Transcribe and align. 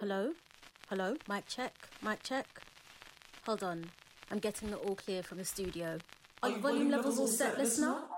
Hello? 0.00 0.32
Hello? 0.88 1.14
Mic 1.28 1.46
check? 1.46 1.74
Mic 2.02 2.22
check? 2.22 2.46
Hold 3.44 3.62
on. 3.62 3.84
I'm 4.30 4.38
getting 4.38 4.70
the 4.70 4.78
all 4.78 4.94
clear 4.94 5.22
from 5.22 5.36
the 5.36 5.44
studio. 5.44 5.98
Are 6.42 6.48
your 6.48 6.58
volume 6.60 6.88
levels 6.88 7.18
all 7.18 7.26
set, 7.26 7.58
listener? 7.58 7.88
Alright, 7.88 8.08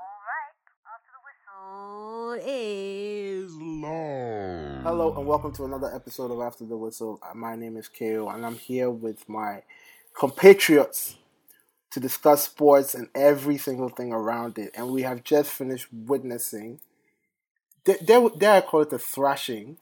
after 0.87 1.11
the 1.11 2.39
whistle 2.39 2.47
is 2.47 3.53
long. 3.57 4.83
Hello 4.85 5.13
and 5.17 5.27
welcome 5.27 5.53
to 5.55 5.65
another 5.65 5.93
episode 5.93 6.31
of 6.31 6.41
After 6.41 6.65
the 6.65 6.77
Whistle. 6.77 7.19
Uh, 7.21 7.35
My 7.35 7.57
name 7.57 7.77
is 7.77 7.89
KO 7.89 8.29
and 8.29 8.47
I'm 8.47 8.59
here 8.59 8.89
with 8.89 9.29
my 9.29 9.65
compatriots 10.17 11.17
to 11.91 11.99
discuss 11.99 12.45
sports 12.45 12.95
and 12.95 13.09
every 13.13 13.59
single 13.59 13.89
thing 13.89 14.13
around 14.13 14.57
it. 14.57 14.71
And 14.77 14.93
we 14.93 15.03
have 15.03 15.25
just 15.25 15.51
finished 15.51 15.89
witnessing, 15.93 16.79
dare, 17.85 17.97
dare, 18.05 18.29
dare 18.39 18.53
I 18.53 18.61
call 18.61 18.83
it 18.83 18.93
a 18.93 19.01
thrashing, 19.01 19.79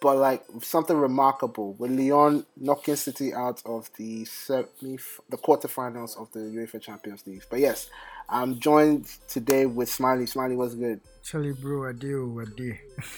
but 0.00 0.16
like 0.16 0.44
something 0.62 0.96
remarkable 0.96 1.74
with 1.74 1.90
Lyon 1.90 2.44
knocking 2.56 2.96
City 2.96 3.32
out 3.32 3.62
of 3.64 3.90
the 3.96 4.24
semi, 4.24 4.98
the 5.30 5.38
quarterfinals 5.38 6.20
of 6.20 6.30
the 6.32 6.40
UEFA 6.40 6.80
Champions 6.80 7.26
League. 7.26 7.42
But 7.48 7.60
yes, 7.60 7.88
I'm 8.28 8.60
joined 8.60 9.06
today 9.28 9.66
with 9.66 9.88
Smiley. 9.88 10.26
Smiley, 10.26 10.56
what's 10.56 10.74
good? 10.74 11.00
Charlie, 11.24 11.52
bro, 11.52 11.88
I 11.88 11.92
do, 11.92 12.40
I 12.40 12.56
do. 12.56 12.74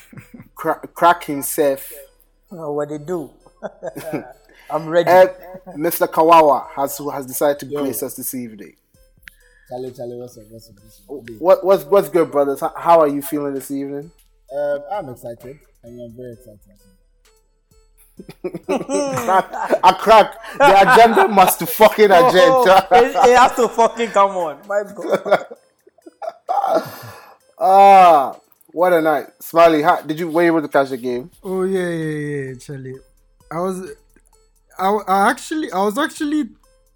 Cra- 0.54 0.86
crack 0.94 1.24
himself. 1.24 1.92
Oh, 2.50 2.72
what 2.72 2.88
they 2.88 2.98
do? 2.98 3.30
I'm 4.70 4.88
ready. 4.88 5.10
And 5.10 5.30
Mr. 5.76 6.06
Kawawa 6.06 6.68
has 6.76 6.98
has 7.12 7.26
decided 7.26 7.58
to 7.60 7.66
grace 7.66 8.02
us 8.02 8.14
this 8.14 8.34
evening. 8.34 8.76
Charlie, 9.68 9.92
Charlie, 9.92 10.16
what's 10.16 10.38
up? 10.38 10.44
What's 10.50 10.70
up? 10.70 10.76
What's 11.06 11.30
up? 11.50 11.62
What's 11.62 11.84
what's 11.84 12.08
good, 12.08 12.30
brothers? 12.30 12.60
How, 12.60 12.72
how 12.76 13.00
are 13.00 13.08
you 13.08 13.20
feeling 13.20 13.54
this 13.54 13.70
evening? 13.70 14.10
Um, 14.54 14.80
I'm 14.90 15.08
excited. 15.10 15.58
I 15.88 15.90
mean, 15.90 16.04
I'm 16.04 16.16
very 16.16 16.32
excited. 16.34 16.60
crack, 19.24 19.80
a 19.84 19.94
crack. 19.94 20.58
The 20.58 20.92
agenda 20.92 21.28
must 21.28 21.60
fucking 21.66 22.10
agenda. 22.10 22.86
it, 22.90 23.16
it 23.30 23.38
has 23.38 23.54
to 23.56 23.68
fucking 23.68 24.10
come 24.10 24.32
on. 24.32 24.66
My 24.66 24.82
God. 24.94 25.46
Ah, 27.60 28.36
what 28.68 28.92
a 28.92 29.00
night, 29.00 29.26
Smiley. 29.40 29.82
How, 29.82 30.00
did 30.00 30.20
you 30.20 30.30
were 30.30 30.42
you 30.42 30.48
able 30.48 30.62
to 30.62 30.68
catch 30.68 30.90
the 30.90 30.96
game? 30.96 31.28
Oh 31.42 31.64
yeah, 31.64 31.88
yeah, 31.88 32.50
yeah, 32.50 32.54
Charlie. 32.54 32.94
I 33.50 33.58
was, 33.58 33.90
I, 34.78 34.88
I 35.08 35.30
actually, 35.30 35.72
I 35.72 35.82
was 35.82 35.98
actually 35.98 36.50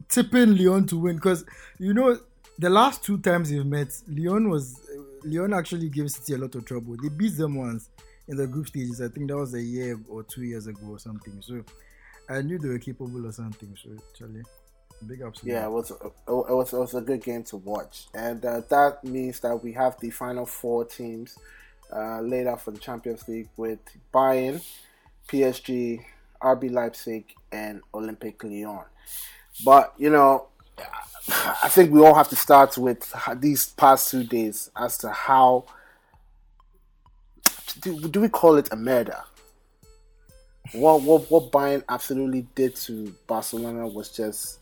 tipping 0.09 0.56
Lyon 0.56 0.86
to 0.86 0.98
win 0.98 1.16
because 1.16 1.44
you 1.81 1.92
know 1.92 2.16
the 2.61 2.70
last 2.70 3.03
two 3.03 3.19
times 3.19 3.50
we 3.50 3.64
met, 3.64 3.88
Lyon 4.06 4.50
was, 4.50 4.81
Lyon 5.25 5.53
actually 5.53 5.88
gave 5.88 6.12
City 6.12 6.34
a 6.34 6.38
lot 6.38 6.55
of 6.55 6.64
trouble. 6.64 6.97
They 7.03 7.09
beat 7.09 7.36
them 7.36 7.56
once 7.56 7.88
in 8.28 8.37
the 8.37 8.47
group 8.47 8.69
stages. 8.69 9.01
I 9.01 9.09
think 9.09 9.28
that 9.28 9.37
was 9.37 9.55
a 9.55 9.62
year 9.62 9.98
or 10.09 10.23
two 10.23 10.42
years 10.42 10.67
ago 10.67 10.87
or 10.89 10.98
something. 10.98 11.41
So 11.41 11.65
I 12.28 12.42
knew 12.42 12.59
they 12.59 12.69
were 12.69 12.78
capable 12.78 13.27
or 13.27 13.33
something. 13.33 13.77
So 13.83 13.91
Charlie, 14.17 14.42
big 15.06 15.23
ups. 15.23 15.41
Yeah, 15.42 15.67
it 15.67 15.70
was 15.70 15.91
it 15.91 16.12
was 16.28 16.73
it 16.73 16.78
was 16.78 16.95
a 16.95 17.00
good 17.00 17.23
game 17.23 17.43
to 17.45 17.56
watch, 17.56 18.06
and 18.15 18.45
uh, 18.45 18.62
that 18.69 19.05
means 19.05 19.41
that 19.41 19.56
we 19.62 19.73
have 19.73 19.98
the 20.00 20.11
final 20.11 20.47
four 20.47 20.84
teams 20.84 21.39
uh, 21.95 22.20
laid 22.20 22.47
out 22.47 22.62
for 22.62 22.70
the 22.70 22.78
Champions 22.78 23.27
League 23.28 23.48
with 23.56 23.81
Bayern, 24.12 24.65
PSG, 25.28 26.05
RB 26.41 26.70
Leipzig, 26.70 27.34
and 27.50 27.83
Olympique 27.93 28.45
Lyon. 28.45 28.84
But 29.65 29.95
you 29.98 30.11
know, 30.11 30.47
I 31.28 31.69
think 31.69 31.93
we 31.93 32.00
all 32.00 32.15
have 32.15 32.28
to 32.31 32.37
start 32.37 32.77
with 32.78 33.12
these 33.37 33.67
past 33.67 34.11
two 34.11 34.25
days 34.25 34.70
as 34.77 34.98
to 34.98 35.11
how 35.11 35.67
do, 37.81 38.09
do 38.09 38.20
we 38.20 38.28
call 38.28 38.56
it 38.56 38.69
a 38.73 38.77
murder? 38.77 39.20
What 40.73 41.03
what 41.03 41.31
what 41.31 41.51
Bayern 41.53 41.83
absolutely 41.89 42.47
did 42.55 42.77
to 42.77 43.15
Barcelona 43.27 43.87
was 43.87 44.09
just 44.09 44.59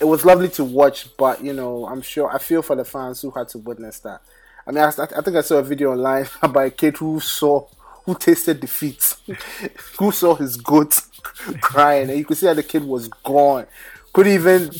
it 0.00 0.04
was 0.04 0.24
lovely 0.24 0.48
to 0.50 0.64
watch, 0.64 1.14
but 1.16 1.44
you 1.44 1.52
know, 1.52 1.86
I'm 1.86 2.02
sure 2.02 2.28
I 2.34 2.38
feel 2.38 2.62
for 2.62 2.74
the 2.74 2.84
fans 2.84 3.20
who 3.20 3.30
had 3.30 3.48
to 3.50 3.58
witness 3.58 4.00
that. 4.00 4.22
I 4.66 4.72
mean, 4.72 4.82
I, 4.82 4.88
I 4.88 5.20
think 5.22 5.36
I 5.36 5.40
saw 5.42 5.58
a 5.58 5.62
video 5.62 5.92
online 5.92 6.26
by 6.52 6.66
a 6.66 6.70
kid 6.70 6.96
who 6.96 7.20
saw 7.20 7.66
who 8.04 8.14
tasted 8.14 8.60
defeat, 8.60 9.14
who 9.98 10.10
saw 10.10 10.34
his 10.34 10.56
goat 10.56 11.00
crying, 11.60 12.08
and 12.08 12.18
you 12.18 12.24
could 12.24 12.38
see 12.38 12.46
that 12.46 12.56
the 12.56 12.62
kid 12.62 12.84
was 12.84 13.08
gone. 13.08 13.66
Couldn't 14.12 14.32
even 14.32 14.70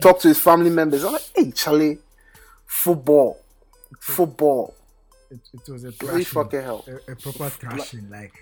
talk 0.00 0.20
to 0.20 0.28
his 0.28 0.38
family 0.38 0.70
members. 0.70 1.04
I'm 1.04 1.12
like, 1.12 1.30
hey, 1.34 1.50
Charlie, 1.50 1.98
football, 2.64 3.38
football, 3.98 4.74
it, 5.30 5.40
it 5.52 5.68
was 5.70 5.84
a 5.84 5.92
bloody 5.92 6.24
fucking 6.24 6.62
hell, 6.62 6.84
a, 6.88 7.12
a 7.12 7.16
proper 7.16 7.48
thrashing. 7.50 8.10
Like, 8.10 8.32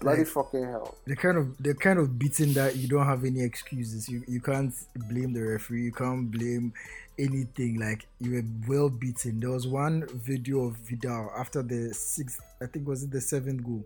bloody 0.00 0.20
like 0.20 0.28
fucking 0.28 0.64
hell. 0.64 0.96
the 1.06 1.16
kind 1.16 1.38
of 1.38 1.62
the 1.62 1.74
kind 1.74 1.98
of 1.98 2.18
beating 2.18 2.52
that 2.54 2.76
you 2.76 2.88
don't 2.88 3.06
have 3.06 3.24
any 3.24 3.42
excuses. 3.42 4.08
You 4.08 4.22
you 4.26 4.40
can't 4.40 4.74
blame 5.08 5.32
the 5.32 5.42
referee. 5.42 5.84
You 5.84 5.92
can't 5.92 6.30
blame 6.30 6.72
anything. 7.18 7.78
Like 7.78 8.06
you 8.20 8.32
were 8.32 8.44
well 8.68 8.90
beaten. 8.90 9.40
There 9.40 9.50
was 9.50 9.66
one 9.66 10.06
video 10.12 10.64
of 10.64 10.76
Vidal 10.76 11.30
after 11.36 11.62
the 11.62 11.94
sixth, 11.94 12.40
I 12.60 12.66
think 12.66 12.86
was 12.86 13.04
it 13.04 13.10
the 13.10 13.20
seventh 13.20 13.64
goal, 13.64 13.84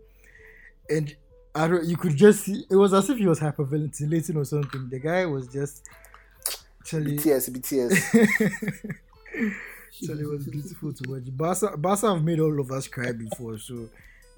and 0.88 1.14
I 1.54 1.68
don't. 1.68 1.84
You 1.84 1.96
could 1.96 2.16
just 2.16 2.44
see 2.44 2.64
it 2.70 2.76
was 2.76 2.94
as 2.94 3.10
if 3.10 3.18
he 3.18 3.26
was 3.26 3.40
hyperventilating 3.40 4.36
or 4.36 4.44
something. 4.44 4.88
The 4.88 4.98
guy 4.98 5.26
was 5.26 5.48
just. 5.48 5.86
Actually, 6.80 7.16
BTS, 7.18 7.50
BTS. 7.50 8.96
It 10.02 10.28
was 10.28 10.46
beautiful 10.46 10.92
to 10.92 11.10
watch. 11.10 11.22
Barca, 11.26 11.76
Barca 11.76 12.14
have 12.14 12.22
made 12.24 12.40
all 12.40 12.60
of 12.60 12.70
us 12.70 12.86
cry 12.88 13.12
before, 13.12 13.58
so 13.58 13.88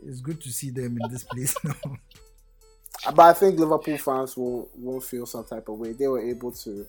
it's 0.07 0.21
good 0.21 0.41
to 0.43 0.53
see 0.53 0.71
them 0.71 0.99
in 1.03 1.11
this 1.11 1.25
place 1.25 1.55
now. 1.65 1.75
But 3.15 3.21
I 3.23 3.33
think 3.33 3.59
Liverpool 3.59 3.99
fans 3.99 4.37
will 4.37 4.69
won't 4.77 5.05
feel 5.05 5.27
some 5.27 5.45
type 5.45 5.69
of 5.69 5.79
way. 5.79 5.93
They 5.93 6.09
were 6.09 6.21
able 6.21 6.53
to 6.53 6.87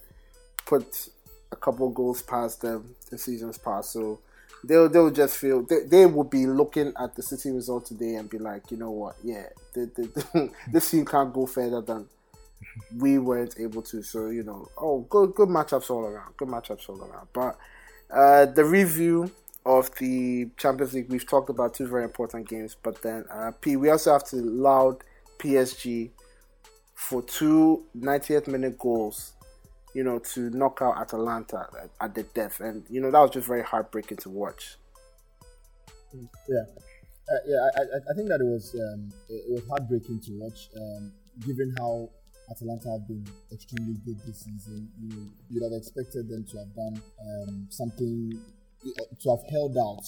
put 0.66 1.10
a 1.52 1.56
couple 1.56 1.90
goals 1.90 2.22
past 2.22 2.62
them 2.62 2.96
the 3.10 3.18
seasons 3.18 3.58
past, 3.58 3.92
so 3.94 4.20
they'll 4.64 4.90
they'll 4.90 5.12
just 5.12 5.38
feel 5.38 5.64
they, 5.64 5.84
they 5.86 6.06
will 6.06 6.24
be 6.24 6.46
looking 6.46 6.94
at 7.00 7.16
the 7.16 7.24
City 7.24 7.52
result 7.52 7.86
today 7.86 8.16
and 8.16 8.30
be 8.30 8.38
like, 8.38 8.72
you 8.72 8.78
know 8.78 8.92
what, 8.92 9.16
yeah, 9.24 9.48
the, 9.74 9.86
the, 9.96 10.52
this 10.72 10.90
team 10.92 11.06
can't 11.06 11.34
go 11.34 11.46
further 11.46 11.82
than 11.82 12.08
we 12.98 13.20
weren't 13.20 13.56
able 13.60 13.82
to. 13.84 14.02
So 14.04 14.28
you 14.28 14.44
know, 14.44 14.70
oh, 14.78 15.02
good 15.10 15.34
good 15.36 15.50
matchups 15.50 15.90
all 15.90 16.06
around, 16.06 16.36
good 16.38 16.48
matchups 16.48 16.90
all 16.90 17.02
around. 17.02 17.28
But 17.34 17.58
uh, 18.12 18.46
the 18.46 18.66
review 18.66 19.32
of 19.66 19.94
the 19.96 20.50
Champions 20.58 20.94
League, 20.94 21.10
we've 21.10 21.28
talked 21.28 21.50
about 21.50 21.74
two 21.74 21.88
very 21.88 22.04
important 22.04 22.48
games, 22.48 22.76
but 22.82 23.02
then 23.02 23.26
uh, 23.32 23.52
P, 23.62 23.76
we 23.76 23.90
also 23.90 24.14
have 24.14 24.24
to 24.26 24.38
loud 24.38 25.04
PSG 25.38 26.10
for 26.96 27.22
two 27.22 27.86
90th 27.98 28.48
minute 28.48 28.78
goals, 28.78 29.34
you 29.94 30.04
know, 30.04 30.20
to 30.20 30.50
knock 30.50 30.80
out 30.82 30.98
Atalanta 30.98 31.68
at, 31.82 31.90
at 32.02 32.16
the 32.16 32.24
death. 32.24 32.60
And, 32.60 32.84
you 32.90 33.00
know, 33.00 33.12
that 33.12 33.20
was 33.20 33.32
just 33.32 33.48
very 33.48 33.64
heartbreaking 33.64 34.18
to 34.18 34.30
watch. 34.30 34.78
Yeah. 36.14 36.64
Uh, 37.32 37.38
yeah, 37.46 37.58
I, 37.78 38.12
I, 38.12 38.14
think 38.16 38.28
that 38.30 38.42
it 38.42 38.46
was 38.46 38.74
um, 38.74 39.14
it 39.30 39.44
was 39.48 39.62
heartbreaking 39.70 40.20
to 40.22 40.32
watch, 40.40 40.70
um, 40.76 41.12
given 41.46 41.76
how 41.78 42.10
Atalanta 42.52 42.92
have 42.92 43.08
been 43.08 43.26
extremely 43.52 43.96
good 44.06 44.18
this 44.26 44.46
season. 44.46 44.90
You 45.00 45.30
you'd 45.50 45.64
have 45.64 45.74
expected 45.74 46.30
them 46.30 46.46
to 46.52 46.58
have 46.58 46.74
done 46.76 47.02
um, 47.22 47.68
something 47.70 48.34
to 49.22 49.30
have 49.30 49.44
held 49.52 49.78
out, 49.78 50.04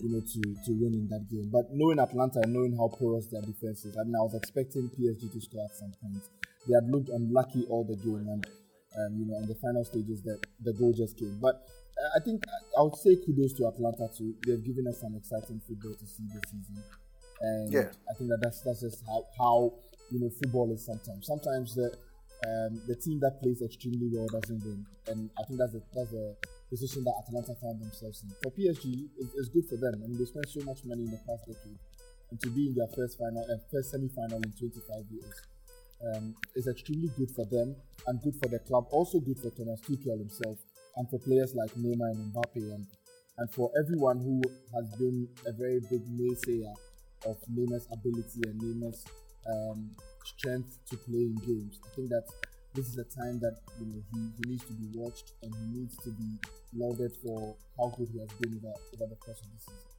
you 0.00 0.10
know, 0.10 0.20
to 0.20 0.40
to 0.66 0.70
win 0.74 0.94
in 0.94 1.08
that 1.08 1.26
game. 1.30 1.50
But 1.52 1.70
knowing 1.72 1.98
Atlanta 1.98 2.40
and 2.42 2.52
knowing 2.52 2.76
how 2.76 2.88
porous 2.88 3.26
their 3.28 3.42
defense 3.42 3.84
is, 3.84 3.96
I 3.96 4.04
mean, 4.04 4.16
I 4.16 4.22
was 4.22 4.34
expecting 4.34 4.90
PSG 4.90 5.32
to 5.32 5.40
score 5.40 5.64
at 5.64 5.76
some 5.76 5.92
point. 6.02 6.22
They 6.66 6.74
had 6.74 6.88
looked 6.90 7.10
unlucky 7.10 7.66
all 7.68 7.84
the 7.84 7.96
game, 7.96 8.26
and 8.28 8.44
um, 8.98 9.10
you 9.18 9.26
know, 9.26 9.38
in 9.38 9.46
the 9.46 9.54
final 9.56 9.84
stages, 9.84 10.22
that 10.22 10.40
the 10.62 10.72
goal 10.72 10.92
just 10.92 11.18
came. 11.18 11.38
But 11.40 11.62
uh, 11.94 12.18
I 12.18 12.24
think 12.24 12.42
I 12.78 12.82
would 12.82 12.96
say 12.96 13.16
kudos 13.16 13.52
to 13.54 13.68
Atlanta 13.68 14.08
too. 14.16 14.34
They've 14.46 14.64
given 14.64 14.86
us 14.88 15.00
some 15.00 15.14
exciting 15.14 15.60
football 15.66 15.94
to 15.94 16.06
see 16.06 16.24
this 16.32 16.42
season, 16.50 16.82
and 17.40 17.72
Yeah. 17.72 17.90
I 18.10 18.14
think 18.14 18.30
that 18.30 18.40
that's 18.42 18.60
that's 18.62 18.80
just 18.80 19.04
how 19.06 19.26
how 19.38 19.72
you 20.10 20.20
know 20.20 20.30
football 20.30 20.70
is 20.72 20.84
sometimes. 20.84 21.26
Sometimes 21.26 21.74
the 21.74 21.92
um, 22.46 22.80
the 22.86 22.96
team 22.96 23.20
that 23.20 23.40
plays 23.40 23.62
extremely 23.62 24.08
well 24.12 24.26
doesn't 24.28 24.62
win, 24.64 24.84
and 25.08 25.30
I 25.38 25.44
think 25.44 25.58
that's 25.58 25.72
the 25.72 25.82
that's 25.94 26.10
the 26.10 26.36
position 26.68 27.04
that 27.04 27.14
Atalanta 27.24 27.54
found 27.60 27.80
themselves 27.80 28.22
in. 28.22 28.30
For 28.42 28.50
PSG, 28.52 29.08
it, 29.18 29.28
it's 29.36 29.48
good 29.48 29.64
for 29.68 29.76
them. 29.76 29.94
I 30.02 30.06
mean, 30.08 30.18
they 30.18 30.24
spent 30.26 30.48
so 30.48 30.60
much 30.64 30.84
money 30.84 31.04
in 31.04 31.10
the 31.10 31.20
past 31.26 31.46
decade, 31.46 31.78
and 32.30 32.40
to 32.40 32.50
be 32.50 32.68
in 32.68 32.74
their 32.74 32.88
first 32.94 33.18
final, 33.18 33.44
uh, 33.48 33.56
first 33.72 33.90
semi-final 33.92 34.42
in 34.42 34.52
25 34.52 35.04
years, 35.10 35.36
um, 36.04 36.34
is 36.54 36.66
extremely 36.66 37.08
good 37.16 37.30
for 37.30 37.44
them 37.46 37.74
and 38.06 38.20
good 38.22 38.34
for 38.42 38.48
the 38.48 38.58
club. 38.60 38.86
Also 38.90 39.20
good 39.20 39.38
for 39.38 39.50
Thomas 39.50 39.80
Tuchel 39.80 40.18
himself 40.18 40.58
and 40.96 41.08
for 41.08 41.18
players 41.20 41.54
like 41.54 41.70
Neymar 41.74 42.10
and 42.12 42.32
Mbappe, 42.34 42.56
and 42.74 42.86
and 43.38 43.50
for 43.50 43.70
everyone 43.78 44.18
who 44.20 44.42
has 44.74 44.86
been 44.96 45.28
a 45.46 45.52
very 45.52 45.80
big 45.90 46.02
naysayer 46.06 46.74
of 47.26 47.36
Neymar's 47.52 47.86
ability 47.92 48.42
and 48.44 48.60
Neymar's 48.60 49.04
um, 49.46 49.90
strength 50.24 50.78
to 50.90 50.96
play 50.96 51.18
in 51.18 51.36
games. 51.36 51.80
I 51.84 51.94
think 51.94 52.08
that 52.10 52.24
this 52.74 52.88
is 52.88 52.98
a 52.98 53.04
time 53.04 53.38
that 53.40 53.56
you 53.80 53.86
know 53.86 54.02
he, 54.12 54.18
he 54.38 54.50
needs 54.50 54.64
to 54.64 54.72
be 54.72 54.98
watched 54.98 55.32
and 55.42 55.54
he 55.54 55.80
needs 55.80 55.96
to 55.98 56.10
be 56.10 56.38
lauded 56.74 57.12
for 57.22 57.56
how 57.78 57.94
good 57.96 58.08
he 58.12 58.18
has 58.18 58.28
been 58.40 58.58
over, 58.58 58.74
over 58.94 59.10
the 59.10 59.16
course 59.16 59.40
of 59.40 59.46
the 59.52 59.60
season. 59.60 59.94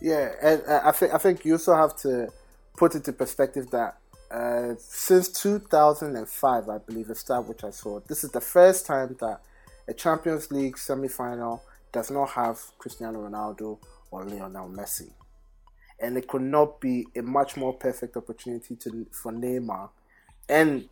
Yeah, 0.00 0.32
and 0.42 0.62
uh, 0.66 0.80
I 0.84 0.92
think 0.92 1.14
I 1.14 1.18
think 1.18 1.44
you 1.44 1.52
also 1.54 1.74
have 1.74 1.96
to 1.98 2.28
put 2.76 2.94
into 2.94 3.12
perspective 3.12 3.70
that 3.70 3.98
uh, 4.30 4.74
since 4.78 5.28
2005, 5.28 6.68
I 6.68 6.78
believe, 6.78 7.08
the 7.08 7.14
stat 7.14 7.44
which 7.44 7.64
I 7.64 7.70
saw, 7.70 8.00
this 8.00 8.24
is 8.24 8.30
the 8.30 8.40
first 8.40 8.86
time 8.86 9.16
that 9.20 9.40
a 9.88 9.92
Champions 9.92 10.50
League 10.50 10.78
semi-final 10.78 11.62
does 11.92 12.10
not 12.10 12.30
have 12.30 12.58
Cristiano 12.78 13.28
Ronaldo 13.28 13.78
or 14.10 14.24
Lionel 14.24 14.70
Messi, 14.70 15.10
and 16.02 16.18
it 16.18 16.28
could 16.28 16.42
not 16.42 16.80
be 16.80 17.06
a 17.16 17.22
much 17.22 17.56
more 17.56 17.72
perfect 17.72 18.16
opportunity 18.16 18.74
to 18.76 19.06
for 19.12 19.32
Neymar 19.32 19.88
and 20.48 20.88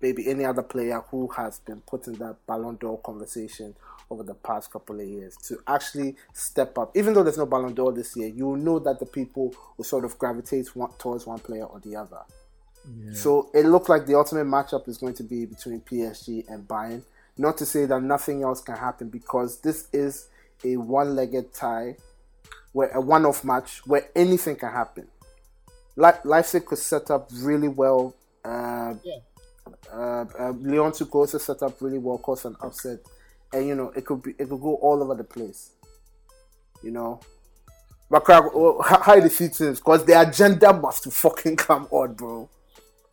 maybe 0.00 0.28
any 0.28 0.44
other 0.44 0.62
player 0.62 1.02
who 1.10 1.28
has 1.28 1.60
been 1.60 1.80
put 1.82 2.06
in 2.06 2.14
that 2.14 2.36
Ballon 2.46 2.76
d'Or 2.76 2.98
conversation 2.98 3.74
over 4.10 4.22
the 4.22 4.34
past 4.34 4.70
couple 4.70 5.00
of 5.00 5.06
years 5.06 5.36
to 5.48 5.58
actually 5.66 6.16
step 6.32 6.76
up. 6.76 6.94
Even 6.96 7.14
though 7.14 7.22
there's 7.22 7.38
no 7.38 7.46
Ballon 7.46 7.74
d'Or 7.74 7.92
this 7.92 8.16
year, 8.16 8.28
you 8.28 8.56
know 8.56 8.78
that 8.78 8.98
the 8.98 9.06
people 9.06 9.54
will 9.76 9.84
sort 9.84 10.04
of 10.04 10.18
gravitate 10.18 10.74
one, 10.76 10.90
towards 10.98 11.26
one 11.26 11.38
player 11.38 11.64
or 11.64 11.80
the 11.80 11.96
other. 11.96 12.20
Yeah. 12.98 13.14
So 13.14 13.50
it 13.54 13.64
looked 13.64 13.88
like 13.88 14.06
the 14.06 14.14
ultimate 14.14 14.46
matchup 14.46 14.88
is 14.88 14.98
going 14.98 15.14
to 15.14 15.22
be 15.22 15.46
between 15.46 15.80
PSG 15.80 16.48
and 16.48 16.68
Bayern. 16.68 17.02
Not 17.38 17.56
to 17.58 17.66
say 17.66 17.86
that 17.86 18.02
nothing 18.02 18.42
else 18.42 18.60
can 18.60 18.76
happen 18.76 19.08
because 19.08 19.60
this 19.60 19.88
is 19.92 20.28
a 20.64 20.76
one-legged 20.76 21.52
tie, 21.54 21.96
where 22.74 22.90
a 22.90 23.00
one-off 23.00 23.44
match 23.44 23.80
where 23.86 24.08
anything 24.16 24.56
can 24.56 24.70
happen. 24.70 25.06
Le- 25.94 26.20
Leipzig 26.24 26.66
could 26.66 26.78
set 26.78 27.08
up 27.08 27.30
really 27.36 27.68
well. 27.68 28.16
Uh, 28.44 28.94
yeah. 29.04 29.14
uh, 29.92 30.24
uh, 30.38 30.52
Lyon 30.60 30.92
to 30.92 31.04
also 31.06 31.38
set 31.38 31.62
up 31.62 31.80
really 31.80 31.98
well, 31.98 32.18
cause 32.18 32.44
an 32.44 32.56
upset, 32.60 32.98
and 33.52 33.66
you 33.68 33.76
know 33.76 33.90
it 33.96 34.04
could 34.04 34.22
be 34.22 34.32
it 34.32 34.48
could 34.50 34.60
go 34.60 34.74
all 34.82 35.02
over 35.02 35.14
the 35.14 35.24
place. 35.24 35.70
You 36.82 36.90
know, 36.90 37.20
but 38.10 38.26
how 38.26 39.18
the 39.20 39.30
feelings 39.30 39.78
because 39.78 40.04
the 40.04 40.20
agenda 40.20 40.72
must 40.72 41.10
fucking 41.12 41.56
come 41.56 41.86
on, 41.92 42.14
bro. 42.14 42.50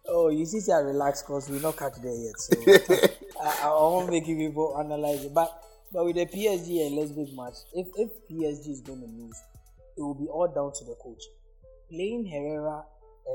Oh, 0.08 0.30
you 0.30 0.46
see, 0.48 0.72
I 0.72 0.80
relax 0.80 1.22
because 1.22 1.50
we 1.50 1.60
not 1.60 1.78
catch 1.78 1.94
there 2.02 2.14
yet. 2.14 2.40
So 2.40 3.08
I, 3.42 3.62
I 3.64 3.68
won't 3.70 4.10
make 4.10 4.28
you 4.28 4.36
people 4.36 4.76
analyze 4.78 5.24
it. 5.24 5.34
But 5.34 5.64
but 5.94 6.06
with 6.06 6.16
the 6.16 6.26
PSG 6.26 6.88
and 6.88 6.96
Leipzig 6.96 7.36
match, 7.36 7.54
if 7.74 7.88
if 7.96 8.10
PSG 8.28 8.72
is 8.72 8.82
going 8.82 9.02
to 9.02 9.08
lose, 9.08 9.40
it 10.02 10.06
will 10.06 10.16
be 10.16 10.28
all 10.28 10.48
down 10.48 10.74
to 10.74 10.86
the 10.86 10.96
coach. 11.02 11.22
Playing 11.90 12.26
Herrera 12.26 12.84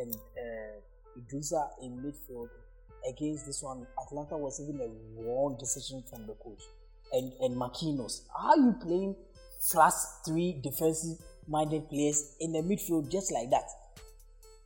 and 0.00 0.14
uh, 0.14 1.18
Idrissa 1.18 1.68
in 1.82 1.98
midfield 1.98 2.48
against 3.08 3.46
this 3.46 3.62
one, 3.62 3.86
Atlanta 4.06 4.36
was 4.36 4.60
even 4.60 4.80
a 4.80 4.90
wrong 5.22 5.56
decision 5.60 6.02
from 6.10 6.26
the 6.26 6.34
coach. 6.34 6.62
And 7.12 7.32
and 7.40 7.56
Marquinhos, 7.56 8.22
are 8.36 8.56
you 8.56 8.74
playing 8.82 9.14
fast 9.72 10.26
three 10.26 10.60
defensive 10.62 11.18
minded 11.46 11.88
players 11.88 12.34
in 12.40 12.52
the 12.52 12.62
midfield 12.62 13.10
just 13.10 13.32
like 13.32 13.50
that? 13.50 13.68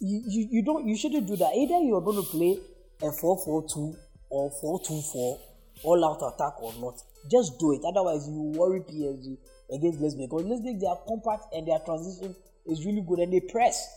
you, 0.00 0.22
you, 0.26 0.48
you 0.50 0.62
don't 0.62 0.86
you 0.86 0.96
shouldn't 0.96 1.26
do 1.26 1.36
that. 1.36 1.52
Either 1.54 1.78
you 1.84 1.94
are 1.94 2.00
going 2.00 2.16
to 2.16 2.28
play 2.30 2.58
a 3.02 3.10
4-4-2 3.10 3.96
or 4.30 4.50
4-2-4 4.50 5.38
all 5.84 6.04
out 6.04 6.34
attack 6.34 6.60
or 6.62 6.72
not. 6.80 6.94
Just 7.30 7.58
do 7.58 7.72
it. 7.72 7.82
Otherwise, 7.86 8.26
you 8.28 8.52
worry 8.56 8.80
PSG 8.80 9.36
against 9.72 10.00
Leipzig 10.00 10.20
because 10.20 10.44
Leipzig 10.44 10.80
they 10.80 10.86
are 10.86 10.98
compact 11.06 11.54
and 11.54 11.66
their 11.66 11.78
transition 11.80 12.34
is 12.66 12.84
really 12.84 13.02
good 13.06 13.18
and 13.18 13.32
they 13.32 13.40
press. 13.40 13.88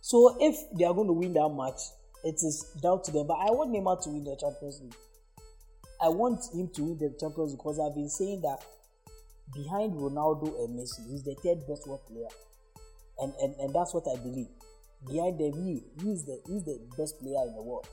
So 0.00 0.36
if 0.40 0.56
they 0.78 0.84
are 0.84 0.94
going 0.94 1.08
to 1.08 1.12
win 1.12 1.32
that 1.34 1.48
match, 1.48 1.80
it 2.24 2.36
is 2.36 2.64
down 2.82 3.02
to 3.04 3.12
them. 3.12 3.26
But 3.26 3.38
I 3.40 3.50
want 3.50 3.70
Neymar 3.70 4.02
to 4.04 4.10
win 4.10 4.24
the 4.24 4.36
Champions 4.36 4.80
League. 4.82 4.96
I 6.02 6.08
want 6.08 6.40
him 6.54 6.70
to 6.74 6.82
win 6.82 6.98
the 6.98 7.16
Champions 7.20 7.52
League 7.52 7.58
because 7.58 7.78
I've 7.78 7.94
been 7.94 8.08
saying 8.08 8.42
that 8.42 8.64
behind 9.52 9.94
Ronaldo 9.94 10.64
and 10.64 10.78
Messi, 10.78 11.08
he's 11.10 11.24
the 11.24 11.34
third 11.42 11.66
best 11.68 11.86
world 11.86 12.06
player, 12.06 12.28
and 13.18 13.32
and, 13.42 13.54
and 13.60 13.74
that's 13.74 13.92
what 13.92 14.04
I 14.08 14.16
believe 14.20 14.48
behind 15.06 15.38
them, 15.38 15.52
he 15.64 15.82
he's 16.02 16.24
the 16.24 16.40
he's 16.46 16.64
the 16.64 16.78
best 16.96 17.18
player 17.20 17.46
in 17.46 17.54
the 17.54 17.62
world. 17.62 17.86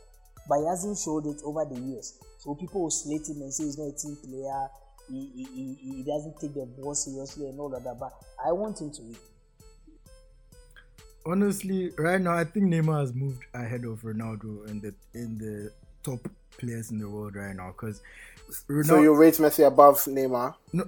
But 0.49 0.59
he 0.59 0.65
hasn't 0.65 0.97
showed 0.97 1.25
it 1.25 1.41
over 1.43 1.65
the 1.65 1.79
years. 1.79 2.19
So 2.39 2.55
people 2.55 2.81
will 2.83 2.91
slate 2.91 3.27
him 3.27 3.41
and 3.41 3.53
say 3.53 3.65
he's 3.65 3.77
not 3.77 3.91
a 3.91 3.97
team 3.97 4.15
player. 4.23 4.67
He, 5.09 5.31
he, 5.35 5.43
he, 5.43 5.93
he 5.95 6.03
doesn't 6.03 6.39
take 6.39 6.53
the 6.53 6.65
ball 6.65 6.95
seriously 6.95 7.47
and 7.47 7.59
all 7.59 7.73
of 7.73 7.83
that. 7.83 7.99
But 7.99 8.13
I 8.45 8.51
want 8.51 8.79
him 8.81 8.91
to 8.91 9.01
win. 9.01 9.15
Honestly, 11.25 11.91
right 11.97 12.21
now 12.21 12.33
I 12.33 12.45
think 12.45 12.67
Neymar 12.67 13.01
has 13.01 13.13
moved 13.13 13.43
ahead 13.53 13.83
of 13.83 14.01
Ronaldo 14.01 14.69
in 14.69 14.79
the 14.79 14.93
in 15.13 15.37
the 15.37 15.71
top 16.03 16.19
players 16.57 16.91
in 16.91 16.99
the 16.99 17.09
world 17.09 17.35
right 17.35 17.55
now. 17.55 17.67
Because 17.67 18.01
so 18.85 19.01
you 19.01 19.13
rate 19.13 19.35
Messi 19.35 19.67
above 19.67 19.97
Neymar? 20.05 20.55
No, 20.71 20.87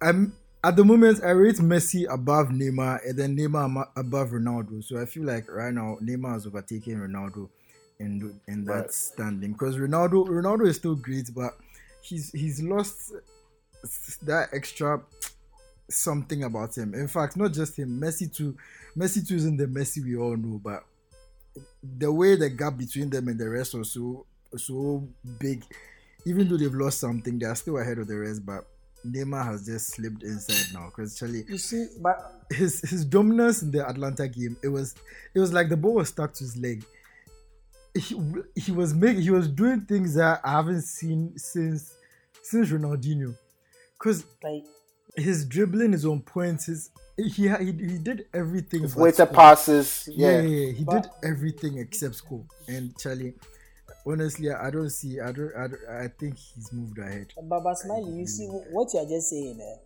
I'm 0.00 0.32
at 0.62 0.76
the 0.76 0.84
moment, 0.84 1.24
I 1.24 1.30
rate 1.30 1.56
Messi 1.56 2.06
above 2.12 2.48
Neymar 2.48 3.00
and 3.08 3.18
then 3.18 3.36
Neymar 3.36 3.88
above 3.96 4.30
Ronaldo. 4.30 4.84
So 4.84 5.00
I 5.00 5.06
feel 5.06 5.24
like 5.24 5.50
right 5.50 5.72
now 5.72 5.96
Neymar 6.02 6.36
is 6.36 6.46
overtaking 6.46 6.96
Ronaldo 6.96 7.48
in 7.98 8.40
in 8.46 8.64
that 8.64 8.72
right. 8.72 8.92
standing 8.92 9.52
because 9.52 9.76
Ronaldo 9.76 10.26
Ronaldo 10.26 10.66
is 10.66 10.76
still 10.76 10.96
great, 10.96 11.30
but 11.34 11.52
he's 12.02 12.30
he's 12.32 12.62
lost 12.62 13.12
that 14.22 14.48
extra 14.52 15.00
something 15.88 16.44
about 16.44 16.76
him. 16.76 16.94
In 16.94 17.08
fact, 17.08 17.36
not 17.36 17.52
just 17.52 17.76
him, 17.76 18.00
Messi 18.00 18.34
too. 18.34 18.56
Messi 18.96 19.26
too 19.26 19.36
isn't 19.36 19.56
the 19.56 19.66
Messi 19.66 20.04
we 20.04 20.16
all 20.16 20.36
know, 20.36 20.60
but 20.62 20.84
the 21.98 22.12
way 22.12 22.36
the 22.36 22.50
gap 22.50 22.76
between 22.76 23.10
them 23.10 23.28
and 23.28 23.38
the 23.38 23.48
rest 23.48 23.74
was 23.74 23.92
so 23.92 24.26
so 24.56 25.06
big. 25.38 25.64
Even 26.26 26.48
though 26.48 26.56
they've 26.56 26.74
lost 26.74 27.00
something, 27.00 27.38
they 27.38 27.46
are 27.46 27.54
still 27.54 27.78
ahead 27.78 27.98
of 27.98 28.06
the 28.06 28.18
rest, 28.18 28.44
but 28.44 28.66
Neymar 29.06 29.44
has 29.44 29.64
just 29.64 29.88
slipped 29.88 30.22
inside 30.22 30.74
now 30.74 30.86
because 30.86 31.18
Charlie. 31.18 31.44
You 31.48 31.58
see, 31.58 31.86
but 32.00 32.44
his 32.50 32.80
his 32.82 33.04
dominance 33.04 33.62
in 33.62 33.70
the 33.70 33.86
Atlanta 33.88 34.28
game, 34.28 34.56
it 34.62 34.68
was 34.68 34.94
it 35.34 35.40
was 35.40 35.52
like 35.52 35.68
the 35.68 35.76
ball 35.76 35.94
was 35.94 36.08
stuck 36.08 36.32
to 36.34 36.44
his 36.44 36.56
leg. 36.56 36.84
He, 37.94 38.16
he 38.54 38.70
was 38.70 38.94
making 38.94 39.22
he 39.22 39.30
was 39.30 39.48
doing 39.48 39.80
things 39.80 40.14
that 40.14 40.40
I 40.44 40.52
haven't 40.52 40.82
seen 40.82 41.36
since 41.36 41.94
since 42.42 42.68
Ronaldinho, 42.68 43.34
because 44.00 44.24
like 44.42 44.64
his 45.16 45.44
dribbling 45.46 45.92
is 45.92 46.06
on 46.06 46.20
point. 46.20 46.64
His 46.64 46.90
he 47.16 47.28
he, 47.28 47.48
he 47.48 47.98
did 47.98 48.26
everything. 48.32 48.82
His 48.82 48.96
weighted 48.96 49.32
passes, 49.32 50.08
yeah. 50.12 50.40
yeah, 50.40 50.40
yeah, 50.40 50.72
he 50.72 50.84
but, 50.84 51.02
did 51.02 51.10
everything 51.22 51.78
except 51.78 52.14
score. 52.14 52.44
And 52.66 52.96
Charlie, 52.98 53.34
honestly, 54.06 54.50
I 54.50 54.70
don't 54.70 54.90
see. 54.90 55.20
I 55.20 55.32
don't. 55.32 55.54
I, 55.56 55.66
don't, 55.66 55.88
I 55.88 56.08
think 56.08 56.38
he's 56.38 56.72
moved 56.72 56.98
ahead. 56.98 57.32
Baba 57.42 57.74
Smiley, 57.76 58.18
you 58.18 58.26
see 58.26 58.46
what 58.46 58.92
you 58.94 59.00
are 59.00 59.06
just 59.06 59.30
saying 59.30 59.58
there. 59.58 59.76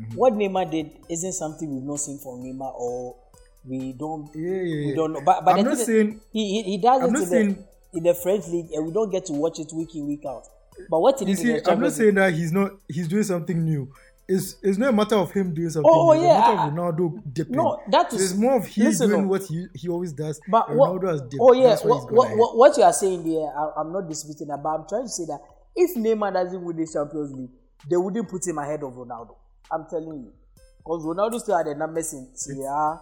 Mm-hmm. 0.00 0.14
What 0.16 0.32
Neymar 0.32 0.70
did 0.70 0.90
isn't 1.08 1.32
something 1.34 1.72
we've 1.72 1.84
not 1.84 2.00
seen 2.00 2.18
from 2.18 2.42
Neymar, 2.42 2.72
or 2.74 3.16
we 3.64 3.92
don't. 3.92 4.28
Yeah, 4.34 4.50
yeah, 4.50 4.62
yeah. 4.62 4.86
We 4.86 4.94
don't 4.94 5.12
know. 5.12 5.20
But, 5.20 5.44
but 5.44 5.58
I'm 5.58 5.64
not 5.64 5.78
saying 5.78 6.20
he, 6.32 6.62
he, 6.62 6.70
he 6.70 6.78
does 6.78 7.02
I'm 7.02 7.14
it 7.14 7.20
in, 7.20 7.26
saying, 7.26 7.64
the, 7.92 7.98
in 7.98 8.04
the 8.04 8.14
French 8.14 8.48
league, 8.48 8.72
and 8.72 8.86
we 8.86 8.92
don't 8.92 9.10
get 9.10 9.26
to 9.26 9.34
watch 9.34 9.60
it 9.60 9.72
week 9.72 9.94
in 9.94 10.06
week 10.06 10.24
out. 10.26 10.46
But 10.88 11.00
what 11.00 11.18
he 11.20 11.26
you 11.26 11.36
see, 11.36 11.60
I'm 11.66 11.80
not 11.80 11.92
saying 11.92 12.14
that 12.14 12.32
he's 12.34 12.52
not. 12.52 12.72
He's 12.88 13.08
doing 13.08 13.24
something 13.24 13.64
new 13.64 13.92
it's 14.30 14.56
it's 14.62 14.78
not 14.78 14.90
a 14.90 14.92
matter 14.92 15.16
of 15.16 15.32
him 15.32 15.52
doing 15.52 15.70
something. 15.70 15.90
Oh, 15.92 16.10
oh 16.10 16.12
yeah. 16.12 16.38
It's 16.38 16.48
a 16.48 16.54
matter 16.54 16.88
of 16.88 16.94
Ronaldo 16.94 17.22
dipping. 17.32 17.56
No, 17.56 17.82
that 17.90 18.12
is. 18.12 18.30
it's 18.30 18.40
more 18.40 18.58
of 18.58 18.66
he 18.66 18.82
doing 18.92 19.24
oh. 19.24 19.26
what 19.26 19.42
he, 19.42 19.66
he 19.74 19.88
always 19.88 20.12
does. 20.12 20.40
But 20.48 20.68
Ronaldo 20.68 21.02
what, 21.02 21.10
has 21.10 21.20
dipped. 21.22 21.36
Oh 21.40 21.52
yeah, 21.52 21.76
what, 21.82 22.12
what, 22.12 22.36
what, 22.36 22.56
what, 22.56 22.76
you 22.76 22.84
are 22.84 22.92
saying 22.92 23.24
there, 23.24 23.50
I, 23.50 23.80
am 23.80 23.92
not 23.92 24.08
disputing 24.08 24.46
that, 24.46 24.62
but 24.62 24.68
I'm 24.68 24.88
trying 24.88 25.02
to 25.02 25.08
say 25.08 25.24
that 25.26 25.40
if 25.74 25.96
Neymar 25.96 26.32
doesn't 26.32 26.62
win 26.62 26.76
the 26.76 26.86
Champions 26.86 27.32
League, 27.32 27.50
they 27.90 27.96
wouldn't 27.96 28.28
put 28.28 28.46
him 28.46 28.58
ahead 28.58 28.84
of 28.84 28.92
Ronaldo. 28.92 29.34
I'm 29.72 29.86
telling 29.90 30.22
you, 30.22 30.32
because 30.78 31.04
Ronaldo 31.04 31.40
still 31.40 31.56
had 31.56 31.66
the 31.66 31.74
numbers 31.74 32.12
in 32.12 32.28
Serie 32.34 32.66
A. 32.66 33.00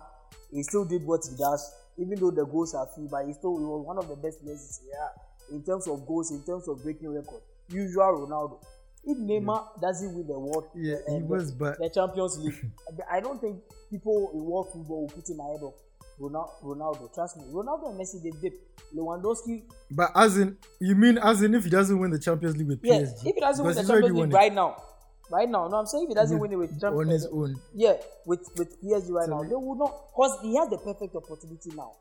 He 0.50 0.62
still 0.62 0.86
did 0.86 1.04
what 1.04 1.20
he 1.28 1.36
does, 1.36 1.74
even 1.98 2.18
though 2.18 2.30
the 2.30 2.46
goals 2.46 2.74
are 2.74 2.88
few, 2.94 3.06
but 3.10 3.26
he 3.26 3.34
still 3.34 3.58
he 3.58 3.64
was 3.64 3.84
one 3.84 3.98
of 3.98 4.08
the 4.08 4.16
best 4.16 4.40
players 4.42 4.60
in 4.64 4.72
Serie 4.72 4.96
A 4.96 5.54
in 5.56 5.62
terms 5.62 5.86
of 5.88 6.06
goals, 6.06 6.30
in 6.30 6.42
terms 6.42 6.66
of 6.68 6.82
breaking 6.82 7.12
record. 7.12 7.42
Usual 7.70 8.26
Ronaldo. 8.26 8.62
If 9.04 9.16
Neymar 9.18 9.68
yeah. 9.76 9.80
doesn't 9.80 10.14
win 10.14 10.26
the 10.26 10.38
world, 10.38 10.68
yeah, 10.74 10.96
uh, 11.08 11.14
he 11.14 11.22
was, 11.22 11.52
but 11.52 11.78
the 11.78 11.88
Champions 11.88 12.38
League, 12.38 12.70
I 13.10 13.20
don't 13.20 13.40
think 13.40 13.62
people 13.90 14.30
in 14.34 14.44
world 14.44 14.68
football 14.72 15.02
will 15.02 15.08
put 15.08 15.28
him 15.28 15.40
ahead 15.40 15.60
of 15.62 15.74
Ronaldo. 16.20 17.14
Trust 17.14 17.36
me, 17.36 17.44
Ronaldo 17.52 17.90
and 17.90 18.00
Messi 18.00 18.22
they 18.22 18.32
dip. 18.42 18.60
Lewandowski. 18.94 19.62
But 19.90 20.10
as 20.14 20.38
in, 20.38 20.56
you 20.80 20.94
mean 20.94 21.18
as 21.18 21.42
in 21.42 21.54
if 21.54 21.64
he 21.64 21.70
doesn't 21.70 21.98
win 21.98 22.10
the 22.10 22.18
Champions 22.18 22.56
League 22.56 22.68
with 22.68 22.80
yeah, 22.82 23.00
PSG? 23.00 23.26
if 23.26 23.34
he 23.34 23.40
doesn't 23.40 23.64
win 23.64 23.74
the 23.74 23.84
Champions 23.84 24.16
League 24.18 24.32
right 24.32 24.52
now, 24.52 24.82
right 25.30 25.48
now, 25.48 25.68
no, 25.68 25.76
I'm 25.76 25.86
saying 25.86 26.04
if 26.04 26.08
he 26.08 26.14
doesn't 26.14 26.38
with, 26.38 26.50
win 26.50 26.60
it 26.60 26.62
with 26.62 26.80
Champions 26.80 27.06
on 27.06 27.08
his 27.08 27.26
own, 27.26 27.60
yeah, 27.74 27.94
with 28.24 28.48
with 28.56 28.80
PSG 28.82 29.10
right 29.10 29.26
so 29.26 29.36
now, 29.36 29.42
they 29.42 29.54
will 29.54 29.76
not 29.76 29.94
because 30.10 30.38
he 30.42 30.56
has 30.56 30.68
the 30.68 30.78
perfect 30.78 31.14
opportunity 31.14 31.70
now 31.74 31.92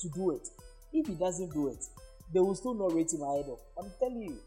to 0.00 0.08
do 0.10 0.30
it. 0.30 0.48
If 0.92 1.06
he 1.06 1.14
doesn't 1.14 1.52
do 1.52 1.68
it, 1.68 1.84
they 2.32 2.40
will 2.40 2.54
still 2.54 2.74
not 2.74 2.94
rate 2.94 3.12
him 3.12 3.22
ahead 3.22 3.46
of. 3.48 3.58
I'm 3.78 3.90
telling 3.98 4.22
you, 4.22 4.38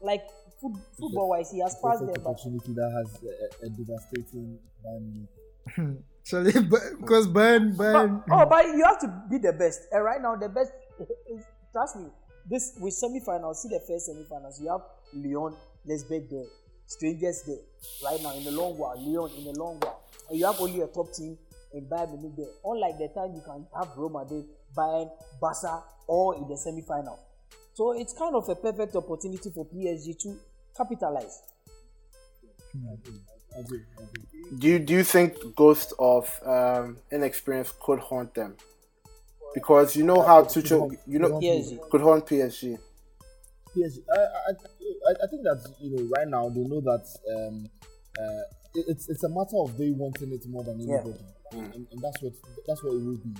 like 0.00 0.22
football 0.60 1.30
wise, 1.30 1.50
he 1.50 1.60
has 1.60 1.76
passed 1.82 2.00
them. 2.00 2.10
opportunity 2.24 2.72
that 2.74 2.90
has 2.92 3.22
a, 3.22 3.66
a 3.66 3.68
devastating 3.70 4.58
Bayern. 4.84 5.98
Sorry, 6.24 6.52
because 7.00 7.28
Bayern, 7.28 7.76
Bayern. 7.76 8.22
But, 8.26 8.34
oh, 8.34 8.46
but 8.46 8.66
you 8.66 8.84
have 8.84 8.98
to 9.00 9.22
be 9.30 9.38
the 9.38 9.52
best. 9.52 9.82
And 9.92 10.04
right 10.04 10.20
now, 10.20 10.36
the 10.36 10.48
best. 10.48 10.72
is, 11.30 11.44
trust 11.72 11.96
me. 11.96 12.06
This 12.48 12.74
with 12.80 12.94
semi-finals. 12.94 13.62
See 13.62 13.68
the 13.68 13.80
first 13.86 14.06
semi-finals. 14.06 14.60
You 14.60 14.70
have 14.70 14.82
Lyon, 15.12 15.54
Leipzig 15.84 16.30
there, 16.30 16.44
strangers 16.86 17.42
there. 17.42 17.58
Right 18.04 18.22
now 18.22 18.34
in 18.36 18.44
the 18.44 18.52
long 18.52 18.78
while, 18.78 18.94
Lyon 18.96 19.30
in 19.36 19.44
the 19.44 19.58
long 19.58 19.78
while, 19.80 20.02
and 20.30 20.38
you 20.38 20.46
have 20.46 20.60
only 20.60 20.80
a 20.80 20.86
top 20.86 21.12
team 21.12 21.36
in 21.74 21.86
Bayern 21.86 22.12
Munich 22.12 22.36
there. 22.36 22.46
Unlike 22.64 22.98
the 22.98 23.08
time 23.08 23.34
you 23.34 23.42
can 23.44 23.66
have 23.76 23.88
Roma 23.96 24.24
there, 24.28 24.44
Bayern, 24.76 25.10
Barca, 25.40 25.82
or 26.06 26.36
in 26.36 26.48
the 26.48 26.56
semi-final. 26.56 27.18
So 27.76 27.92
it's 27.92 28.14
kind 28.14 28.34
of 28.34 28.48
a 28.48 28.54
perfect 28.54 28.96
opportunity 28.96 29.50
for 29.50 29.66
PSG 29.66 30.18
to 30.20 30.38
capitalize. 30.74 31.42
I 32.74 32.94
agree, 32.94 33.20
I 33.54 33.60
agree. 33.60 34.22
Do 34.58 34.66
you 34.66 34.78
do 34.78 34.94
you 34.94 35.04
think 35.04 35.36
ghost 35.54 35.92
of 35.98 36.40
um, 36.46 36.96
inexperience 37.12 37.74
could 37.78 37.98
haunt 37.98 38.32
them? 38.32 38.56
Because 39.52 39.94
you 39.94 40.04
know 40.04 40.22
how 40.22 40.44
Tuchel, 40.44 40.96
you 41.06 41.18
know, 41.18 41.28
PSG. 41.38 41.78
could 41.90 42.00
haunt 42.00 42.26
PSG. 42.26 42.78
PSG. 43.76 43.98
I, 44.10 44.20
I, 44.20 44.50
I, 44.50 45.12
I 45.24 45.26
think 45.30 45.42
that 45.42 45.60
you 45.78 45.90
know 45.96 46.08
right 46.16 46.28
now 46.28 46.48
they 46.48 46.60
know 46.64 46.80
that 46.80 47.04
um, 47.36 47.68
uh, 48.18 48.42
it, 48.74 48.86
it's 48.88 49.10
it's 49.10 49.24
a 49.24 49.28
matter 49.28 49.58
of 49.58 49.76
they 49.76 49.90
wanting 49.90 50.32
it 50.32 50.48
more 50.48 50.64
than 50.64 50.80
Yeah. 50.80 51.00
anybody, 51.00 51.24
and, 51.52 51.86
and 51.92 52.00
that's 52.02 52.22
what 52.22 52.32
that's 52.66 52.82
what 52.82 52.94
it 52.94 53.04
will 53.04 53.18
be. 53.18 53.34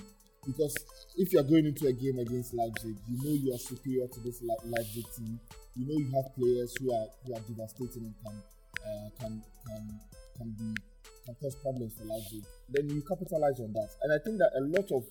Because 0.47 0.73
if 1.17 1.33
you 1.33 1.39
are 1.39 1.43
going 1.43 1.65
into 1.65 1.87
a 1.87 1.93
game 1.93 2.19
against 2.19 2.53
Leipzig, 2.53 2.95
you 3.11 3.17
know 3.23 3.35
you 3.35 3.53
are 3.53 3.59
superior 3.59 4.07
to 4.07 4.19
this 4.21 4.41
Leipzig 4.63 5.05
team. 5.15 5.39
You 5.75 5.85
know 5.85 5.97
you 5.99 6.09
have 6.15 6.33
players 6.35 6.73
who 6.79 6.91
are 6.95 7.07
who 7.25 7.35
are 7.35 7.43
devastating 7.43 8.05
and 8.07 8.15
can 8.23 8.35
uh, 8.87 9.09
can 9.19 9.43
can 9.67 9.83
can 10.37 10.49
be 10.57 10.71
can 11.25 11.35
cause 11.41 11.55
problems 11.55 11.93
for 11.99 12.05
Leipzig. 12.05 12.43
Then 12.69 12.89
you 12.89 13.03
capitalize 13.03 13.59
on 13.59 13.73
that, 13.73 13.89
and 14.03 14.13
I 14.13 14.19
think 14.23 14.37
that 14.39 14.51
a 14.55 14.63
lot 14.71 14.87
of 14.95 15.03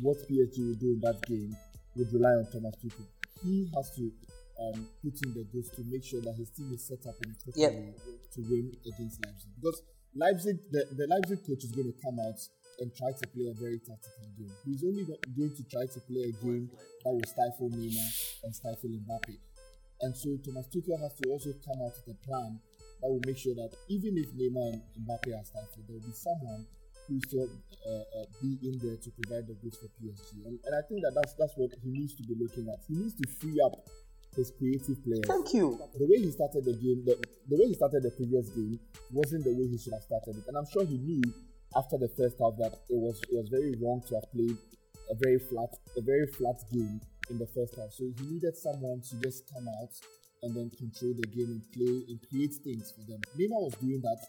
what 0.00 0.16
PSG 0.30 0.58
will 0.62 0.78
do 0.78 0.94
in 0.94 1.00
that 1.02 1.20
game 1.26 1.56
would 1.96 2.12
rely 2.12 2.30
on 2.38 2.46
Thomas 2.52 2.74
Tuchel. 2.78 3.06
He 3.42 3.68
has 3.74 3.90
to 3.96 4.10
um, 4.62 4.86
put 5.02 5.14
in 5.26 5.34
the 5.34 5.44
goods 5.52 5.70
to 5.70 5.82
make 5.90 6.04
sure 6.04 6.20
that 6.22 6.34
his 6.38 6.50
team 6.50 6.70
is 6.72 6.86
set 6.86 7.04
up 7.06 7.14
in 7.24 7.30
a 7.34 7.58
Yep. 7.58 7.72
to 8.34 8.40
win 8.48 8.72
against 8.86 9.24
Leipzig. 9.24 9.50
Because 9.60 9.82
Leipzig, 10.14 10.58
the, 10.70 10.86
the 10.94 11.06
Leipzig 11.06 11.44
coach 11.46 11.64
is 11.64 11.72
going 11.72 11.90
to 11.92 11.98
come 12.02 12.18
out 12.20 12.38
and 12.80 12.94
try 12.94 13.12
to 13.12 13.26
play 13.28 13.46
a 13.50 13.54
very 13.54 13.78
tactical 13.78 14.26
game. 14.38 14.52
He's 14.64 14.82
only 14.84 15.04
going 15.04 15.54
to 15.54 15.64
try 15.70 15.86
to 15.86 16.00
play 16.00 16.30
a 16.30 16.34
game 16.44 16.70
that 17.04 17.12
will 17.12 17.24
stifle 17.26 17.70
Neymar 17.70 18.08
and 18.44 18.54
stifle 18.54 18.90
Mbappe. 18.90 19.36
And 20.02 20.16
so 20.16 20.36
Thomas 20.44 20.66
Tuchel 20.68 21.00
has 21.00 21.14
to 21.22 21.30
also 21.30 21.50
come 21.64 21.80
out 21.84 21.94
with 21.94 22.16
a 22.16 22.18
plan 22.26 22.58
that 23.00 23.08
will 23.08 23.22
make 23.26 23.38
sure 23.38 23.54
that 23.54 23.70
even 23.88 24.18
if 24.18 24.32
Neymar 24.34 24.72
and 24.74 24.82
Mbappe 25.06 25.30
are 25.32 25.44
stifled, 25.44 25.86
there 25.86 25.96
will 25.96 26.08
be 26.08 26.12
someone 26.16 26.66
who 27.06 27.14
will 27.14 27.26
still 27.28 27.48
uh, 27.86 28.20
uh, 28.20 28.26
be 28.40 28.58
in 28.64 28.78
there 28.82 28.96
to 28.96 29.10
provide 29.12 29.46
the 29.46 29.54
goods 29.60 29.76
for 29.78 29.88
PSG. 30.00 30.44
And, 30.46 30.58
and 30.64 30.72
I 30.74 30.82
think 30.88 31.02
that 31.02 31.12
that's, 31.14 31.34
that's 31.34 31.52
what 31.56 31.70
he 31.82 31.90
needs 31.90 32.14
to 32.16 32.22
be 32.24 32.34
looking 32.38 32.68
at. 32.68 32.80
He 32.88 32.96
needs 32.96 33.14
to 33.20 33.28
free 33.28 33.60
up 33.64 33.76
his 34.36 34.50
creative 34.58 34.98
players 35.04 35.24
Thank 35.26 35.54
you. 35.54 35.78
the 35.94 36.06
way 36.06 36.18
he 36.18 36.30
started 36.30 36.64
the 36.64 36.74
game, 36.74 37.04
the, 37.06 37.14
the 37.48 37.56
way 37.56 37.66
he 37.68 37.74
started 37.74 38.02
the 38.02 38.10
previous 38.10 38.48
game 38.50 38.80
wasn't 39.12 39.44
the 39.44 39.52
way 39.54 39.68
he 39.68 39.78
should 39.78 39.92
have 39.92 40.02
started 40.02 40.36
it. 40.38 40.44
And 40.48 40.56
I'm 40.56 40.66
sure 40.66 40.84
he 40.84 40.98
knew 40.98 41.22
after 41.76 41.98
the 41.98 42.08
first 42.16 42.36
half 42.40 42.54
that 42.58 42.72
it 42.88 42.96
was 42.98 43.20
it 43.30 43.34
was 43.34 43.48
very 43.48 43.74
wrong 43.82 44.02
to 44.08 44.14
have 44.14 44.30
played 44.32 44.56
a 45.10 45.14
very 45.20 45.38
flat 45.38 45.70
a 45.96 46.00
very 46.00 46.26
flat 46.26 46.56
game 46.72 47.00
in 47.30 47.38
the 47.38 47.46
first 47.46 47.74
half. 47.76 47.90
So 47.92 48.04
he 48.04 48.24
needed 48.26 48.56
someone 48.56 49.00
to 49.00 49.14
just 49.20 49.50
come 49.52 49.66
out 49.80 49.92
and 50.42 50.54
then 50.54 50.70
control 50.76 51.14
the 51.16 51.26
game 51.28 51.50
and 51.56 51.62
play 51.72 52.04
and 52.08 52.18
create 52.28 52.54
things 52.62 52.92
for 52.92 53.00
them. 53.10 53.20
Neymar 53.38 53.64
was 53.64 53.74
doing 53.80 54.00
that, 54.02 54.20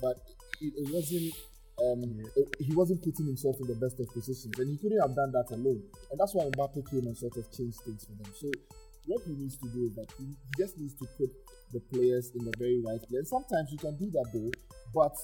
but 0.00 0.16
it, 0.60 0.72
it 0.76 0.88
wasn't. 0.92 1.34
Um, 1.82 2.22
it- 2.36 2.54
he 2.60 2.72
wasn't 2.72 3.02
putting 3.02 3.26
himself 3.26 3.56
in 3.60 3.66
the 3.66 3.74
best 3.74 3.98
of 3.98 4.06
positions, 4.14 4.54
and 4.58 4.70
he 4.70 4.76
couldn't 4.78 5.00
have 5.00 5.14
done 5.16 5.32
that 5.32 5.50
alone. 5.50 5.82
And 6.10 6.20
that's 6.20 6.32
why 6.32 6.44
Mbappe 6.46 6.88
came 6.88 7.06
and 7.10 7.16
sort 7.18 7.36
of 7.36 7.50
changed 7.50 7.80
things 7.84 8.04
for 8.06 8.12
them. 8.14 8.30
So 8.38 8.46
what 9.06 9.22
he 9.26 9.34
needs 9.34 9.56
to 9.58 9.68
do 9.74 9.84
is 9.90 9.94
that 9.96 10.06
he, 10.16 10.24
he 10.24 10.62
just 10.62 10.78
needs 10.78 10.94
to 10.94 11.06
put 11.18 11.30
the 11.72 11.80
players 11.92 12.30
in 12.38 12.44
the 12.44 12.54
very 12.58 12.80
right 12.86 13.02
place. 13.08 13.28
Sometimes 13.28 13.72
you 13.72 13.78
can 13.78 13.96
do 13.98 14.08
that 14.12 14.26
though, 14.32 14.52
but 14.94 15.16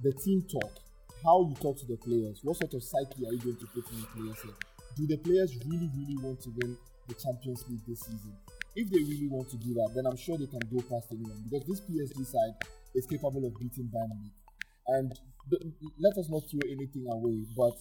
the 0.00 0.12
team 0.12 0.42
talk, 0.50 0.70
how 1.24 1.46
you 1.48 1.54
talk 1.62 1.78
to 1.78 1.86
the 1.86 1.96
players, 1.96 2.40
what 2.42 2.56
sort 2.58 2.74
of 2.74 2.82
psyche 2.82 3.26
are 3.26 3.32
you 3.32 3.40
going 3.40 3.58
to 3.58 3.68
put 3.70 3.86
in 3.94 4.00
the 4.02 4.10
players? 4.10 4.38
Do 4.98 5.06
the 5.06 5.18
players 5.18 5.54
really, 5.64 5.88
really 5.94 6.18
want 6.20 6.42
to 6.42 6.50
win 6.62 6.76
the 7.08 7.14
Champions 7.14 7.64
League 7.70 7.84
this 7.86 8.00
season? 8.00 8.34
If 8.74 8.90
they 8.90 9.04
really 9.04 9.28
want 9.28 9.48
to 9.50 9.56
do 9.56 9.74
that, 9.74 9.92
then 9.94 10.06
I'm 10.06 10.16
sure 10.16 10.36
they 10.36 10.48
can 10.50 10.64
go 10.72 10.80
past 10.88 11.12
anyone 11.12 11.44
because 11.44 11.64
this 11.68 11.80
PSG 11.84 12.24
side 12.26 12.56
is 12.94 13.06
capable 13.06 13.44
of 13.46 13.52
beating 13.60 13.88
Bayern 13.92 14.12
Munich. 14.16 14.36
And 14.88 15.12
th- 15.48 15.62
let 16.00 16.16
us 16.18 16.28
not 16.28 16.42
throw 16.50 16.64
anything 16.66 17.06
away, 17.08 17.44
but 17.56 17.76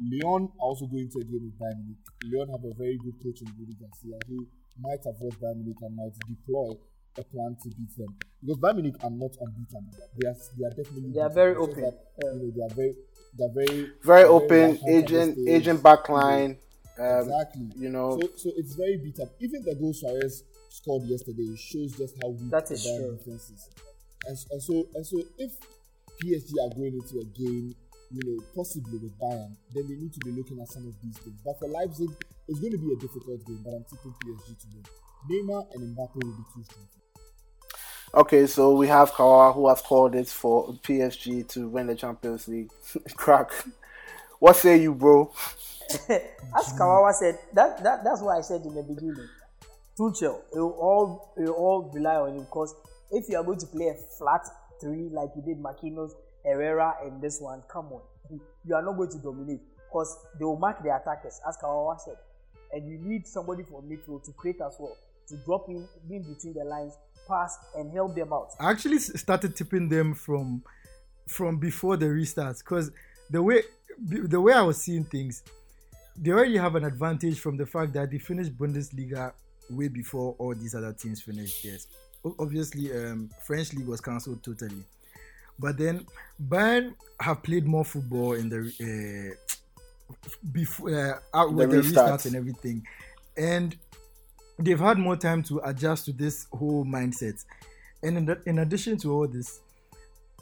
Lyon 0.00 0.48
are 0.58 0.66
also 0.72 0.86
going 0.88 1.08
to 1.12 1.18
a 1.20 1.24
game 1.24 1.44
with 1.46 1.56
Bayern 1.60 1.84
Munich. 1.84 2.02
Lyon 2.26 2.48
have 2.50 2.64
a 2.64 2.74
very 2.74 2.98
good 2.98 3.16
coach 3.22 3.44
in 3.44 3.48
Rudi 3.54 3.76
Garcia 3.78 4.18
who 4.26 4.48
might 4.80 5.04
avoid 5.04 5.36
Bayern 5.38 5.62
Munich 5.62 5.80
and 5.84 5.94
might 5.94 6.16
deploy 6.24 6.74
a 7.20 7.24
plan 7.28 7.56
to 7.62 7.68
beat 7.76 7.92
them. 7.96 8.12
Because 8.42 8.58
Bayern 8.58 8.74
Munich 8.76 8.96
are 9.04 9.10
not 9.10 9.30
unbeatable. 9.40 9.94
They 10.18 10.26
are, 10.28 10.34
they 10.58 10.64
are 10.66 10.70
definitely 10.70 11.12
They 11.14 11.20
are 11.20 11.30
very 11.30 11.54
open. 11.54 11.80
that, 11.82 11.98
you 12.18 12.34
know, 12.34 12.50
they 12.56 12.62
are 12.64 12.74
very, 12.74 12.94
they 13.38 13.44
are 13.44 13.54
very, 13.54 13.90
Very 14.02 14.24
open, 14.24 14.58
rampant 14.58 14.88
agent 14.88 15.38
agent 15.48 15.82
backline. 15.82 16.56
Um, 16.98 17.20
exactly. 17.20 17.70
you 17.76 17.88
know, 17.88 18.18
So, 18.20 18.28
so 18.36 18.50
it's 18.56 18.74
very 18.74 18.98
beat 18.98 19.18
up. 19.20 19.28
Even 19.40 19.62
the 19.62 19.74
goal 19.76 19.94
Suarez 19.94 20.42
scored 20.68 21.04
yesterday 21.04 21.54
shows 21.56 21.96
just 21.96 22.16
how 22.20 22.30
weak 22.30 22.50
That 22.50 22.66
the 22.66 22.74
Bayern 22.74 23.16
defense 23.18 23.50
is. 23.50 23.68
And, 24.26 24.36
and 24.50 24.62
so, 24.62 24.86
and 24.94 25.06
so, 25.06 25.22
if 25.38 25.52
PSG 26.22 26.52
are 26.62 26.74
going 26.74 26.94
into 26.94 27.18
a 27.22 27.24
game, 27.38 27.74
you 28.10 28.22
know, 28.26 28.42
possibly 28.54 28.98
with 28.98 29.16
Bayern, 29.18 29.56
then 29.72 29.88
they 29.88 29.94
need 29.94 30.12
to 30.12 30.20
be 30.20 30.32
looking 30.32 30.60
at 30.60 30.68
some 30.68 30.86
of 30.86 30.94
these 31.02 31.16
things. 31.18 31.38
But 31.44 31.58
for 31.58 31.68
Leipzig, 31.68 32.10
it's 32.48 32.60
going 32.60 32.72
to 32.72 32.78
be 32.78 32.92
a 32.92 32.96
difficult 32.96 33.40
game. 33.46 33.60
But 33.64 33.74
I'm 33.74 33.84
tipping 33.88 34.14
PSG 34.20 34.60
to 34.60 34.66
win. 34.74 34.84
Neymar 35.30 35.66
and 35.74 35.96
Mbappe 35.96 36.14
will 36.16 36.36
be 36.36 36.44
too 36.54 36.64
strong. 36.64 36.88
Okay, 38.14 38.46
so 38.46 38.74
we 38.76 38.88
have 38.88 39.12
Kawa 39.12 39.52
who 39.52 39.68
has 39.68 39.80
called 39.80 40.14
it 40.14 40.28
for 40.28 40.72
PSG 40.82 41.48
to 41.48 41.68
win 41.68 41.86
the 41.86 41.94
Champions 41.94 42.48
League. 42.48 42.70
Crack. 43.16 43.50
What 44.38 44.56
say 44.56 44.82
you, 44.82 44.94
bro? 44.94 45.32
As 46.08 46.72
Kawawa 46.72 47.12
said, 47.12 47.38
that, 47.52 47.82
that 47.82 48.02
that's 48.02 48.20
what 48.22 48.38
I 48.38 48.40
said 48.40 48.62
in 48.62 48.74
the 48.74 48.82
beginning, 48.82 49.28
Tuchel, 49.98 50.40
it 50.54 50.58
will 50.58 50.70
all 50.72 51.34
it 51.36 51.42
will 51.42 51.52
all 51.52 51.90
rely 51.92 52.16
on 52.16 52.34
him 52.34 52.44
because 52.44 52.74
if 53.10 53.28
you 53.28 53.36
are 53.36 53.44
going 53.44 53.58
to 53.58 53.66
play 53.66 53.88
a 53.88 53.94
flat 53.94 54.46
three 54.80 55.10
like 55.12 55.30
you 55.36 55.42
did 55.42 55.62
Marquinhos, 55.62 56.12
Herrera, 56.44 56.96
and 57.04 57.20
this 57.20 57.40
one, 57.40 57.62
come 57.68 57.92
on, 57.92 58.00
you 58.64 58.74
are 58.74 58.82
not 58.82 58.96
going 58.96 59.10
to 59.10 59.18
dominate 59.18 59.60
because 59.86 60.16
they 60.38 60.44
will 60.44 60.56
mark 60.58 60.82
the 60.82 60.94
attackers, 60.94 61.40
as 61.46 61.56
Kawawa 61.58 62.00
said, 62.00 62.16
and 62.72 62.90
you 62.90 62.98
need 62.98 63.26
somebody 63.26 63.62
from 63.62 63.82
midfield 63.82 64.24
to 64.24 64.32
create 64.32 64.60
as 64.60 64.76
well, 64.78 64.96
to 65.28 65.36
drop 65.44 65.68
in 65.68 65.86
in 66.10 66.22
between 66.22 66.54
the 66.54 66.64
lines, 66.64 66.94
pass 67.28 67.58
and 67.76 67.92
help 67.92 68.14
them 68.14 68.32
out. 68.32 68.50
I 68.58 68.70
actually 68.70 68.98
started 68.98 69.56
tipping 69.56 69.88
them 69.88 70.14
from 70.14 70.62
from 71.28 71.58
before 71.58 71.96
the 71.96 72.08
restart 72.10 72.58
because 72.58 72.90
the 73.30 73.42
way 73.42 73.62
the 73.98 74.40
way 74.40 74.52
I 74.52 74.62
was 74.62 74.80
seeing 74.82 75.04
things, 75.04 75.42
they 76.16 76.30
already 76.30 76.56
have 76.56 76.74
an 76.76 76.84
advantage 76.84 77.40
from 77.40 77.56
the 77.56 77.66
fact 77.66 77.92
that 77.94 78.10
they 78.10 78.18
finished 78.18 78.56
Bundesliga 78.56 79.32
way 79.70 79.88
before 79.88 80.34
all 80.38 80.54
these 80.54 80.74
other 80.74 80.92
teams 80.92 81.22
finished 81.22 81.62
theirs. 81.62 81.88
Obviously, 82.38 82.92
um, 82.92 83.30
French 83.46 83.72
league 83.72 83.88
was 83.88 84.00
cancelled 84.00 84.42
totally, 84.44 84.84
but 85.58 85.76
then 85.78 86.06
Bayern 86.40 86.94
have 87.20 87.42
played 87.42 87.66
more 87.66 87.84
football 87.84 88.34
in 88.34 88.48
the 88.48 89.34
uh, 89.34 89.54
before 90.52 90.90
uh, 90.94 91.18
out 91.38 91.52
with 91.54 91.68
The 91.68 91.68
the 91.70 91.78
restart. 91.78 92.22
restart 92.22 92.26
and 92.26 92.36
everything, 92.36 92.86
and 93.36 93.76
they've 94.58 94.78
had 94.78 94.98
more 94.98 95.16
time 95.16 95.42
to 95.44 95.60
adjust 95.64 96.04
to 96.06 96.12
this 96.12 96.46
whole 96.52 96.84
mindset. 96.84 97.44
And 98.02 98.18
in, 98.18 98.26
the, 98.26 98.40
in 98.46 98.58
addition 98.58 98.96
to 98.98 99.12
all 99.12 99.28
this, 99.28 99.60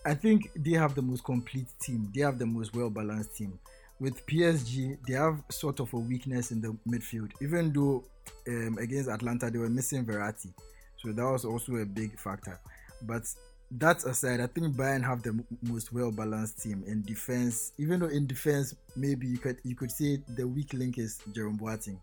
I 0.04 0.14
think 0.14 0.50
they 0.56 0.72
have 0.72 0.94
the 0.94 1.02
most 1.02 1.24
complete 1.24 1.68
team. 1.80 2.10
They 2.14 2.22
have 2.22 2.38
the 2.38 2.46
most 2.46 2.74
well 2.74 2.90
balanced 2.90 3.36
team. 3.36 3.58
With 3.98 4.24
PSG, 4.26 4.96
they 5.06 5.12
have 5.14 5.42
sort 5.50 5.78
of 5.80 5.92
a 5.92 5.98
weakness 5.98 6.52
in 6.52 6.62
the 6.62 6.74
midfield. 6.88 7.32
Even 7.42 7.72
though 7.72 8.02
um, 8.48 8.78
against 8.78 9.10
Atlanta 9.10 9.50
they 9.50 9.58
were 9.58 9.68
missing 9.68 10.06
Verratti, 10.06 10.52
so 10.96 11.12
that 11.12 11.22
was 11.24 11.44
also 11.44 11.76
a 11.76 11.84
big 11.84 12.18
factor. 12.18 12.58
But 13.02 13.24
that 13.72 14.04
aside, 14.04 14.40
I 14.40 14.46
think 14.46 14.74
Bayern 14.74 15.04
have 15.04 15.22
the 15.22 15.30
m- 15.30 15.44
most 15.62 15.92
well 15.92 16.10
balanced 16.10 16.62
team 16.62 16.82
in 16.86 17.02
defense. 17.02 17.72
Even 17.78 18.00
though 18.00 18.08
in 18.08 18.26
defense, 18.26 18.74
maybe 18.96 19.26
you 19.26 19.38
could 19.38 19.58
you 19.64 19.76
could 19.76 19.90
say 19.90 20.18
the 20.28 20.46
weak 20.46 20.72
link 20.72 20.98
is 20.98 21.20
Jerome 21.32 21.58
Boateng, 21.58 22.00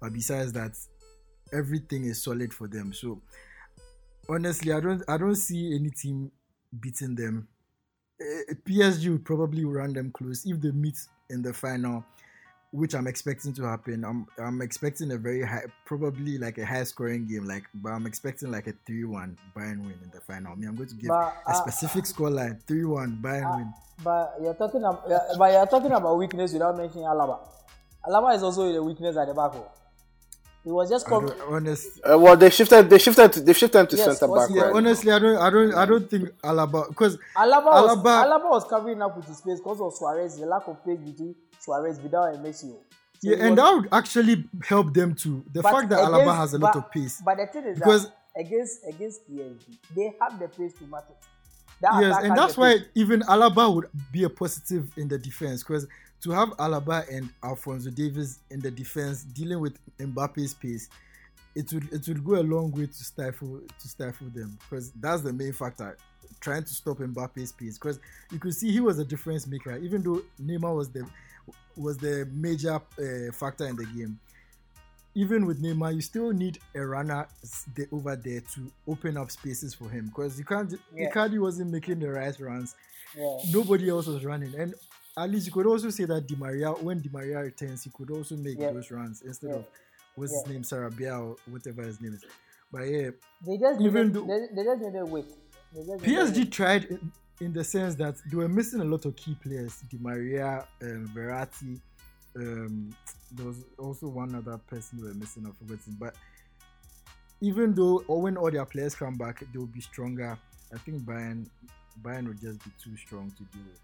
but 0.00 0.12
besides 0.12 0.52
that, 0.52 0.76
everything 1.52 2.04
is 2.04 2.22
solid 2.22 2.52
for 2.52 2.68
them. 2.68 2.92
So 2.92 3.20
honestly, 4.28 4.72
I 4.72 4.80
don't 4.80 5.02
I 5.08 5.16
don't 5.16 5.34
see 5.36 5.74
any 5.74 5.90
team 5.90 6.30
beating 6.80 7.14
them. 7.14 7.48
Eh, 8.20 8.54
PSG 8.66 9.10
would 9.10 9.24
probably 9.24 9.64
run 9.64 9.92
them 9.92 10.10
close 10.12 10.44
if 10.46 10.60
they 10.60 10.70
meet 10.70 10.98
in 11.30 11.42
the 11.42 11.52
final, 11.52 12.04
which 12.70 12.94
I'm 12.94 13.06
expecting 13.06 13.52
to 13.54 13.62
happen. 13.64 14.04
I'm 14.04 14.26
I'm 14.38 14.60
expecting 14.62 15.12
a 15.12 15.16
very 15.16 15.42
high, 15.42 15.64
probably 15.84 16.38
like 16.38 16.58
a 16.58 16.66
high 16.66 16.84
scoring 16.84 17.26
game. 17.26 17.46
Like, 17.46 17.64
but 17.74 17.92
I'm 17.92 18.06
expecting 18.06 18.50
like 18.50 18.66
a 18.66 18.74
three-one 18.86 19.38
Bayern 19.56 19.80
win 19.80 19.98
in 20.02 20.10
the 20.12 20.20
final. 20.20 20.52
I 20.52 20.56
mean, 20.56 20.68
I'm 20.68 20.76
going 20.76 20.88
to 20.88 20.94
give 20.94 21.08
But, 21.08 21.34
a 21.46 21.50
uh, 21.50 21.54
specific 21.54 22.04
scoreline: 22.04 22.62
three-one 22.66 23.18
Bayern 23.22 23.56
win. 23.56 23.72
But 24.02 24.36
you're 24.40 24.54
talking 24.54 24.80
about, 24.84 25.08
but 25.38 25.52
you're 25.52 25.66
talking 25.66 25.92
about 25.92 26.16
weakness 26.16 26.52
without 26.52 26.76
mentioning 26.76 27.04
Alaba. 27.06 27.38
Alaba 28.06 28.34
is 28.34 28.42
also 28.42 28.62
a 28.62 28.82
weakness 28.82 29.16
at 29.16 29.26
the 29.28 29.34
back. 29.34 29.52
oh. 29.54 29.70
He 30.62 30.70
was 30.70 30.90
just 30.90 31.06
I 31.06 31.08
come. 31.10 31.32
honest, 31.48 32.00
Uh, 32.04 32.18
well, 32.18 32.36
they 32.36 32.50
shifted. 32.50 32.90
They 32.90 32.98
shifted. 32.98 33.32
They 33.46 33.52
shifted 33.54 33.88
to 33.90 33.96
Yes, 33.96 34.18
centre 34.18 34.34
back. 34.34 34.50
he- 34.50 34.60
right? 34.60 34.72
honestly, 34.74 35.10
I 35.10 35.18
don't, 35.18 35.36
I 35.38 35.48
don't, 35.50 35.74
I 35.74 35.86
don't 35.86 36.10
think 36.10 36.28
Alaba 36.42 36.88
because 36.88 37.16
Alaba 37.34 37.64
was, 37.64 37.96
Alaba- 37.98 38.24
Alaba 38.26 38.50
was 38.50 38.64
covering 38.64 39.00
up 39.00 39.16
with 39.16 39.26
his 39.26 39.38
space 39.38 39.58
because 39.58 39.80
of 39.80 39.94
Suarez, 39.94 40.38
the 40.38 40.44
lack 40.46 40.68
of 40.68 40.84
pace 40.84 40.98
between 40.98 41.34
Suarez, 41.58 41.98
Vidal, 41.98 42.24
and 42.24 42.44
Messi. 42.44 42.72
oh. 42.74 42.80
Yeah, 43.22 43.36
and 43.40 43.50
was- 43.50 43.56
that 43.56 43.74
would 43.74 43.88
actually 43.92 44.44
help 44.66 44.92
them 44.92 45.14
too. 45.14 45.42
The 45.52 45.62
fact 45.62 45.88
that 45.90 45.98
Alaba 46.00 46.36
has 46.36 46.52
a 46.52 46.58
lot 46.58 46.74
but- 46.74 46.84
of 46.84 46.90
pace. 46.90 47.22
But 47.24 47.38
the 47.38 47.46
thing 47.46 47.64
is 47.64 47.78
Because- 47.78 48.04
that 48.08 48.14
against 48.36 48.84
against 48.86 49.26
PSG, 49.30 49.78
they 49.96 50.14
have 50.20 50.38
the 50.38 50.48
pace 50.48 50.74
to 50.74 50.84
match 50.84 51.04
it. 51.08 51.16
That 51.80 52.02
yes, 52.02 52.18
and 52.22 52.36
that's 52.36 52.58
why 52.58 52.78
pace. 52.78 52.86
even 52.94 53.20
Alaba 53.22 53.74
would 53.74 53.86
be 54.12 54.24
a 54.24 54.28
positive 54.28 54.92
in 54.98 55.08
the 55.08 55.16
defense 55.18 55.62
because 55.62 55.86
to 56.22 56.30
have 56.30 56.50
Alaba 56.50 57.08
and 57.14 57.30
Alphonso 57.42 57.90
Davies 57.90 58.40
in 58.50 58.60
the 58.60 58.70
defense 58.70 59.24
dealing 59.24 59.60
with 59.60 59.78
Mbappe's 59.98 60.54
pace, 60.54 60.88
it 61.54 61.72
would 61.72 61.92
it 61.92 62.06
would 62.06 62.24
go 62.24 62.36
a 62.36 62.42
long 62.42 62.70
way 62.72 62.86
to 62.86 63.04
stifle 63.04 63.60
to 63.78 63.88
stifle 63.88 64.28
them 64.28 64.56
because 64.68 64.92
that's 64.92 65.22
the 65.22 65.32
main 65.32 65.52
factor. 65.52 65.96
Trying 66.40 66.64
to 66.64 66.74
stop 66.74 66.98
Mbappe's 66.98 67.52
pace 67.52 67.76
because 67.76 68.00
you 68.30 68.38
could 68.38 68.54
see 68.54 68.70
he 68.70 68.80
was 68.80 68.98
a 68.98 69.04
difference 69.04 69.46
maker 69.46 69.76
even 69.76 70.02
though 70.02 70.22
Neymar 70.40 70.76
was 70.76 70.90
the 70.90 71.06
was 71.76 71.96
the 71.96 72.28
major 72.32 72.74
uh, 72.74 73.32
factor 73.32 73.66
in 73.66 73.76
the 73.76 73.86
game. 73.86 74.18
Even 75.16 75.44
with 75.44 75.60
Neymar, 75.60 75.94
you 75.94 76.00
still 76.00 76.30
need 76.30 76.58
a 76.74 76.86
runner 76.86 77.26
over 77.90 78.14
there 78.14 78.40
to 78.40 78.70
open 78.86 79.16
up 79.16 79.30
spaces 79.30 79.74
for 79.74 79.88
him 79.88 80.06
because 80.06 80.38
you 80.38 80.44
can't. 80.44 80.72
Yeah. 80.94 81.10
Icardi 81.10 81.40
wasn't 81.40 81.72
making 81.72 81.98
the 81.98 82.10
right 82.10 82.38
runs. 82.38 82.76
Yeah. 83.18 83.38
Nobody 83.50 83.90
else 83.90 84.06
was 84.06 84.24
running, 84.24 84.54
and 84.54 84.72
at 85.16 85.30
least 85.30 85.46
you 85.46 85.52
could 85.52 85.66
also 85.66 85.90
say 85.90 86.04
that 86.04 86.26
Di 86.26 86.36
Maria, 86.36 86.70
when 86.72 87.00
Di 87.00 87.08
Maria 87.12 87.40
returns, 87.40 87.84
he 87.84 87.90
could 87.90 88.10
also 88.10 88.36
make 88.36 88.58
Yeah. 88.58 88.72
those 88.72 88.90
runs 88.90 89.22
instead 89.22 89.50
Yeah. 89.50 89.56
of 89.56 89.66
what's 90.14 90.32
his 90.32 90.46
name, 90.46 90.62
Sarabia 90.62 91.20
or 91.20 91.36
whatever 91.50 91.82
his 91.82 92.00
name 92.00 92.14
is. 92.14 92.24
But 92.72 92.82
yeah, 92.82 93.10
They 93.44 93.58
just 93.58 93.80
Even 93.80 94.12
though- 94.12 94.26
they, 94.26 94.46
they 94.54 94.64
just 94.64 94.80
needed 94.82 95.04
weight. 95.04 95.26
They 95.72 95.80
just 95.84 96.02
needed 96.02 96.04
PSG 96.04 96.50
tried 96.50 96.84
in, 96.84 97.12
in 97.40 97.52
the 97.52 97.64
sense 97.64 97.94
that 97.96 98.16
they 98.30 98.36
were 98.36 98.48
missing 98.48 98.80
a 98.80 98.84
lot 98.84 99.04
of 99.04 99.16
key 99.16 99.34
players. 99.42 99.82
Di 99.88 99.98
Maria, 99.98 100.66
um, 100.82 101.08
Verratti. 101.14 101.80
Um, 102.36 102.94
there 103.32 103.46
was 103.46 103.64
also 103.76 104.06
one 104.08 104.34
other 104.36 104.56
person 104.58 105.00
they 105.00 105.08
were 105.08 105.14
missing. 105.14 105.44
I've 105.46 105.56
forgotten. 105.56 105.96
But 105.98 106.14
even 107.40 107.74
though, 107.74 108.04
or 108.06 108.22
when 108.22 108.36
all 108.36 108.50
their 108.50 108.64
players 108.66 108.94
come 108.94 109.16
back, 109.16 109.40
they 109.52 109.58
will 109.58 109.66
be 109.66 109.80
stronger. 109.80 110.38
I 110.72 110.78
think 110.78 111.02
Bayern, 111.02 111.48
Bayern 112.02 112.26
will 112.28 112.34
just 112.34 112.62
be 112.64 112.70
too 112.82 112.96
strong 112.96 113.30
to 113.32 113.42
deal 113.44 113.64
with. 113.66 113.80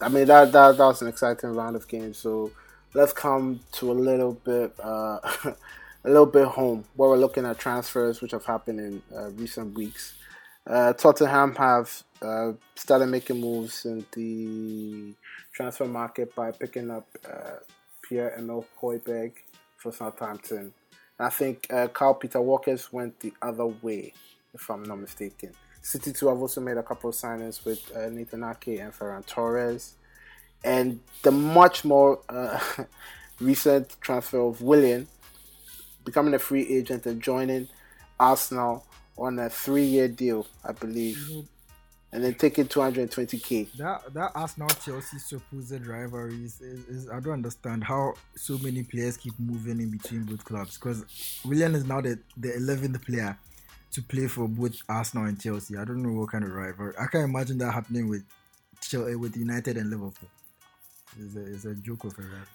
I 0.00 0.08
mean 0.08 0.26
that 0.26 0.52
that 0.52 0.78
that 0.78 0.84
was 0.84 1.02
an 1.02 1.08
exciting 1.08 1.50
round 1.50 1.76
of 1.76 1.86
games. 1.86 2.18
So 2.18 2.50
let's 2.94 3.12
come 3.12 3.60
to 3.72 3.92
a 3.92 3.94
little 3.94 4.32
bit 4.32 4.74
uh, 4.82 5.20
a 6.04 6.08
little 6.08 6.26
bit 6.26 6.46
home 6.46 6.84
where 6.96 7.10
we're 7.10 7.16
looking 7.16 7.44
at 7.44 7.58
transfers 7.58 8.20
which 8.20 8.32
have 8.32 8.44
happened 8.44 8.80
in 8.80 9.02
uh, 9.14 9.30
recent 9.30 9.74
weeks. 9.76 10.14
Uh, 10.66 10.92
Tottenham 10.92 11.54
have 11.56 12.02
uh, 12.22 12.52
started 12.74 13.06
making 13.06 13.40
moves 13.40 13.84
in 13.84 14.04
the 14.12 15.14
transfer 15.52 15.86
market 15.86 16.34
by 16.34 16.50
picking 16.50 16.90
up 16.90 17.06
uh, 17.28 17.56
Pierre 18.02 18.34
Emil 18.38 18.66
Hoiberg 18.80 19.32
for 19.76 19.92
Southampton. 19.92 20.72
I 21.18 21.28
think 21.28 21.66
uh, 21.70 21.88
Carl 21.88 22.14
Peter 22.14 22.40
Walker's 22.40 22.92
went 22.92 23.20
the 23.20 23.32
other 23.42 23.66
way, 23.66 24.14
if 24.54 24.70
I'm 24.70 24.82
not 24.84 25.00
mistaken. 25.00 25.52
City 25.82 26.12
too 26.12 26.28
have 26.28 26.40
also 26.40 26.60
made 26.60 26.76
a 26.76 26.82
couple 26.82 27.10
of 27.10 27.16
signings 27.16 27.64
with 27.64 27.80
uh, 27.96 28.08
Nathan 28.08 28.44
Ake 28.44 28.80
and 28.80 28.92
Ferran 28.92 29.24
Torres, 29.26 29.94
and 30.62 31.00
the 31.22 31.30
much 31.30 31.84
more 31.84 32.20
uh, 32.28 32.60
recent 33.40 33.96
transfer 34.00 34.40
of 34.40 34.60
Willian 34.60 35.08
becoming 36.04 36.34
a 36.34 36.38
free 36.38 36.66
agent 36.68 37.06
and 37.06 37.22
joining 37.22 37.68
Arsenal 38.18 38.84
on 39.16 39.38
a 39.38 39.50
three-year 39.50 40.08
deal, 40.08 40.46
I 40.64 40.72
believe, 40.72 41.18
and 42.12 42.24
then 42.24 42.34
taking 42.34 42.66
220k. 42.66 43.72
That 43.76 44.12
that 44.14 44.32
Arsenal 44.34 44.68
Chelsea 44.68 45.18
supposed 45.18 45.86
rivalry 45.86 46.44
is, 46.44 46.60
is, 46.60 46.84
is 46.86 47.10
I 47.10 47.20
don't 47.20 47.34
understand 47.34 47.84
how 47.84 48.14
so 48.36 48.58
many 48.58 48.82
players 48.82 49.16
keep 49.16 49.38
moving 49.38 49.80
in 49.80 49.90
between 49.90 50.24
both 50.24 50.44
clubs 50.44 50.76
because 50.76 51.04
William 51.44 51.74
is 51.74 51.84
now 51.84 52.00
the 52.00 52.18
the 52.36 52.54
eleventh 52.56 53.04
player 53.04 53.38
to 53.92 54.02
play 54.02 54.26
for 54.26 54.48
both 54.48 54.82
Arsenal 54.88 55.26
and 55.26 55.40
Chelsea. 55.40 55.76
I 55.76 55.84
don't 55.84 56.02
know 56.02 56.12
what 56.12 56.30
kind 56.30 56.44
of 56.44 56.52
rivalry. 56.52 56.94
I 56.98 57.06
can't 57.06 57.24
imagine 57.24 57.58
that 57.58 57.72
happening 57.72 58.08
with 58.08 58.24
Chelsea, 58.80 59.16
with 59.16 59.36
United 59.36 59.76
and 59.76 59.90
Liverpool. 59.90 60.28
It's 61.18 61.36
a, 61.36 61.54
it's 61.54 61.64
a 61.64 61.74
joke 61.74 62.04
of 62.04 62.18
a 62.18 62.22
rivalry. 62.22 62.46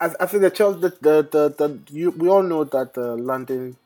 I, 0.00 0.06
I, 0.06 0.10
I 0.20 0.26
think 0.26 0.42
the 0.42 0.50
Chelsea, 0.50 0.80
the, 0.80 0.88
the, 1.00 1.28
the, 1.30 1.48
the 1.68 1.92
you, 1.92 2.10
we 2.12 2.28
all 2.28 2.42
know 2.42 2.64
that 2.64 2.94
the 2.94 3.16
London 3.16 3.76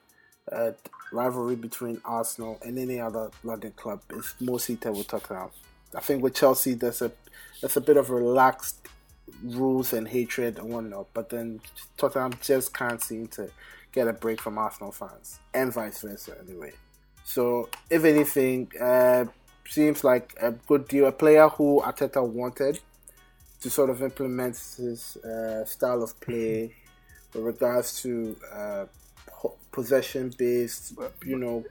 uh, 0.50 0.72
rivalry 1.12 1.56
between 1.56 2.00
Arsenal 2.04 2.58
and 2.62 2.78
any 2.78 3.00
other 3.00 3.30
London 3.42 3.72
club 3.76 4.02
is 4.10 4.34
more 4.40 4.60
seated 4.60 4.92
with 4.92 5.08
Tottenham. 5.08 5.48
I 5.94 6.00
think 6.00 6.22
with 6.22 6.34
Chelsea, 6.34 6.74
there's 6.74 7.02
a 7.02 7.12
there's 7.60 7.76
a 7.76 7.80
bit 7.80 7.96
of 7.96 8.10
relaxed 8.10 8.88
rules 9.42 9.92
and 9.92 10.08
hatred 10.08 10.58
and 10.58 10.68
whatnot, 10.68 11.06
but 11.14 11.30
then 11.30 11.60
Tottenham 11.96 12.34
just 12.42 12.74
can't 12.74 13.02
seem 13.02 13.28
to 13.28 13.50
get 13.92 14.08
a 14.08 14.12
break 14.12 14.40
from 14.40 14.58
Arsenal 14.58 14.90
fans, 14.90 15.38
and 15.54 15.72
vice 15.72 16.00
versa, 16.00 16.36
anyway. 16.46 16.72
So, 17.24 17.68
if 17.88 18.04
anything, 18.04 18.70
uh, 18.80 19.26
seems 19.68 20.04
like 20.04 20.34
a 20.40 20.52
good 20.52 20.88
deal. 20.88 21.06
A 21.06 21.12
player 21.12 21.48
who 21.48 21.80
Arteta 21.84 22.26
wanted 22.26 22.80
to 23.60 23.70
sort 23.70 23.90
of 23.90 24.02
implement 24.02 24.54
his 24.56 25.16
uh, 25.18 25.64
style 25.64 26.02
of 26.02 26.18
play 26.20 26.74
with 27.34 27.44
regards 27.44 28.02
to 28.02 28.36
uh, 28.52 28.84
possession 29.70 30.32
based, 30.36 30.94
you 31.24 31.38
know, 31.38 31.64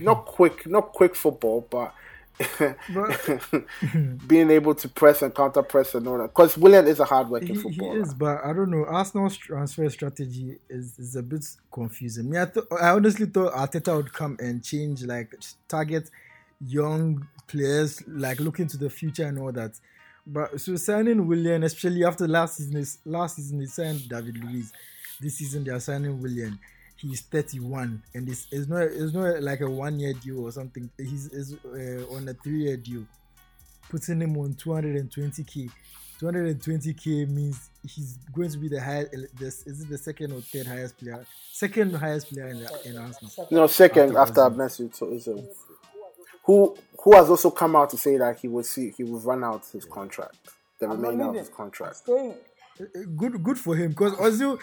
not 0.00 0.24
quick, 0.26 0.66
not 0.66 0.92
quick 0.92 1.14
football, 1.14 1.66
but. 1.70 1.94
being 4.26 4.50
able 4.50 4.74
to 4.74 4.88
press 4.88 5.22
and 5.22 5.34
counter 5.34 5.62
press 5.62 5.94
and 5.94 6.06
all 6.06 6.18
that, 6.18 6.28
because 6.28 6.56
Willian 6.58 6.86
is 6.86 7.00
a 7.00 7.04
hardworking 7.04 7.48
He, 7.48 7.54
he 7.54 7.60
footballer. 7.60 8.00
is, 8.00 8.14
but 8.14 8.44
I 8.44 8.52
don't 8.52 8.70
know. 8.70 8.84
Arsenal's 8.84 9.36
transfer 9.36 9.84
uh, 9.86 9.90
strategy 9.90 10.56
is, 10.68 10.98
is 10.98 11.16
a 11.16 11.22
bit 11.22 11.46
confusing. 11.72 12.30
Me, 12.30 12.38
I, 12.40 12.46
th- 12.46 12.66
I 12.80 12.90
honestly 12.90 13.26
thought 13.26 13.52
Arteta 13.54 13.96
would 13.96 14.12
come 14.12 14.36
and 14.40 14.62
change, 14.62 15.02
like 15.04 15.34
target 15.68 16.10
young 16.60 17.26
players, 17.46 18.02
like 18.06 18.40
looking 18.40 18.66
to 18.68 18.76
the 18.76 18.90
future 18.90 19.24
and 19.24 19.38
all 19.38 19.52
that. 19.52 19.78
But 20.26 20.60
so 20.60 20.76
signing 20.76 21.26
William, 21.26 21.62
especially 21.62 22.04
after 22.04 22.26
last 22.26 22.56
season, 22.56 22.76
is 22.76 22.98
last 23.04 23.36
season 23.36 23.58
they 23.60 23.66
signed 23.66 24.08
David 24.08 24.42
Luiz. 24.42 24.72
This 25.20 25.36
season 25.36 25.64
they 25.64 25.70
are 25.70 25.80
signing 25.80 26.20
William. 26.20 26.58
He's 26.96 27.20
31, 27.20 28.02
and 28.14 28.28
it's, 28.28 28.46
it's 28.50 28.68
not 28.68 28.82
it's 28.82 29.12
not 29.12 29.42
like 29.42 29.60
a 29.60 29.68
one 29.68 29.98
year 30.00 30.14
deal 30.14 30.44
or 30.46 30.52
something. 30.52 30.90
He's, 30.96 31.26
is 31.26 31.56
uh, 31.64 32.14
on 32.14 32.28
a 32.28 32.34
three 32.34 32.64
year 32.64 32.76
deal, 32.76 33.04
putting 33.90 34.20
him 34.20 34.36
on 34.38 34.54
220k. 34.54 35.70
220k 36.20 37.28
means 37.28 37.68
he's 37.86 38.16
going 38.32 38.50
to 38.50 38.56
be 38.56 38.68
the 38.68 38.80
highest. 38.80 39.14
This 39.38 39.66
is 39.66 39.82
it 39.82 39.90
the 39.90 39.98
second 39.98 40.32
or 40.32 40.40
third 40.40 40.66
highest 40.66 40.96
player? 40.96 41.24
Second 41.52 41.94
highest 41.94 42.32
player 42.32 42.48
in, 42.48 42.60
the, 42.60 42.88
in 42.88 42.96
Arsenal. 42.96 43.48
No, 43.50 43.66
second 43.66 44.16
After 44.16 44.40
after, 44.40 44.56
Messi. 44.56 44.94
So 44.94 45.12
is 45.12 45.28
a, 45.28 45.36
who 46.44 46.76
who 47.02 47.14
has 47.14 47.28
also 47.28 47.50
come 47.50 47.76
out 47.76 47.90
to 47.90 47.98
say 47.98 48.16
that 48.16 48.38
he 48.40 48.48
will 48.48 48.62
see 48.62 48.94
he 48.96 49.04
will 49.04 49.20
run 49.20 49.44
out 49.44 49.66
his 49.66 49.84
contract, 49.84 50.36
the 50.78 50.88
remainder 50.88 51.24
of 51.24 51.34
his 51.34 51.50
contract. 51.50 52.08
Uh, 52.08 52.32
Good, 53.16 53.42
good 53.42 53.58
for 53.58 53.74
him 53.74 53.90
because 53.90 54.12
Ozil, 54.14 54.58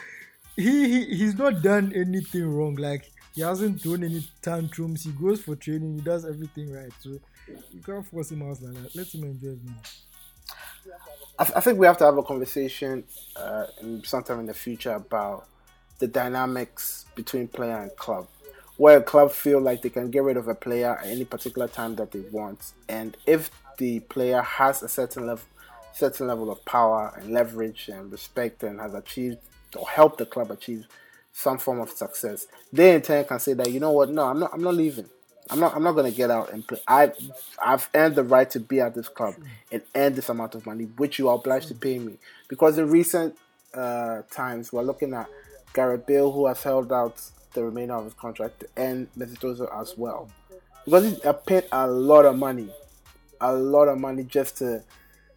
he, 0.56 0.88
he 0.88 1.04
he's 1.16 1.36
not 1.36 1.62
done 1.62 1.92
anything 1.94 2.46
wrong. 2.48 2.76
Like 2.76 3.10
he 3.34 3.42
hasn't 3.42 3.80
thrown 3.80 4.04
any 4.04 4.26
tantrums. 4.42 5.04
He 5.04 5.10
goes 5.12 5.40
for 5.42 5.56
training. 5.56 5.96
He 5.96 6.00
does 6.00 6.24
everything 6.24 6.72
right. 6.72 6.92
So 7.00 7.18
you 7.48 7.80
can't 7.84 8.06
force 8.06 8.30
him 8.30 8.42
out 8.42 8.62
like 8.62 8.74
that. 8.82 8.94
Let 8.94 9.14
him 9.14 9.24
enjoy 9.24 9.48
it. 9.48 9.58
I, 11.38 11.42
I 11.56 11.60
think 11.60 11.78
we 11.78 11.86
have 11.86 11.98
to 11.98 12.04
have 12.04 12.16
a 12.16 12.22
conversation 12.22 13.04
uh, 13.36 13.66
sometime 14.04 14.40
in 14.40 14.46
the 14.46 14.54
future 14.54 14.92
about 14.92 15.48
the 15.98 16.06
dynamics 16.06 17.06
between 17.14 17.48
player 17.48 17.76
and 17.76 17.96
club. 17.96 18.28
Where 18.76 18.98
a 18.98 19.02
club 19.02 19.30
feel 19.30 19.60
like 19.60 19.82
they 19.82 19.88
can 19.88 20.10
get 20.10 20.24
rid 20.24 20.36
of 20.36 20.48
a 20.48 20.54
player 20.54 20.98
at 20.98 21.06
any 21.06 21.24
particular 21.24 21.68
time 21.68 21.94
that 21.96 22.10
they 22.10 22.24
want, 22.32 22.72
and 22.88 23.16
if 23.24 23.50
the 23.78 24.00
player 24.00 24.42
has 24.42 24.82
a 24.82 24.88
certain 24.88 25.28
level, 25.28 25.44
certain 25.92 26.26
level 26.26 26.50
of 26.50 26.64
power 26.64 27.12
and 27.16 27.32
leverage 27.32 27.88
and 27.88 28.10
respect, 28.10 28.64
and 28.64 28.80
has 28.80 28.94
achieved 28.94 29.38
or 29.76 29.88
helped 29.88 30.18
the 30.18 30.26
club 30.26 30.50
achieve 30.50 30.86
some 31.32 31.58
form 31.58 31.80
of 31.80 31.90
success, 31.90 32.46
they 32.72 32.94
in 32.94 33.02
turn 33.02 33.24
can 33.24 33.38
say 33.38 33.54
that 33.54 33.70
you 33.70 33.80
know 33.80 33.90
what, 33.90 34.10
no, 34.10 34.22
I'm 34.22 34.38
not, 34.38 34.50
I'm 34.54 34.62
not 34.62 34.74
leaving. 34.74 35.08
I'm 35.50 35.60
not. 35.60 35.76
I'm 35.76 35.82
not 35.82 35.92
going 35.92 36.10
to 36.10 36.16
get 36.16 36.30
out 36.30 36.52
and 36.52 36.66
play. 36.66 36.80
I, 36.88 37.12
I've 37.62 37.88
earned 37.94 38.14
the 38.14 38.24
right 38.24 38.48
to 38.50 38.60
be 38.60 38.80
at 38.80 38.94
this 38.94 39.08
club 39.08 39.34
and 39.70 39.82
earn 39.94 40.14
this 40.14 40.30
amount 40.30 40.54
of 40.54 40.64
money, 40.64 40.84
which 40.84 41.18
you 41.18 41.28
are 41.28 41.34
obliged 41.34 41.68
to 41.68 41.74
pay 41.74 41.98
me. 41.98 42.14
Because 42.48 42.78
in 42.78 42.88
recent 42.88 43.36
uh, 43.74 44.22
times, 44.30 44.72
we're 44.72 44.82
looking 44.82 45.12
at 45.12 45.28
Gareth 45.74 46.06
Bale, 46.06 46.32
who 46.32 46.46
has 46.46 46.62
held 46.62 46.92
out 46.92 47.20
the 47.52 47.62
remainder 47.62 47.94
of 47.94 48.04
his 48.04 48.14
contract, 48.14 48.64
and 48.76 49.06
Mesut 49.18 49.80
as 49.80 49.98
well, 49.98 50.30
because 50.84 51.04
he 51.04 51.20
paid 51.46 51.64
a 51.72 51.86
lot 51.86 52.24
of 52.24 52.38
money, 52.38 52.70
a 53.40 53.52
lot 53.52 53.88
of 53.88 53.98
money 53.98 54.24
just 54.24 54.56
to 54.58 54.82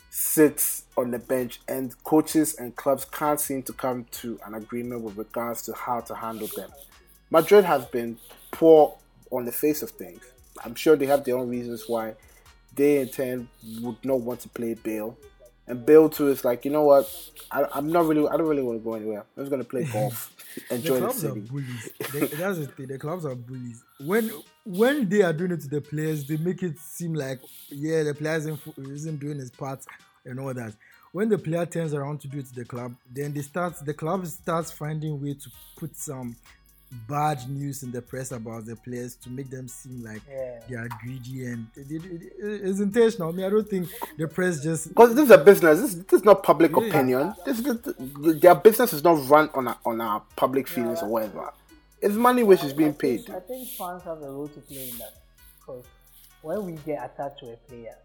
sit 0.09 0.81
on 0.97 1.11
the 1.11 1.19
bench, 1.19 1.59
and 1.67 1.93
coaches 2.03 2.55
and 2.55 2.75
clubs 2.75 3.05
can't 3.05 3.39
seem 3.39 3.63
to 3.63 3.73
come 3.73 4.05
to 4.11 4.39
an 4.45 4.55
agreement 4.55 5.01
with 5.01 5.17
regards 5.17 5.61
to 5.63 5.73
how 5.73 6.01
to 6.01 6.15
handle 6.15 6.47
them. 6.55 6.71
Madrid 7.29 7.65
has 7.65 7.85
been 7.85 8.17
poor 8.51 8.95
on 9.31 9.45
the 9.45 9.51
face 9.51 9.81
of 9.81 9.91
things. 9.91 10.21
I'm 10.63 10.75
sure 10.75 10.95
they 10.95 11.05
have 11.05 11.23
their 11.23 11.37
own 11.37 11.49
reasons 11.49 11.83
why 11.87 12.15
they 12.75 12.99
in 13.01 13.09
turn 13.09 13.49
would 13.81 14.03
not 14.03 14.21
want 14.21 14.39
to 14.41 14.49
play 14.49 14.73
Bale 14.75 15.17
And 15.67 15.85
Bale 15.85 16.09
too 16.09 16.29
is 16.29 16.45
like, 16.45 16.63
you 16.63 16.71
know 16.71 16.83
what? 16.83 17.09
I, 17.51 17.65
I'm 17.73 17.91
not 17.91 18.05
really. 18.05 18.27
I 18.27 18.37
don't 18.37 18.47
really 18.47 18.61
want 18.63 18.79
to 18.79 18.83
go 18.83 18.93
anywhere. 18.93 19.25
I'm 19.35 19.43
just 19.43 19.51
gonna 19.51 19.63
play 19.63 19.83
golf, 19.83 20.33
enjoy 20.71 20.99
the 20.99 20.99
the, 20.99 21.05
clubs 21.05 21.25
are 21.25 21.35
bullies. 21.35 21.89
They, 22.13 22.19
that's 22.27 22.57
the 22.59 22.67
thing. 22.67 22.87
The 22.87 22.97
clubs 22.97 23.25
are 23.25 23.35
bullies. 23.35 23.83
When 23.99 24.31
when 24.67 25.07
they 25.07 25.21
are 25.21 25.33
doing 25.33 25.51
it 25.51 25.61
to 25.61 25.67
the 25.69 25.81
players, 25.81 26.27
they 26.27 26.37
make 26.37 26.61
it 26.63 26.77
seem 26.79 27.13
like 27.13 27.39
yeah, 27.69 28.03
the 28.03 28.13
player 28.13 28.35
isn't, 28.37 28.59
isn't 28.77 29.17
doing 29.19 29.37
his 29.39 29.51
part 29.51 29.79
and 30.25 30.39
all 30.39 30.53
that. 30.53 30.73
When 31.13 31.29
the 31.29 31.37
player 31.37 31.65
turns 31.65 31.93
around 31.93 32.19
to 32.21 32.27
do 32.27 32.39
it 32.39 32.47
to 32.47 32.55
the 32.55 32.65
club, 32.65 32.93
then 33.13 33.33
they 33.33 33.41
start 33.41 33.73
the 33.85 33.93
club 33.93 34.25
starts 34.27 34.71
finding 34.71 35.21
way 35.21 35.33
to 35.35 35.49
put 35.77 35.95
some 35.95 36.35
bad 37.07 37.49
news 37.49 37.83
in 37.83 37.91
the 37.91 38.01
press 38.01 38.31
about 38.31 38.65
the 38.65 38.75
players 38.77 39.15
to 39.15 39.29
make 39.29 39.49
them 39.49 39.67
seem 39.67 40.03
like 40.03 40.21
Yeah. 40.29 40.59
they 40.69 40.75
are 40.75 40.87
greedy 41.01 41.45
and 41.45 41.67
it, 41.75 41.91
it- 41.91 42.03
it- 42.21 42.61
it's 42.69 42.79
intentional. 42.79 43.29
I 43.29 43.31
mean, 43.33 43.45
I 43.45 43.49
don't 43.49 43.67
think 43.69 43.89
the 44.17 44.27
press 44.27 44.61
just 44.63 44.89
Because 44.89 45.13
this 45.15 45.25
is 45.25 45.31
a 45.31 45.37
business. 45.37 45.81
This, 45.81 45.95
this 45.95 46.19
is 46.21 46.25
not 46.25 46.43
public 46.43 46.71
Yeah. 46.71 46.83
opinion. 46.87 47.33
This, 47.45 47.59
is 47.59 48.39
their 48.41 48.55
business 48.55 48.93
is 48.93 49.03
not 49.03 49.27
run 49.29 49.49
on 49.53 49.67
a, 49.67 49.77
on 49.85 49.99
our 49.99 50.21
public 50.37 50.67
feelings 50.67 51.01
or 51.01 51.09
whatever. 51.09 51.51
It's 51.99 52.15
money 52.15 52.43
which 52.43 52.63
is 52.63 52.73
being 52.73 52.93
paid. 52.93 53.27
I 53.31 53.39
think 53.39 53.69
fans 53.69 54.03
have 54.03 54.21
a 54.21 54.29
role 54.29 54.47
to 54.47 54.59
play 54.61 54.89
in 54.89 54.97
that. 54.99 55.13
Because 55.59 55.85
when 56.43 56.65
we 56.65 56.73
get 56.85 57.03
attached 57.03 57.39
to 57.39 57.53
a 57.53 57.57
player, 57.67 57.95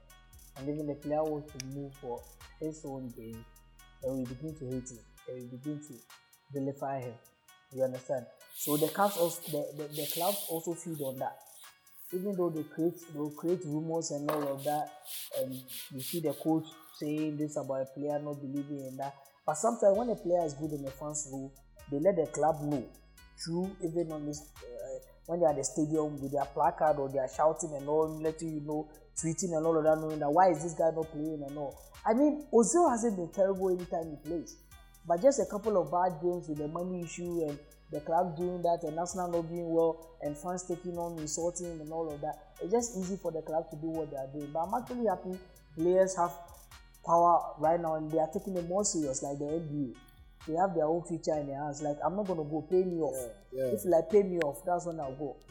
and 0.56 0.68
even 0.68 0.86
the 0.86 0.94
player 0.94 1.22
wants 1.22 1.52
to 1.52 1.66
move 1.66 1.92
for 2.00 2.22
his 2.58 2.82
own 2.86 3.12
gain, 3.16 3.44
then 4.02 4.18
we 4.18 4.24
begin 4.24 4.54
to 4.54 4.64
hate 4.64 4.90
him, 4.90 4.98
and 5.28 5.42
we 5.42 5.58
begin 5.58 5.78
to 5.78 5.94
vilify 6.52 7.00
him. 7.00 7.14
You 7.74 7.84
understand? 7.84 8.26
So 8.56 8.76
the 8.78 8.88
clubs 8.88 9.16
also 9.18 9.40
the, 9.50 9.82
the, 9.82 9.88
the 9.88 10.06
clubs 10.12 10.46
also 10.48 10.74
feed 10.74 11.00
on 11.00 11.18
that. 11.18 11.36
Even 12.12 12.34
though 12.36 12.50
they 12.50 12.62
create 12.62 12.94
they'll 13.14 13.30
create 13.30 13.60
rumors 13.64 14.10
and 14.10 14.30
all 14.30 14.48
of 14.48 14.64
that, 14.64 14.90
and 15.38 15.54
you 15.94 16.00
see 16.00 16.20
the 16.20 16.32
coach 16.32 16.64
saying 16.98 17.36
this 17.36 17.56
about 17.56 17.82
a 17.82 17.86
player 17.86 18.18
not 18.18 18.40
believing 18.40 18.86
in 18.86 18.96
that. 18.96 19.14
But 19.46 19.56
sometimes 19.56 19.96
when 19.96 20.10
a 20.10 20.16
player 20.16 20.44
is 20.44 20.54
good 20.54 20.70
and 20.70 20.86
the 20.86 20.90
fans 20.90 21.28
know, 21.30 21.52
they 21.90 21.98
let 21.98 22.16
the 22.16 22.26
club 22.26 22.60
know 22.62 22.84
through 23.44 23.70
even 23.84 24.12
on 24.12 24.26
this 24.26 24.40
uh, 24.58 24.98
when 25.26 25.40
they 25.40 25.46
are 25.46 25.50
at 25.50 25.56
the 25.56 25.64
stadium 25.64 26.20
with 26.20 26.32
their 26.32 26.44
placard 26.46 26.98
or 26.98 27.08
they 27.08 27.18
are 27.18 27.28
shouting 27.28 27.74
and 27.76 27.88
all, 27.88 28.08
letting 28.20 28.54
you 28.54 28.60
know, 28.60 28.88
tweeting 29.16 29.56
and 29.56 29.64
all 29.66 29.76
of 29.76 29.84
that, 29.84 29.96
knowing 29.98 30.18
that 30.18 30.30
why 30.30 30.50
is 30.50 30.62
this 30.62 30.74
guy 30.74 30.90
not 30.94 31.10
playing 31.12 31.42
and 31.46 31.56
all. 31.56 31.78
I 32.04 32.14
mean, 32.14 32.46
Ozil 32.52 32.90
hasn't 32.90 33.16
been 33.16 33.30
terrible 33.32 33.70
anytime 33.70 34.10
he 34.10 34.16
plays, 34.28 34.56
but 35.06 35.22
just 35.22 35.40
a 35.40 35.46
couple 35.46 35.80
of 35.80 35.90
bad 35.90 36.20
games 36.22 36.48
with 36.48 36.58
the 36.58 36.68
money 36.68 37.02
issue 37.02 37.46
and 37.48 37.58
the 37.92 38.00
club 38.00 38.36
doing 38.36 38.62
that 38.62 38.80
and 38.82 38.98
Arsenal 38.98 39.28
not 39.30 39.48
doing 39.48 39.70
well 39.70 40.16
and 40.22 40.36
fans 40.36 40.64
taking 40.64 40.96
on 40.96 41.18
insulting 41.18 41.78
and 41.80 41.92
all 41.92 42.10
of 42.10 42.20
that. 42.22 42.56
It's 42.62 42.72
just 42.72 42.96
easy 42.98 43.16
for 43.16 43.30
the 43.30 43.42
club 43.42 43.70
to 43.70 43.76
do 43.76 43.88
what 43.88 44.10
they 44.10 44.16
are 44.16 44.30
doing. 44.32 44.50
But 44.52 44.60
I'm 44.60 44.74
actually 44.82 45.06
happy 45.06 45.38
players 45.76 46.16
have 46.16 46.32
power 47.04 47.54
right 47.58 47.80
now 47.80 47.96
and 47.96 48.10
they 48.10 48.18
are 48.18 48.30
taking 48.32 48.56
it 48.56 48.66
more 48.66 48.84
serious, 48.84 49.22
like 49.22 49.38
the 49.38 49.44
NBA. 49.44 49.94
They 50.46 50.54
have 50.54 50.74
their 50.74 50.86
own 50.86 51.02
future 51.04 51.38
in 51.38 51.46
their 51.46 51.62
hands. 51.62 51.82
Like 51.82 51.98
I'm 52.04 52.16
not 52.16 52.26
gonna 52.26 52.42
go 52.44 52.66
pay 52.68 52.82
me 52.82 53.00
off. 53.00 53.14
Yeah, 53.52 53.64
yeah. 53.66 53.72
If 53.74 53.84
you 53.84 53.90
like 53.90 54.10
pay 54.10 54.22
me 54.22 54.38
off, 54.40 54.64
that's 54.66 54.86
when 54.86 55.00
I'll 55.00 55.14
go. 55.14 55.36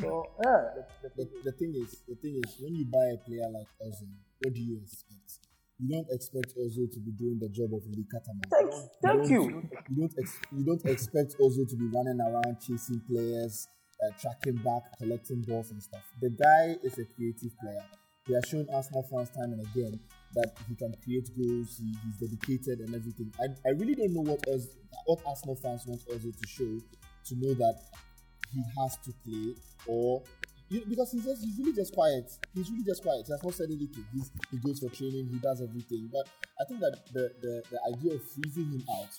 So 0.00 0.26
yeah. 0.44 0.82
the, 1.16 1.28
the 1.44 1.52
thing 1.52 1.72
is, 1.76 2.02
the 2.08 2.16
thing 2.16 2.40
is, 2.44 2.56
when 2.58 2.74
you 2.74 2.84
buy 2.86 3.14
a 3.14 3.18
player 3.24 3.46
like 3.48 3.68
Ozil, 3.80 4.10
what 4.40 4.52
do 4.52 4.60
you 4.60 4.80
expect? 4.82 5.38
You 5.78 5.88
don't 5.88 6.06
expect 6.10 6.52
Ozil 6.58 6.90
to 6.92 6.98
be 6.98 7.12
doing 7.12 7.38
the 7.38 7.48
job 7.48 7.72
of 7.72 7.86
Lee 7.86 8.04
Cattermole. 8.10 8.50
Thank, 8.50 8.72
thank 9.02 9.30
you. 9.30 9.62
You 9.88 9.96
don't 9.96 10.14
ex- 10.18 10.40
you 10.50 10.64
don't 10.64 10.84
expect 10.86 11.36
Ozil 11.38 11.68
to 11.70 11.76
be 11.76 11.86
running 11.94 12.20
around 12.20 12.58
chasing 12.60 13.00
players, 13.08 13.68
uh, 14.02 14.10
tracking 14.20 14.56
back, 14.56 14.82
collecting 14.98 15.42
balls 15.42 15.70
and 15.70 15.80
stuff. 15.80 16.02
The 16.20 16.30
guy 16.30 16.76
is 16.82 16.98
a 16.98 17.04
creative 17.04 17.56
player. 17.60 17.84
He 18.26 18.34
has 18.34 18.44
shown 18.48 18.66
Arsenal 18.72 19.06
fans 19.10 19.30
time 19.30 19.52
and 19.52 19.60
again 19.60 20.00
that 20.34 20.52
he 20.68 20.74
can 20.74 20.94
create 21.02 21.28
goals. 21.36 21.78
He, 21.78 21.94
he's 22.04 22.28
dedicated 22.28 22.80
and 22.80 22.94
everything. 22.94 23.32
I, 23.40 23.68
I 23.68 23.72
really 23.72 23.94
don't 23.94 24.12
know 24.14 24.22
what 24.22 24.46
else 24.48 24.66
what 25.06 25.20
Arsenal 25.26 25.56
fans 25.56 25.84
want 25.86 26.00
Ozil 26.08 26.32
to 26.32 26.46
show 26.48 26.80
to 27.26 27.34
know 27.36 27.54
that 27.54 27.80
he 28.52 28.62
has 28.78 28.96
to 29.04 29.12
play 29.24 29.54
or 29.86 30.22
you, 30.68 30.82
because 30.88 31.12
he's 31.12 31.24
just 31.24 31.44
he's 31.44 31.58
really 31.58 31.74
just 31.74 31.92
quiet. 31.92 32.30
He's 32.54 32.70
really 32.70 32.84
just 32.84 33.02
quiet. 33.02 33.26
He 33.26 33.32
has 33.32 33.42
not 33.42 33.54
said 33.54 33.68
anything. 33.68 34.04
He's, 34.14 34.30
he 34.50 34.56
goes 34.58 34.80
for 34.80 34.88
training. 34.88 35.28
He 35.30 35.38
does 35.38 35.60
everything. 35.60 36.08
But 36.10 36.26
I 36.60 36.64
think 36.66 36.80
that 36.80 36.98
the, 37.12 37.30
the, 37.40 37.62
the 37.70 37.78
idea 37.94 38.14
of 38.14 38.22
freezing 38.32 38.72
him 38.72 38.82
out, 38.90 39.10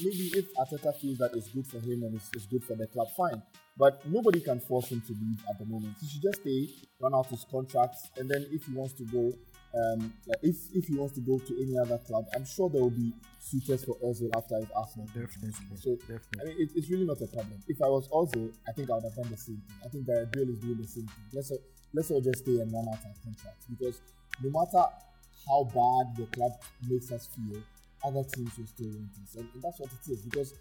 maybe 0.00 0.30
if 0.38 0.46
Arteta 0.54 0.94
feels 1.00 1.18
that 1.18 1.32
it's 1.34 1.48
good 1.48 1.66
for 1.66 1.78
him 1.78 2.04
and 2.04 2.14
it's, 2.14 2.30
it's 2.34 2.46
good 2.46 2.64
for 2.64 2.76
the 2.76 2.86
club, 2.86 3.08
fine. 3.16 3.42
But 3.76 4.08
nobody 4.08 4.40
can 4.40 4.60
force 4.60 4.88
him 4.88 5.00
to 5.00 5.12
leave 5.12 5.42
at 5.50 5.58
the 5.58 5.66
moment. 5.66 5.96
He 6.00 6.06
should 6.06 6.22
just 6.22 6.40
stay, 6.40 6.68
run 7.00 7.14
out 7.14 7.26
his 7.26 7.44
contract, 7.50 7.96
and 8.16 8.30
then 8.30 8.46
if 8.52 8.64
he 8.64 8.72
wants 8.72 8.94
to 8.94 9.04
go, 9.04 9.32
um, 9.74 10.12
like 10.26 10.38
if 10.42 10.56
if 10.72 10.86
he 10.86 10.96
wants 10.96 11.14
to 11.14 11.20
go 11.20 11.38
to 11.38 11.52
any 11.62 11.76
other 11.78 11.98
club, 11.98 12.24
I'm 12.34 12.44
sure 12.44 12.70
there 12.70 12.82
will 12.82 12.90
be 12.94 13.12
suitors 13.40 13.84
for 13.84 13.96
Ozil 13.98 14.30
after 14.36 14.56
his 14.56 14.70
Arsenal. 14.74 15.06
Definitely, 15.08 15.52
So 15.76 15.96
definitely. 15.96 16.40
I 16.40 16.44
mean, 16.44 16.56
it, 16.58 16.70
it's 16.74 16.88
really 16.90 17.04
not 17.06 17.20
a 17.20 17.26
problem. 17.26 17.58
If 17.66 17.82
I 17.82 17.88
was 17.88 18.08
Ozil, 18.08 18.52
I 18.68 18.72
think 18.72 18.90
I 18.90 18.94
would 18.94 19.04
have 19.04 19.14
done 19.16 19.30
the 19.30 19.36
same 19.36 19.60
thing. 19.66 19.76
I 19.84 19.88
think 19.88 20.06
Gareth 20.06 20.30
Bale 20.32 20.48
is 20.50 20.58
doing 20.58 20.78
the 20.80 20.86
same 20.86 21.06
thing. 21.06 21.24
Let's 21.32 21.50
all, 21.50 21.58
let's 21.92 22.10
all 22.10 22.20
just 22.20 22.38
stay 22.44 22.60
and 22.60 22.72
run 22.72 22.86
out 22.88 23.02
our 23.02 23.14
contracts 23.24 23.66
because 23.68 24.00
no 24.42 24.50
matter 24.50 24.84
how 25.48 25.64
bad 25.64 26.16
the 26.16 26.26
club 26.32 26.52
makes 26.88 27.10
us 27.12 27.28
feel, 27.34 27.60
other 28.04 28.22
teams 28.34 28.56
will 28.58 28.66
still 28.66 28.88
want 28.88 29.10
us, 29.22 29.34
and, 29.36 29.48
and 29.54 29.62
that's 29.62 29.80
what 29.80 29.90
it 29.90 30.10
is. 30.10 30.22
Because 30.22 30.54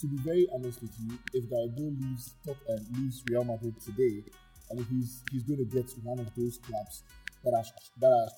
to 0.00 0.06
be 0.06 0.16
very 0.18 0.46
honest 0.52 0.82
with 0.82 0.92
you, 1.00 1.18
if 1.34 1.48
Gareth 1.48 1.74
Bale 1.76 1.94
leaves 1.98 2.34
top, 2.44 2.56
uh, 2.68 2.76
leaves 2.98 3.22
Real 3.30 3.44
Madrid 3.44 3.74
today, 3.80 4.22
and 4.70 4.84
he's 4.86 5.22
he's 5.30 5.42
going 5.44 5.58
to 5.58 5.64
get 5.64 5.88
to 5.88 5.96
one 6.02 6.18
of 6.18 6.28
those 6.36 6.58
clubs 6.58 7.02
that 7.44 7.54
are 7.54 7.64
that 8.00 8.10
are 8.12 8.28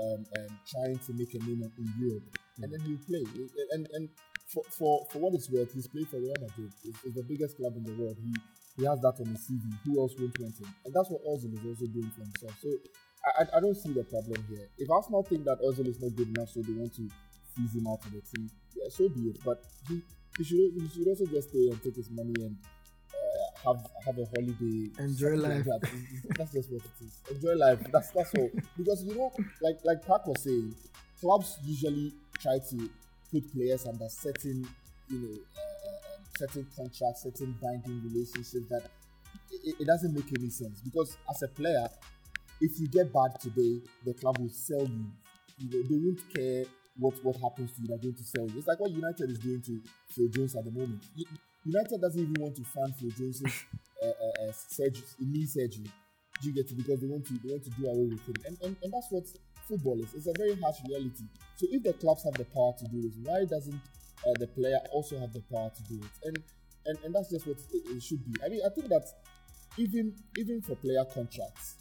um, 0.00 0.26
um, 0.38 0.58
trying 0.66 0.98
to 0.98 1.12
make 1.14 1.34
a 1.34 1.38
name 1.38 1.62
in 1.78 1.88
Europe, 1.98 2.24
and 2.62 2.72
then 2.72 2.80
he'll 2.80 3.04
play. 3.06 3.24
And 3.72 3.88
and 3.94 4.08
for, 4.46 4.62
for, 4.70 5.06
for 5.10 5.18
what 5.18 5.34
it's 5.34 5.50
worth, 5.50 5.72
he's 5.72 5.88
played 5.88 6.08
for 6.08 6.18
Real 6.18 6.34
Madrid. 6.40 6.72
It's, 6.84 6.98
it's 7.04 7.14
the 7.16 7.22
biggest 7.22 7.56
club 7.56 7.74
in 7.76 7.82
the 7.84 7.94
world. 8.00 8.16
He 8.22 8.32
he 8.76 8.84
has 8.84 9.00
that 9.00 9.16
on 9.20 9.26
his 9.32 9.40
CV. 9.48 9.64
Who 9.84 10.00
else 10.00 10.12
won't 10.18 10.38
want 10.38 10.58
him? 10.60 10.68
And 10.84 10.92
that's 10.94 11.08
what 11.08 11.24
Ozil 11.24 11.54
is 11.56 11.64
also 11.64 11.86
doing 11.86 12.12
for 12.12 12.20
himself. 12.20 12.54
So 12.60 12.68
I, 13.24 13.56
I, 13.56 13.60
don't 13.60 13.74
see 13.74 13.92
the 13.92 14.04
problem 14.04 14.44
here. 14.48 14.68
If 14.76 14.90
Arsenal 14.90 15.22
think 15.22 15.44
that 15.44 15.58
Ozil 15.64 15.88
is 15.88 15.98
not 16.00 16.14
good 16.14 16.28
enough, 16.28 16.50
so 16.50 16.60
they 16.60 16.74
want 16.74 16.94
to 16.96 17.08
freeze 17.56 17.74
him 17.74 17.86
out 17.88 18.04
of 18.04 18.12
the 18.12 18.20
team, 18.20 18.50
yeah, 18.76 18.88
so 18.90 19.08
be 19.08 19.32
it. 19.32 19.38
But 19.44 19.64
he, 19.88 20.02
he 20.36 20.44
should 20.44 20.58
he 20.76 20.88
should 20.92 21.08
also 21.08 21.24
just 21.26 21.48
stay 21.48 21.68
and 21.72 21.82
take 21.82 21.96
his 21.96 22.10
money 22.10 22.34
and 22.44 22.56
have 23.66 23.86
have 24.04 24.18
a 24.18 24.24
holiday. 24.34 24.90
Enjoy 24.98 25.34
life. 25.36 25.64
that. 25.64 25.80
That's 26.38 26.52
just 26.52 26.70
what 26.72 26.82
it 26.82 27.04
is. 27.04 27.20
Enjoy 27.30 27.54
life. 27.54 27.80
That's 27.92 28.10
that's 28.10 28.32
all. 28.38 28.50
Because 28.76 29.04
you 29.04 29.14
know, 29.14 29.32
like 29.62 29.78
like 29.84 30.06
Park 30.06 30.26
was 30.26 30.42
saying, 30.42 30.74
clubs 31.20 31.58
usually 31.64 32.12
try 32.40 32.58
to 32.70 32.90
put 33.32 33.52
players 33.52 33.86
under 33.86 34.08
certain, 34.08 34.66
you 35.08 35.18
know, 35.18 35.34
uh, 35.56 35.88
uh, 35.88 36.14
um, 36.14 36.22
certain 36.38 36.66
contracts, 36.76 37.22
certain 37.24 37.56
binding 37.60 38.02
relationships 38.04 38.68
that 38.70 38.82
it, 39.64 39.76
it 39.80 39.86
doesn't 39.86 40.14
make 40.14 40.28
any 40.38 40.50
sense. 40.50 40.80
Because 40.80 41.16
as 41.30 41.42
a 41.42 41.48
player, 41.48 41.88
if 42.60 42.78
you 42.80 42.88
get 42.88 43.12
bad 43.12 43.38
today, 43.40 43.80
the 44.04 44.14
club 44.14 44.38
will 44.38 44.50
sell 44.50 44.82
you. 44.86 45.06
You 45.58 45.70
know, 45.70 45.88
they 45.88 45.96
won't 45.96 46.34
care 46.34 46.64
what 46.98 47.14
what 47.24 47.36
happens 47.36 47.72
to 47.72 47.82
you. 47.82 47.88
They're 47.88 47.98
going 47.98 48.14
to 48.14 48.24
sell 48.24 48.46
you. 48.46 48.58
It's 48.58 48.66
like 48.68 48.80
what 48.80 48.90
United 48.90 49.30
is 49.30 49.38
doing 49.38 49.62
to 49.62 49.80
Phil 50.10 50.28
Jones 50.28 50.56
at 50.56 50.64
the 50.64 50.70
moment. 50.70 51.02
United 51.66 52.00
doesn't 52.00 52.20
even 52.20 52.34
want 52.38 52.54
to 52.56 52.64
fund 52.64 52.94
for 52.94 53.06
Jones's 53.18 53.42
uh, 54.02 54.06
uh, 54.06 54.48
uh, 54.48 54.52
surgery, 54.52 55.04
knee 55.20 55.46
surgery. 55.46 55.90
Do 56.40 56.48
you 56.48 56.54
get 56.54 56.70
it? 56.70 56.76
Because 56.76 57.00
they 57.00 57.06
want 57.06 57.26
to 57.26 57.34
they 57.42 57.50
want 57.50 57.64
to 57.64 57.70
do 57.70 57.86
away 57.86 58.06
with 58.12 58.26
him, 58.26 58.34
and, 58.46 58.56
and 58.62 58.76
and 58.82 58.92
that's 58.92 59.08
what 59.10 59.24
football 59.66 59.98
is. 60.00 60.14
It's 60.14 60.26
a 60.26 60.34
very 60.36 60.54
harsh 60.60 60.76
reality. 60.88 61.24
So 61.56 61.66
if 61.70 61.82
the 61.82 61.94
clubs 61.94 62.24
have 62.24 62.34
the 62.34 62.44
power 62.44 62.72
to 62.78 62.84
do 62.86 63.02
this, 63.02 63.16
why 63.24 63.44
doesn't 63.44 63.74
uh, 63.74 64.34
the 64.38 64.46
player 64.46 64.78
also 64.92 65.18
have 65.18 65.32
the 65.32 65.42
power 65.50 65.70
to 65.74 65.82
do 65.84 65.96
it? 65.96 66.14
And 66.24 66.36
and, 66.86 66.98
and 67.04 67.14
that's 67.14 67.30
just 67.30 67.46
what 67.46 67.56
it, 67.72 67.82
it 67.96 68.02
should 68.02 68.24
be. 68.24 68.38
I 68.44 68.48
mean, 68.48 68.60
I 68.64 68.68
think 68.68 68.88
that 68.88 69.06
even 69.76 70.14
even 70.38 70.62
for 70.62 70.76
player 70.76 71.04
contracts, 71.04 71.76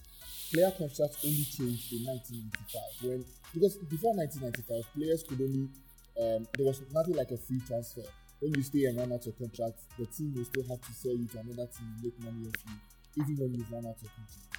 player 0.54 0.72
contracts 0.72 1.20
only 1.24 1.46
changed 1.46 1.94
in 1.94 2.06
1995 2.08 3.10
when 3.10 3.26
because 3.54 3.78
before 3.92 4.16
1995 4.16 4.94
players 4.96 5.24
could 5.24 5.42
only 5.42 5.68
um, 6.16 6.48
there 6.56 6.66
was 6.66 6.82
nothing 6.94 7.16
like 7.16 7.32
a 7.32 7.38
free 7.38 7.62
transfer. 7.68 8.08
When 8.40 8.54
you 8.54 8.64
stay 8.64 8.86
and 8.86 8.98
run 8.98 9.14
out 9.14 9.26
your 9.26 9.34
contract, 9.34 9.80
the 9.98 10.06
team 10.06 10.34
will 10.36 10.46
still 10.46 10.64
have 10.70 10.82
to 10.82 10.92
sell 10.94 11.14
you 11.16 11.26
to 11.28 11.40
another 11.40 11.68
team 11.72 11.88
and 11.96 12.04
make 12.04 12.20
money 12.24 12.48
off 12.48 12.64
you, 12.68 13.24
even 13.24 13.36
when 13.44 13.54
you've 13.56 13.72
run 13.72 13.86
out 13.88 13.96
your 14.02 14.12
contract. 14.12 14.52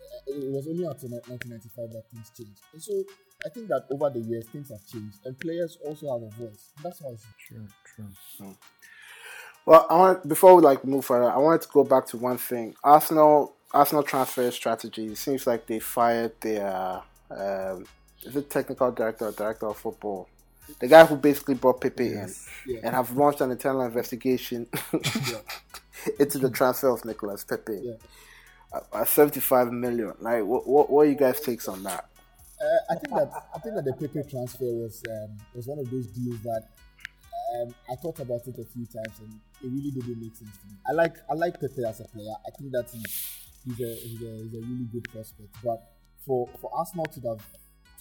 Uh, 0.00 0.46
It 0.46 0.52
was 0.52 0.66
only 0.68 0.86
after 0.86 1.06
1995 1.08 1.92
that 1.92 2.04
things 2.10 2.30
changed. 2.36 2.60
And 2.72 2.82
so 2.82 3.04
I 3.46 3.48
think 3.48 3.68
that 3.68 3.86
over 3.90 4.10
the 4.10 4.20
years 4.20 4.46
things 4.46 4.68
have 4.70 4.84
changed, 4.86 5.18
and 5.24 5.38
players 5.38 5.78
also 5.84 6.12
have 6.12 6.22
a 6.22 6.30
voice. 6.36 6.70
That's 6.82 7.00
how 7.00 7.08
I 7.08 7.16
see. 7.16 7.28
it. 7.30 7.46
True, 7.96 8.08
true. 8.36 8.56
Well, 9.64 9.86
I 9.88 9.96
want 9.96 10.28
before 10.28 10.56
we 10.56 10.62
like 10.62 10.84
move 10.84 11.04
further, 11.04 11.30
I 11.30 11.38
wanted 11.38 11.62
to 11.62 11.68
go 11.72 11.84
back 11.84 12.06
to 12.08 12.16
one 12.16 12.38
thing. 12.38 12.74
Arsenal 12.82 13.54
Arsenal 13.72 14.02
transfer 14.02 14.50
strategy. 14.50 15.06
It 15.06 15.18
seems 15.18 15.46
like 15.46 15.66
they 15.66 15.78
fired 15.78 16.32
their 16.40 17.02
um, 17.30 17.86
is 18.24 18.36
it 18.36 18.50
technical 18.50 18.90
director 18.90 19.26
or 19.26 19.32
director 19.32 19.66
of 19.68 19.76
football, 19.76 20.28
the 20.80 20.88
guy 20.88 21.04
who 21.04 21.16
basically 21.16 21.54
brought 21.54 21.80
Pepe 21.80 22.06
Yes. 22.06 22.46
in 22.66 22.74
Yeah. 22.74 22.80
and 22.84 22.94
have 22.94 23.10
launched 23.16 23.40
an 23.40 23.50
internal 23.50 23.82
investigation 23.82 24.66
into 26.18 26.38
the 26.38 26.50
transfer 26.50 26.88
of 26.90 27.04
Nicolas 27.04 27.44
Pepe 27.44 27.80
Yeah. 27.82 27.94
at, 28.74 28.82
at 28.92 29.08
seventy 29.08 29.40
five 29.40 29.72
million. 29.72 30.12
Like, 30.20 30.44
what, 30.44 30.66
what 30.66 30.90
what 30.90 31.02
are 31.06 31.10
you 31.10 31.16
guys 31.16 31.40
takes 31.40 31.68
on 31.68 31.82
that? 31.84 32.08
Uh, 32.60 32.92
I 32.92 32.94
think 32.94 33.14
that 33.14 33.32
I 33.54 33.58
think 33.58 33.74
that 33.74 33.84
the 33.84 33.92
Pepe 33.94 34.28
transfer 34.30 34.64
was 34.64 35.02
um, 35.08 35.36
was 35.54 35.66
one 35.66 35.78
of 35.78 35.90
those 35.90 36.06
deals 36.08 36.40
that 36.42 36.62
um, 37.60 37.74
I 37.90 37.94
thought 37.96 38.18
about 38.20 38.46
it 38.46 38.58
a 38.58 38.64
few 38.64 38.86
times 38.86 39.18
and 39.20 39.32
it 39.62 39.66
really 39.68 39.90
didn't 39.90 40.20
make 40.20 40.34
sense 40.36 40.56
to 40.58 40.66
me. 40.66 40.74
I 40.88 40.92
like 40.92 41.16
I 41.30 41.34
like 41.34 41.60
Pepe 41.60 41.84
as 41.84 42.00
a 42.00 42.04
player. 42.04 42.34
I 42.46 42.50
think 42.58 42.72
that 42.72 42.88
he's 42.92 43.38
he's 43.64 43.80
a 43.80 43.94
he's 43.94 44.22
a, 44.22 44.30
he's 44.44 44.54
a 44.54 44.60
really 44.66 44.86
good 44.92 45.04
prospect. 45.12 45.54
But 45.62 45.82
for 46.24 46.48
for 46.60 46.70
Arsenal 46.74 47.06
to 47.06 47.20
have 47.28 47.40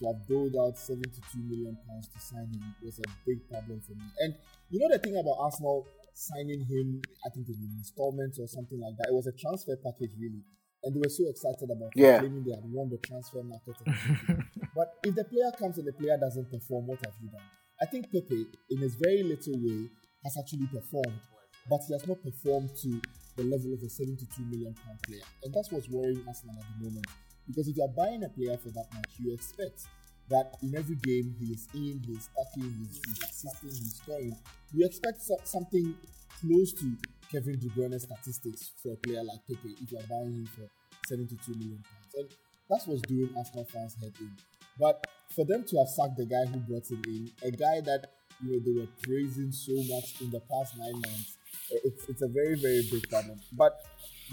to 0.01 0.09
have 0.09 0.25
doled 0.25 0.57
out 0.57 0.77
72 0.77 1.13
million 1.45 1.77
pounds 1.85 2.09
to 2.09 2.19
sign 2.19 2.49
him 2.49 2.73
was 2.81 2.97
a 2.97 3.07
big 3.25 3.45
problem 3.47 3.79
for 3.85 3.93
me. 3.93 4.09
And 4.25 4.33
you 4.73 4.81
know 4.81 4.89
the 4.89 4.97
thing 4.97 5.15
about 5.15 5.37
Arsenal 5.37 5.85
signing 6.13 6.65
him, 6.65 7.01
I 7.25 7.29
think 7.29 7.47
in 7.47 7.55
installments 7.77 8.39
or 8.41 8.47
something 8.47 8.81
like 8.81 8.97
that. 8.97 9.09
It 9.09 9.15
was 9.15 9.27
a 9.27 9.37
transfer 9.37 9.77
package 9.77 10.11
really 10.19 10.41
and 10.83 10.95
they 10.95 10.99
were 10.99 11.09
so 11.09 11.29
excited 11.29 11.69
about 11.69 11.91
yeah. 11.95 12.19
claiming 12.19 12.43
they 12.43 12.51
had 12.51 12.65
won 12.65 12.89
the 12.89 12.97
transfer 12.97 13.43
market. 13.43 13.77
but 14.75 14.97
if 15.03 15.15
the 15.15 15.23
player 15.25 15.51
comes 15.57 15.77
and 15.77 15.87
the 15.87 15.93
player 15.93 16.17
doesn't 16.17 16.49
perform, 16.49 16.87
what 16.87 16.99
have 17.05 17.13
you 17.21 17.29
done? 17.29 17.45
I 17.81 17.85
think 17.85 18.11
Pepe, 18.11 18.45
in 18.69 18.77
his 18.79 18.95
very 18.95 19.23
little 19.23 19.57
way, 19.57 19.89
has 20.23 20.37
actually 20.37 20.67
performed, 20.67 21.21
but 21.69 21.81
he 21.87 21.93
has 21.93 22.07
not 22.07 22.21
performed 22.23 22.69
to 22.81 23.01
the 23.37 23.43
level 23.43 23.73
of 23.73 23.81
a 23.81 23.89
72 23.89 24.25
million 24.43 24.73
pound 24.85 24.99
player, 25.05 25.25
and 25.43 25.53
that's 25.53 25.71
what's 25.71 25.89
worrying 25.89 26.23
Arsenal 26.27 26.55
at 26.59 26.65
the 26.77 26.85
moment. 26.85 27.07
Because 27.51 27.67
if 27.67 27.77
you 27.77 27.83
are 27.83 27.93
buying 27.95 28.23
a 28.23 28.29
player 28.29 28.57
for 28.57 28.69
that 28.69 28.87
much, 28.93 29.11
you 29.19 29.33
expect 29.33 29.85
that 30.29 30.55
in 30.63 30.75
every 30.75 30.95
game 30.95 31.35
he 31.39 31.53
is 31.53 31.67
in, 31.73 32.01
he's 32.07 32.29
attacking, 32.37 32.73
he's, 32.79 33.01
he's 33.05 33.19
assisting, 33.29 33.69
he's 33.69 33.95
scoring. 34.03 34.35
You 34.73 34.85
expect 34.85 35.21
so- 35.21 35.39
something 35.43 35.95
close 36.39 36.73
to 36.73 36.95
Kevin 37.31 37.59
De 37.59 37.67
Bruyne 37.69 37.99
statistics 37.99 38.71
for 38.81 38.93
a 38.93 38.95
player 38.97 39.23
like 39.23 39.39
Pepe 39.47 39.75
if 39.81 39.91
you're 39.91 40.01
buying 40.09 40.33
him 40.33 40.45
for 40.55 40.67
72 41.07 41.51
million 41.53 41.83
pounds. 41.83 42.13
And 42.15 42.29
that's 42.69 42.87
what's 42.87 43.01
doing 43.03 43.29
Arsenal 43.37 43.65
fans' 43.65 43.95
head 44.01 44.13
in. 44.19 44.31
But 44.79 45.05
for 45.35 45.45
them 45.45 45.63
to 45.65 45.77
have 45.79 45.87
sacked 45.89 46.17
the 46.17 46.25
guy 46.25 46.45
who 46.45 46.59
brought 46.59 46.89
him 46.89 47.01
in, 47.07 47.29
a 47.43 47.51
guy 47.51 47.81
that 47.81 48.07
you 48.43 48.51
know 48.51 48.59
they 48.63 48.79
were 48.79 48.87
praising 49.03 49.51
so 49.51 49.73
much 49.93 50.19
in 50.21 50.31
the 50.31 50.39
past 50.51 50.77
nine 50.77 50.93
months, 50.93 51.37
it's 51.83 52.09
it's 52.09 52.21
a 52.21 52.27
very 52.27 52.55
very 52.55 52.81
big 52.89 53.07
problem. 53.09 53.39
But 53.53 53.73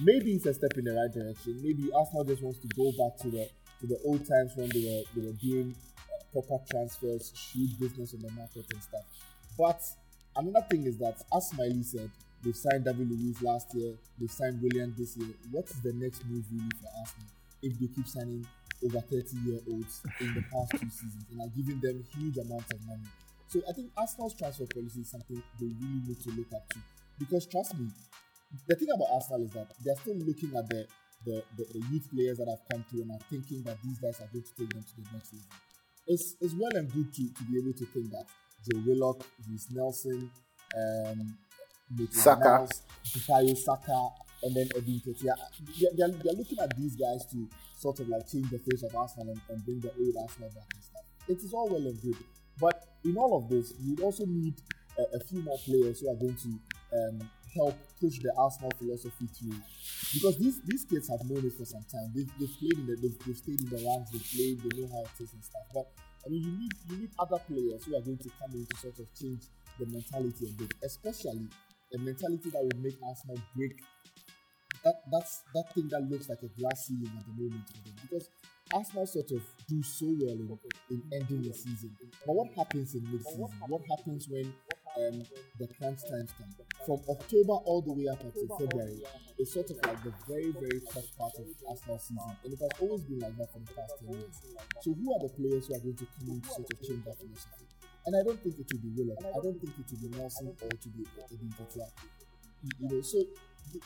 maybe 0.02 0.32
it's 0.32 0.46
a 0.46 0.54
step 0.54 0.72
in 0.76 0.84
the 0.84 0.92
right 0.92 1.12
direction. 1.12 1.60
Maybe 1.62 1.90
Arsenal 1.92 2.24
just 2.24 2.42
wants 2.42 2.58
to 2.60 2.68
go 2.76 2.92
back 2.92 3.18
to 3.22 3.30
the 3.30 3.48
to 3.80 3.86
the 3.86 3.98
old 4.04 4.26
times 4.26 4.52
when 4.56 4.68
they 4.70 4.84
were 4.84 5.02
they 5.14 5.26
were 5.26 5.36
doing 5.38 5.74
uh, 6.10 6.40
proper 6.40 6.64
transfers, 6.70 7.32
shrewd 7.34 7.78
business 7.78 8.14
on 8.14 8.22
the 8.22 8.30
market 8.32 8.64
and 8.72 8.82
stuff. 8.82 9.04
But 9.56 9.80
another 10.36 10.66
thing 10.70 10.86
is 10.86 10.98
that, 10.98 11.22
as 11.34 11.50
Smiley 11.50 11.82
said, 11.82 12.10
They've 12.42 12.56
signed 12.56 12.84
David 12.84 13.10
Luiz 13.10 13.42
last 13.42 13.74
year. 13.74 13.94
They've 14.18 14.30
signed 14.30 14.62
Willian 14.62 14.94
this 14.96 15.16
year. 15.16 15.28
What 15.50 15.64
is 15.64 15.80
the 15.82 15.92
next 15.92 16.24
move 16.26 16.44
really 16.52 16.70
for 16.80 16.88
Arsenal 17.00 17.26
if 17.62 17.78
they 17.80 17.86
keep 17.88 18.06
signing 18.06 18.46
over 18.84 19.00
30 19.00 19.36
year 19.44 19.58
olds 19.68 20.00
in 20.20 20.34
the 20.34 20.42
past 20.52 20.70
two 20.78 20.88
seasons 20.88 21.26
and 21.32 21.40
are 21.40 21.50
giving 21.56 21.80
them 21.80 22.04
huge 22.14 22.36
amounts 22.38 22.72
of 22.72 22.78
money? 22.86 23.08
So 23.48 23.60
I 23.68 23.72
think 23.72 23.90
Arsenal's 23.96 24.34
transfer 24.34 24.66
policy 24.66 25.00
is 25.00 25.10
something 25.10 25.42
they 25.58 25.66
really 25.66 26.00
need 26.06 26.22
to 26.22 26.30
look 26.30 26.52
up 26.54 26.68
to. 26.70 26.78
Because 27.18 27.46
trust 27.46 27.76
me, 27.76 27.88
the 28.66 28.74
thing 28.76 28.88
about 28.94 29.08
Arsenal 29.12 29.44
is 29.44 29.52
that 29.52 29.68
they're 29.84 29.96
still 29.96 30.16
looking 30.16 30.56
at 30.56 30.68
the 30.68 30.86
the, 31.24 31.42
the, 31.56 31.64
the 31.72 31.82
youth 31.90 32.08
players 32.14 32.38
that 32.38 32.48
have 32.48 32.62
come 32.70 32.84
through 32.88 33.02
and 33.02 33.10
are 33.10 33.24
thinking 33.28 33.62
that 33.64 33.76
these 33.82 33.98
guys 33.98 34.20
are 34.20 34.28
going 34.32 34.44
to 34.44 34.54
take 34.56 34.70
them 34.72 34.84
to 34.84 34.94
the 34.96 35.08
next 35.12 35.32
level. 35.34 35.48
It's, 36.06 36.36
it's 36.40 36.54
well 36.54 36.74
and 36.74 36.90
good 36.92 37.12
to, 37.14 37.22
to 37.34 37.42
be 37.44 37.58
able 37.58 37.72
to 37.74 37.84
think 37.86 38.10
that 38.12 38.24
Joe 38.64 38.80
Willock, 38.86 39.26
Reiss 39.48 39.66
Nelson, 39.70 40.30
um, 40.76 41.36
Saka, 42.10 42.68
Bukayo 43.14 43.56
Saka, 43.56 44.08
and 44.42 44.54
then 44.54 44.68
Yeah, 44.76 45.32
they're, 45.76 45.90
they're, 45.96 46.16
they're, 46.22 46.32
looking 46.34 46.58
at 46.60 46.76
these 46.76 46.94
guys 46.96 47.26
to 47.32 47.48
sort 47.76 48.00
of 48.00 48.08
like 48.08 48.28
change 48.30 48.50
the 48.50 48.58
face 48.58 48.82
of 48.84 48.94
Arsenal 48.94 49.30
and, 49.32 49.40
and 49.48 49.64
bring 49.64 49.80
the 49.80 49.90
old 49.98 50.14
Arsenal 50.22 50.50
back 50.50 50.66
and 50.74 50.84
stuff. 50.84 51.02
It 51.28 51.38
is 51.38 51.52
all 51.52 51.68
well 51.68 51.86
and 51.86 52.00
good, 52.00 52.16
but 52.60 52.84
in 53.04 53.16
all 53.16 53.36
of 53.36 53.48
this, 53.48 53.74
you 53.80 53.96
also 54.04 54.24
need 54.26 54.54
a, 54.98 55.16
a 55.16 55.20
few 55.20 55.42
more 55.42 55.58
players 55.64 56.00
who 56.00 56.10
are 56.10 56.16
going 56.16 56.36
to 56.36 56.58
um, 56.92 57.30
help 57.54 57.76
push 58.00 58.18
the 58.18 58.32
Arsenal 58.36 58.72
philosophy 58.78 59.26
through. 59.26 59.58
Because 60.14 60.38
these 60.38 60.60
these 60.62 60.84
kids 60.84 61.08
have 61.08 61.24
known 61.28 61.44
it 61.44 61.52
for 61.56 61.64
some 61.64 61.84
time. 61.90 62.12
They've, 62.14 62.30
they've 62.38 62.56
played 62.58 62.78
in 62.78 62.86
the 62.86 62.96
they've, 62.96 63.18
they've 63.26 63.36
stayed 63.36 63.60
in 63.60 63.68
the 63.68 63.80
ranks. 63.84 64.10
They 64.10 64.22
played. 64.24 64.56
They 64.62 64.72
know 64.80 64.88
how 64.88 65.02
it 65.04 65.16
is 65.20 65.32
and 65.32 65.44
stuff. 65.44 65.66
But 65.74 65.86
I 66.24 66.30
mean, 66.30 66.42
you 66.42 66.52
need 66.56 66.72
you 66.90 66.96
need 67.04 67.12
other 67.18 67.38
players 67.44 67.84
who 67.84 67.96
are 67.96 68.04
going 68.04 68.18
to 68.18 68.30
come 68.40 68.52
in 68.54 68.66
to 68.66 68.76
sort 68.76 68.98
of 68.98 69.06
change 69.14 69.42
the 69.78 69.86
mentality 69.86 70.48
a 70.48 70.52
bit, 70.58 70.72
especially 70.82 71.48
a 71.94 71.98
mentality 71.98 72.50
that 72.50 72.62
would 72.62 72.82
make 72.82 72.96
Arsenal 73.02 73.40
break 73.56 73.80
that 74.84 75.02
that's 75.10 75.42
that 75.54 75.72
thing 75.74 75.88
that 75.88 76.02
looks 76.08 76.28
like 76.28 76.42
a 76.42 76.60
glass 76.60 76.86
ceiling 76.86 77.10
at 77.18 77.24
the 77.26 77.42
moment 77.42 77.66
for 77.66 77.82
them 77.84 77.94
because 78.02 78.28
Arsenal 78.72 79.06
sort 79.06 79.30
of 79.32 79.42
do 79.68 79.82
so 79.82 80.06
well 80.06 80.36
in, 80.36 80.58
in 80.90 81.02
ending 81.12 81.42
the 81.42 81.52
season. 81.52 81.90
But 82.26 82.34
what 82.34 82.48
happens 82.54 82.94
in 82.94 83.02
mid-season? 83.10 83.48
What 83.66 83.82
happens 83.88 84.28
when 84.28 84.52
um, 84.98 85.22
the 85.58 85.66
crunch 85.78 86.00
time 86.10 86.26
stamp. 86.26 86.54
From 86.86 87.00
October 87.08 87.52
all 87.68 87.82
the 87.82 87.92
way 87.92 88.08
up 88.08 88.20
until 88.22 88.48
February, 88.58 89.02
it's 89.38 89.52
sort 89.52 89.70
of 89.70 89.76
like 89.84 90.02
the 90.02 90.12
very, 90.26 90.50
very 90.52 90.80
tough 90.92 91.06
part 91.18 91.34
of 91.38 91.46
Arsenal 91.68 91.98
season. 91.98 92.34
And 92.44 92.52
it 92.52 92.60
has 92.60 92.72
always 92.80 93.02
been 93.04 93.20
like 93.20 93.36
that 93.36 93.52
for 93.52 93.60
the 93.60 93.72
past 93.74 93.94
10 94.00 94.14
years. 94.14 94.36
So 94.82 94.94
who 94.94 95.06
are 95.14 95.20
the 95.20 95.32
players 95.36 95.68
who 95.68 95.74
are 95.74 95.82
going 95.84 95.96
to 95.96 96.06
come 96.18 96.28
in 96.34 96.40
to 96.40 96.48
sort 96.48 96.70
of 96.72 96.78
change 96.82 97.04
that 97.04 97.16
philosophy? 97.18 97.66
And 98.06 98.16
I 98.16 98.22
don't 98.24 98.40
think 98.40 98.56
it 98.58 98.66
will 98.72 98.82
be 98.82 98.92
Willock. 98.96 99.20
I 99.20 99.40
don't 99.44 99.58
think 99.60 99.74
it 99.76 99.84
will 99.84 100.00
be 100.00 100.10
Nelson 100.16 100.48
or 100.48 100.68
it 100.72 100.80
will 100.80 100.96
be 100.96 101.04
Edin 101.28 101.52
You 102.80 102.88
know, 102.88 103.00
so 103.02 103.18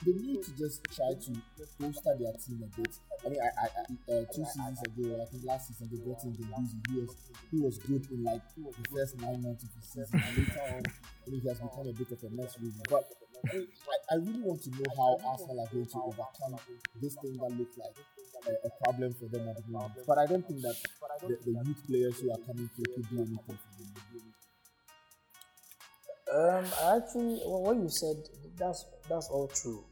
they 0.04 0.12
need 0.12 0.42
to 0.42 0.50
just 0.56 0.84
try 0.94 1.10
to 1.14 1.30
bolster 1.78 2.14
their 2.18 2.32
team 2.38 2.62
a 2.62 2.80
bit. 2.80 2.94
I 3.24 3.28
mean, 3.28 3.40
I, 3.42 3.50
I, 3.50 3.66
I 3.66 4.12
uh, 4.12 4.24
two 4.32 4.44
seasons 4.44 4.78
ago, 4.82 5.18
I 5.20 5.26
think 5.26 5.44
last 5.44 5.68
season 5.68 5.88
they 5.90 5.98
brought 6.04 6.22
in 6.24 6.32
Guendouzi. 6.32 6.78
He 6.88 7.00
was 7.00 7.16
he 7.50 7.58
was 7.60 7.78
good 7.78 8.06
in 8.10 8.24
like 8.24 8.42
the 8.56 8.88
first 8.90 9.20
nine 9.20 9.42
months 9.42 9.64
of 9.64 9.70
the 9.74 9.82
season, 9.82 10.22
and 10.22 10.38
later 10.38 10.62
on, 10.70 10.82
I 10.86 11.30
mean, 11.30 11.40
he 11.40 11.48
has 11.48 11.58
become 11.58 11.88
a 11.88 11.92
bit 11.92 12.10
of 12.12 12.22
a 12.22 12.30
mess. 12.30 12.56
But 12.88 13.04
I, 13.50 13.56
I, 13.58 13.96
I 14.12 14.14
really 14.22 14.42
want 14.42 14.62
to 14.62 14.70
know 14.70 14.90
how 14.96 15.18
Arsenal 15.26 15.60
are 15.60 15.70
going 15.72 15.86
to 15.86 15.98
overcome 15.98 16.54
this 17.00 17.14
thing 17.20 17.36
that 17.38 17.50
looks 17.58 17.76
like 17.78 17.96
a, 18.46 18.66
a, 18.66 18.70
problem 18.84 19.14
for 19.14 19.26
them 19.26 19.48
at 19.48 19.56
the 19.56 19.70
moment. 19.70 20.06
But 20.06 20.18
I 20.18 20.26
don't 20.26 20.46
think 20.46 20.62
that 20.62 20.76
the, 21.22 21.38
the 21.44 21.52
youth 21.66 21.82
players 21.86 22.20
who 22.20 22.30
are 22.30 22.38
coming 22.46 22.70
through 22.74 22.94
could 22.94 23.08
do 23.10 23.16
anything 23.18 23.58
for 23.58 23.82
them. 23.82 23.92
Um, 26.32 26.64
actually, 26.96 27.40
what 27.44 27.76
you 27.76 27.88
said, 27.90 28.16
that's 28.56 28.86
that's 29.12 29.28
all 29.28 29.48
true. 29.48 29.84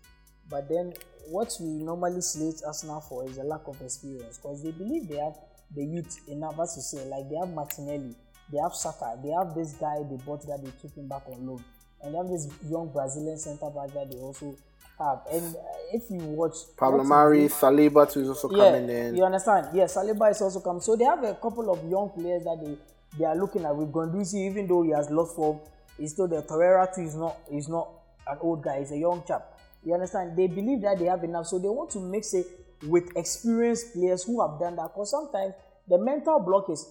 But 0.49 0.69
then, 0.69 0.95
what 1.29 1.55
we 1.61 1.67
normally 1.69 2.21
slate 2.23 2.63
Arsenal 2.67 3.01
for 3.01 3.29
is 3.29 3.39
a 3.39 3.45
lack 3.45 3.67
of 3.69 3.81
experience 3.83 4.39
because 4.39 4.63
they 4.63 4.73
believe 4.73 5.09
they 5.09 5.19
have 5.19 5.37
the 5.75 5.85
youth 5.85 6.19
enough, 6.29 6.59
as 6.59 6.75
you 6.77 6.83
say, 6.83 7.09
like 7.09 7.29
they 7.29 7.37
have 7.37 7.51
Martinelli, 7.51 8.17
they 8.51 8.59
have 8.59 8.75
Saka, 8.75 9.19
they 9.23 9.31
have 9.31 9.55
this 9.55 9.75
guy 9.75 9.99
they 10.11 10.17
bought 10.25 10.45
that 10.47 10.65
they 10.65 10.71
took 10.81 10.97
him 10.97 11.07
back 11.07 11.23
on 11.29 11.47
loan, 11.47 11.65
and 12.03 12.15
they 12.15 12.19
have 12.19 12.29
this 12.29 12.49
young 12.69 12.91
Brazilian 12.93 13.39
centre 13.39 13.71
back 13.71 13.93
that 13.95 14.11
they 14.11 14.19
also 14.19 14.57
have. 14.99 15.21
And 15.31 15.55
uh, 15.55 15.59
if 15.93 16.11
you 16.11 16.19
watch 16.19 16.57
Pablo 16.77 17.05
Mari, 17.05 17.47
Saliba 17.49 18.11
too 18.11 18.23
is 18.23 18.29
also 18.31 18.51
yeah, 18.51 18.73
coming 18.73 18.89
in. 18.89 19.15
You 19.15 19.25
understand? 19.25 19.69
Yes, 19.75 19.95
yeah, 19.95 20.03
Saliba 20.03 20.31
is 20.31 20.41
also 20.41 20.61
coming. 20.61 20.81
So 20.81 20.97
they 20.97 21.05
have 21.05 21.23
a 21.23 21.35
couple 21.35 21.71
of 21.71 21.89
young 21.89 22.11
players 22.11 22.43
that 22.45 22.59
they, 22.65 22.77
they 23.19 23.25
are 23.25 23.37
looking 23.37 23.65
at 23.65 23.77
with 23.77 23.93
Guendouzi, 23.93 24.51
even 24.51 24.67
though 24.67 24.83
he 24.83 24.91
has 24.91 25.11
lost 25.11 25.37
form 25.37 25.61
He's 26.01 26.13
still 26.13 26.29
the 26.29 26.43
Torreira 26.43 26.93
too 26.95 27.03
is 27.03 27.15
not 27.15 27.37
is 27.53 27.69
not 27.69 28.00
an 28.31 28.39
old 28.41 28.63
guy. 28.63 28.81
He's 28.81 28.93
a 28.93 28.99
young 28.99 29.23
chap. 29.27 29.59
You 29.85 29.95
understand? 29.95 30.37
They 30.37 30.47
believe 30.47 30.83
that 30.83 30.99
they 30.99 31.07
have 31.07 31.25
enough, 31.25 31.47
so 31.47 31.59
they 31.59 31.69
want 31.69 31.91
to 31.93 32.01
mix 32.01 32.35
it 32.35 32.47
with 32.87 33.17
experienced 33.17 33.95
players 33.95 34.25
who 34.25 34.41
have 34.41 34.61
done 34.61 34.77
that. 34.77 34.89
Because 34.95 35.11
sometimes 35.11 35.55
the 35.89 35.99
mental 35.99 36.39
block 36.41 36.71
is 36.71 36.87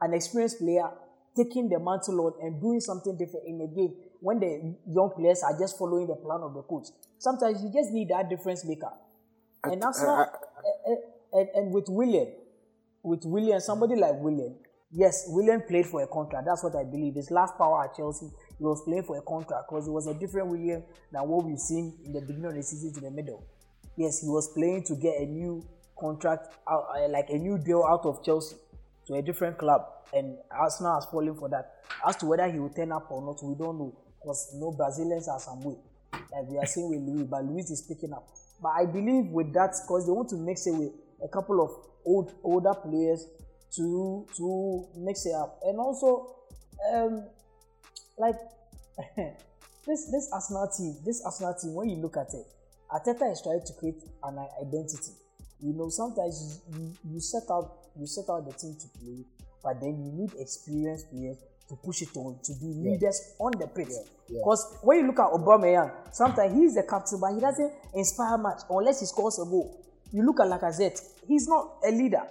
an 0.00 0.14
experienced 0.14 0.58
player 0.58 0.90
taking 1.36 1.68
the 1.68 1.78
mantle 1.78 2.20
on 2.26 2.32
and 2.42 2.60
doing 2.60 2.80
something 2.80 3.16
different 3.16 3.46
in 3.46 3.60
a 3.60 3.68
game 3.74 3.94
when 4.20 4.40
the 4.40 4.76
young 4.86 5.10
players 5.16 5.42
are 5.42 5.56
just 5.58 5.78
following 5.78 6.06
the 6.06 6.16
plan 6.16 6.40
of 6.42 6.54
the 6.54 6.62
coach. 6.62 6.88
Sometimes 7.18 7.62
you 7.62 7.70
just 7.72 7.92
need 7.92 8.08
that 8.08 8.28
difference 8.28 8.64
maker. 8.64 8.92
And 9.64 9.80
that's 9.82 10.02
eh, 10.02 10.06
not. 10.06 10.28
Eh, 10.88 10.94
and, 11.32 11.48
and 11.54 11.72
with 11.72 11.86
William, 11.88 12.28
with 13.02 13.24
William, 13.24 13.60
somebody 13.60 13.96
like 13.96 14.14
William, 14.16 14.56
yes, 14.90 15.24
William 15.28 15.62
played 15.62 15.86
for 15.86 16.02
a 16.02 16.06
contract. 16.06 16.46
That's 16.46 16.64
what 16.64 16.74
I 16.74 16.84
believe. 16.84 17.14
His 17.14 17.30
last 17.30 17.56
power 17.56 17.84
at 17.84 17.96
Chelsea 17.96 18.30
he 18.60 18.66
was 18.66 18.82
playing 18.82 19.04
for 19.04 19.16
a 19.16 19.22
contract 19.22 19.64
because 19.68 19.88
it 19.88 19.90
was 19.90 20.06
a 20.06 20.12
different 20.12 20.48
William 20.48 20.82
than 21.10 21.26
what 21.26 21.46
we've 21.46 21.58
seen 21.58 21.94
in 22.04 22.12
the 22.12 22.20
beginning 22.20 22.44
of 22.44 22.54
the 22.54 22.62
season 22.62 22.92
to 22.92 23.00
the 23.00 23.10
middle. 23.10 23.42
Yes, 23.96 24.20
he 24.20 24.28
was 24.28 24.52
playing 24.52 24.84
to 24.84 24.94
get 24.96 25.16
a 25.18 25.24
new 25.24 25.64
contract, 25.98 26.48
uh, 26.66 27.08
like 27.08 27.30
a 27.30 27.38
new 27.38 27.56
deal 27.56 27.82
out 27.88 28.04
of 28.04 28.22
Chelsea 28.22 28.56
to 29.06 29.14
a 29.14 29.22
different 29.22 29.56
club, 29.56 29.80
and 30.12 30.36
Arsenal 30.50 30.94
has 30.94 31.06
fallen 31.06 31.34
for 31.34 31.48
that. 31.48 31.76
As 32.06 32.16
to 32.16 32.26
whether 32.26 32.50
he 32.50 32.58
will 32.58 32.68
turn 32.68 32.92
up 32.92 33.10
or 33.10 33.22
not, 33.22 33.42
we 33.42 33.54
don't 33.54 33.78
know 33.78 33.96
because 34.20 34.50
you 34.52 34.60
know 34.60 34.72
Brazilians 34.72 35.26
are 35.26 35.40
some 35.40 35.62
way, 35.62 35.76
like 36.12 36.46
we 36.46 36.58
are 36.58 36.66
seeing 36.66 36.90
with 36.90 37.00
Luiz, 37.00 37.26
but 37.28 37.42
Luiz 37.44 37.70
is 37.70 37.80
picking 37.80 38.12
up. 38.12 38.28
But 38.62 38.72
I 38.76 38.84
believe 38.84 39.32
with 39.32 39.54
that, 39.54 39.74
because 39.82 40.04
they 40.06 40.12
want 40.12 40.28
to 40.30 40.36
mix 40.36 40.66
it 40.66 40.72
with 40.72 40.92
a 41.24 41.28
couple 41.28 41.62
of 41.62 41.70
old 42.04 42.34
older 42.44 42.74
players 42.74 43.26
to 43.76 44.26
to 44.36 44.86
mix 44.98 45.24
it 45.24 45.34
up, 45.34 45.58
and 45.64 45.78
also 45.78 46.36
um, 46.92 47.24
like 48.20 48.36
this 49.86 50.10
this 50.12 50.28
Arsenal 50.32 50.68
team, 50.68 50.96
this 51.04 51.24
Arsenal 51.24 51.54
team, 51.54 51.74
when 51.74 51.88
you 51.88 51.96
look 51.96 52.16
at 52.16 52.28
it, 52.34 52.46
Arteta 52.92 53.32
is 53.32 53.40
trying 53.42 53.64
to 53.64 53.72
create 53.78 54.02
an 54.24 54.38
identity. 54.60 55.12
You 55.60 55.72
know, 55.72 55.88
sometimes 55.88 56.60
you, 56.72 56.92
you, 57.04 57.20
set 57.20 57.44
out 57.50 57.88
you 57.98 58.06
set 58.06 58.28
out 58.30 58.46
the 58.46 58.52
team 58.52 58.76
to 58.76 58.88
play, 58.98 59.24
but 59.64 59.80
then 59.80 60.04
you 60.04 60.12
need 60.12 60.32
experienced 60.38 61.10
players 61.10 61.36
to 61.68 61.76
push 61.76 62.02
it 62.02 62.14
on 62.16 62.38
to 62.44 62.52
be 62.60 62.66
leaders 62.66 63.34
on 63.38 63.52
the 63.58 63.66
pitch. 63.66 63.94
Because 64.26 64.78
when 64.82 65.00
you 65.00 65.06
look 65.06 65.18
at 65.18 65.30
Aubameyang, 65.30 65.90
sometimes 66.12 66.54
he's 66.54 66.74
the 66.74 66.82
captain, 66.82 67.20
but 67.20 67.32
he 67.32 67.40
doesn't 67.40 67.72
inspire 67.94 68.38
much 68.38 68.60
unless 68.68 69.00
he 69.00 69.06
scores 69.06 69.38
a 69.38 69.44
goal. 69.44 69.80
You 70.12 70.24
look 70.24 70.40
at 70.40 70.46
Lacazette, 70.46 71.00
he's 71.26 71.46
not 71.46 71.76
a 71.86 71.90
leader. 71.90 72.22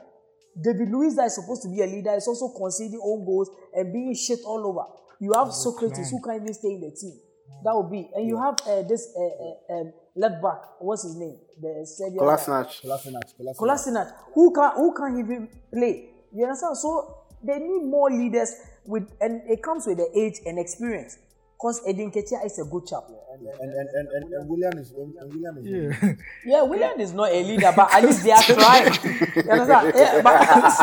David 0.62 0.90
Luiz 0.92 1.16
that 1.16 1.28
is 1.28 1.36
supposed 1.36 1.62
to 1.64 1.70
be 1.70 1.82
a 1.82 1.86
leader 1.86 2.14
is 2.16 2.28
also 2.28 2.50
conceding 2.50 3.00
own 3.02 3.24
goals 3.24 3.50
and 3.74 3.94
being 3.94 4.14
shit 4.14 4.40
all 4.46 4.66
over. 4.68 4.84
You 5.20 5.34
have 5.34 5.48
Sokratis 5.50 6.12
who 6.12 6.22
can't 6.22 6.42
even 6.42 6.54
stay 6.54 6.70
in 6.70 6.82
the 6.82 6.92
team. 6.92 7.20
That 7.64 7.76
would 7.76 7.92
be, 7.92 8.10
and 8.16 8.26
you 8.28 8.38
have 8.38 8.56
uh, 8.66 8.84
this 8.84 9.12
uh, 9.18 9.74
uh, 9.74 9.80
um, 9.82 9.94
left 10.16 10.42
back. 10.42 10.62
What's 10.80 11.04
his 11.04 11.16
name? 11.16 11.36
The 11.60 11.86
Serbian 11.86 12.20
guy. 12.20 12.24
Kolasinac. 12.26 12.82
Kolasinac, 12.82 13.34
Kolasinac. 13.38 13.56
Kolasinac, 13.58 14.12
who 14.34 14.54
can 14.54 14.72
who 14.76 14.94
can't 14.96 15.20
even 15.20 15.50
play. 15.74 16.10
You 16.34 16.46
understand? 16.46 16.78
So 16.78 17.18
they 17.44 17.58
need 17.60 17.84
more 17.84 18.10
leaders 18.10 18.54
with, 18.86 19.10
and 19.20 19.42
it 19.50 19.62
comes 19.62 19.88
with 19.88 19.98
the 19.98 20.08
age 20.18 20.40
and 20.46 20.58
experience. 20.58 21.18
Because 21.58 21.82
Eddie 21.86 22.06
Nketiah 22.06 22.46
is 22.46 22.58
a 22.58 22.64
good 22.64 22.88
chap. 22.88 23.04
And, 23.34 23.46
and, 23.46 23.74
and, 23.74 23.90
and, 23.90 24.08
and, 24.08 24.34
and 24.34 24.50
William 24.50 24.78
is 24.78 24.92
and 24.94 25.34
William 25.34 25.58
is 25.58 26.00
Yeah. 26.00 26.14
Yeah, 26.46 26.62
William 26.64 26.98
is 27.02 27.12
not 27.12 27.30
a 27.32 27.44
leader, 27.44 27.74
but 27.76 27.94
at 27.94 28.02
least 28.02 28.24
they 28.24 28.32
are 28.32 28.42
trying. 28.42 28.94
You 29.36 29.52
understand? 29.52 29.92
Yeah, 29.94 30.22
but 30.22 30.36
at 30.40 30.64
least, 30.64 30.82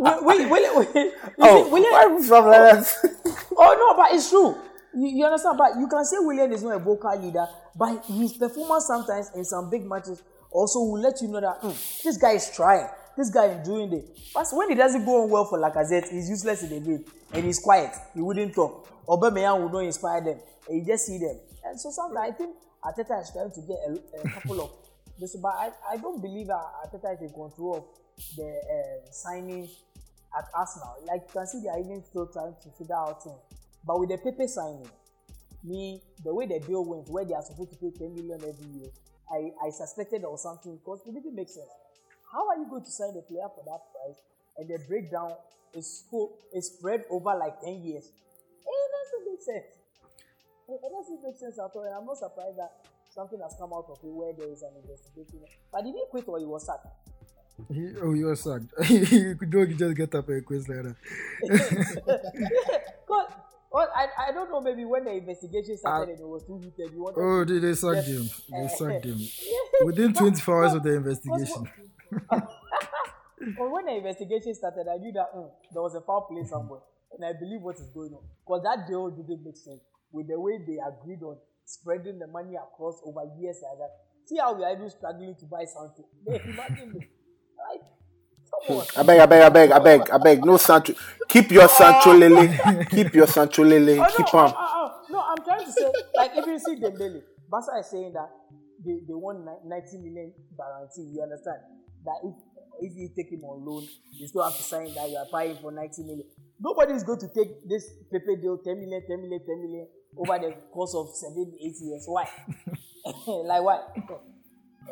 Will, 0.00 0.48
Will, 0.48 0.48
Will, 0.48 1.10
Oh, 1.40 1.68
William, 1.68 1.92
why 1.92 2.26
from 2.26 2.44
that? 2.50 3.43
Oh 3.56 3.74
no, 3.78 3.96
but 3.96 4.14
it's 4.14 4.30
true. 4.30 4.56
You, 4.94 5.08
you 5.18 5.24
understand? 5.24 5.58
But 5.58 5.78
you 5.78 5.88
can 5.88 6.04
say 6.04 6.16
William 6.20 6.52
is 6.52 6.62
not 6.62 6.76
a 6.76 6.78
vocal 6.78 7.18
leader, 7.20 7.46
but 7.76 8.04
his 8.06 8.34
performance 8.34 8.86
sometimes 8.86 9.30
in 9.34 9.44
some 9.44 9.70
big 9.70 9.84
matches 9.84 10.22
also 10.50 10.80
will 10.80 11.00
let 11.00 11.20
you 11.20 11.28
know 11.28 11.40
that 11.40 11.58
"Hmm, 11.60 11.70
this 12.04 12.16
guy 12.16 12.32
is 12.32 12.50
trying. 12.54 12.88
This 13.16 13.30
guy 13.30 13.46
is 13.46 13.66
doing 13.66 13.92
it. 13.92 14.18
But 14.34 14.46
when 14.52 14.70
it 14.70 14.74
doesn't 14.76 15.04
go 15.04 15.22
on 15.22 15.30
well 15.30 15.44
for 15.44 15.58
Lacazette, 15.58 16.10
he's 16.10 16.28
useless 16.28 16.64
in 16.64 16.70
the 16.70 16.80
game 16.80 17.04
and 17.32 17.44
he's 17.44 17.60
quiet. 17.60 17.94
He 18.12 18.20
wouldn't 18.20 18.54
talk. 18.54 18.88
Aubameyang 19.06 19.60
will 19.60 19.70
not 19.70 19.84
inspire 19.84 20.20
them. 20.20 20.38
And 20.68 20.78
you 20.80 20.84
just 20.84 21.06
see 21.06 21.18
them. 21.18 21.38
And 21.64 21.80
so 21.80 21.90
sometimes 21.90 22.34
I 22.34 22.36
think 22.36 22.56
Ateta 22.84 23.22
is 23.22 23.30
trying 23.30 23.52
to 23.52 23.60
get 23.60 23.78
a, 23.86 24.26
a 24.26 24.30
couple 24.30 24.60
of 24.62 24.70
this, 25.20 25.36
but 25.42 25.48
I, 25.54 25.70
I 25.92 25.96
don't 25.96 26.20
believe 26.20 26.48
Ateta 26.48 27.14
is 27.14 27.22
in 27.22 27.28
control 27.28 27.76
of 27.76 28.36
the 28.36 28.44
uh, 28.44 29.10
signings 29.10 29.70
at 30.36 30.46
Arsenal. 30.54 30.96
Like 31.06 31.22
you 31.28 31.32
can 31.32 31.46
see, 31.46 31.60
they 31.62 31.68
are 31.68 31.78
even 31.78 32.02
still 32.04 32.26
trying 32.26 32.54
to 32.62 32.68
figure 32.76 32.96
out. 32.96 33.22
But 33.86 34.00
with 34.00 34.10
the 34.10 34.18
Pepe 34.18 34.46
signing, 34.46 34.88
me 35.62 36.02
the 36.24 36.34
way 36.34 36.46
the 36.46 36.60
deal 36.60 36.84
went, 36.84 37.08
where 37.08 37.24
they 37.24 37.34
are 37.34 37.42
supposed 37.42 37.72
to 37.72 37.78
pay 37.78 37.90
10 37.90 38.14
million 38.14 38.40
every 38.42 38.68
year, 38.72 38.90
I, 39.30 39.66
I 39.66 39.70
suspected 39.70 40.22
there 40.22 40.30
was 40.30 40.42
something 40.42 40.76
because 40.76 41.00
it 41.06 41.14
didn't 41.14 41.34
make 41.34 41.48
sense. 41.48 41.70
How 42.30 42.48
are 42.48 42.58
you 42.58 42.66
going 42.68 42.84
to 42.84 42.90
sign 42.90 43.16
a 43.16 43.22
player 43.22 43.48
for 43.54 43.64
that 43.64 43.80
price 43.94 44.18
and 44.58 44.68
the 44.68 44.78
breakdown 44.86 45.32
is 45.72 46.04
so 46.10 46.34
is 46.52 46.66
spread 46.66 47.04
over 47.10 47.34
like 47.34 47.60
10 47.62 47.82
years? 47.82 48.10
Eh, 48.10 48.68
it 48.68 48.90
doesn't 48.92 49.24
make 49.30 49.42
sense. 49.42 49.70
It, 50.68 50.80
it 50.82 50.92
doesn't 50.92 51.20
make 51.22 51.36
sense 51.36 51.58
at 51.58 51.70
all. 51.74 51.84
And 51.84 51.94
I'm 51.94 52.06
not 52.06 52.18
surprised 52.18 52.58
that 52.58 52.84
something 53.14 53.38
has 53.40 53.54
come 53.58 53.72
out 53.72 53.86
of 53.88 53.98
it 54.02 54.10
where 54.10 54.32
there 54.34 54.50
is 54.50 54.62
an 54.62 54.74
investigation. 54.82 55.46
But 55.70 55.84
he 55.84 55.92
did 55.92 55.98
he 55.98 56.06
quit 56.10 56.28
or 56.28 56.38
he 56.38 56.44
was 56.44 56.66
sacked? 56.66 56.86
He, 57.72 57.92
oh, 58.02 58.12
you 58.14 58.26
were 58.26 58.36
sad. 58.36 58.68
you 58.88 59.36
could 59.36 59.78
just 59.78 59.96
get 59.96 60.14
up 60.14 60.28
and 60.28 60.44
quiz 60.44 60.68
like 60.68 60.82
that. 60.82 60.96
Because 63.06 63.30
well, 63.70 63.88
I, 63.94 64.28
I 64.28 64.32
don't 64.32 64.50
know, 64.50 64.60
maybe 64.60 64.84
when 64.84 65.04
the 65.04 65.12
investigation 65.12 65.76
started 65.76 66.10
and 66.10 66.20
it 66.20 66.26
was 66.28 66.44
too 66.44 66.58
heated, 66.58 66.94
you 66.94 67.02
wanted 67.02 67.20
Oh, 67.20 67.44
they, 67.44 67.58
they 67.58 67.74
sacked 67.84 68.06
him. 68.06 68.30
They 68.48 68.68
sacked 68.68 69.04
him. 69.04 69.18
Within 69.84 70.14
24 70.14 70.64
hours 70.64 70.74
of 70.74 70.82
the 70.82 70.94
investigation. 70.94 71.68
But 73.58 73.70
when 73.70 73.84
the 73.84 73.96
investigation 73.96 74.54
started, 74.54 74.86
I 74.88 74.96
knew 74.96 75.12
that 75.12 75.34
mm, 75.34 75.50
there 75.72 75.82
was 75.82 75.94
a 75.94 76.00
foul 76.00 76.22
play 76.30 76.44
somewhere, 76.48 76.80
and 77.12 77.24
I 77.24 77.32
believe 77.38 77.60
what 77.60 77.76
is 77.76 77.90
going 77.90 78.14
on. 78.14 78.22
Because 78.46 78.62
that 78.62 78.86
deal 78.88 79.10
didn't 79.10 79.44
make 79.44 79.56
sense 79.56 79.82
with 80.12 80.28
the 80.28 80.38
way 80.38 80.58
they 80.64 80.78
agreed 80.80 81.22
on 81.22 81.36
spreading 81.66 82.18
the 82.18 82.26
money 82.26 82.54
across 82.56 83.02
over 83.04 83.26
years 83.38 83.58
like 83.60 83.78
that. 83.78 83.92
See 84.26 84.38
how 84.38 84.54
we 84.54 84.64
are 84.64 84.72
even 84.72 84.88
struggling 84.88 85.34
to 85.34 85.46
buy 85.46 85.64
something. 85.66 86.06
Imagine? 86.24 87.04
I 88.96 89.02
beg, 89.02 89.20
I 89.20 89.26
beg, 89.26 89.42
I 89.42 89.48
beg, 89.50 89.72
I 89.72 89.78
beg, 89.78 90.10
I 90.10 90.18
beg. 90.18 90.44
No 90.44 90.56
Sancho. 90.56 90.94
Keep 91.28 91.50
your 91.52 91.68
Sancho 91.68 92.12
Lele. 92.14 92.84
Keep 92.90 93.14
your 93.14 93.26
Sancho 93.26 93.62
Lele. 93.62 94.00
Oh, 94.00 94.06
Keep 94.16 94.32
no, 94.32 94.40
on. 94.40 94.50
uh, 94.50 94.56
uh, 94.56 94.84
uh, 94.86 94.92
no, 95.10 95.20
I'm 95.20 95.44
trying 95.44 95.66
to 95.66 95.72
say, 95.72 95.90
like, 96.16 96.32
if 96.34 96.46
you 96.46 96.58
see 96.58 96.76
Dembele, 96.76 97.22
Barca 97.50 97.78
is 97.80 97.90
saying 97.90 98.12
that 98.14 98.30
they, 98.84 99.00
they 99.06 99.12
want 99.14 99.44
ni- 99.44 99.68
90 99.68 99.98
million 99.98 100.32
guarantee. 100.56 101.12
You 101.12 101.22
understand? 101.22 101.58
That 102.04 102.16
if 102.24 102.34
if 102.80 102.92
you 102.96 103.08
take 103.14 103.30
him 103.30 103.44
on 103.44 103.64
loan, 103.64 103.86
you 104.12 104.26
still 104.26 104.42
have 104.42 104.56
to 104.56 104.62
sign 104.62 104.92
that 104.94 105.08
you 105.10 105.16
are 105.16 105.26
buying 105.30 105.56
for 105.56 105.70
90 105.70 106.02
million. 106.02 106.26
Nobody 106.58 106.94
is 106.94 107.04
going 107.04 107.20
to 107.20 107.28
take 107.28 107.68
this 107.68 107.88
Pepe 108.10 108.36
deal 108.40 108.58
10 108.64 108.80
million, 108.80 109.02
10 109.08 109.20
million, 109.20 109.40
10 109.46 109.60
million 109.62 109.86
over 110.16 110.38
the 110.38 110.54
course 110.72 110.94
of 110.94 111.14
seven, 111.14 111.52
eight 111.60 111.76
years. 111.80 112.04
Why? 112.06 112.28
like, 113.26 113.62
why? 113.62 113.78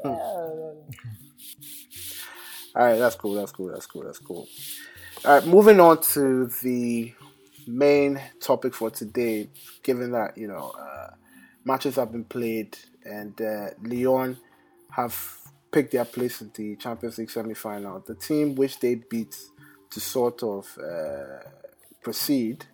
Uh, 0.04 0.74
All 2.74 2.86
right, 2.86 2.98
that's 2.98 3.16
cool. 3.16 3.34
That's 3.34 3.52
cool. 3.52 3.68
That's 3.68 3.86
cool. 3.86 4.02
That's 4.04 4.18
cool. 4.18 4.48
All 5.24 5.34
right, 5.34 5.46
moving 5.46 5.78
on 5.78 6.00
to 6.14 6.46
the 6.62 7.12
main 7.66 8.20
topic 8.40 8.74
for 8.74 8.90
today. 8.90 9.50
Given 9.82 10.12
that 10.12 10.38
you 10.38 10.48
know 10.48 10.70
uh, 10.78 11.10
matches 11.64 11.96
have 11.96 12.12
been 12.12 12.24
played 12.24 12.78
and 13.04 13.38
uh, 13.42 13.66
Lyon 13.82 14.38
have 14.90 15.38
picked 15.70 15.92
their 15.92 16.06
place 16.06 16.40
in 16.40 16.50
the 16.54 16.76
Champions 16.76 17.18
League 17.18 17.30
semi-final, 17.30 18.00
the 18.06 18.14
team 18.14 18.54
which 18.54 18.80
they 18.80 18.94
beat 18.94 19.36
to 19.90 20.00
sort 20.00 20.42
of 20.42 20.66
uh, 20.78 21.46
proceed, 22.02 22.64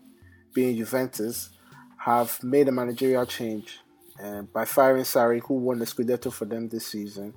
being 0.54 0.76
Juventus, 0.76 1.50
have 1.98 2.42
made 2.44 2.68
a 2.68 2.72
managerial 2.72 3.26
change 3.26 3.80
uh, 4.22 4.42
by 4.42 4.64
firing 4.64 5.02
Sarri, 5.02 5.40
who 5.40 5.54
won 5.54 5.78
the 5.80 5.84
Scudetto 5.84 6.32
for 6.32 6.44
them 6.44 6.68
this 6.68 6.86
season 6.86 7.34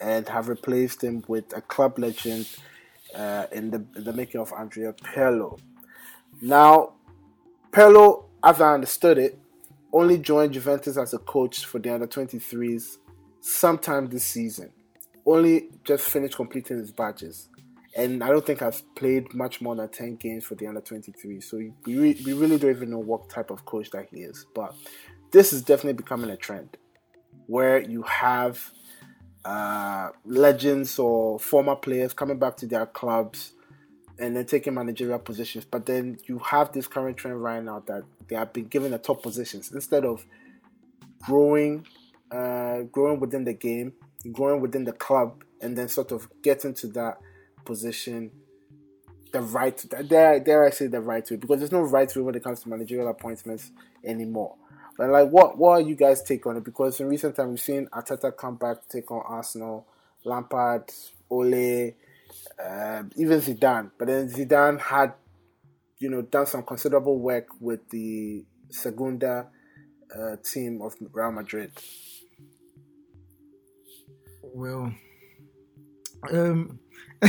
and 0.00 0.28
have 0.28 0.48
replaced 0.48 1.02
him 1.02 1.24
with 1.28 1.56
a 1.56 1.60
club 1.60 1.98
legend 1.98 2.48
uh, 3.14 3.46
in 3.52 3.70
the 3.70 3.84
in 3.96 4.04
the 4.04 4.12
making 4.12 4.40
of 4.40 4.52
Andrea 4.52 4.92
Pirlo. 4.92 5.58
Now, 6.40 6.94
Pirlo, 7.70 8.24
as 8.42 8.60
I 8.60 8.74
understood 8.74 9.18
it, 9.18 9.38
only 9.92 10.18
joined 10.18 10.52
Juventus 10.52 10.96
as 10.96 11.14
a 11.14 11.18
coach 11.18 11.64
for 11.64 11.78
the 11.78 11.94
under 11.94 12.06
23s 12.06 12.98
sometime 13.40 14.08
this 14.08 14.24
season. 14.24 14.70
Only 15.24 15.68
just 15.84 16.04
finished 16.10 16.36
completing 16.36 16.78
his 16.78 16.90
badges. 16.90 17.48
And 17.96 18.24
I 18.24 18.28
don't 18.28 18.44
think 18.44 18.58
has 18.58 18.82
played 18.96 19.32
much 19.32 19.60
more 19.60 19.76
than 19.76 19.88
10 19.88 20.16
games 20.16 20.44
for 20.44 20.56
the 20.56 20.66
under 20.66 20.80
23. 20.80 21.40
So 21.40 21.58
we, 21.86 21.96
re- 21.96 22.20
we 22.26 22.32
really 22.32 22.58
don't 22.58 22.70
even 22.70 22.90
know 22.90 22.98
what 22.98 23.30
type 23.30 23.50
of 23.50 23.64
coach 23.64 23.90
that 23.90 24.08
he 24.10 24.22
is. 24.22 24.46
But 24.52 24.74
this 25.30 25.52
is 25.52 25.62
definitely 25.62 25.92
becoming 25.94 26.30
a 26.30 26.36
trend 26.36 26.76
where 27.46 27.80
you 27.80 28.02
have 28.02 28.72
uh, 29.44 30.10
legends 30.24 30.98
or 30.98 31.38
former 31.38 31.76
players 31.76 32.12
coming 32.12 32.38
back 32.38 32.56
to 32.58 32.66
their 32.66 32.86
clubs 32.86 33.52
and 34.18 34.36
then 34.36 34.46
taking 34.46 34.74
managerial 34.74 35.18
positions. 35.18 35.64
But 35.64 35.86
then 35.86 36.18
you 36.26 36.38
have 36.38 36.72
this 36.72 36.86
current 36.86 37.16
trend 37.16 37.42
right 37.42 37.62
now 37.62 37.82
that 37.86 38.04
they 38.28 38.36
have 38.36 38.52
been 38.52 38.66
given 38.66 38.92
the 38.92 38.98
top 38.98 39.22
positions 39.22 39.72
instead 39.72 40.04
of 40.04 40.24
growing, 41.22 41.86
uh, 42.30 42.82
growing 42.82 43.20
within 43.20 43.44
the 43.44 43.54
game, 43.54 43.92
growing 44.32 44.60
within 44.60 44.84
the 44.84 44.92
club, 44.92 45.44
and 45.60 45.76
then 45.76 45.88
sort 45.88 46.12
of 46.12 46.28
getting 46.42 46.74
to 46.74 46.86
that 46.88 47.18
position 47.64 48.30
the 49.34 49.40
right 49.40 49.84
dare, 50.08 50.38
dare 50.38 50.64
I 50.64 50.70
say 50.70 50.86
the 50.86 51.00
right 51.00 51.28
way 51.28 51.36
because 51.36 51.58
there's 51.58 51.72
no 51.72 51.80
right 51.80 52.14
way 52.14 52.22
when 52.22 52.36
it 52.36 52.44
comes 52.44 52.60
to 52.60 52.68
managerial 52.68 53.08
appointments 53.08 53.72
anymore. 54.04 54.54
But 54.96 55.10
like, 55.10 55.28
what 55.28 55.58
what 55.58 55.70
are 55.70 55.80
you 55.80 55.96
guys 55.96 56.22
take 56.22 56.46
on 56.46 56.56
it? 56.56 56.64
Because 56.64 57.00
in 57.00 57.08
recent 57.08 57.36
time 57.36 57.50
we've 57.50 57.60
seen 57.60 57.88
Arteta 57.92 58.36
come 58.36 58.56
back 58.56 58.88
take 58.88 59.10
on 59.10 59.22
Arsenal, 59.26 59.86
Lampard, 60.24 60.90
Ole, 61.30 61.94
uh, 62.62 63.02
even 63.16 63.40
Zidane. 63.40 63.90
But 63.98 64.08
then 64.08 64.28
Zidane 64.28 64.80
had, 64.80 65.14
you 65.98 66.10
know, 66.10 66.22
done 66.22 66.46
some 66.46 66.62
considerable 66.62 67.18
work 67.18 67.48
with 67.60 67.88
the 67.90 68.44
Segunda 68.70 69.48
uh, 70.16 70.36
team 70.44 70.80
of 70.82 70.94
Real 71.12 71.32
Madrid. 71.32 71.72
Well, 74.42 74.94
um, 76.32 76.78
the 77.20 77.28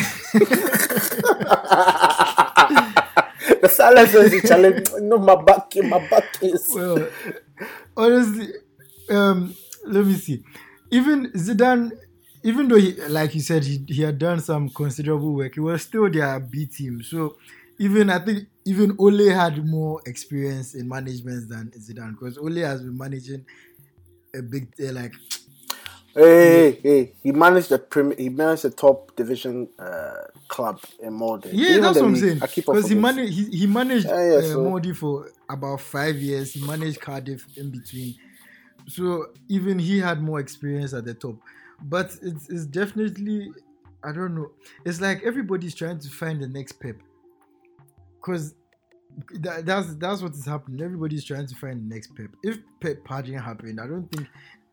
silence 3.69 4.13
is 4.13 4.31
the 4.31 4.47
challenge. 4.47 4.87
No, 5.01 5.17
my 5.17 5.41
back, 5.41 5.71
my 5.83 6.07
back 6.07 6.37
is. 6.41 6.71
well, 6.73 7.07
honestly, 7.97 8.47
um, 9.09 9.55
let 9.85 10.05
me 10.05 10.13
see. 10.15 10.43
Even 10.91 11.31
Zidane, 11.31 11.91
even 12.43 12.67
though 12.67 12.75
he, 12.77 12.93
like 13.07 13.33
you 13.35 13.41
said, 13.41 13.63
he, 13.63 13.83
he 13.87 14.01
had 14.01 14.17
done 14.17 14.39
some 14.39 14.69
considerable 14.69 15.33
work, 15.33 15.55
he 15.55 15.59
was 15.59 15.81
still 15.81 16.09
their 16.09 16.39
B 16.39 16.65
team. 16.65 17.01
So 17.01 17.37
even 17.79 18.09
I 18.09 18.19
think 18.19 18.47
even 18.65 18.95
Ole 18.99 19.29
had 19.29 19.65
more 19.67 20.01
experience 20.05 20.75
in 20.75 20.87
management 20.87 21.49
than 21.49 21.71
Zidane 21.77 22.11
because 22.11 22.37
Ole 22.37 22.61
has 22.61 22.81
been 22.81 22.97
managing 22.97 23.45
a 24.35 24.41
big 24.41 24.67
uh, 24.79 24.91
like 24.91 25.13
Hey, 26.15 26.71
hey, 26.71 26.79
hey, 26.81 27.13
he 27.23 27.31
managed 27.33 27.69
the 27.69 27.77
prim- 27.79 28.17
he 28.17 28.29
managed 28.29 28.63
the 28.63 28.69
top 28.69 29.13
division 29.17 29.67
uh, 29.77 30.13
club 30.47 30.79
in 30.99 31.13
Malden. 31.13 31.51
Yeah, 31.53 31.69
Even 31.71 31.81
that's 31.81 31.99
what 31.99 32.05
I'm 32.07 32.15
saying. 32.15 32.39
I 32.41 32.47
keep 32.47 32.69
on 32.69 32.75
Because 32.75 32.89
he 32.89 32.95
managed, 32.95 33.33
he, 33.33 33.45
he 33.57 33.67
managed 33.67 34.07
Yeah, 34.07 34.25
yeah, 34.29 34.37
uh, 34.37 34.41
so- 34.41 34.63
Molde 34.63 34.95
for 34.95 35.29
about 35.49 35.81
five 35.81 36.15
years. 36.15 36.53
He 36.53 36.65
managed 36.65 37.01
Cardiff 37.01 37.45
in 37.57 37.69
between, 37.69 38.15
so 38.87 39.27
even 39.49 39.77
he 39.77 39.99
had 39.99 40.21
more 40.21 40.39
experience 40.39 40.93
at 40.93 41.03
the 41.03 41.13
top. 41.13 41.35
But 41.81 42.11
it's, 42.21 42.49
it's 42.49 42.65
definitely, 42.65 43.51
I 44.01 44.13
don't 44.13 44.35
know. 44.35 44.51
It's 44.85 45.01
like 45.01 45.21
everybody's 45.23 45.75
trying 45.75 45.99
to 45.99 46.09
find 46.09 46.41
the 46.41 46.47
next 46.47 46.73
Pep, 46.79 46.95
because 48.21 48.55
that, 49.41 49.65
that's 49.65 49.95
that's 49.95 50.21
what 50.21 50.31
is 50.33 50.45
happening. 50.45 50.81
Everybody's 50.81 51.25
trying 51.25 51.47
to 51.47 51.55
find 51.55 51.89
the 51.89 51.93
next 51.93 52.15
Pep. 52.15 52.27
If 52.43 52.59
Pep 52.79 52.99
hadn't 53.05 53.33
happened, 53.39 53.81
I 53.81 53.87
don't 53.87 54.09
think 54.11 54.27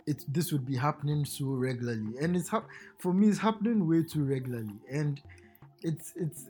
it 0.07 0.25
this 0.29 0.53
would 0.53 0.67
be 0.67 0.77
happening 0.77 1.25
so 1.25 1.47
regularly. 1.47 2.15
And 2.21 2.37
it's 2.37 2.49
hap- 2.49 2.69
for 2.99 3.13
me, 3.13 3.29
it's 3.29 3.39
happening 3.39 3.87
way 3.89 4.03
too 4.03 4.25
regularly. 4.25 4.75
And 4.91 5.21
it's 5.83 6.13
it's 6.17 6.47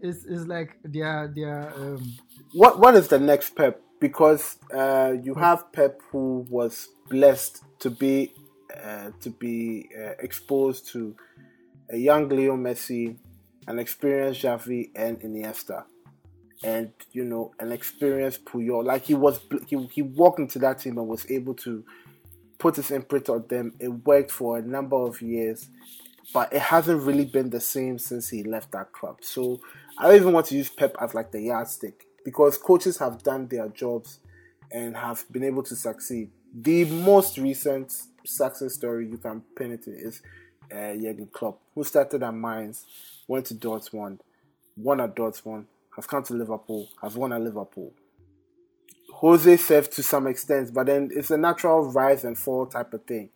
it's, 0.00 0.24
it's 0.24 0.46
like 0.46 0.76
they 0.84 1.00
are 1.00 1.28
they 1.28 1.42
are 1.42 1.72
um, 1.76 2.16
What 2.52 2.78
what 2.78 2.94
is 2.94 3.08
the 3.08 3.18
next 3.18 3.56
Pep? 3.56 3.80
Because 4.00 4.56
uh, 4.74 5.14
you 5.22 5.34
have 5.34 5.72
Pep 5.72 6.00
who 6.10 6.44
was 6.50 6.88
blessed 7.08 7.62
to 7.80 7.90
be 7.90 8.32
uh, 8.82 9.10
to 9.20 9.30
be 9.30 9.88
uh, 9.96 10.14
exposed 10.18 10.88
to 10.88 11.14
a 11.90 11.96
young 11.96 12.28
Leo 12.28 12.56
Messi, 12.56 13.16
an 13.66 13.78
experienced 13.78 14.42
Xavi 14.42 14.90
and 14.96 15.20
Iniesta, 15.20 15.84
and 16.64 16.90
you 17.12 17.24
know 17.24 17.52
an 17.60 17.70
experienced 17.70 18.44
Puyol. 18.44 18.84
Like 18.84 19.04
he 19.04 19.14
was 19.14 19.40
he, 19.68 19.76
he 19.92 20.02
walked 20.02 20.40
into 20.40 20.58
that 20.60 20.80
team 20.80 20.98
and 20.98 21.06
was 21.06 21.30
able 21.30 21.54
to 21.54 21.84
put 22.62 22.76
his 22.76 22.92
imprint 22.92 23.28
on 23.28 23.44
them. 23.48 23.74
It 23.80 23.88
worked 23.88 24.30
for 24.30 24.56
a 24.56 24.62
number 24.62 24.94
of 24.96 25.20
years, 25.20 25.68
but 26.32 26.52
it 26.52 26.62
hasn't 26.62 27.02
really 27.02 27.24
been 27.24 27.50
the 27.50 27.60
same 27.60 27.98
since 27.98 28.28
he 28.28 28.44
left 28.44 28.70
that 28.70 28.92
club. 28.92 29.18
So 29.20 29.60
I 29.98 30.06
don't 30.06 30.14
even 30.14 30.32
want 30.32 30.46
to 30.46 30.56
use 30.56 30.70
Pep 30.70 30.94
as 31.00 31.12
like 31.12 31.32
the 31.32 31.42
yardstick 31.42 32.06
because 32.24 32.56
coaches 32.56 32.98
have 32.98 33.24
done 33.24 33.48
their 33.48 33.68
jobs 33.68 34.20
and 34.70 34.96
have 34.96 35.24
been 35.32 35.42
able 35.42 35.64
to 35.64 35.74
succeed. 35.74 36.30
The 36.54 36.84
most 36.84 37.36
recent 37.36 37.92
success 38.24 38.74
story 38.74 39.08
you 39.08 39.18
can 39.18 39.42
pin 39.56 39.72
it 39.72 39.82
to 39.82 39.90
is 39.90 40.22
uh, 40.70 40.94
Jurgen 40.94 41.28
Klopp, 41.32 41.58
who 41.74 41.82
started 41.82 42.22
at 42.22 42.32
Mainz, 42.32 42.86
went 43.26 43.46
to 43.46 43.56
Dortmund, 43.56 44.20
won 44.76 45.00
at 45.00 45.16
Dortmund, 45.16 45.64
has 45.96 46.06
come 46.06 46.22
to 46.22 46.34
Liverpool, 46.34 46.88
has 47.02 47.16
won 47.16 47.32
at 47.32 47.40
Liverpool. 47.40 47.92
Jose 49.22 49.56
served 49.56 49.92
to 49.92 50.02
some 50.02 50.26
extent, 50.26 50.74
but 50.74 50.86
then 50.86 51.08
it's 51.14 51.30
a 51.30 51.38
natural 51.38 51.92
rise 51.92 52.24
and 52.24 52.36
fall 52.36 52.66
type 52.66 52.92
of 52.92 53.04
thing 53.04 53.30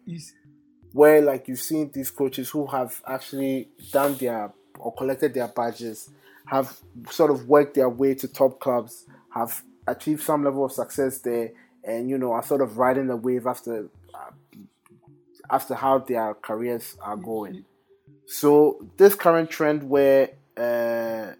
where 0.92 1.20
like 1.22 1.46
you've 1.46 1.60
seen 1.60 1.90
these 1.94 2.10
coaches 2.10 2.50
who 2.50 2.66
have 2.66 3.00
actually 3.06 3.68
done 3.92 4.16
their 4.16 4.52
or 4.80 4.92
collected 4.94 5.32
their 5.32 5.46
badges, 5.46 6.10
have 6.46 6.76
sort 7.08 7.30
of 7.30 7.46
worked 7.48 7.74
their 7.74 7.88
way 7.88 8.14
to 8.14 8.26
top 8.26 8.58
clubs, 8.58 9.06
have 9.32 9.62
achieved 9.86 10.22
some 10.22 10.42
level 10.42 10.64
of 10.64 10.72
success 10.72 11.20
there, 11.20 11.52
and 11.84 12.10
you 12.10 12.18
know 12.18 12.32
are 12.32 12.42
sort 12.42 12.62
of 12.62 12.78
riding 12.78 13.06
the 13.06 13.16
wave 13.16 13.46
after 13.46 13.88
uh, 14.12 14.30
after 15.50 15.74
how 15.74 15.98
their 15.98 16.34
careers 16.34 16.96
are 17.00 17.16
going. 17.16 17.64
So 18.26 18.84
this 18.96 19.14
current 19.14 19.50
trend 19.50 19.84
where 19.84 20.30
uh, 20.56 21.34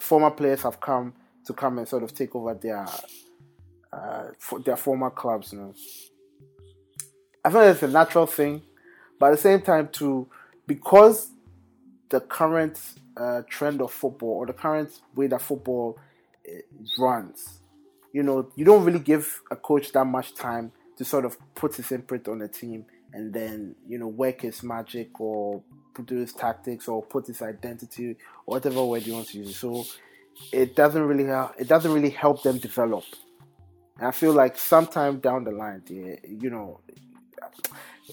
former 0.00 0.30
players 0.30 0.62
have 0.62 0.80
come 0.80 1.14
to 1.46 1.52
come 1.52 1.78
and 1.78 1.88
sort 1.88 2.04
of 2.04 2.14
take 2.14 2.36
over 2.36 2.54
their 2.54 2.86
uh, 3.92 4.28
for 4.38 4.60
their 4.60 4.76
former 4.76 5.10
clubs, 5.10 5.52
you 5.52 5.58
know. 5.58 5.74
I 7.44 7.50
feel 7.50 7.62
it's 7.62 7.82
a 7.82 7.88
natural 7.88 8.26
thing, 8.26 8.62
but 9.18 9.26
at 9.26 9.30
the 9.32 9.42
same 9.42 9.62
time, 9.62 9.88
too, 9.88 10.28
because 10.66 11.30
the 12.10 12.20
current 12.20 12.78
uh, 13.16 13.42
trend 13.48 13.80
of 13.80 13.92
football 13.92 14.30
or 14.30 14.46
the 14.46 14.52
current 14.52 15.00
way 15.14 15.26
that 15.28 15.40
football 15.40 15.98
uh, 16.48 16.58
runs, 16.98 17.60
you 18.12 18.22
know, 18.22 18.50
you 18.56 18.64
don't 18.64 18.84
really 18.84 18.98
give 18.98 19.40
a 19.50 19.56
coach 19.56 19.92
that 19.92 20.04
much 20.04 20.34
time 20.34 20.72
to 20.96 21.04
sort 21.04 21.24
of 21.24 21.36
put 21.54 21.74
his 21.76 21.90
imprint 21.92 22.28
on 22.28 22.38
the 22.38 22.48
team 22.48 22.84
and 23.12 23.32
then 23.32 23.74
you 23.88 23.98
know 23.98 24.06
work 24.06 24.42
his 24.42 24.62
magic 24.62 25.20
or 25.20 25.62
produce 25.94 26.32
tactics 26.32 26.88
or 26.88 27.02
put 27.02 27.26
his 27.26 27.42
identity 27.42 28.16
or 28.46 28.54
whatever 28.54 28.84
word 28.84 29.06
you 29.06 29.14
want 29.14 29.26
to 29.28 29.38
use. 29.38 29.56
So 29.56 29.84
it 30.52 30.76
doesn't 30.76 31.02
really 31.02 31.24
help, 31.24 31.54
it 31.58 31.68
doesn't 31.68 31.92
really 31.92 32.10
help 32.10 32.42
them 32.42 32.58
develop. 32.58 33.04
And 34.00 34.08
I 34.08 34.12
feel 34.12 34.32
like 34.32 34.56
sometime 34.56 35.20
down 35.20 35.44
the 35.44 35.50
line, 35.50 35.82
you 35.86 36.48
know, 36.48 36.80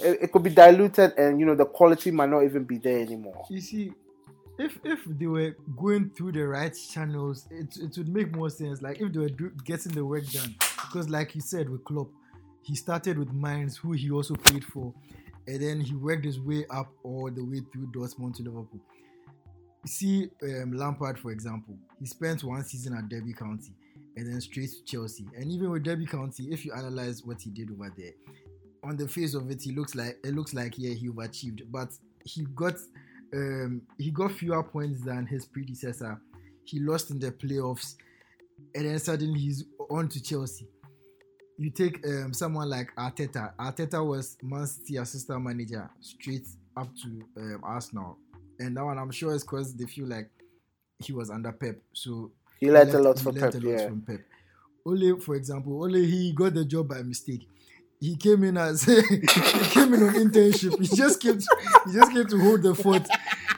it, 0.02 0.24
it 0.24 0.32
could 0.34 0.44
be 0.44 0.50
diluted 0.50 1.14
and 1.18 1.40
you 1.40 1.46
know 1.46 1.56
the 1.56 1.66
quality 1.66 2.12
might 2.12 2.30
not 2.30 2.44
even 2.44 2.66
be 2.66 2.78
there 2.78 3.00
anymore. 3.00 3.46
you 3.50 3.62
see 3.62 3.94
if 4.60 4.78
if 4.84 5.00
they 5.06 5.28
were 5.28 5.56
going 5.78 6.10
through 6.10 6.34
the 6.34 6.46
right 6.46 6.76
channels 6.92 7.48
it, 7.50 7.78
it 7.78 7.98
would 7.98 8.10
make 8.10 8.36
more 8.36 8.50
sense. 8.50 8.82
Like 8.82 9.00
if 9.00 9.14
they 9.14 9.20
were 9.20 9.30
do, 9.30 9.50
getting 9.64 9.94
the 9.94 10.04
work 10.04 10.26
done. 10.30 10.56
Because 10.60 11.10
like 11.10 11.34
you 11.36 11.42
said 11.42 11.70
with 11.70 11.86
Klopp 11.86 12.10
he 12.64 12.76
started 12.76 13.18
with 13.18 13.32
Mainz, 13.32 13.78
who 13.78 13.94
he 13.94 14.12
also 14.12 14.36
played 14.36 14.66
for. 14.66 14.94
And 15.48 15.62
then 15.62 15.80
he 15.80 15.96
worked 15.96 16.26
his 16.26 16.38
way 16.38 16.66
up 16.70 16.92
all 17.04 17.32
the 17.32 17.46
way 17.46 17.62
through 17.72 17.88
Dortmund 17.94 18.36
to 18.36 18.44
Liverpool. 18.44 18.82
You 19.86 19.90
see 19.90 20.30
um, 20.44 20.74
Lampard 20.74 21.18
for 21.18 21.32
example. 21.32 21.78
He 21.98 22.08
spent 22.08 22.44
one 22.44 22.66
season 22.66 22.94
at 22.94 23.08
Derby 23.08 23.32
County 23.32 23.72
and 24.18 24.32
then 24.32 24.42
straight 24.42 24.70
to 24.70 24.84
Chelsea 24.84 25.26
and 25.38 25.50
even 25.50 25.70
with 25.72 25.84
Derby 25.84 26.06
County 26.06 26.50
if 26.52 26.66
you 26.66 26.74
analyze 26.74 27.24
what 27.24 27.42
he 27.42 27.50
did 27.50 27.72
over 27.72 27.94
there 27.96 28.12
on 28.84 28.98
the 28.98 29.08
face 29.08 29.34
of 29.34 29.50
it, 29.52 29.62
he 29.62 29.72
looks 29.72 29.96
like 29.96 30.18
it 30.24 30.34
looks 30.34 30.54
like 30.54 30.76
yeah 30.78 30.94
he 30.94 31.10
overachieved, 31.10 31.64
but 31.70 31.90
he 32.24 32.46
got 32.56 32.76
um 33.34 33.82
he 33.98 34.12
got 34.12 34.32
fewer 34.32 34.64
points 34.64 35.02
than 35.02 35.26
his 35.26 35.46
predecessor. 35.46 36.20
He 36.64 36.80
lost 36.80 37.12
in 37.12 37.20
the 37.20 37.32
playoffs, 37.32 37.96
and 38.76 38.86
then 38.86 39.00
suddenly 39.00 39.40
he's 39.40 39.66
on 39.90 40.08
to 40.10 40.22
Chelsea. 40.22 40.68
You 41.58 41.70
take 41.70 42.06
um 42.08 42.34
someone 42.34 42.70
like 42.70 42.96
Arteta. 42.96 43.54
Arteta 43.58 44.06
was 44.06 44.38
Man 44.42 44.66
City 44.68 44.98
assistant 44.98 45.44
manager 45.44 45.90
straight 46.00 46.48
up 46.76 46.90
to 47.04 47.24
um, 47.38 47.62
Arsenal, 47.64 48.18
and 48.60 48.78
that 48.78 48.86
one 48.86 48.98
I'm 48.98 49.12
sure 49.12 49.34
is 49.34 49.44
because 49.44 49.76
they 49.76 49.86
feel 49.86 50.08
like 50.08 50.30
he 51.00 51.14
was 51.14 51.30
under 51.30 51.52
Pep, 51.52 51.78
so 51.94 52.32
He 52.60 52.72
learned 52.72 52.94
a 52.94 53.00
lot 53.00 53.20
from 53.20 53.36
Pep, 53.36 53.54
a 53.54 53.58
lot 53.58 53.64
yeah. 53.64 53.88
from 53.88 54.02
Pep. 54.02 54.22
Ole, 54.86 55.20
for 55.20 55.36
example, 55.36 55.82
Ole 55.84 55.94
he 55.94 56.32
got 56.34 56.54
the 56.54 56.66
job 56.66 56.88
by 56.88 57.02
mistake. 57.02 57.48
He 58.00 58.16
came 58.16 58.44
in 58.44 58.58
as 58.58 58.84
he 58.84 59.02
came 59.72 59.94
in 59.94 60.04
on 60.04 60.14
internship. 60.14 60.80
He 60.80 60.96
just 60.96 61.20
came 61.22 61.40
to, 61.40 61.58
he 61.88 61.94
just 61.94 62.12
came 62.12 62.28
to 62.28 62.40
hold 62.40 62.64
the 62.64 62.76
fort. 62.76 63.08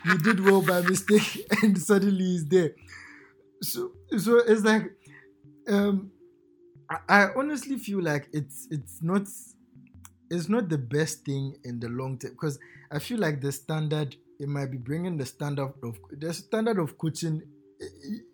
He 0.05 0.17
did 0.17 0.43
well 0.43 0.61
by 0.61 0.81
mistake, 0.81 1.45
and 1.61 1.77
suddenly 1.77 2.23
he's 2.23 2.47
there. 2.47 2.71
So 3.61 3.91
so 4.17 4.37
it's 4.37 4.63
like 4.63 4.91
um 5.67 6.11
I, 6.89 6.97
I 7.09 7.27
honestly 7.35 7.77
feel 7.77 8.01
like 8.01 8.29
it's 8.31 8.67
it's 8.71 9.01
not 9.01 9.27
it's 10.31 10.47
not 10.49 10.69
the 10.69 10.77
best 10.77 11.25
thing 11.25 11.57
in 11.63 11.79
the 11.79 11.89
long 11.89 12.17
term 12.17 12.31
because 12.31 12.59
I 12.91 12.99
feel 12.99 13.19
like 13.19 13.41
the 13.41 13.51
standard 13.51 14.15
it 14.39 14.47
might 14.47 14.71
be 14.71 14.77
bringing 14.77 15.17
the 15.17 15.25
standard 15.25 15.73
of 15.83 15.99
the 16.11 16.33
standard 16.33 16.79
of 16.79 16.97
coaching. 16.97 17.41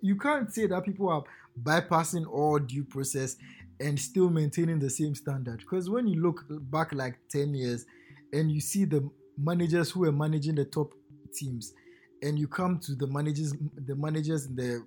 You 0.01 0.16
can't 0.18 0.53
say 0.53 0.68
that 0.68 0.84
people 0.84 1.09
are 1.09 1.24
bypassing 1.61 2.28
all 2.28 2.59
due 2.59 2.84
process 2.84 3.38
and 3.80 3.99
still 3.99 4.30
maintaining 4.30 4.80
the 4.80 4.89
same 4.89 5.16
standard 5.16 5.59
because 5.59 5.89
when 5.89 6.07
you 6.07 6.22
look 6.22 6.45
back 6.72 6.93
like 6.93 7.16
10 7.30 7.53
years 7.53 7.86
and 8.32 8.51
you 8.51 8.61
see 8.61 8.86
the 8.86 9.09
managers 9.38 9.91
who 9.91 10.05
are 10.05 10.11
managing 10.11 10.55
the 10.55 10.63
top 10.66 10.93
teams 11.34 11.74
and 12.22 12.39
you 12.39 12.47
come 12.47 12.80
to 12.80 12.95
the 12.95 13.07
managers 13.07 13.53
the 13.86 13.95
managers 13.95 14.45
in 14.45 14.55
the 14.55 14.86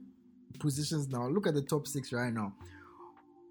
positions 0.58 1.08
now 1.08 1.26
look 1.28 1.46
at 1.46 1.52
the 1.52 1.60
top 1.62 1.86
six 1.86 2.12
right 2.12 2.32
now 2.32 2.50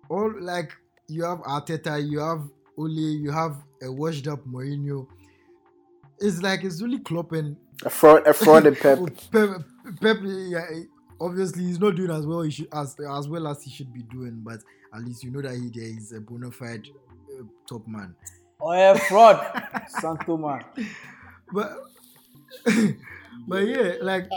all 0.09 0.33
like 0.41 0.73
you 1.07 1.23
have 1.23 1.39
Arteta, 1.39 2.05
you 2.05 2.19
have 2.19 2.43
Ole, 2.77 2.89
you 2.89 3.31
have 3.31 3.57
a 3.81 3.91
washed 3.91 4.27
up 4.27 4.45
Mourinho. 4.45 5.07
It's 6.19 6.41
like 6.41 6.63
it's 6.63 6.81
really 6.81 6.99
Klopp 6.99 7.31
and 7.31 7.55
A 7.85 7.89
fraud, 7.89 8.27
a 8.27 8.33
fraud 8.33 8.65
in 8.67 8.75
Pep. 8.75 8.99
Pep, 9.31 9.49
Pep 10.01 10.17
yeah, 10.23 10.65
obviously 11.19 11.63
he's 11.63 11.79
not 11.79 11.95
doing 11.95 12.11
as 12.11 12.25
well 12.25 12.41
he 12.41 12.51
should, 12.51 12.67
as 12.73 12.95
as 12.99 13.27
well 13.27 13.47
as 13.47 13.63
he 13.63 13.69
should 13.69 13.93
be 13.93 14.03
doing, 14.03 14.41
but 14.43 14.59
at 14.93 15.03
least 15.03 15.23
you 15.23 15.31
know 15.31 15.41
that 15.41 15.55
he 15.55 15.69
there 15.69 15.89
is 15.89 16.11
a 16.13 16.19
bona 16.19 16.51
fide 16.51 16.87
uh, 17.37 17.43
top 17.67 17.87
man. 17.87 18.15
Oh 18.59 18.73
yeah, 18.73 18.95
fraud, 18.95 19.85
Santo 19.87 20.37
man. 20.37 20.63
But 21.51 21.77
but 23.47 23.67
yeah, 23.67 23.93
like 24.01 24.29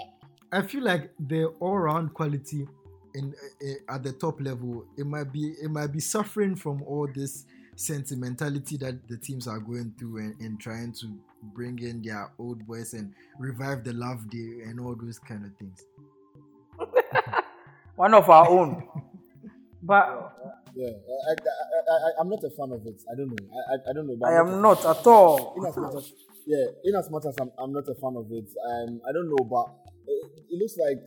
I 0.53 0.63
feel 0.63 0.83
like 0.83 1.13
the 1.19 1.47
all 1.61 1.79
round 1.79 2.15
quality 2.15 2.67
in 3.15 3.35
uh, 3.63 3.95
at 3.95 4.03
the 4.03 4.13
top 4.13 4.41
level, 4.41 4.85
it 4.97 5.07
might 5.07 5.33
be 5.33 5.55
it 5.63 5.71
might 5.71 5.89
be 5.89 6.01
suffering 6.01 6.57
from 6.57 6.83
all 6.83 7.09
this 7.13 7.47
sentimentality 7.77 8.77
that 8.77 9.09
the 9.09 9.17
teams 9.17 9.49
are 9.49 9.59
going 9.59 9.95
through 9.99 10.19
and, 10.19 10.41
and 10.41 10.61
trying 10.61 10.93
to 10.93 11.07
bring 11.55 11.79
in 11.79 12.03
their 12.03 12.31
old 12.39 12.67
boys 12.67 12.93
and 12.93 13.15
revive 13.39 13.85
the 13.85 13.93
love 13.95 14.29
day 14.29 14.61
and 14.67 14.79
all 14.79 14.95
those 14.95 15.19
kind 15.19 15.47
of 15.47 15.57
things. 15.57 15.85
One 17.97 18.15
of 18.15 18.29
our 18.31 18.49
own. 18.49 18.83
But 19.83 20.33
Yeah, 20.75 20.87
I, 20.89 21.33
I, 21.33 21.95
I, 21.95 22.11
I'm 22.21 22.29
not 22.29 22.45
a 22.45 22.51
fan 22.51 22.71
of 22.73 22.87
it. 22.87 23.03
I 23.11 23.17
don't 23.17 23.29
know. 23.29 23.45
I, 23.51 23.75
I, 23.75 23.77
I 23.91 23.93
don't 23.93 24.07
know. 24.07 24.17
I 24.27 24.35
am 24.39 24.63
not 24.63 24.85
at 24.85 25.07
all. 25.07 25.55
In 25.57 25.67
as 25.67 25.77
much 25.77 25.95
as, 25.97 26.13
yeah, 26.47 26.67
in 26.85 26.95
as 26.95 27.11
much 27.11 27.25
as 27.27 27.35
I'm, 27.41 27.51
I'm 27.59 27.73
not 27.73 27.89
a 27.89 27.95
fan 27.95 28.15
of 28.17 28.31
it, 28.31 28.49
um, 28.71 29.01
I 29.09 29.13
don't 29.13 29.29
know, 29.29 29.45
but 29.45 29.67
it, 30.07 30.47
it 30.51 30.57
looks 30.59 30.77
like 30.79 31.03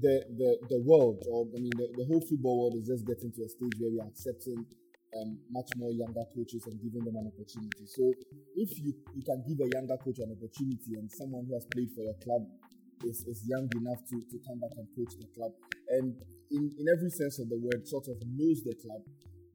the, 0.00 0.24
the 0.36 0.50
the 0.70 0.80
world, 0.82 1.22
or 1.30 1.46
I 1.54 1.60
mean, 1.60 1.70
the, 1.76 1.86
the 1.98 2.04
whole 2.06 2.20
football 2.20 2.60
world 2.62 2.74
is 2.80 2.86
just 2.88 3.06
getting 3.06 3.30
to 3.32 3.40
a 3.44 3.48
stage 3.48 3.76
where 3.78 3.90
we 3.92 4.00
are 4.00 4.08
accepting 4.08 4.64
um, 5.20 5.38
much 5.50 5.70
more 5.76 5.92
younger 5.92 6.24
coaches 6.34 6.66
and 6.66 6.80
giving 6.82 7.04
them 7.04 7.14
an 7.14 7.30
opportunity. 7.30 7.86
So, 7.86 8.10
if 8.56 8.74
you, 8.82 8.94
you 9.14 9.22
can 9.22 9.44
give 9.46 9.60
a 9.62 9.70
younger 9.70 9.96
coach 10.02 10.18
an 10.18 10.34
opportunity 10.34 10.98
and 10.98 11.06
someone 11.12 11.46
who 11.46 11.54
has 11.54 11.66
played 11.70 11.92
for 11.94 12.02
your 12.02 12.18
club 12.24 12.42
is, 13.02 13.26
is 13.26 13.42
young 13.48 13.66
enough 13.80 14.00
to, 14.10 14.16
to 14.20 14.36
come 14.46 14.60
back 14.62 14.74
and 14.78 14.86
coach 14.94 15.18
the 15.18 15.28
club, 15.34 15.52
and 15.98 16.14
in, 16.50 16.70
in 16.78 16.86
every 16.86 17.10
sense 17.10 17.42
of 17.42 17.48
the 17.50 17.58
word, 17.58 17.82
sort 17.88 18.06
of 18.06 18.16
knows 18.30 18.62
the 18.62 18.76
club, 18.78 19.02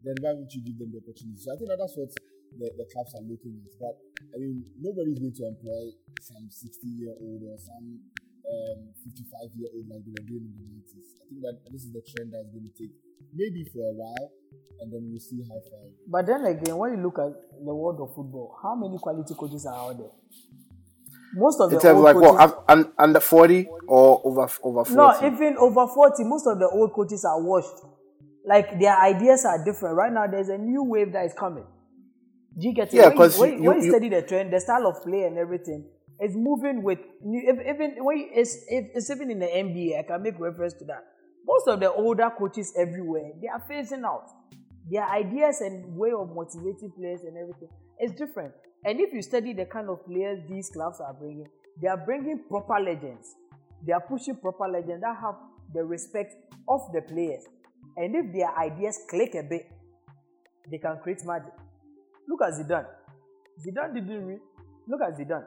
then 0.04 0.16
why 0.20 0.36
would 0.36 0.52
you 0.52 0.62
give 0.64 0.80
them 0.80 0.92
the 0.92 1.00
opportunity? 1.00 1.40
So 1.40 1.54
I 1.54 1.56
think 1.60 1.70
that 1.72 1.80
that's 1.80 1.96
what 1.96 2.12
the, 2.58 2.68
the 2.76 2.88
clubs 2.92 3.14
are 3.16 3.26
looking 3.26 3.60
at. 3.62 3.74
But 3.80 3.96
I 4.34 4.38
mean, 4.40 4.64
nobody's 4.80 5.20
going 5.20 5.36
to 5.36 5.46
employ 5.48 5.96
some 6.24 6.48
60 6.50 6.88
year 6.88 7.14
old 7.16 7.44
or 7.46 7.56
some 7.60 8.00
um, 8.50 8.80
55 9.06 9.54
year 9.60 9.70
old 9.76 9.86
like 9.92 10.04
they 10.08 10.14
were 10.16 10.28
doing 10.28 10.50
in 10.50 10.54
the 10.56 10.66
90s. 10.66 11.08
I 11.20 11.24
think 11.30 11.42
that 11.46 11.56
this 11.70 11.84
is 11.86 11.92
the 11.94 12.04
trend 12.04 12.34
that's 12.34 12.50
going 12.50 12.66
to 12.66 12.74
take 12.74 12.94
maybe 13.36 13.68
for 13.70 13.84
a 13.86 13.94
while, 13.94 14.32
and 14.82 14.92
then 14.92 15.06
we'll 15.12 15.22
see 15.22 15.44
how 15.46 15.60
far. 15.70 15.86
But 16.08 16.26
then 16.26 16.46
again, 16.48 16.78
when 16.78 16.98
you 16.98 17.02
look 17.04 17.20
at 17.20 17.32
the 17.64 17.76
world 17.76 18.00
of 18.02 18.16
football, 18.16 18.58
how 18.64 18.76
many 18.76 18.98
quality 18.98 19.36
coaches 19.36 19.66
are 19.68 19.76
out 19.76 19.98
there? 20.00 20.16
Most 21.36 21.60
of 21.62 21.70
the 21.70 21.80
terms 21.80 21.96
old 21.98 22.04
like 22.06 22.16
coaches, 22.16 22.32
what 22.32 22.64
un- 22.70 22.80
un- 22.86 22.94
under 22.98 23.20
forty 23.20 23.68
or 23.88 24.22
over 24.26 24.48
over 24.64 24.86
forty. 24.86 24.96
no, 24.96 25.12
even 25.28 25.58
over 25.58 25.88
forty, 25.88 26.24
most 26.24 26.48
of 26.48 26.58
the 26.60 26.68
old 26.68 26.94
coaches 26.94 27.24
are 27.26 27.42
washed. 27.42 27.76
Like 28.46 28.80
their 28.80 28.98
ideas 28.98 29.46
are 29.46 29.64
different. 29.64 29.96
Right 29.96 30.12
now, 30.12 30.26
there's 30.28 30.50
a 30.50 30.58
new 30.58 30.84
wave 30.84 31.14
that 31.14 31.26
is 31.26 31.34
coming. 31.34 31.66
Do 32.58 32.68
you 32.68 32.74
get 32.74 32.88
it? 32.88 32.94
Yeah, 32.98 33.10
when 33.10 33.14
you, 33.14 33.22
when, 33.42 33.52
you- 33.64 33.70
when 33.70 33.78
you 33.78 33.92
study 33.92 34.10
the 34.10 34.22
trend, 34.24 34.52
the 34.54 34.60
style 34.60 34.88
of 34.88 35.04
play 35.04 35.24
and 35.24 35.38
everything 35.38 35.86
is 36.20 36.36
moving 36.36 36.82
with 36.84 37.00
new. 37.24 37.42
Even 37.42 38.04
when 38.04 38.18
you- 38.18 38.30
it's, 38.34 38.58
it's 38.68 39.10
even 39.12 39.30
in 39.30 39.40
the 39.40 39.46
NBA, 39.46 40.00
I 40.00 40.04
can 40.04 40.24
make 40.24 40.40
reference 40.40 40.74
to 40.80 40.86
that. 40.86 41.04
Most 41.46 41.68
of 41.68 41.80
the 41.80 41.92
older 41.92 42.30
coaches 42.38 42.74
everywhere, 42.78 43.32
they 43.42 43.48
are 43.48 43.62
phasing 43.70 44.04
out. 44.04 44.26
Their 44.90 45.06
ideas 45.08 45.62
and 45.62 45.96
way 45.96 46.12
of 46.12 46.34
motivating 46.34 46.92
players 46.98 47.22
and 47.22 47.38
everything 47.38 47.70
is 48.02 48.12
different. 48.14 48.54
And 48.86 49.00
if 49.00 49.14
you 49.14 49.22
study 49.22 49.54
the 49.54 49.66
kind 49.66 49.90
of 49.90 50.06
players 50.06 50.40
these 50.50 50.70
clubs 50.70 51.00
are 51.02 51.14
bringing, 51.14 51.48
they 51.82 51.88
are 51.88 51.98
bringing 51.98 52.44
proper 52.48 52.80
legends. 52.80 53.36
They 53.86 53.94
are 53.94 54.02
pushing 54.02 54.36
proper 54.36 54.68
legends 54.68 55.02
that 55.02 55.16
have 55.22 55.36
the 55.74 55.84
respect 55.84 56.34
of 56.68 56.82
the 56.94 57.02
players. 57.02 57.44
And 57.98 58.16
if 58.16 58.34
their 58.34 58.56
ideas 58.58 59.00
click 59.10 59.36
a 59.36 59.44
bit, 59.44 59.70
they 60.70 60.78
can 60.78 60.98
create 61.04 61.26
magic. 61.26 61.54
Look 62.28 62.42
at 62.42 62.54
Zidane. 62.54 62.88
Zidane 63.66 63.94
didn't 63.96 64.26
re- 64.26 64.40
look 64.88 65.02
at 65.02 65.18
Zidane. 65.18 65.46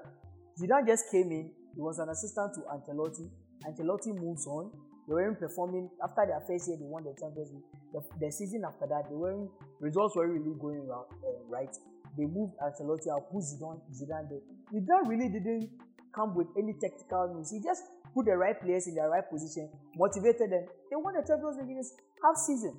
Zidane 0.60 0.86
just 0.86 1.10
came 1.10 1.30
in. 1.30 1.50
He 1.74 1.80
was 1.80 1.98
an 1.98 2.08
assistant 2.08 2.52
to 2.54 2.60
Ancelotti. 2.68 3.30
Ancelotti 3.66 4.14
moves 4.18 4.46
on. 4.46 4.70
They 5.08 5.14
weren't 5.14 5.38
performing 5.38 5.90
after 6.02 6.26
their 6.26 6.40
first 6.46 6.68
year. 6.68 6.76
They 6.78 6.86
won 6.86 7.04
the 7.04 7.14
Champions 7.18 7.50
League. 7.52 7.64
The, 7.92 8.26
the 8.26 8.32
season 8.32 8.62
after 8.66 8.86
that, 8.86 9.08
they 9.08 9.16
weren't 9.16 9.50
results 9.80 10.16
were 10.16 10.28
really 10.28 10.54
going 10.60 10.78
around, 10.78 11.06
uh, 11.24 11.44
right. 11.48 11.74
They 12.16 12.26
moved 12.26 12.54
Ancelotti 12.60 13.08
out, 13.08 13.32
put 13.32 13.42
Zidane, 13.42 13.80
Zidane 13.90 14.28
there. 14.28 14.44
Zidane 14.72 15.08
really 15.08 15.28
didn't 15.28 15.70
come 16.14 16.34
with 16.34 16.48
any 16.58 16.74
technical 16.80 17.34
news. 17.34 17.50
He 17.50 17.60
just 17.60 17.84
put 18.14 18.26
the 18.26 18.36
right 18.36 18.60
players 18.60 18.86
in 18.86 18.94
the 18.94 19.02
right 19.08 19.24
position, 19.28 19.70
motivated 19.96 20.52
them. 20.52 20.66
They 20.90 20.96
won 20.96 21.14
the 21.14 21.24
Champions 21.26 21.56
League 21.56 21.70
in 21.70 21.76
this 21.78 21.94
half 22.22 22.36
season. 22.36 22.76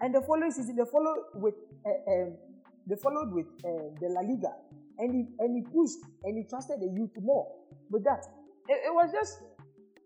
And 0.00 0.14
the 0.14 0.22
following 0.22 0.50
season, 0.50 0.76
they 0.76 0.84
followed 0.90 1.24
with 1.34 1.54
uh, 1.86 2.10
um, 2.10 2.36
they 2.88 2.96
followed 2.96 3.32
with 3.32 3.46
uh, 3.62 3.94
the 4.00 4.08
La 4.08 4.22
Liga, 4.22 4.52
and 4.98 5.14
he 5.14 5.26
and 5.38 5.54
he 5.54 5.62
pushed 5.62 6.00
and 6.24 6.36
he 6.36 6.44
trusted 6.48 6.80
the 6.80 6.88
youth 6.88 7.12
more 7.20 7.46
with 7.90 8.02
that. 8.04 8.24
It, 8.68 8.80
it 8.86 8.94
was 8.94 9.12
just 9.12 9.38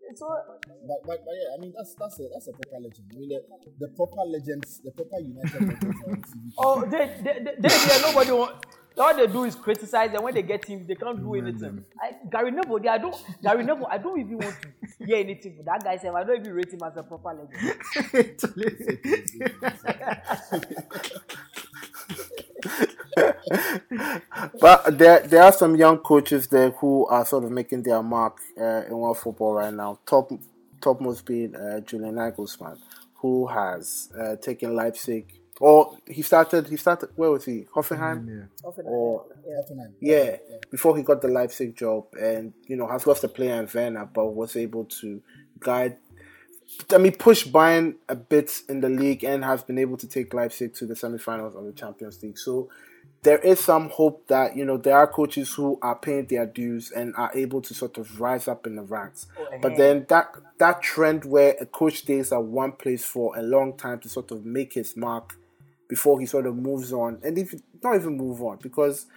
it's 0.09 0.21
all, 0.21 0.59
But, 0.87 0.99
but, 1.05 1.25
but 1.25 1.33
yeah, 1.33 1.55
I 1.57 1.61
mean 1.61 1.73
that's 1.75 1.95
that's 1.95 2.19
a 2.19 2.23
that's 2.33 2.47
a 2.47 2.51
proper 2.53 2.79
legend. 2.81 3.05
I 3.11 3.15
mean 3.19 3.29
the, 3.29 3.41
the 3.79 3.87
proper 3.95 4.21
legends, 4.27 4.81
the 4.83 4.91
proper 4.91 5.19
United 5.19 5.61
legends 5.61 6.01
are 6.05 6.11
on 6.11 6.21
TV. 6.21 6.51
oh 6.57 6.85
they 6.85 7.05
they, 7.23 7.33
they, 7.43 7.55
they, 7.59 7.69
they 7.69 8.01
nobody 8.01 8.31
want. 8.31 8.65
All 8.97 9.13
they 9.13 9.27
do 9.27 9.43
is 9.43 9.55
criticize, 9.55 10.11
and 10.13 10.23
when 10.23 10.33
they 10.33 10.41
get 10.41 10.61
teams, 10.61 10.87
they 10.87 10.95
can't 10.95 11.19
do 11.19 11.35
anything. 11.35 11.83
I, 12.01 12.13
Gary 12.31 12.51
Neville, 12.51 12.79
they- 12.79 12.87
I 12.87 12.97
don't. 12.97 13.13
Gary 13.43 13.63
Neville, 13.65 13.87
I 13.91 13.97
don't 13.97 14.17
even 14.17 14.37
want 14.37 14.55
to 14.61 15.05
hear 15.05 15.17
anything 15.17 15.57
from 15.57 15.65
that 15.65 15.83
guy. 15.83 15.97
Said 15.97 16.13
I 16.15 16.23
don't 16.23 16.39
even 16.39 16.53
rate 16.53 16.71
him 16.71 16.79
as 16.81 16.95
a 16.95 17.03
proper 17.03 17.33
legend. 17.33 17.81
But 24.59 24.97
there 24.97 25.19
there 25.21 25.43
are 25.43 25.51
some 25.51 25.75
young 25.75 25.99
coaches 25.99 26.47
there 26.47 26.71
who 26.71 27.05
are 27.07 27.25
sort 27.25 27.43
of 27.43 27.51
making 27.51 27.83
their 27.83 28.01
mark 28.03 28.39
uh, 28.59 28.83
in 28.87 28.97
world 28.97 29.17
football 29.17 29.53
right 29.55 29.73
now. 29.73 29.99
Top 30.05 30.31
topmost 30.81 31.25
being 31.25 31.55
uh, 31.55 31.79
Julian 31.81 32.15
Nagelsmann, 32.15 32.77
who 33.15 33.47
has 33.47 34.09
uh, 34.19 34.35
taken 34.37 34.75
Leipzig. 34.75 35.39
Or 35.59 35.97
he 36.05 36.21
started. 36.21 36.67
He 36.67 36.75
started. 36.77 37.09
Where 37.15 37.31
was 37.31 37.45
he? 37.45 37.65
Hoffenheim. 37.73 38.27
Yeah. 38.27 38.71
Or 38.83 39.25
Tottenham. 39.45 39.93
yeah, 40.01 40.37
before 40.69 40.97
he 40.97 41.03
got 41.03 41.21
the 41.21 41.27
Leipzig 41.27 41.75
job, 41.75 42.07
and 42.19 42.53
you 42.67 42.75
know 42.75 42.87
has 42.87 43.07
lost 43.07 43.23
a 43.23 43.27
player 43.27 43.61
in 43.61 43.69
Werner, 43.73 44.09
but 44.13 44.25
was 44.25 44.55
able 44.55 44.85
to 44.85 45.21
guide. 45.59 45.97
I 46.91 46.97
mean, 46.97 47.13
push 47.13 47.45
Bayern 47.47 47.95
a 48.09 48.15
bit 48.15 48.51
in 48.67 48.81
the 48.81 48.89
league, 48.89 49.23
and 49.23 49.45
has 49.45 49.63
been 49.63 49.77
able 49.77 49.97
to 49.97 50.07
take 50.07 50.33
Leipzig 50.33 50.73
to 50.75 50.85
the 50.85 50.93
semifinals 50.93 51.55
of 51.55 51.63
the 51.63 51.71
Champions 51.73 52.21
League. 52.21 52.37
So 52.37 52.69
there 53.25 53.39
is 53.39 53.59
some 53.59 53.89
hope 53.89 54.27
that 54.27 54.55
you 54.55 54.63
know 54.63 54.77
there 54.77 54.95
are 54.95 55.07
coaches 55.07 55.53
who 55.55 55.79
are 55.81 55.95
paying 55.95 56.27
their 56.27 56.45
dues 56.45 56.91
and 56.91 57.13
are 57.15 57.31
able 57.33 57.59
to 57.59 57.73
sort 57.73 57.97
of 57.97 58.21
rise 58.21 58.47
up 58.47 58.67
in 58.67 58.75
the 58.75 58.83
ranks. 58.83 59.25
Oh, 59.37 59.57
but 59.61 59.75
then 59.75 60.05
that 60.09 60.33
that 60.59 60.81
trend 60.83 61.25
where 61.25 61.55
a 61.59 61.65
coach 61.65 61.97
stays 61.97 62.31
at 62.31 62.43
one 62.43 62.71
place 62.73 63.03
for 63.03 63.35
a 63.35 63.41
long 63.41 63.75
time 63.75 63.99
to 64.01 64.09
sort 64.09 64.31
of 64.31 64.45
make 64.45 64.73
his 64.73 64.95
mark 64.95 65.37
before 65.89 66.19
he 66.19 66.27
sort 66.27 66.45
of 66.45 66.55
moves 66.55 66.93
on, 66.93 67.19
and 67.23 67.37
if 67.37 67.53
not 67.83 67.95
even 67.95 68.15
move 68.15 68.41
on 68.41 68.59
because 68.61 69.07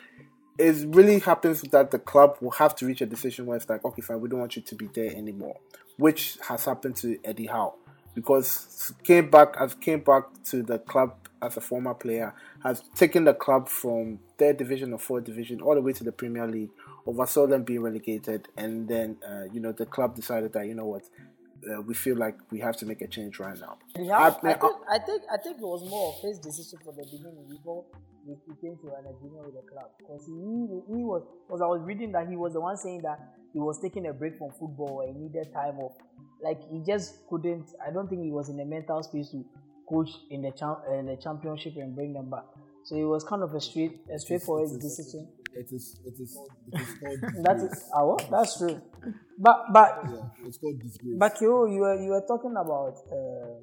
it 0.58 0.86
really 0.88 1.20
happens 1.20 1.62
that 1.62 1.90
the 1.90 1.98
club 1.98 2.36
will 2.40 2.50
have 2.50 2.74
to 2.76 2.86
reach 2.86 3.00
a 3.00 3.06
decision 3.06 3.46
where 3.46 3.56
it's 3.56 3.68
like, 3.68 3.84
okay, 3.84 4.02
fine, 4.02 4.20
we 4.20 4.28
don't 4.28 4.40
want 4.40 4.56
you 4.56 4.62
to 4.62 4.74
be 4.74 4.88
there 4.88 5.14
anymore, 5.14 5.56
which 5.98 6.36
has 6.48 6.64
happened 6.64 6.96
to 6.96 7.16
Eddie 7.24 7.46
Howe 7.46 7.74
because 8.20 8.92
came 9.04 9.30
back 9.30 9.54
as 9.60 9.74
came 9.74 10.00
back 10.00 10.24
to 10.44 10.62
the 10.62 10.78
club 10.78 11.14
as 11.40 11.56
a 11.56 11.60
former 11.60 11.94
player, 11.94 12.34
has 12.64 12.82
taken 12.94 13.24
the 13.24 13.34
club 13.34 13.68
from 13.68 14.18
third 14.38 14.56
division 14.56 14.92
or 14.92 14.98
fourth 14.98 15.24
division 15.24 15.60
all 15.60 15.74
the 15.74 15.80
way 15.80 15.92
to 15.92 16.04
the 16.04 16.12
Premier 16.12 16.46
League, 16.46 16.70
oversaw 17.06 17.46
them 17.46 17.62
being 17.62 17.80
relegated, 17.80 18.48
and 18.56 18.88
then 18.88 19.16
uh, 19.28 19.44
you 19.52 19.60
know 19.60 19.72
the 19.72 19.86
club 19.86 20.16
decided 20.16 20.52
that 20.52 20.66
you 20.66 20.74
know 20.74 20.86
what. 20.86 21.02
Uh, 21.66 21.82
we 21.82 21.94
feel 21.94 22.16
like 22.16 22.36
we 22.50 22.60
have 22.60 22.76
to 22.76 22.86
make 22.86 23.00
a 23.02 23.06
change 23.06 23.38
right 23.38 23.58
now. 23.58 23.78
Yeah, 23.96 24.18
I, 24.18 24.30
think, 24.30 24.62
I 24.90 24.98
think 24.98 25.22
I 25.32 25.36
think 25.36 25.56
it 25.56 25.66
was 25.66 25.88
more 25.88 26.14
of 26.14 26.22
his 26.22 26.38
decision 26.38 26.78
from 26.84 26.96
the 26.96 27.04
beginning 27.04 27.46
before 27.50 27.84
we 28.26 28.34
we 28.46 28.54
came 28.60 28.76
to 28.78 28.88
an 28.94 29.06
agreement 29.08 29.46
with 29.46 29.54
the 29.54 29.70
club 29.70 29.90
because 29.98 30.24
he 30.26 30.94
he 30.94 31.02
was 31.02 31.22
because 31.46 31.60
I 31.62 31.66
was 31.66 31.82
reading 31.82 32.12
that 32.12 32.28
he 32.28 32.36
was 32.36 32.52
the 32.52 32.60
one 32.60 32.76
saying 32.76 33.02
that 33.02 33.18
he 33.52 33.58
was 33.58 33.80
taking 33.80 34.06
a 34.06 34.12
break 34.12 34.36
from 34.38 34.50
football 34.52 35.04
and 35.06 35.20
needed 35.20 35.52
time 35.52 35.78
off. 35.78 35.96
Like 36.42 36.60
he 36.70 36.80
just 36.86 37.26
couldn't. 37.28 37.70
I 37.84 37.90
don't 37.90 38.08
think 38.08 38.22
he 38.22 38.30
was 38.30 38.48
in 38.48 38.56
the 38.56 38.64
mental 38.64 39.02
space 39.02 39.30
to 39.30 39.44
coach 39.88 40.10
in 40.30 40.42
the 40.42 40.52
champ 40.52 40.80
in 40.92 41.06
the 41.06 41.16
championship 41.16 41.76
and 41.76 41.94
bring 41.94 42.12
them 42.12 42.30
back. 42.30 42.44
So 42.84 42.96
it 42.96 43.04
was 43.04 43.24
kind 43.24 43.42
of 43.42 43.54
a 43.54 43.60
straight 43.60 44.00
a 44.14 44.18
straightforward 44.18 44.80
decision. 44.80 45.28
It 45.58 45.72
is 45.72 45.98
it 46.06 46.14
is 46.20 46.38
it 46.72 46.80
is 46.80 46.90
called 47.00 47.20
That 47.44 47.56
is 47.56 47.90
our 47.94 48.16
that's 48.30 48.58
true. 48.58 48.80
But 49.38 49.72
but 49.72 49.90
yeah, 50.10 50.46
it's 50.46 50.58
called 50.58 50.78
disgrace. 50.80 51.16
But 51.18 51.34
Kiro, 51.36 51.66
you 51.72 51.80
were 51.80 52.00
you 52.00 52.10
were 52.10 52.24
talking 52.28 52.52
about 52.52 52.94
uh, 53.10 53.54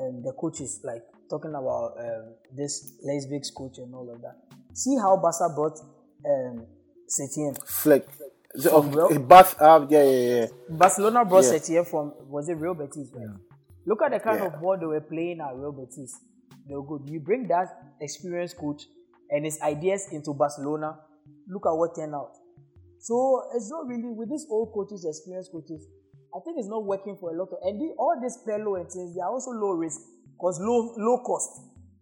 um, 0.00 0.22
the 0.22 0.32
coaches, 0.38 0.80
like 0.84 1.02
talking 1.30 1.50
about 1.54 1.94
um, 1.98 2.34
this 2.56 2.94
Leipzig's 3.04 3.50
coach 3.50 3.78
and 3.78 3.94
all 3.94 4.10
of 4.12 4.20
that. 4.22 4.36
See 4.74 4.96
how 4.96 5.16
Barca 5.16 5.52
brought 5.54 5.78
um, 6.26 6.66
Setien. 7.08 7.56
Flick. 7.66 8.06
Is 8.54 8.66
it- 8.66 8.72
oh, 8.72 8.82
Real- 8.82 9.18
Bath, 9.20 9.54
uh, 9.60 9.86
yeah, 9.88 10.02
yeah, 10.02 10.34
yeah. 10.40 10.46
Barcelona 10.68 11.24
brought 11.24 11.44
Yeah. 11.44 11.52
Setien 11.58 11.86
from 11.86 12.12
was 12.28 12.48
it 12.48 12.54
Real 12.54 12.74
Betis, 12.74 13.10
right? 13.14 13.28
Look 13.86 14.02
at 14.02 14.10
the 14.12 14.20
kind 14.20 14.38
Yeah. 14.40 14.46
of 14.46 14.60
ball 14.60 14.76
they 14.78 14.86
were 14.86 15.00
playing 15.00 15.40
at 15.40 15.54
Real 15.56 15.72
Betis. 15.72 16.18
They 16.68 16.74
were 16.74 16.84
good. 16.84 17.08
You 17.08 17.20
bring 17.20 17.48
that 17.48 17.68
experienced 18.00 18.56
coach 18.58 18.82
and 19.30 19.44
his 19.44 19.60
ideas 19.62 20.06
into 20.12 20.32
Barcelona. 20.34 20.98
Look 21.52 21.66
at 21.66 21.76
what 21.76 21.94
turned 21.94 22.14
out. 22.14 22.32
So 22.98 23.42
it's 23.54 23.68
not 23.70 23.86
really 23.86 24.08
with 24.08 24.30
these 24.30 24.46
old 24.48 24.72
coaches, 24.72 25.04
experienced 25.04 25.52
coaches. 25.52 25.84
I 26.34 26.40
think 26.40 26.56
it's 26.58 26.68
not 26.68 26.84
working 26.84 27.16
for 27.20 27.34
a 27.34 27.36
lot 27.36 27.52
of 27.52 27.58
and 27.62 27.80
the, 27.80 27.92
all 27.98 28.16
these 28.22 28.38
fellow 28.46 28.76
and 28.76 28.88
things. 28.88 29.14
They 29.14 29.20
are 29.20 29.28
also 29.30 29.50
low 29.50 29.72
risk 29.72 30.00
because 30.32 30.58
low 30.60 30.94
low 30.96 31.18
cost. 31.18 31.60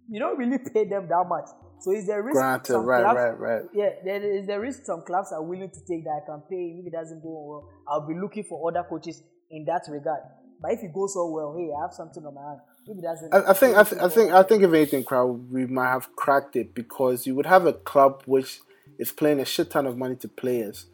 You 0.09 0.21
don't 0.21 0.39
really 0.39 0.59
pay 0.59 0.85
them 0.85 1.09
that 1.09 1.25
much. 1.27 1.49
So 1.81 1.93
is 1.93 2.07
there 2.07 2.23
risk? 2.23 2.37
Granted, 2.37 2.73
some 2.73 2.85
right, 2.85 3.03
clubs- 3.03 3.17
right, 3.17 3.39
right. 3.41 3.63
yeah, 3.73 3.91
there 4.05 4.23
is 4.23 4.47
the 4.47 4.61
risk 4.61 4.85
some 4.85 5.03
clubs 5.03 5.33
are 5.33 5.43
willing 5.43 5.71
to 5.71 5.81
take 5.89 6.05
that 6.05 6.21
I 6.23 6.27
can 6.27 6.43
pay 6.49 6.79
if 6.79 6.87
it 6.87 6.93
doesn't 6.93 7.23
go 7.23 7.33
well. 7.49 7.69
I'll 7.89 8.07
be 8.07 8.15
looking 8.15 8.45
for 8.45 8.71
other 8.71 8.87
coaches 8.89 9.23
in 9.51 9.65
that 9.65 9.83
regard. 9.89 10.21
But 10.61 10.73
if 10.73 10.83
it 10.83 10.93
goes 10.93 11.15
so 11.15 11.27
well, 11.31 11.57
hey, 11.57 11.71
I 11.77 11.83
have 11.83 11.95
something 11.95 12.23
on 12.23 12.35
my 12.35 12.43
hand. 12.43 12.61
Maybe 12.87 13.01
that's 13.03 13.23
it. 13.23 13.31
I, 13.33 13.51
I 13.51 13.55
think 13.55 13.77
I, 13.77 13.83
th- 13.85 14.03
I 14.03 14.09
think 14.09 14.33
I 14.33 14.43
think 14.43 14.63
if 14.63 14.73
anything, 14.73 15.05
crowd 15.05 15.51
we 15.51 15.67
might 15.67 15.89
have 15.89 16.15
cracked 16.17 16.55
it 16.57 16.75
because 16.75 17.27
you 17.27 17.35
would 17.35 17.47
have 17.47 17.67
a 17.67 17.73
club 17.73 18.23
which 18.27 18.61
is 19.01 19.11
playing 19.11 19.41
a 19.41 19.45
shit 19.45 19.71
ton 19.71 19.87
of 19.87 19.97
money 19.97 20.15
to 20.17 20.29
players, 20.29 20.87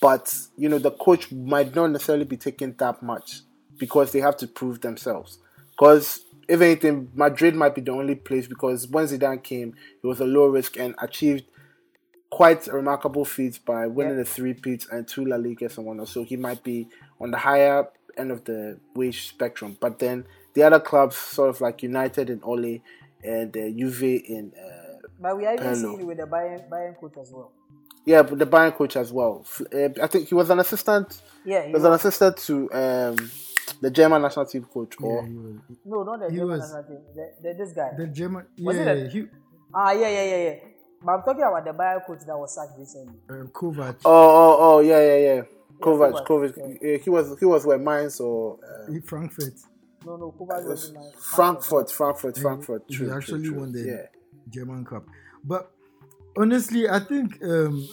but 0.00 0.34
you 0.58 0.68
know 0.68 0.78
the 0.78 0.90
coach 0.90 1.32
might 1.32 1.74
not 1.74 1.86
necessarily 1.90 2.24
be 2.24 2.36
taking 2.36 2.72
that 2.74 3.02
much 3.02 3.40
because 3.78 4.12
they 4.12 4.20
have 4.20 4.36
to 4.38 4.46
prove 4.46 4.80
themselves. 4.82 5.38
Because 5.70 6.20
if 6.48 6.60
anything, 6.60 7.10
Madrid 7.14 7.54
might 7.54 7.74
be 7.74 7.80
the 7.80 7.92
only 7.92 8.14
place 8.14 8.46
because 8.46 8.86
when 8.88 9.04
Zidane 9.06 9.42
came, 9.42 9.74
it 10.02 10.06
was 10.06 10.20
a 10.20 10.24
low 10.26 10.46
risk 10.46 10.76
and 10.78 10.94
achieved 11.00 11.44
quite 12.30 12.66
a 12.68 12.72
remarkable 12.72 13.24
feats 13.24 13.58
by 13.58 13.86
winning 13.86 14.12
Yeah. 14.16 14.22
the 14.22 14.24
three 14.24 14.54
peats 14.54 14.86
and 14.90 15.06
two 15.06 15.24
La 15.24 15.36
Ligas 15.36 15.76
and 15.78 15.86
whatnot. 15.86 16.08
So 16.08 16.24
he 16.24 16.36
might 16.36 16.62
be 16.62 16.88
on 17.20 17.30
the 17.30 17.38
higher 17.38 17.88
end 18.16 18.30
of 18.30 18.44
the 18.44 18.78
wage 18.94 19.28
spectrum. 19.28 19.76
But 19.80 19.98
then 19.98 20.24
the 20.54 20.62
other 20.62 20.80
clubs, 20.80 21.16
sort 21.16 21.50
of 21.50 21.60
like 21.60 21.82
United 21.82 22.30
and 22.30 22.40
Ole 22.44 22.80
and 23.22 23.56
uh, 23.56 23.68
Juve 23.70 24.02
in 24.02 24.52
uh, 24.58 24.85
But 25.20 25.36
we 25.36 25.46
are 25.46 25.54
even 25.54 25.66
Hello. 25.66 25.74
seeing 25.74 26.00
it 26.00 26.06
with 26.06 26.18
the 26.18 26.24
Bayern, 26.24 26.68
Bayern 26.68 26.98
coach 27.00 27.14
as 27.20 27.30
well. 27.32 27.52
yeah, 28.04 28.22
but 28.22 28.38
the 28.38 28.46
Bayern 28.46 28.74
coach 28.74 28.96
as 28.96 29.12
well. 29.12 29.44
Uh, 29.72 29.88
I 30.02 30.06
think 30.06 30.28
he 30.28 30.34
was 30.34 30.50
an 30.50 30.58
assistant. 30.60 31.20
Yeah, 31.44 31.62
He 31.62 31.68
he 31.68 31.72
was 31.72 31.82
was, 31.82 31.88
an 31.88 31.92
assistant 31.94 32.36
to 32.38 32.72
um, 32.72 33.30
the 33.80 33.90
German 33.90 34.22
national 34.22 34.46
team 34.46 34.64
coach. 34.64 34.94
Yeah, 35.00 35.06
Or 35.06 35.26
he 35.26 35.34
was. 35.34 35.56
no, 35.84 36.02
not 36.02 36.20
the 36.20 36.30
he 36.30 36.36
German 36.36 36.58
was- 36.58 36.60
national 36.72 36.84
team. 36.84 36.98
The, 37.14 37.32
the, 37.42 37.54
this 37.54 37.72
guy. 37.72 37.90
The 37.96 38.06
German, 38.08 38.44
Was 38.60 38.76
it 38.76 38.84
yeah, 38.84 38.92
a- 38.92 39.08
he, 39.08 39.26
ah, 39.74 39.92
yeah, 39.92 40.08
yeah, 40.08 40.24
yeah, 40.24 40.44
yeah. 40.50 40.54
But 41.02 41.12
I'm 41.12 41.22
talking 41.22 41.42
about 41.42 41.64
the 41.64 41.72
Bayern 41.72 42.04
coach 42.06 42.20
that 42.26 42.36
was 42.38 42.54
sacked 42.54 42.78
recently. 42.78 43.14
um, 43.30 43.48
Kovac, 43.48 43.96
oh, 44.04 44.10
oh, 44.12 44.56
oh, 44.60 44.80
yeah, 44.80 45.00
yeah, 45.00 45.34
yeah. 45.34 45.42
Kovac, 45.80 46.24
Kovac, 46.26 46.54
Kovac. 46.56 46.96
uh, 46.98 47.02
He 47.02 47.10
was 47.10 47.38
he 47.38 47.44
was 47.44 47.66
where 47.66 47.78
Mainz 47.78 48.18
or 48.20 48.58
uh, 48.64 48.90
he- 48.92 49.00
Frankfurt. 49.00 49.54
No, 50.04 50.16
no, 50.16 50.32
Kovac 50.38 50.64
was 50.66 50.88
in 50.88 50.94
my 50.94 51.10
Frankfurt, 51.18 51.90
Frankfurt, 51.90 52.38
Frankfurt. 52.38 52.82
he 52.86 52.94
True, 52.96 53.06
true, 53.08 53.16
actually 53.16 53.48
true. 53.48 53.58
won 53.58 53.72
the 53.72 53.80
Yeah. 53.80 54.06
German 54.48 54.84
Cup. 54.84 55.06
But 55.44 55.70
honestly, 56.36 56.88
I 56.88 57.00
think 57.00 57.42
um, 57.42 57.86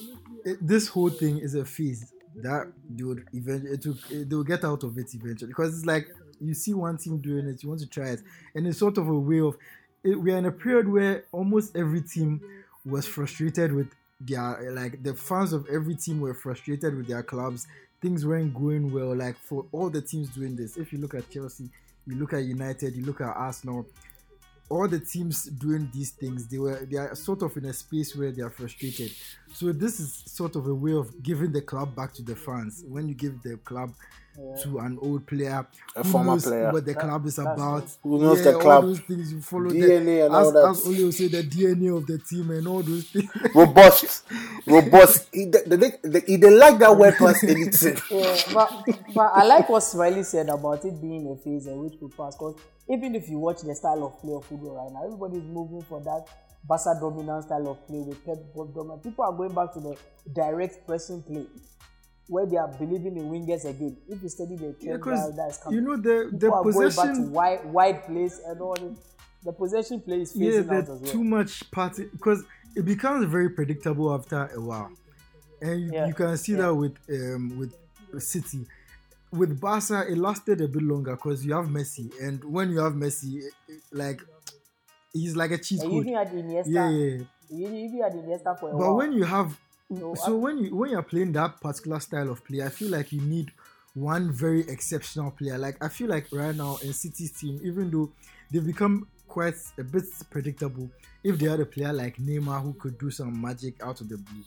it, 0.45 0.57
this 0.65 0.87
whole 0.87 1.09
thing 1.09 1.39
is 1.39 1.55
a 1.55 1.65
phase 1.65 2.13
that 2.37 2.71
they 2.89 3.03
would 3.03 3.25
eventually 3.33 3.71
it 3.73 3.85
will, 3.85 3.97
they 4.09 4.35
will 4.35 4.43
get 4.43 4.63
out 4.63 4.83
of 4.83 4.97
it 4.97 5.13
eventually 5.13 5.49
because 5.49 5.77
it's 5.77 5.85
like 5.85 6.07
you 6.41 6.53
see 6.53 6.73
one 6.73 6.97
team 6.97 7.19
doing 7.19 7.47
it, 7.47 7.63
you 7.63 7.69
want 7.69 7.81
to 7.81 7.87
try 7.87 8.09
it, 8.09 8.21
and 8.55 8.67
it's 8.67 8.79
sort 8.79 8.97
of 8.97 9.07
a 9.07 9.13
way 9.17 9.39
of. 9.39 9.57
It, 10.03 10.19
we 10.19 10.33
are 10.33 10.37
in 10.37 10.45
a 10.45 10.51
period 10.51 10.89
where 10.89 11.23
almost 11.31 11.77
every 11.77 12.01
team 12.01 12.41
was 12.85 13.05
frustrated 13.05 13.71
with 13.71 13.87
their 14.19 14.71
like 14.71 15.01
the 15.03 15.13
fans 15.13 15.53
of 15.53 15.65
every 15.71 15.95
team 15.95 16.19
were 16.19 16.33
frustrated 16.33 16.95
with 16.95 17.07
their 17.07 17.23
clubs. 17.23 17.67
Things 18.01 18.25
weren't 18.25 18.53
going 18.53 18.91
well. 18.91 19.15
Like 19.15 19.37
for 19.37 19.65
all 19.71 19.89
the 19.89 20.01
teams 20.01 20.29
doing 20.29 20.55
this, 20.55 20.75
if 20.75 20.91
you 20.91 20.99
look 20.99 21.13
at 21.13 21.29
Chelsea, 21.29 21.69
you 22.05 22.15
look 22.15 22.33
at 22.33 22.43
United, 22.43 22.95
you 22.95 23.05
look 23.05 23.21
at 23.21 23.27
Arsenal, 23.27 23.85
all 24.69 24.87
the 24.87 24.99
teams 24.99 25.45
doing 25.45 25.89
these 25.93 26.11
things 26.11 26.47
they 26.47 26.57
were 26.57 26.85
they 26.89 26.97
are 26.97 27.13
sort 27.15 27.41
of 27.41 27.55
in 27.57 27.65
a 27.65 27.73
space 27.73 28.15
where 28.15 28.31
they 28.31 28.41
are 28.41 28.49
frustrated. 28.49 29.11
So 29.53 29.71
this 29.71 29.99
is 29.99 30.23
sort 30.25 30.55
of 30.55 30.67
a 30.67 30.73
way 30.73 30.93
of 30.93 31.21
giving 31.21 31.51
the 31.51 31.61
club 31.61 31.95
back 31.95 32.13
to 32.15 32.21
the 32.21 32.35
fans. 32.35 32.83
When 32.87 33.07
you 33.07 33.15
give 33.15 33.41
the 33.43 33.57
club 33.57 33.93
to 34.61 34.79
an 34.79 34.97
old 35.01 35.25
player 35.27 35.65
A 35.95 36.03
who 36.03 36.09
former 36.11 36.33
knows 36.33 36.45
player. 36.47 36.71
what 36.71 36.85
the 36.85 36.95
club 36.95 37.25
is 37.25 37.39
about 37.39 37.89
Who 38.03 38.19
knows 38.19 38.43
yeah, 38.43 38.51
the 38.51 38.53
club, 38.59 38.83
all 38.83 38.89
those 38.89 38.99
things 38.99 39.31
you 39.33 39.41
follow 39.41 39.71
DNA 39.71 40.05
the, 40.05 40.25
and 40.25 40.35
all 40.35 40.47
as, 40.47 40.53
that. 40.53 40.65
as 40.65 40.87
Ole 40.87 41.05
will 41.05 41.11
say 41.11 41.27
the 41.27 41.43
DNA 41.43 41.95
of 41.95 42.07
the 42.07 42.17
team 42.19 42.51
and 42.51 42.67
all 42.67 42.81
those 42.83 43.05
things 43.09 43.29
robust, 43.55 44.23
robust. 44.67 45.29
He, 45.33 45.45
they, 45.45 45.61
they, 45.77 45.91
they, 46.03 46.19
he 46.21 46.35
they 46.37 46.49
like 46.49 46.79
that 46.79 46.97
word 46.97 47.15
plus 47.17 47.43
anything. 47.47 47.97
Yeah, 48.09 48.37
but, 48.53 48.71
but 49.13 49.31
I 49.33 49.43
like 49.45 49.69
what 49.69 49.81
Smiley 49.81 50.23
said 50.23 50.49
about 50.49 50.85
it 50.85 51.01
being 51.01 51.27
a 51.31 51.35
phase 51.43 51.67
in 51.67 51.79
which 51.83 51.93
we 52.01 52.09
pass. 52.09 52.35
Because 52.35 52.55
even 52.89 53.15
if 53.15 53.29
you 53.29 53.39
watch 53.39 53.61
the 53.61 53.75
style 53.75 54.03
of 54.03 54.19
play 54.21 54.33
of 54.33 54.45
football 54.45 54.75
right 54.83 54.91
now, 54.93 55.05
everybody's 55.05 55.43
moving 55.43 55.81
for 55.83 56.01
that 56.01 56.25
Barca 56.67 56.97
dominant 56.99 57.43
style 57.45 57.67
of 57.69 57.85
play 57.87 57.99
with 58.01 58.23
Pep 58.25 58.37
dominant. 58.73 59.03
People 59.03 59.25
are 59.25 59.33
going 59.33 59.53
back 59.53 59.73
to 59.73 59.79
the 59.79 59.97
direct 60.33 60.85
pressing 60.87 61.21
play 61.23 61.45
where 62.27 62.45
they 62.45 62.57
are 62.57 62.67
believing 62.67 63.17
in 63.17 63.29
wingers 63.29 63.65
again. 63.65 63.97
If 64.07 64.23
you 64.23 64.29
study 64.29 64.55
the 64.55 64.73
trend 64.73 64.99
because 64.99 65.35
that 65.35 65.49
is 65.49 65.57
coming, 65.57 65.79
you 65.79 65.85
know 65.85 65.97
the 65.97 66.29
the 66.31 66.37
people 66.37 66.53
are 66.55 66.63
going 66.63 66.73
back 66.73 66.95
to 66.95 67.01
possession 67.01 67.31
wide 67.31 67.65
wide 67.65 68.05
plays 68.05 68.39
and 68.45 68.61
all. 68.61 68.75
this. 68.75 68.97
The 69.43 69.51
possession 69.51 69.99
play 69.99 70.21
is 70.21 70.33
yeah 70.35 70.59
out 70.59 70.67
there's 70.67 70.89
as 70.89 71.01
well. 71.01 71.11
too 71.11 71.23
much 71.23 71.69
party 71.69 72.05
because 72.05 72.45
it 72.75 72.85
becomes 72.85 73.25
very 73.25 73.49
predictable 73.49 74.13
after 74.13 74.45
a 74.55 74.61
while 74.61 74.89
and 75.61 75.81
you, 75.81 75.91
Yeah, 75.91 76.07
you 76.07 76.13
can 76.13 76.37
see 76.37 76.53
yeah. 76.53 76.59
that 76.59 76.73
with 76.75 76.95
um 77.09 77.59
with 77.59 77.73
city 78.21 78.65
with 79.33 79.59
barca 79.59 80.05
it 80.09 80.17
lasted 80.17 80.61
a 80.61 80.67
bit 80.69 80.81
longer 80.81 81.15
because 81.17 81.45
you 81.45 81.51
have 81.53 81.65
messi 81.65 82.09
and 82.21 82.41
when 82.45 82.69
you 82.71 82.79
have 82.79 82.93
messi 82.93 83.35
it- 83.39 83.53
it- 83.67 83.81
like 83.91 84.21
he's 85.11 85.35
like 85.35 85.51
a 85.51 85.57
cheat 85.57 85.81
you 85.83 85.89
code 85.89 86.07
even 86.07 86.13
had 86.15 86.27
Iniesta. 86.31 86.67
yeah, 86.67 86.89
yeah, 86.89 87.15
yeah. 87.17 87.23
You 87.49 87.67
even 87.67 88.01
had 88.01 88.13
Iniesta 88.13 88.57
for 88.57 88.69
a 88.69 88.71
but 88.71 88.79
while. 88.79 88.95
when 88.95 89.11
you 89.11 89.25
have 89.25 89.59
So, 89.99 90.15
so 90.15 90.35
when 90.37 90.57
you 90.59 90.75
when 90.75 90.91
you're 90.91 91.03
playing 91.03 91.31
that 91.33 91.59
particular 91.61 91.99
style 91.99 92.29
of 92.29 92.43
play 92.45 92.61
i 92.63 92.69
feel 92.69 92.89
like 92.89 93.11
you 93.11 93.21
need 93.21 93.51
one 93.93 94.31
very 94.31 94.61
exceptional 94.69 95.31
player 95.31 95.57
like 95.57 95.77
i 95.83 95.87
feel 95.87 96.07
like 96.09 96.27
right 96.31 96.55
now 96.55 96.77
in 96.81 96.93
city's 96.93 97.31
team 97.31 97.59
even 97.63 97.91
though 97.91 98.11
they've 98.51 98.65
become 98.65 99.07
quite 99.27 99.55
a 99.77 99.83
bit 99.83 100.03
predictable 100.29 100.89
if 101.23 101.37
they 101.39 101.47
had 101.47 101.59
a 101.59 101.65
player 101.65 101.93
like 101.93 102.17
neymar 102.17 102.61
who 102.61 102.73
could 102.73 102.97
do 102.97 103.09
some 103.11 103.39
magic 103.41 103.81
out 103.83 103.99
of 104.01 104.09
the 104.09 104.17
blue 104.17 104.43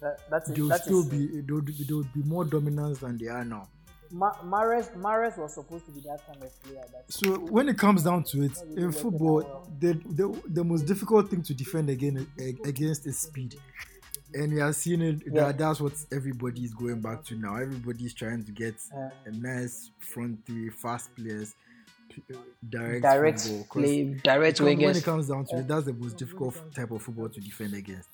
that, 0.00 0.18
that's 0.30 0.48
it. 0.50 0.56
they 0.56 0.62
would 0.62 0.72
That 0.72 0.82
still 0.84 1.00
is- 1.00 1.06
be 1.08 1.40
they 1.40 1.52
would, 1.52 1.66
they 1.66 1.94
would 1.94 2.12
be 2.12 2.22
more 2.22 2.44
dominant 2.44 3.00
than 3.00 3.18
they 3.18 3.28
are 3.28 3.44
now 3.44 3.68
Ma- 4.14 4.34
Mahrez, 4.44 4.94
Mahrez 4.94 5.38
was 5.38 5.54
supposed 5.54 5.86
to 5.86 5.90
be 5.90 6.00
that 6.00 6.20
kind 6.26 6.42
of 6.42 6.62
player. 6.62 6.84
That 6.92 7.10
so 7.10 7.38
when 7.38 7.70
it 7.70 7.78
comes 7.78 8.02
down 8.02 8.24
to 8.24 8.42
it 8.42 8.52
in 8.76 8.92
football 8.92 9.66
the, 9.80 9.94
the 10.10 10.42
the 10.48 10.62
most 10.62 10.82
difficult 10.82 11.30
thing 11.30 11.42
to 11.44 11.54
defend 11.54 11.88
again 11.88 12.26
against 12.64 13.06
is 13.06 13.18
speed 13.18 13.58
and 14.34 14.52
we 14.52 14.60
are 14.60 14.72
seeing 14.72 15.00
it 15.02 15.22
Yeah. 15.26 15.44
that 15.46 15.58
that's 15.58 15.80
what 15.80 15.92
everybody 16.12 16.62
is 16.64 16.74
going 16.74 17.00
back 17.00 17.24
to 17.24 17.36
now 17.36 17.56
everybody's 17.56 18.14
trying 18.14 18.44
to 18.44 18.52
get 18.52 18.74
Uh, 18.96 19.10
a 19.26 19.30
nice 19.32 19.90
front 19.98 20.44
three 20.46 20.70
fast 20.70 21.14
players 21.14 21.54
direct, 22.68 23.02
direct 23.02 23.40
football, 23.40 23.64
'cause 23.64 23.82
play, 23.84 24.04
direct 24.22 24.60
when 24.60 24.78
wingers. 24.78 24.96
it 24.98 25.04
comes 25.04 25.28
down 25.28 25.46
to 25.46 25.58
it 25.58 25.68
that's 25.68 25.86
the 25.86 25.92
most 25.94 26.16
difficult 26.18 26.54
type 26.74 26.90
of 26.90 27.00
football 27.02 27.28
to 27.28 27.40
defend 27.40 27.72
against 27.74 28.08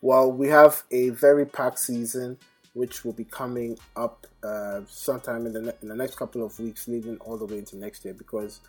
Well, 0.00 0.30
we 0.30 0.48
have 0.48 0.84
a 0.92 1.10
very 1.10 1.44
packed 1.44 1.80
season, 1.80 2.38
which 2.74 3.04
will 3.04 3.12
be 3.14 3.24
coming 3.24 3.76
up 3.96 4.26
uh, 4.44 4.82
sometime 4.86 5.46
in 5.46 5.52
the 5.52 5.60
ne- 5.62 5.72
in 5.82 5.88
the 5.88 5.96
next 5.96 6.14
couple 6.16 6.44
of 6.46 6.56
weeks, 6.60 6.86
leading 6.86 7.16
all 7.18 7.36
the 7.36 7.44
way 7.46 7.58
into 7.58 7.76
next 7.76 8.04
year, 8.04 8.14
because 8.14 8.60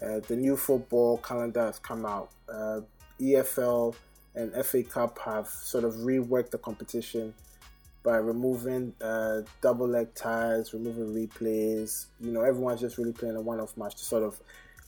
uh, 0.00 0.20
the 0.20 0.34
new 0.36 0.56
football 0.56 1.18
calendar 1.18 1.60
has 1.66 1.78
come 1.78 2.06
out. 2.06 2.30
Uh, 2.48 2.80
EFL 3.20 3.94
and 4.38 4.64
FA 4.64 4.82
Cup 4.82 5.18
have 5.18 5.48
sort 5.48 5.84
of 5.84 5.94
reworked 5.94 6.50
the 6.50 6.58
competition 6.58 7.34
by 8.04 8.16
removing 8.16 8.94
uh, 9.02 9.42
double 9.60 9.88
leg 9.88 10.14
ties, 10.14 10.72
removing 10.72 11.12
replays. 11.14 12.06
You 12.20 12.30
know, 12.30 12.42
everyone's 12.42 12.80
just 12.80 12.96
really 12.96 13.12
playing 13.12 13.36
a 13.36 13.40
one-off 13.40 13.76
match 13.76 13.96
to 13.96 14.04
sort 14.04 14.22
of 14.22 14.38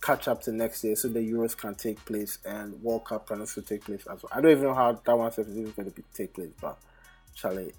catch 0.01 0.29
up 0.29 0.41
to 0.43 0.53
next 0.53 0.85
year, 0.85 0.97
so 0.97 1.09
the 1.09 1.21
Euros 1.21 1.57
can 1.57 1.75
take 1.75 2.03
place 2.05 2.39
and 2.45 2.81
World 2.83 3.05
Cup 3.05 3.27
can 3.27 3.41
also 3.41 3.61
take 3.61 3.85
place 3.85 4.07
as 4.07 4.23
well. 4.23 4.31
I 4.33 4.41
don't 4.41 4.53
even 4.53 4.65
know 4.65 4.75
how 4.75 4.93
that 4.93 5.19
one 5.19 5.29
is 5.29 5.37
going 5.37 5.73
to 5.75 5.91
be, 5.91 6.03
take 6.15 6.33
place, 6.33 6.53
but 6.61 6.79
Charlie, 7.35 7.73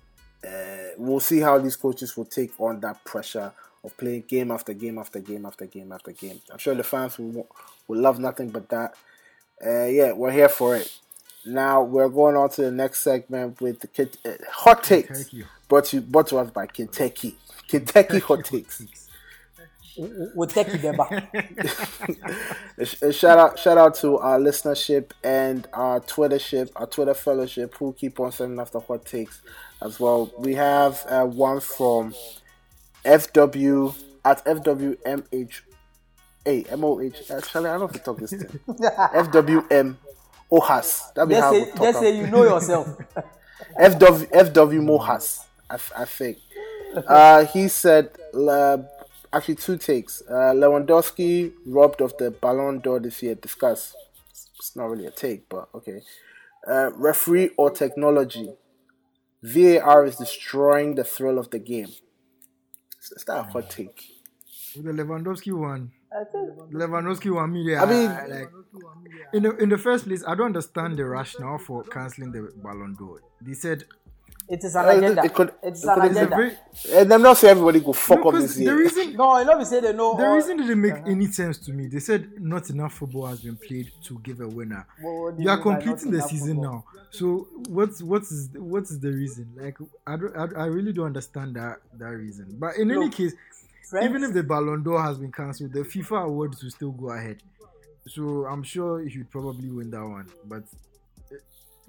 uh, 0.45 0.93
we'll 0.97 1.19
see 1.19 1.39
how 1.39 1.57
these 1.57 1.75
coaches 1.75 2.15
will 2.17 2.25
take 2.25 2.51
on 2.59 2.79
that 2.81 3.03
pressure 3.05 3.51
of 3.83 3.97
playing 3.97 4.25
game 4.27 4.51
after 4.51 4.73
game 4.73 4.99
after 4.99 5.19
game 5.19 5.45
after 5.45 5.65
game 5.65 5.91
after 5.91 6.11
game. 6.11 6.39
I'm 6.51 6.59
sure 6.59 6.75
the 6.75 6.83
fans 6.83 7.17
will 7.17 7.47
will 7.87 7.99
love 7.99 8.19
nothing 8.19 8.49
but 8.49 8.69
that. 8.69 8.93
Uh, 9.65 9.85
yeah, 9.85 10.11
we're 10.11 10.31
here 10.31 10.49
for 10.49 10.75
it. 10.75 10.91
Now 11.45 11.83
we're 11.83 12.09
going 12.09 12.35
on 12.35 12.49
to 12.51 12.61
the 12.63 12.71
next 12.71 12.99
segment 12.99 13.59
with 13.61 13.79
the 13.79 13.87
kid, 13.87 14.17
uh, 14.25 14.31
hot 14.51 14.83
takes 14.83 15.25
Kentucky. 15.25 15.45
brought 15.67 15.85
to 15.85 16.01
brought 16.01 16.27
to 16.27 16.37
us 16.37 16.51
by 16.51 16.67
Kentucky. 16.67 17.35
Kentucky 17.67 18.19
hot 18.19 18.45
takes. 18.45 18.83
We'll 19.97 20.47
take 20.47 20.69
it 20.69 20.81
there 20.81 20.93
back. 20.93 21.33
A 22.77 22.85
sh- 22.85 23.01
a 23.01 23.11
shout 23.13 23.37
out 23.37 23.59
shout 23.59 23.77
out 23.77 23.95
to 23.95 24.17
our 24.17 24.39
listenership 24.39 25.11
and 25.23 25.67
our 25.73 25.99
Twittership, 25.99 26.71
our 26.75 26.87
Twitter 26.87 27.13
fellowship 27.13 27.75
who 27.75 27.93
keep 27.93 28.19
on 28.19 28.31
sending 28.31 28.59
us 28.59 28.69
the 28.69 28.79
hot 28.79 29.05
takes 29.05 29.41
as 29.81 29.99
well. 29.99 30.31
We 30.37 30.55
have 30.55 31.03
uh, 31.07 31.25
one 31.25 31.59
from 31.59 32.15
FW 33.03 33.93
at 34.23 34.43
FWMH 34.45 35.61
Hey, 36.45 36.65
MOH. 36.75 37.11
Actually, 37.29 37.69
I 37.69 37.77
don't 37.77 37.81
know 37.81 37.85
if 37.85 37.91
to 37.91 37.99
talk 37.99 38.17
this 38.17 38.31
thing. 38.31 38.59
FWM 38.67 39.95
Ohas. 40.51 41.13
That'd 41.13 41.29
be 41.29 41.35
Just 41.35 41.43
how 41.43 41.51
say, 41.53 41.59
we 41.59 41.65
talk. 41.71 41.77
just 41.81 41.99
say 41.99 42.17
you 42.17 42.27
know 42.27 42.43
yourself. 42.43 42.87
FW 43.79 44.29
FW 44.31 44.81
Mohas, 44.81 45.45
I, 45.69 45.75
I 46.01 46.05
think. 46.05 46.37
Uh, 47.07 47.45
he 47.45 47.67
said, 47.69 48.09
uh, 48.35 48.77
actually 49.31 49.55
two 49.55 49.77
takes. 49.77 50.21
Uh, 50.29 50.53
Lewandowski 50.53 51.53
robbed 51.65 52.01
of 52.01 52.17
the 52.17 52.31
Ballon 52.31 52.79
d'Or 52.79 52.99
this 52.99 53.23
year. 53.23 53.35
Discuss. 53.35 53.95
It's 54.57 54.75
not 54.75 54.89
really 54.89 55.05
a 55.05 55.11
take, 55.11 55.47
but 55.49 55.69
okay. 55.73 56.01
Uh, 56.67 56.91
referee 56.95 57.51
or 57.57 57.71
technology? 57.71 58.53
VAR 59.41 60.05
is 60.05 60.17
destroying 60.17 60.95
the 60.95 61.03
thrill 61.03 61.39
of 61.39 61.49
the 61.49 61.59
game. 61.59 61.87
Is 63.01 63.11
is 63.15 63.23
that 63.25 63.37
a 63.39 63.43
hot 63.43 63.69
take? 63.69 64.03
With 64.75 64.85
the 64.85 64.91
Lewandowski 65.03 65.51
one, 65.57 65.91
I 65.91 65.91
think 65.91 66.00
Lewandowski 66.71 67.33
one, 67.33 67.51
me, 67.53 67.61
yeah, 67.71 67.83
I 67.83 67.85
mean- 67.89 68.09
like 68.29 68.49
in 69.33 69.43
the 69.43 69.55
in 69.57 69.69
the 69.69 69.77
first 69.77 70.05
place, 70.05 70.23
I 70.27 70.35
don't 70.35 70.47
understand 70.47 70.97
the 70.97 71.05
rationale 71.05 71.57
for 71.57 71.83
canceling 71.83 72.31
the 72.31 72.51
Ballon 72.61 72.95
d'Or. 72.97 73.19
They 73.41 73.53
said 73.53 73.85
it 74.49 74.63
is 74.65 74.75
an 74.75 74.85
Uh, 74.85 74.89
it- 74.89 74.97
agenda. 74.97 75.23
it 75.23 75.33
could- 75.33 75.53
it's 75.63 75.83
it 75.83 75.87
an 75.87 75.95
could- 75.95 76.03
a 76.03 76.11
agenda. 76.11 76.35
very 76.35 76.51
And 76.93 77.13
I'm 77.13 77.21
not 77.21 77.37
saying 77.37 77.51
everybody 77.51 77.79
go 77.79 77.93
fuck 77.93 78.19
no, 78.19 78.25
up 78.29 78.33
'cause 78.33 78.41
this 78.47 78.55
the 78.55 78.63
year. 78.63 78.77
reason 78.77 79.13
no, 79.15 79.31
I 79.31 79.43
know, 79.45 79.57
we 79.57 79.63
say 79.63 79.79
they 79.79 79.93
know. 79.93 80.17
the 80.17 80.25
all- 80.27 80.35
reason 80.35 80.57
didn't 80.57 80.81
make 80.81 80.95
any 81.05 81.27
sense 81.27 81.57
to 81.59 81.71
me. 81.71 81.87
They 81.87 81.99
said 81.99 82.41
not 82.41 82.69
enough 82.69 82.93
football 82.95 83.27
has 83.27 83.39
been 83.41 83.55
played 83.55 83.91
to 84.03 84.19
give 84.19 84.41
a 84.41 84.47
winner. 84.47 84.85
What- 85.01 85.13
what 85.13 85.15
You 85.15 85.23
are 85.23 85.31
mean 85.33 85.45
by 85.45 85.53
not 85.55 85.61
completing 85.63 86.11
the 86.11 86.21
season 86.23 86.55
football? 86.57 86.73
now. 86.73 86.85
So 87.11 87.47
what's 87.69 88.01
what's 88.01 88.49
what's 88.57 88.97
the 88.97 89.11
reason? 89.11 89.47
Like 89.55 89.77
I 90.05 90.17
don't 90.17 90.35
I, 90.35 90.63
I 90.63 90.65
really 90.65 90.91
don't 90.91 91.05
understand 91.05 91.55
that 91.55 91.77
that 91.97 92.09
reason. 92.17 92.57
But 92.59 92.75
in 92.77 92.91
any 92.91 93.09
case, 93.09 93.33
Friends- 93.91 94.05
even 94.09 94.23
if 94.23 94.33
the 94.33 94.43
Ballon 94.43 94.81
d'Or 94.83 95.01
has 95.01 95.17
been 95.17 95.31
cancelled, 95.31 95.73
the 95.73 95.81
FIFA 95.83 96.25
awards 96.25 96.63
will 96.63 96.71
still 96.71 96.91
go 96.91 97.09
ahead. 97.11 97.37
So 98.07 98.45
I'm 98.47 98.63
sure 98.63 99.01
he 99.01 99.17
would 99.19 99.29
probably 99.29 99.69
win 99.69 99.91
that 99.91 100.03
one. 100.03 100.27
But 100.45 100.63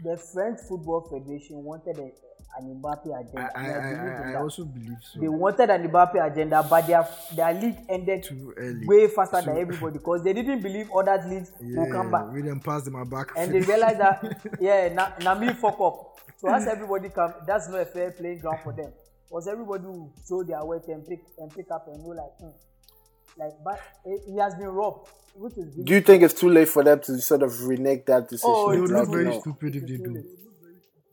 the 0.03 0.17
French 0.19 0.59
Football 0.69 1.03
Federation 1.09 1.63
wanted 1.63 1.97
a, 1.99 2.11
an 2.59 2.83
Mbappe 2.83 3.07
agenda. 3.19 3.51
I, 3.57 3.67
I 3.67 4.31
I, 4.31 4.33
I, 4.33 4.35
also 4.35 4.65
believe 4.65 4.99
so. 5.01 5.21
they 5.21 5.29
wanted 5.29 5.71
an 5.71 5.89
Mbappe 5.89 6.33
agenda, 6.33 6.67
but 6.69 6.87
their 6.87 7.07
their 7.37 7.55
league 7.55 7.79
ended 7.89 8.25
Too 8.25 8.53
early. 8.57 8.85
way 8.87 9.07
faster 9.09 9.41
than 9.43 9.55
Too- 9.55 9.61
everybody 9.61 9.93
because 9.99 10.23
they 10.25 10.33
didn't 10.33 10.61
believe 10.61 10.91
other 10.95 11.23
leagues 11.29 11.53
will 11.61 11.91
come 11.91 12.11
back. 12.11 12.33
we 12.33 12.43
didn't 12.43 12.65
pass 12.65 12.83
them 12.83 12.97
a 12.97 13.05
back. 13.07 13.29
and 13.37 13.55
they 13.55 13.61
realized 13.61 14.01
that 14.01 14.41
yeah, 14.61 14.93
na, 14.93 15.13
na 15.23 15.35
me 15.39 15.53
fuck 15.55 15.81
up. 15.81 16.19
So 16.39 16.53
as 16.53 16.67
everybody 16.67 17.09
come, 17.11 17.33
that's 17.47 17.69
not 17.69 17.81
a 17.81 17.87
fair 17.87 18.11
playing 18.11 18.41
ground 18.41 18.59
for 18.65 18.73
them. 18.73 18.93
Because 19.33 19.49
everybody 19.49 19.87
will 19.87 20.13
show 20.29 20.43
their 20.43 20.63
worth 20.63 20.87
and 20.89 21.09
pick 21.09 21.21
and 21.39 21.51
pick 21.55 21.71
up 21.71 21.89
and 21.89 22.05
go 22.05 22.11
like, 22.11 22.33
hmm. 22.39 23.41
like, 23.41 23.53
but 23.65 23.81
it, 24.05 24.21
he 24.27 24.37
has 24.37 24.55
been 24.57 24.69
robbed, 24.69 25.09
which 25.35 25.57
is 25.57 25.75
Do 25.75 25.95
you 25.95 26.03
think 26.03 26.23
it's 26.23 26.39
too 26.39 26.51
late 26.51 26.69
for 26.69 26.85
them 26.85 27.01
to 27.01 27.19
sort 27.19 27.43
of 27.43 27.65
renege 27.65 28.05
that 28.05 28.29
decision? 28.29 28.51
Oh, 28.55 28.71
they 28.71 28.77
it 28.77 28.81
would 28.83 28.91
look 28.91 29.09
very 29.11 29.25
late. 29.25 29.41
stupid 29.41 29.77
if 29.77 29.83
they 29.87 29.97
do. 29.97 30.23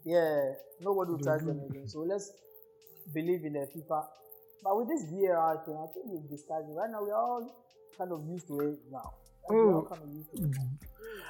Yeah, 0.03 0.51
nobody 0.81 1.11
will 1.11 1.19
charge 1.19 1.45
them 1.45 1.61
again. 1.69 1.87
So 1.87 1.99
let's 1.99 2.33
believe 3.13 3.45
in 3.45 3.53
the 3.53 3.59
FIFA. 3.59 4.05
But 4.65 4.77
with 4.77 4.89
this 4.89 5.03
VAR 5.09 5.63
thing, 5.65 5.77
I 5.81 5.87
think 5.93 6.05
we've 6.07 6.29
discussed 6.29 6.65
it. 6.67 6.73
Right 6.73 6.89
now, 6.91 7.01
we're 7.01 7.15
all 7.15 7.49
kind 7.97 8.11
of 8.11 8.21
used 8.27 8.47
to 8.47 8.59
it 8.59 8.79
now. 8.91 9.13
Like, 9.43 9.51
we're 9.51 9.73
all 9.75 9.87
Oh. 9.89 9.95
kind 9.95 10.03
of 10.03 10.43
it. 10.43 10.57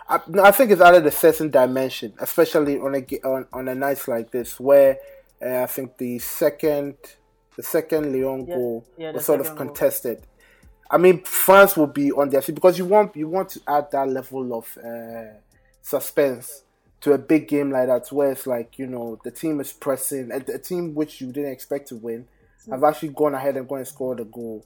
I, 0.09 0.21
no, 0.27 0.43
I 0.43 0.49
think 0.49 0.71
it's 0.71 0.81
added 0.81 1.05
a 1.05 1.11
certain 1.11 1.51
dimension, 1.51 2.13
especially 2.19 2.79
on 2.79 2.95
a 2.95 3.27
on, 3.27 3.45
on 3.53 3.67
a 3.67 3.75
night 3.75 4.07
like 4.07 4.31
this, 4.31 4.59
where 4.59 4.97
uh, 5.45 5.63
I 5.63 5.65
think 5.67 5.97
the 5.97 6.19
second 6.19 6.95
the 7.55 7.63
second 7.63 8.13
Lyon 8.13 8.45
Yeah, 8.45 8.55
goal 8.55 8.85
yeah, 8.97 9.11
was 9.11 9.25
sort 9.25 9.41
of 9.41 9.47
second 9.47 9.57
goal. 9.57 9.57
contested. 9.67 10.25
I 10.89 10.97
mean, 10.97 11.23
France 11.23 11.77
will 11.77 11.87
be 11.87 12.11
on 12.11 12.29
their 12.29 12.41
feet 12.41 12.55
because 12.55 12.77
you 12.77 12.85
want 12.85 13.15
you 13.15 13.27
want 13.27 13.49
to 13.49 13.61
add 13.67 13.91
that 13.91 14.09
level 14.09 14.53
of 14.57 14.77
uh, 14.83 15.33
suspense 15.81 16.63
to 17.01 17.13
a 17.13 17.17
big 17.17 17.47
game 17.47 17.71
like 17.71 17.87
that, 17.87 18.11
where 18.11 18.31
it's 18.31 18.47
like 18.47 18.77
you 18.79 18.87
know 18.87 19.19
the 19.23 19.31
team 19.31 19.59
is 19.59 19.71
pressing, 19.73 20.31
a, 20.31 20.37
a 20.53 20.57
team 20.59 20.93
which 20.95 21.21
you 21.21 21.31
didn't 21.31 21.51
expect 21.51 21.87
to 21.89 21.95
win, 21.95 22.27
have 22.69 22.83
actually 22.83 23.09
gone 23.09 23.35
ahead 23.35 23.57
and 23.57 23.67
gone 23.67 23.79
and 23.79 23.87
scored 23.87 24.19
a 24.19 24.25
goal, 24.25 24.65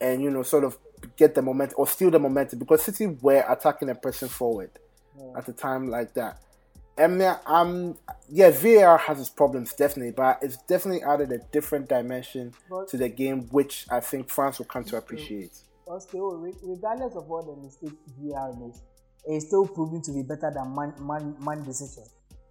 and 0.00 0.22
you 0.22 0.30
know 0.30 0.42
sort 0.42 0.64
of 0.64 0.78
get 1.16 1.34
the 1.34 1.42
momentum 1.42 1.76
or 1.78 1.86
steal 1.86 2.10
the 2.10 2.18
momentum 2.18 2.58
because 2.58 2.82
City 2.82 3.06
were 3.06 3.44
attacking 3.48 3.88
and 3.88 4.00
pressing 4.02 4.28
forward 4.28 4.70
at 5.36 5.48
a 5.48 5.52
time 5.52 5.88
like 5.88 6.14
that. 6.14 6.40
Um, 6.98 7.96
yeah, 8.28 8.50
VAR 8.50 8.98
has 8.98 9.20
its 9.20 9.28
problems 9.30 9.72
definitely, 9.72 10.12
but 10.12 10.38
it's 10.42 10.56
definitely 10.56 11.02
added 11.02 11.30
a 11.32 11.38
different 11.52 11.88
dimension 11.88 12.52
But- 12.68 12.88
to 12.88 12.96
the 12.96 13.08
game, 13.08 13.48
which 13.50 13.86
I 13.90 14.00
think 14.00 14.28
France 14.28 14.58
will 14.58 14.66
come 14.66 14.84
to 14.84 14.96
appreciate. 14.96 15.62
But 15.86 16.00
still, 16.00 16.36
regardless 16.36 17.14
of 17.16 17.30
all 17.30 17.42
the 17.42 17.56
mistakes 17.62 17.94
VAR 18.18 18.52
makes, 18.54 18.80
it's 19.26 19.46
still 19.46 19.66
proving 19.66 20.02
to 20.02 20.12
be 20.12 20.22
better 20.22 20.50
than 20.54 20.74
man 20.74 20.94
man 21.00 21.36
man 21.40 21.62
decision. 21.64 22.04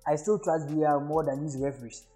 I 0.07 0.15
still 0.15 0.39
trust 0.39 0.69
VAR 0.69 0.99
more 0.99 1.23
than 1.23 1.43
these 1.43 1.57
referees. 1.57 2.07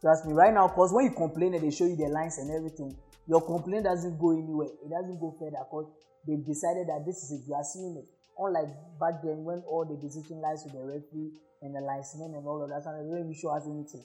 Trust 0.00 0.26
me, 0.26 0.32
right 0.32 0.54
now, 0.54 0.68
cause 0.68 0.92
when 0.92 1.06
you 1.06 1.10
complain 1.10 1.54
and 1.54 1.62
they 1.62 1.70
show 1.70 1.86
you 1.86 1.96
the 1.96 2.08
lines 2.08 2.38
and 2.38 2.50
everything, 2.50 2.96
your 3.26 3.40
complaint 3.40 3.84
doesn't 3.84 4.18
go 4.18 4.30
anywhere. 4.30 4.68
It 4.84 4.90
doesn't 4.90 5.18
go 5.18 5.34
further 5.38 5.58
because 5.58 5.86
they've 6.26 6.44
decided 6.44 6.88
that 6.88 7.04
this 7.04 7.22
is 7.24 7.32
it. 7.32 7.48
You 7.48 7.54
are 7.54 7.64
seeing 7.64 7.96
it. 7.96 8.08
Unlike 8.38 8.68
back 8.98 9.22
then 9.22 9.44
when 9.44 9.60
all 9.68 9.84
the 9.84 9.96
decision 10.00 10.40
lies 10.40 10.64
with 10.64 10.72
the 10.72 10.80
referee 10.80 11.32
and 11.62 11.74
the 11.74 11.80
linesman 11.80 12.34
and 12.34 12.46
all 12.46 12.62
of 12.62 12.68
that, 12.70 12.84
and 12.86 13.06
they 13.06 13.10
don't 13.10 13.20
even 13.20 13.34
show 13.34 13.50
us 13.50 13.64
anything. 13.66 14.04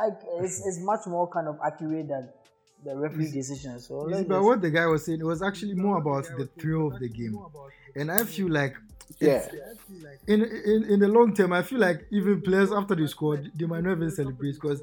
Like 0.00 0.18
it's, 0.40 0.64
it's 0.66 0.80
much 0.80 1.06
more 1.06 1.28
kind 1.28 1.48
of 1.48 1.58
accurate 1.64 2.08
than 2.08 2.28
the 2.84 2.96
referee 2.96 3.30
decision. 3.30 3.78
So 3.80 4.08
You 4.08 4.16
see, 4.18 4.24
but 4.24 4.42
what 4.42 4.62
the 4.62 4.70
guy 4.70 4.86
was 4.86 5.04
saying, 5.04 5.20
it 5.20 5.24
was 5.24 5.42
actually 5.42 5.74
more 5.74 5.98
about 5.98 6.24
the 6.36 6.48
thrill 6.58 6.88
of 6.88 7.00
the 7.00 7.08
game, 7.08 7.38
and 7.96 8.10
I 8.10 8.24
feel 8.24 8.50
like 8.50 8.76
Yeah, 9.18 9.46
in 10.26 10.44
in 10.44 10.84
in 10.84 11.00
the 11.00 11.08
long 11.08 11.34
term, 11.34 11.52
I 11.52 11.62
feel 11.62 11.80
like 11.80 12.06
even 12.10 12.40
players 12.40 12.72
after 12.72 12.94
they 12.94 13.06
score, 13.06 13.36
they 13.54 13.66
might 13.66 13.82
not 13.82 13.92
even 13.92 14.10
celebrate 14.10 14.52
because 14.54 14.80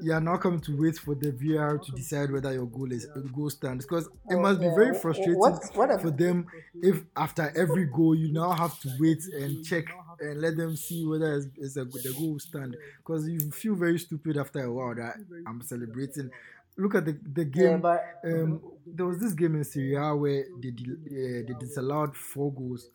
you 0.00 0.12
are 0.12 0.20
now 0.20 0.36
coming 0.36 0.60
to 0.60 0.80
wait 0.80 0.96
for 0.96 1.14
the 1.14 1.32
VR 1.32 1.78
to 1.84 1.92
decide 1.92 2.30
whether 2.30 2.52
your 2.52 2.66
goal 2.66 2.90
is 2.92 3.06
a 3.16 3.20
goal 3.20 3.50
stands. 3.50 3.84
Because 3.84 4.06
it 4.06 4.34
oh, 4.36 4.40
must 4.40 4.60
be 4.60 4.68
very 4.68 4.94
frustrating 4.94 5.38
what- 5.38 5.60
what 5.74 6.00
for 6.00 6.10
them 6.10 6.46
if 6.82 7.02
after 7.16 7.52
every 7.56 7.86
goal 7.86 8.14
you 8.14 8.32
now 8.32 8.52
have 8.52 8.78
to 8.80 8.88
wait 9.00 9.22
and 9.34 9.64
check 9.64 9.84
and 10.20 10.40
let 10.40 10.56
them 10.56 10.76
see 10.76 11.04
whether 11.04 11.34
it's, 11.34 11.46
it's 11.56 11.76
a, 11.76 11.84
the 11.84 12.12
goal 12.18 12.32
will 12.32 12.38
stand. 12.38 12.76
Because 12.98 13.28
you 13.28 13.50
feel 13.50 13.74
very 13.74 13.98
stupid 13.98 14.36
after 14.36 14.60
a 14.64 14.72
while 14.72 14.94
that 14.94 15.16
I'm 15.46 15.60
celebrating. 15.62 16.30
Look 16.76 16.94
at 16.94 17.04
the 17.06 17.18
the 17.34 17.44
game. 17.44 17.62
Yeah, 17.64 17.76
but 17.78 18.04
um, 18.24 18.60
there 18.86 19.06
was 19.06 19.18
this 19.18 19.32
game 19.32 19.56
in 19.56 19.64
Serie 19.64 19.94
A 19.96 20.14
where 20.14 20.44
they 20.62 20.70
del- 20.70 20.94
uh, 20.94 21.42
they 21.46 21.54
disallowed 21.58 22.16
four 22.16 22.52
goals. 22.52 22.88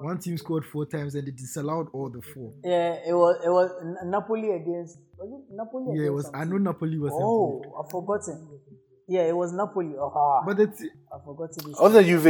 One 0.00 0.18
team 0.18 0.38
scored 0.38 0.64
four 0.64 0.86
times 0.86 1.14
and 1.16 1.26
they 1.26 1.32
disallowed 1.32 1.88
all 1.92 2.08
the 2.08 2.22
four. 2.22 2.52
Yeah, 2.64 2.96
it 3.06 3.12
was 3.12 3.36
it 3.44 3.50
was 3.50 3.70
Napoli 4.04 4.52
against 4.52 4.98
was 5.18 5.28
it 5.32 5.54
Napoli? 5.54 5.98
Yeah, 5.98 6.06
it 6.06 6.12
was. 6.14 6.26
some 6.26 6.34
I 6.36 6.44
know 6.44 6.56
Napoli 6.58 6.98
was 6.98 7.12
Oh, 7.12 7.60
involved, 7.60 7.66
I've 7.84 7.90
forgotten. 7.90 8.48
Yeah, 9.08 9.22
it 9.22 9.36
was 9.36 9.52
Napoli. 9.52 9.94
Oh, 9.98 10.42
but 10.46 10.56
the 10.56 10.66
t- 10.66 10.90
I 11.12 11.18
forgot 11.24 11.50
this. 11.54 11.74
also 11.74 12.02
Juve 12.02 12.24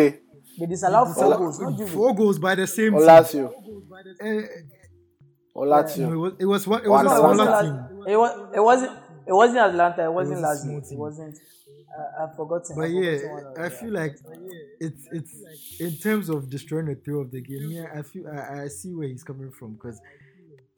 They 0.59 0.66
disallowed 0.66 1.14
four 1.14 1.37
goals, 1.37 1.61
not 1.61 1.76
Juve. 1.76 1.91
four 1.91 2.14
goals 2.14 2.39
by 2.39 2.55
the 2.55 2.66
same 2.66 2.95
or 2.95 3.01
team. 3.01 3.09
Lazio 3.09 3.53
Eh, 4.20 4.43
or 5.55 5.66
no, 5.66 5.72
Lazio. 5.72 6.12
it 6.12 6.16
was. 6.16 6.33
It 6.39 6.45
was 6.47 6.66
one. 6.66 6.85
It 6.85 6.89
was 6.89 7.05
One- 7.05 7.07
a 7.07 7.09
No, 7.09 7.16
it 7.16 7.22
one- 7.22 7.35
smaller 7.37 7.51
wasn't. 7.51 7.89
team. 7.91 8.05
It 8.12 8.16
was. 8.16 8.51
It 8.55 8.61
wasn't. 8.61 8.93
It 9.26 9.33
wasn't 9.33 9.59
Atalanta. 9.59 10.05
It 10.05 10.12
wasn't 10.12 10.41
was 10.41 10.64
a 10.64 10.66
Lazio. 10.68 10.93
It 10.93 10.99
wasn't. 10.99 11.39
Uh, 11.99 12.22
I've 12.24 12.37
forgotten. 12.37 12.76
But 12.76 12.85
I've 12.85 12.91
yeah, 12.93 13.18
forgotten 13.18 13.62
I 13.64 13.68
feel 13.70 13.91
like 13.93 14.16
it's 14.81 15.09
it's 15.11 15.81
in 15.81 15.97
terms 15.97 16.29
of 16.29 16.49
destroying 16.49 16.87
the 16.87 16.95
thrill 16.95 17.22
of 17.22 17.31
the 17.33 17.41
game. 17.41 17.70
Yeah, 17.70 17.87
I 17.95 18.03
feel 18.03 18.29
I, 18.29 18.62
I 18.64 18.68
see 18.68 18.95
where 18.95 19.09
he's 19.09 19.24
coming 19.24 19.51
from 19.51 19.72
because 19.74 20.01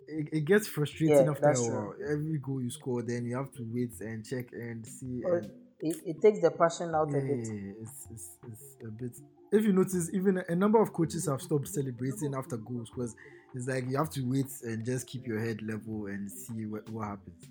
it, 0.09 0.29
it 0.33 0.45
gets 0.47 0.67
frustrating 0.67 1.17
Yeah, 1.27 1.31
after 1.31 1.43
that's 1.43 1.61
a 1.61 1.67
true. 1.67 1.75
while. 1.75 1.95
Every 2.13 2.39
goal 2.39 2.63
you 2.63 2.71
score, 2.71 3.03
then 3.03 3.27
you 3.27 3.37
have 3.37 3.53
to 3.53 3.63
wait 3.71 3.93
and 4.01 4.25
check 4.25 4.47
and 4.53 4.85
see. 4.87 5.23
And, 5.25 5.51
it, 5.83 5.97
it 6.07 6.23
takes 6.23 6.41
the 6.41 6.51
passion 6.51 6.95
out 6.95 7.09
yeah, 7.11 7.19
of 7.19 7.25
it. 7.25 7.49
it's, 7.81 8.07
it's, 8.13 8.29
it's 8.47 8.77
a 8.87 8.91
bit. 8.91 9.13
If 9.53 9.65
you 9.65 9.73
notice, 9.73 10.11
even 10.13 10.43
a 10.49 10.55
number 10.55 10.81
of 10.81 10.93
coaches 10.93 11.27
have 11.27 11.41
stopped 11.43 11.69
celebrating 11.69 12.35
after 12.37 12.57
goals 12.57 12.91
because 12.91 13.17
it's 13.55 13.67
like 13.67 13.89
you 13.89 13.97
have 13.97 14.11
to 14.11 14.23
wait 14.23 14.47
and 14.63 14.85
just 14.85 15.07
keep 15.07 15.27
your 15.27 15.41
head 15.41 15.61
level 15.63 16.07
and 16.07 16.31
see 16.31 16.67
what, 16.67 16.89
what 16.91 17.09
happens. 17.09 17.49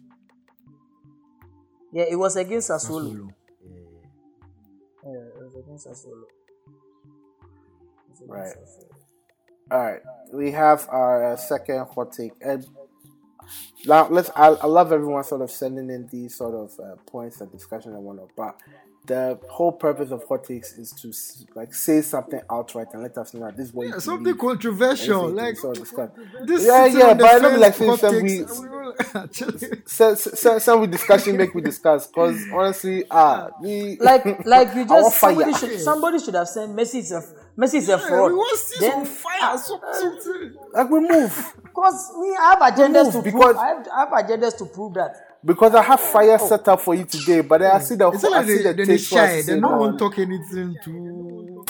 Yeah, 1.92 2.06
it 2.10 2.16
was 2.16 2.36
against 2.36 2.70
Sassuolo. 2.70 3.12
Sassuolo. 3.12 3.30
Yeah. 3.66 3.80
Yeah, 5.04 5.12
it 5.12 5.44
was 5.44 5.56
against 5.56 5.88
Sassuolo. 5.88 6.24
It 8.06 8.12
was 8.12 8.22
against 8.22 8.28
Right. 8.28 8.56
All 9.72 9.84
right, 9.84 10.02
we 10.34 10.52
have 10.52 10.88
our 10.90 11.34
uh, 11.34 11.36
second 11.38 11.86
hot 11.94 12.12
take, 12.12 12.32
and 12.42 12.66
now 13.86 14.08
let's. 14.10 14.30
I, 14.36 14.48
I 14.48 14.68
love 14.68 14.92
everyone 14.92 15.24
sort 15.24 15.42
of 15.42 15.52
sending 15.52 15.90
in 15.90 16.08
these 16.08 16.36
sort 16.36 16.54
of 16.56 16.80
uh, 16.80 16.96
points 17.06 17.42
and 17.42 17.52
discussion 17.52 17.94
and 17.94 18.04
whatnot, 18.04 18.30
but 18.36 18.60
the 19.06 19.40
whole 19.50 19.72
purpose 19.72 20.12
of 20.12 20.24
hot 20.28 20.44
takes 20.44 20.78
is 20.78 20.92
to 20.92 21.12
like 21.56 21.74
say 21.74 22.02
something 22.02 22.42
outright 22.50 22.88
and 22.94 23.02
let 23.02 23.18
us 23.18 23.34
know 23.34 23.42
that 23.46 23.58
this 23.58 23.68
is 23.70 23.74
what 23.74 23.88
Yeah, 23.88 23.98
something 23.98 24.24
believe. 24.24 24.38
controversial, 24.40 25.30
like 25.30 25.58
sort 25.58 25.78
of 25.78 25.84
discuss. 25.84 26.10
this. 26.46 26.66
Yeah, 26.68 26.86
yeah, 26.86 27.14
but 27.16 27.26
I 27.26 27.40
don't 27.40 27.54
be 27.56 27.60
like 27.60 27.74
fence, 27.76 28.02
saying 28.02 28.38
hot 28.46 28.50
some 28.50 28.70
we- 28.72 28.78
we 28.78 28.80
Some, 29.86 30.16
some, 30.16 30.60
some 30.60 30.82
with 30.82 30.92
discussion 30.92 31.38
make 31.38 31.54
we 31.56 31.62
discuss 31.62 32.06
because 32.08 32.38
honestly, 32.54 33.04
ah, 33.10 33.50
we 33.62 33.98
like 34.00 34.46
like 34.46 34.76
you 34.76 34.86
just 34.88 35.18
somebody 35.20 35.54
should 35.54 35.80
somebody 35.80 36.20
should 36.20 36.36
have 36.36 36.48
said 36.48 36.70
Messi 36.70 36.96
is 37.00 37.12
a 37.12 37.24
Messi 37.58 37.76
is 37.76 37.90
a 37.90 37.94
Yeah, 37.94 37.98
fraud. 38.08 38.32
we 38.32 38.38
want 38.38 38.72
to 38.74 38.80
Then- 38.80 38.92
some 38.92 39.06
fire, 39.06 39.58
some, 39.58 39.80
something. 39.94 40.56
like 40.74 40.90
we 40.90 41.00
move 41.00 41.54
Because 41.64 42.12
me, 42.20 42.36
I 42.40 42.56
have 42.60 42.74
agendas 42.74 43.06
Move, 43.06 43.14
to 43.14 43.22
because- 43.24 43.44
prove. 43.44 43.58
I 43.58 43.68
have, 43.68 43.88
I 43.96 44.00
have 44.02 44.10
agendas 44.26 44.58
to 44.60 44.66
prove 44.66 44.94
that. 44.96 45.16
Because 45.44 45.74
I 45.76 45.82
have 45.84 46.00
fire 46.00 46.38
set 46.38 46.68
up 46.68 46.82
for 46.82 46.96
you 46.96 47.06
today, 47.06 47.42
but 47.42 47.60
then 47.60 47.72
I 47.72 47.80
see 47.80 47.96
the 47.96 48.10
It's 48.10 48.24
I 48.24 48.28
like 48.30 48.46
see 48.48 48.58
they, 48.64 48.74
the 48.74 48.86
taste 48.86 49.10
shy. 49.10 49.42
They 49.42 49.60
don't 49.60 49.78
want 49.80 49.98
to 49.98 50.06
talk 50.06 50.20
anything 50.20 50.78
to. 50.84 51.66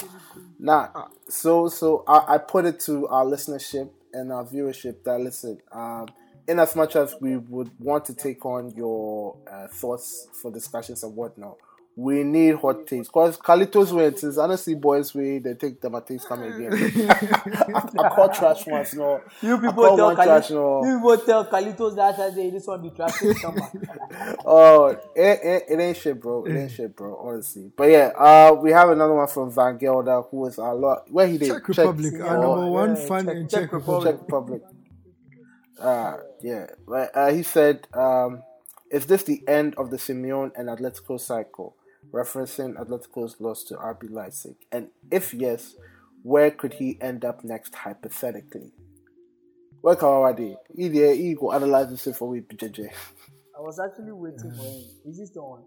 Nah, 0.59 0.89
so 1.27 1.67
so 1.69 2.03
I, 2.07 2.35
I 2.35 2.37
put 2.39 2.65
it 2.65 2.79
to 2.81 3.07
our 3.07 3.25
listenership 3.25 3.89
and 4.13 4.31
our 4.31 4.45
viewership 4.45 5.03
that 5.03 5.19
listen, 5.21 5.59
um, 5.71 6.07
in 6.47 6.59
as 6.59 6.75
much 6.75 6.95
as 6.95 7.15
we 7.21 7.37
would 7.37 7.71
want 7.79 8.05
to 8.05 8.13
take 8.13 8.45
on 8.45 8.71
your 8.75 9.37
uh, 9.49 9.67
thoughts 9.67 10.27
for 10.33 10.51
discussions 10.51 11.03
and 11.03 11.15
whatnot, 11.15 11.57
we 11.95 12.23
need 12.23 12.55
hot 12.55 12.87
takes. 12.87 13.07
Because 13.07 13.37
Carlitos 13.37 13.91
went, 13.91 14.17
since 14.19 14.37
honestly, 14.37 14.75
boys, 14.75 15.13
we 15.13 15.39
they 15.39 15.53
take 15.55 15.81
the 15.81 15.89
things 16.01 16.23
come 16.23 16.43
again. 16.43 16.71
I, 17.09 17.81
I 17.99 18.09
caught 18.09 18.33
trash 18.33 18.65
once, 18.65 18.93
no. 18.93 19.21
You 19.41 19.57
people 19.59 19.83
tell 19.83 20.05
one 20.05 20.15
trash, 20.15 20.47
Carlitos, 20.47 20.51
no. 20.51 20.85
you 20.85 20.97
people 20.97 21.17
tell 21.17 21.45
Carlitos 21.45 21.95
that 21.97 22.17
I 22.19 22.31
say 22.31 22.49
this 22.49 22.65
one 22.67 22.81
be 22.81 22.89
trash. 22.91 23.13
Oh, 24.45 24.87
it, 24.87 25.01
it, 25.15 25.63
it 25.69 25.79
ain't 25.79 25.97
shit, 25.97 26.19
bro. 26.19 26.45
It 26.45 26.55
ain't 26.55 26.71
shit, 26.71 26.95
bro. 26.95 27.17
Honestly, 27.17 27.71
but 27.75 27.89
yeah, 27.89 28.11
uh, 28.17 28.53
we 28.53 28.71
have 28.71 28.89
another 28.89 29.13
one 29.13 29.27
from 29.27 29.51
Van 29.51 29.77
Gelder, 29.77 30.21
who 30.21 30.47
is 30.47 30.57
a 30.57 30.73
lot. 30.73 31.11
Where 31.11 31.27
he 31.27 31.37
did 31.37 31.49
Czech 31.51 31.67
Republic, 31.67 32.13
Czech, 32.13 32.21
our 32.21 32.37
number 32.39 32.65
one 32.67 32.95
yeah, 32.95 33.07
fan 33.07 33.25
Czech- 33.25 33.35
in 33.35 33.47
Czech 33.47 33.61
Czech 33.61 33.73
Republic. 33.73 34.13
Czech 34.13 34.21
Republic. 34.21 34.61
Uh, 35.79 36.17
yeah, 36.41 36.67
but 36.87 37.15
uh, 37.15 37.31
he 37.31 37.43
said, 37.43 37.87
um, 37.93 38.41
"Is 38.91 39.05
this 39.05 39.23
the 39.23 39.43
end 39.47 39.75
of 39.75 39.91
the 39.91 39.97
Simeone 39.97 40.51
and 40.55 40.69
Atletico 40.69 41.19
cycle?" 41.19 41.75
Referencing 42.11 42.75
Atletico's 42.75 43.39
loss 43.39 43.63
to 43.65 43.75
RB 43.75 44.09
Leipzig, 44.09 44.55
and 44.71 44.89
if 45.11 45.33
yes, 45.33 45.75
where 46.23 46.49
could 46.51 46.73
he 46.73 46.97
end 46.99 47.23
up 47.23 47.43
next 47.43 47.75
hypothetically? 47.75 48.71
Well, 49.81 49.95
Kawadi, 49.95 50.55
he 50.75 50.87
there, 50.89 51.15
he 51.15 51.35
go 51.35 51.53
analyze 51.53 51.89
this 51.89 52.17
for 52.17 52.27
we 52.27 52.41
JJ. 52.41 52.89
I 53.57 53.61
was 53.61 53.79
actually 53.79 54.11
waiting 54.11 54.51
for 54.51 54.63
him. 54.63 54.83
Is 55.05 55.19
he 55.19 55.25
still 55.25 55.43
on? 55.43 55.63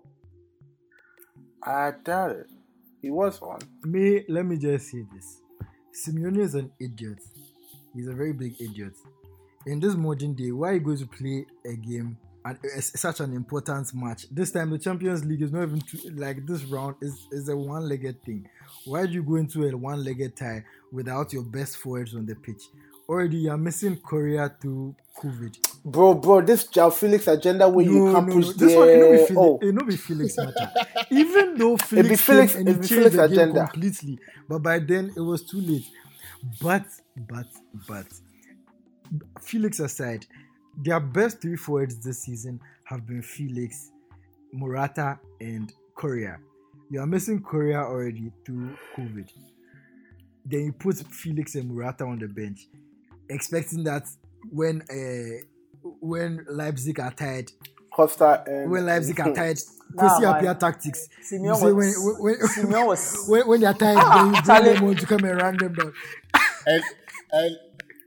I 1.62 1.92
doubt 2.02 2.32
it. 2.32 2.46
He 3.00 3.10
was 3.10 3.40
on. 3.40 3.60
Me, 3.84 4.24
let 4.28 4.44
me 4.44 4.56
just 4.58 4.90
say 4.90 5.04
this: 5.14 5.40
Simeone 5.94 6.38
is 6.38 6.54
an 6.54 6.72
idiot. 6.80 7.18
He's 7.94 8.08
a 8.08 8.12
very 8.12 8.32
big 8.32 8.60
idiot. 8.60 8.94
In 9.66 9.78
this 9.78 9.94
modern 9.94 10.34
day, 10.34 10.50
why 10.50 10.70
are 10.70 10.74
you 10.74 10.80
going 10.80 10.98
to 10.98 11.06
play 11.06 11.46
a 11.64 11.74
game 11.74 12.18
and 12.44 12.58
it's 12.62 12.98
such 13.00 13.20
an 13.20 13.32
important 13.34 13.92
match? 13.94 14.26
This 14.30 14.50
time, 14.50 14.70
the 14.70 14.78
Champions 14.78 15.24
League 15.24 15.42
is 15.42 15.52
not 15.52 15.62
even 15.64 15.80
two, 15.80 15.98
like 16.14 16.46
this 16.46 16.64
round 16.64 16.96
is 17.00 17.26
is 17.30 17.48
a 17.48 17.56
one-legged 17.56 18.22
thing. 18.24 18.48
Why 18.84 19.06
do 19.06 19.12
you 19.12 19.22
go 19.22 19.36
into 19.36 19.64
a 19.66 19.76
one-legged 19.76 20.36
tie 20.36 20.64
without 20.90 21.32
your 21.32 21.42
best 21.44 21.76
forwards 21.76 22.14
on 22.14 22.26
the 22.26 22.34
pitch? 22.34 22.62
Already, 23.08 23.38
you're 23.38 23.56
missing 23.56 23.96
Correa 23.96 24.54
to 24.62 24.94
COVID. 25.18 25.58
Bro, 25.84 26.14
bro, 26.14 26.40
this 26.40 26.64
João 26.68 26.92
Felix 26.92 27.26
agenda 27.26 27.68
where 27.68 27.84
you 27.84 28.12
can't 28.12 28.28
no, 28.28 28.34
push 28.34 28.46
no. 28.46 28.52
This 28.52 28.76
one, 28.76 28.88
it 28.88 28.98
no 28.98 29.10
be 29.10 29.16
Felix, 29.18 29.36
oh, 29.36 29.58
it 29.60 29.74
no 29.74 29.84
be 29.84 29.96
Felix 29.96 30.36
matter. 30.36 30.72
Even 31.10 31.54
though 31.58 31.76
be 31.90 32.16
Felix, 32.16 32.22
Felix- 32.22 32.52
came 32.52 32.60
and 32.60 32.68
it 32.68 32.80
be 32.80 32.86
changed 32.88 32.88
Felix 32.88 33.16
the 33.16 33.28
game 33.28 33.32
agenda. 33.38 33.66
completely, 33.68 34.18
but 34.48 34.62
by 34.62 34.78
then 34.78 35.12
it 35.16 35.20
was 35.20 35.42
too 35.44 35.60
late. 35.60 35.86
But, 36.60 36.86
but, 37.16 37.46
but, 37.88 38.06
Felix 39.40 39.80
aside, 39.80 40.26
their 40.76 41.00
best 41.00 41.40
three 41.40 41.56
forwards 41.56 41.98
this 41.98 42.22
season 42.22 42.60
have 42.84 43.06
been 43.06 43.22
Felix, 43.22 43.90
Morata, 44.52 45.18
and 45.40 45.72
Correa. 45.94 46.38
You 46.90 47.00
are 47.00 47.06
missing 47.06 47.40
Correa 47.42 47.80
already 47.80 48.30
through 48.44 48.76
COVID. 48.96 49.30
Then 50.44 50.64
you 50.66 50.72
put 50.72 50.96
Felix 51.08 51.54
and 51.54 51.70
Morata 51.70 52.04
on 52.04 52.18
the 52.18 52.26
bench, 52.28 52.66
expecting 53.28 53.84
that 53.84 54.04
when 54.50 54.82
uh, 54.90 55.88
when 56.00 56.44
Leipzig 56.48 56.98
are 57.00 57.12
tired, 57.12 57.50
Costa 57.94 58.42
and 58.46 58.70
when 58.70 58.84
Leipzig 58.86 59.18
are 59.20 59.32
tired, 59.34 59.58
Nah, 59.94 60.02
Kwesi 60.08 60.22
man. 60.22 60.36
appear 60.36 60.54
tactics. 60.54 61.08
You 61.30 61.38
Simeone 61.38 61.56
say 61.56 61.66
when, 61.66 61.74
was- 61.76 62.16
when, 62.18 62.34
Simeone 62.36 62.86
was- 62.86 63.24
when, 63.28 63.46
when 63.48 63.60
they're 63.60 63.74
tired, 63.74 63.98
Ah, 64.00 64.14
then 64.16 64.26
you 64.26 64.32
bring 64.32 64.44
Charlie. 64.44 64.72
them 64.74 64.84
on 64.88 64.96
to 64.96 65.06
come 65.06 65.24
and 65.24 65.42
run 65.42 65.56
them 65.58 65.74
down. 65.74 65.92
and, 66.66 66.82
and, 67.32 67.56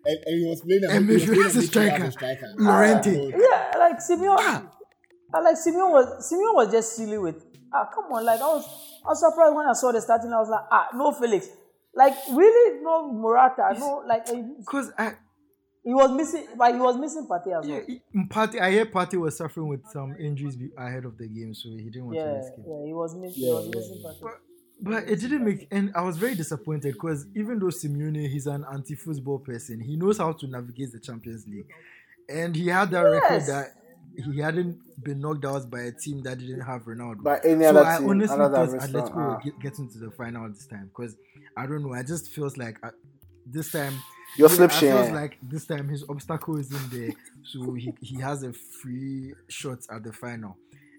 and, 0.05 0.17
and 0.25 0.39
he 0.41 0.45
was 0.49 0.61
playing 0.61 0.83
a, 0.85 0.89
And 0.89 1.09
he 1.09 1.13
was 1.15 1.23
Messi 1.23 1.27
playing 1.27 1.43
was 1.43 1.55
a 1.55 1.61
striker. 1.63 2.03
as 2.03 2.09
a 2.09 2.11
striker. 2.11 2.47
Llorente. 2.57 3.31
Yeah, 3.37 3.71
like 3.77 4.01
Simeon. 4.01 4.37
I 5.33 5.39
like 5.41 5.57
Simeon 5.57 5.91
was 5.91 6.29
Simeon 6.29 6.53
was 6.53 6.71
just 6.71 6.95
silly 6.95 7.17
with 7.17 7.43
ah 7.73 7.89
come 7.93 8.05
on 8.13 8.23
like 8.25 8.39
I 8.39 8.47
was 8.47 8.65
I 9.05 9.09
was 9.09 9.19
surprised 9.19 9.55
when 9.55 9.67
I 9.67 9.73
saw 9.73 9.91
the 9.91 10.01
starting 10.01 10.31
I 10.31 10.39
was 10.39 10.49
like 10.49 10.63
ah 10.71 10.87
no 10.93 11.11
Felix 11.11 11.47
like 11.93 12.13
really 12.31 12.81
no 12.81 13.11
Morata 13.11 13.75
no 13.77 14.03
like 14.07 14.29
eh, 14.29 14.43
Because 14.59 14.91
I, 14.97 15.13
he 15.83 15.93
was 15.93 16.11
missing 16.11 16.47
but 16.57 16.73
he 16.73 16.79
was 16.79 16.97
missing 16.97 17.27
Partey 17.29 17.57
as 17.59 17.67
yeah, 17.67 17.77
well. 17.87 17.97
in 18.13 18.29
Partey, 18.29 18.59
I 18.61 18.71
hear 18.71 18.85
Partey 18.85 19.19
was 19.19 19.35
suffering 19.37 19.67
with 19.67 19.85
some 19.91 20.15
injuries 20.19 20.57
ahead 20.77 21.05
of 21.05 21.17
the 21.17 21.27
game, 21.27 21.53
so 21.53 21.69
he 21.69 21.85
didn't 21.89 22.05
want 22.05 22.17
to 22.17 22.23
Yeah, 22.23 22.35
risk 22.37 22.53
it. 22.53 22.63
yeah, 22.67 22.85
he 22.85 22.93
was, 22.93 23.15
miss, 23.15 23.35
he 23.35 23.45
was 23.45 23.67
missing 23.75 24.01
Partey. 24.05 24.21
But 24.21 24.39
it 24.83 25.19
didn't 25.19 25.45
make, 25.45 25.67
and 25.71 25.91
I 25.95 26.01
was 26.01 26.17
very 26.17 26.35
disappointed 26.35 26.93
because 26.93 27.25
even 27.35 27.59
though 27.59 27.67
Simeone, 27.67 28.29
he's 28.29 28.47
an 28.47 28.65
anti-football 28.71 29.39
person, 29.39 29.79
he 29.79 29.95
knows 29.95 30.17
how 30.17 30.33
to 30.33 30.47
navigate 30.47 30.91
the 30.91 30.99
Champions 30.99 31.47
League, 31.47 31.69
and 32.29 32.55
he 32.55 32.67
had 32.67 32.91
that 32.91 33.01
record 33.01 33.43
that 33.47 33.73
he 34.15 34.39
hadn't 34.39 34.79
been 35.03 35.19
knocked 35.19 35.45
out 35.45 35.69
by 35.69 35.81
a 35.81 35.91
team 35.91 36.21
that 36.23 36.39
didn't 36.39 36.61
have 36.61 36.83
Ronaldo. 36.83 37.23
By 37.23 37.39
any 37.43 37.63
so 37.63 37.69
other 37.69 37.85
I 37.85 37.97
team, 37.97 38.09
honestly 38.09 38.37
thought 38.37 38.51
Atletico 38.51 38.91
Bristol, 38.91 39.15
will 39.15 39.39
ah. 39.43 39.49
get, 39.61 39.79
into 39.79 39.97
the 39.97 40.11
final 40.11 40.49
this 40.49 40.67
time 40.67 40.89
because 40.95 41.15
I 41.57 41.65
don't 41.65 41.83
know. 41.83 41.93
I 41.93 42.03
just 42.03 42.29
feels 42.29 42.57
like 42.57 42.77
uh, 42.83 42.91
this 43.45 43.71
time. 43.71 43.93
Your 44.37 44.49
slip 44.49 44.71
I 44.71 44.79
feels 44.79 45.05
share. 45.07 45.15
like 45.15 45.37
this 45.41 45.65
time 45.65 45.87
his 45.87 46.03
obstacle 46.09 46.57
is 46.57 46.71
in 46.71 46.89
there, 46.89 47.13
so 47.43 47.73
he, 47.73 47.93
he 48.01 48.19
has 48.19 48.43
a 48.43 48.51
free 48.51 49.33
shot 49.47 49.79
at 49.89 50.03
the 50.03 50.11
final, 50.11 50.57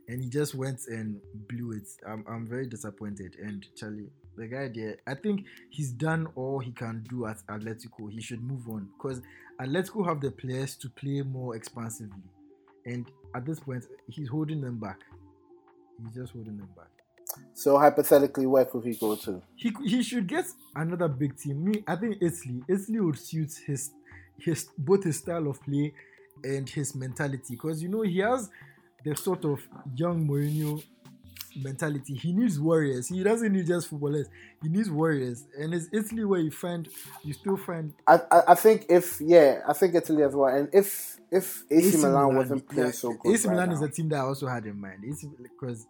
and 0.08 0.22
he 0.22 0.28
just 0.28 0.54
went 0.54 0.86
and 0.88 1.20
blew 1.48 1.72
it. 1.72 1.88
I'm 2.06 2.24
I'm 2.28 2.46
very 2.46 2.66
disappointed. 2.66 3.36
And 3.40 3.66
Charlie, 3.76 4.10
the 4.36 4.46
guy 4.46 4.68
there, 4.68 4.96
I 5.06 5.14
think 5.14 5.44
he's 5.70 5.90
done 5.90 6.28
all 6.34 6.58
he 6.58 6.72
can 6.72 7.04
do 7.08 7.26
at 7.26 7.38
Atletico. 7.48 8.10
He 8.10 8.20
should 8.20 8.42
move 8.42 8.68
on 8.68 8.88
because 8.96 9.20
Atletico 9.60 10.06
have 10.06 10.20
the 10.20 10.30
players 10.30 10.76
to 10.76 10.88
play 10.90 11.22
more 11.22 11.56
expansively, 11.56 12.22
and 12.84 13.10
at 13.34 13.44
this 13.44 13.60
point, 13.60 13.84
he's 14.08 14.28
holding 14.28 14.60
them 14.60 14.78
back. 14.78 15.00
He's 16.02 16.14
just 16.14 16.32
holding 16.32 16.56
them 16.56 16.68
back. 16.76 16.88
So 17.54 17.78
hypothetically, 17.78 18.46
where 18.46 18.64
could 18.64 18.84
he 18.84 18.94
go 18.94 19.16
to? 19.16 19.42
He 19.56 19.72
he 19.84 20.02
should 20.02 20.26
get 20.26 20.44
another 20.74 21.08
big 21.08 21.36
team. 21.36 21.64
Me, 21.64 21.84
I 21.86 21.96
think 21.96 22.18
Italy. 22.20 22.62
Italy 22.68 23.00
would 23.00 23.18
suit 23.18 23.52
his 23.66 23.90
his 24.38 24.68
both 24.78 25.04
his 25.04 25.18
style 25.18 25.48
of 25.48 25.60
play 25.62 25.92
and 26.44 26.68
his 26.68 26.94
mentality 26.94 27.54
because 27.54 27.82
you 27.82 27.88
know 27.88 28.02
he 28.02 28.18
has 28.18 28.50
the 29.06 29.14
sort 29.16 29.44
of 29.44 29.60
young 29.94 30.26
Mourinho 30.26 30.82
mentality. 31.62 32.14
He 32.14 32.32
needs 32.32 32.58
warriors. 32.58 33.08
He 33.08 33.22
doesn't 33.22 33.52
need 33.52 33.66
just 33.66 33.88
footballers. 33.88 34.28
He 34.62 34.68
needs 34.68 34.90
warriors, 34.90 35.46
and 35.58 35.72
it's 35.72 35.88
Italy 35.92 36.24
where 36.24 36.40
you 36.40 36.50
find 36.50 36.88
you 37.22 37.32
still 37.32 37.56
find 37.56 37.94
I, 38.06 38.20
I 38.30 38.42
I 38.48 38.54
think 38.54 38.86
if 38.88 39.20
yeah, 39.20 39.60
I 39.66 39.72
think 39.72 39.94
Italy 39.94 40.22
as 40.22 40.34
well. 40.34 40.54
And 40.54 40.68
if 40.72 41.18
if 41.30 41.64
AC, 41.70 41.98
Milan, 41.98 42.36
wasn't 42.36 42.68
playing 42.68 42.88
yeah, 42.88 42.92
so 42.92 43.12
good, 43.12 43.32
AC 43.34 43.48
right 43.48 43.54
Milan 43.54 43.68
now, 43.68 43.74
is 43.76 43.82
a 43.82 43.88
team 43.88 44.08
that 44.10 44.16
I 44.16 44.22
also 44.22 44.46
had 44.48 44.66
in 44.66 44.80
mind. 44.80 45.00
It's 45.04 45.24
because 45.24 45.86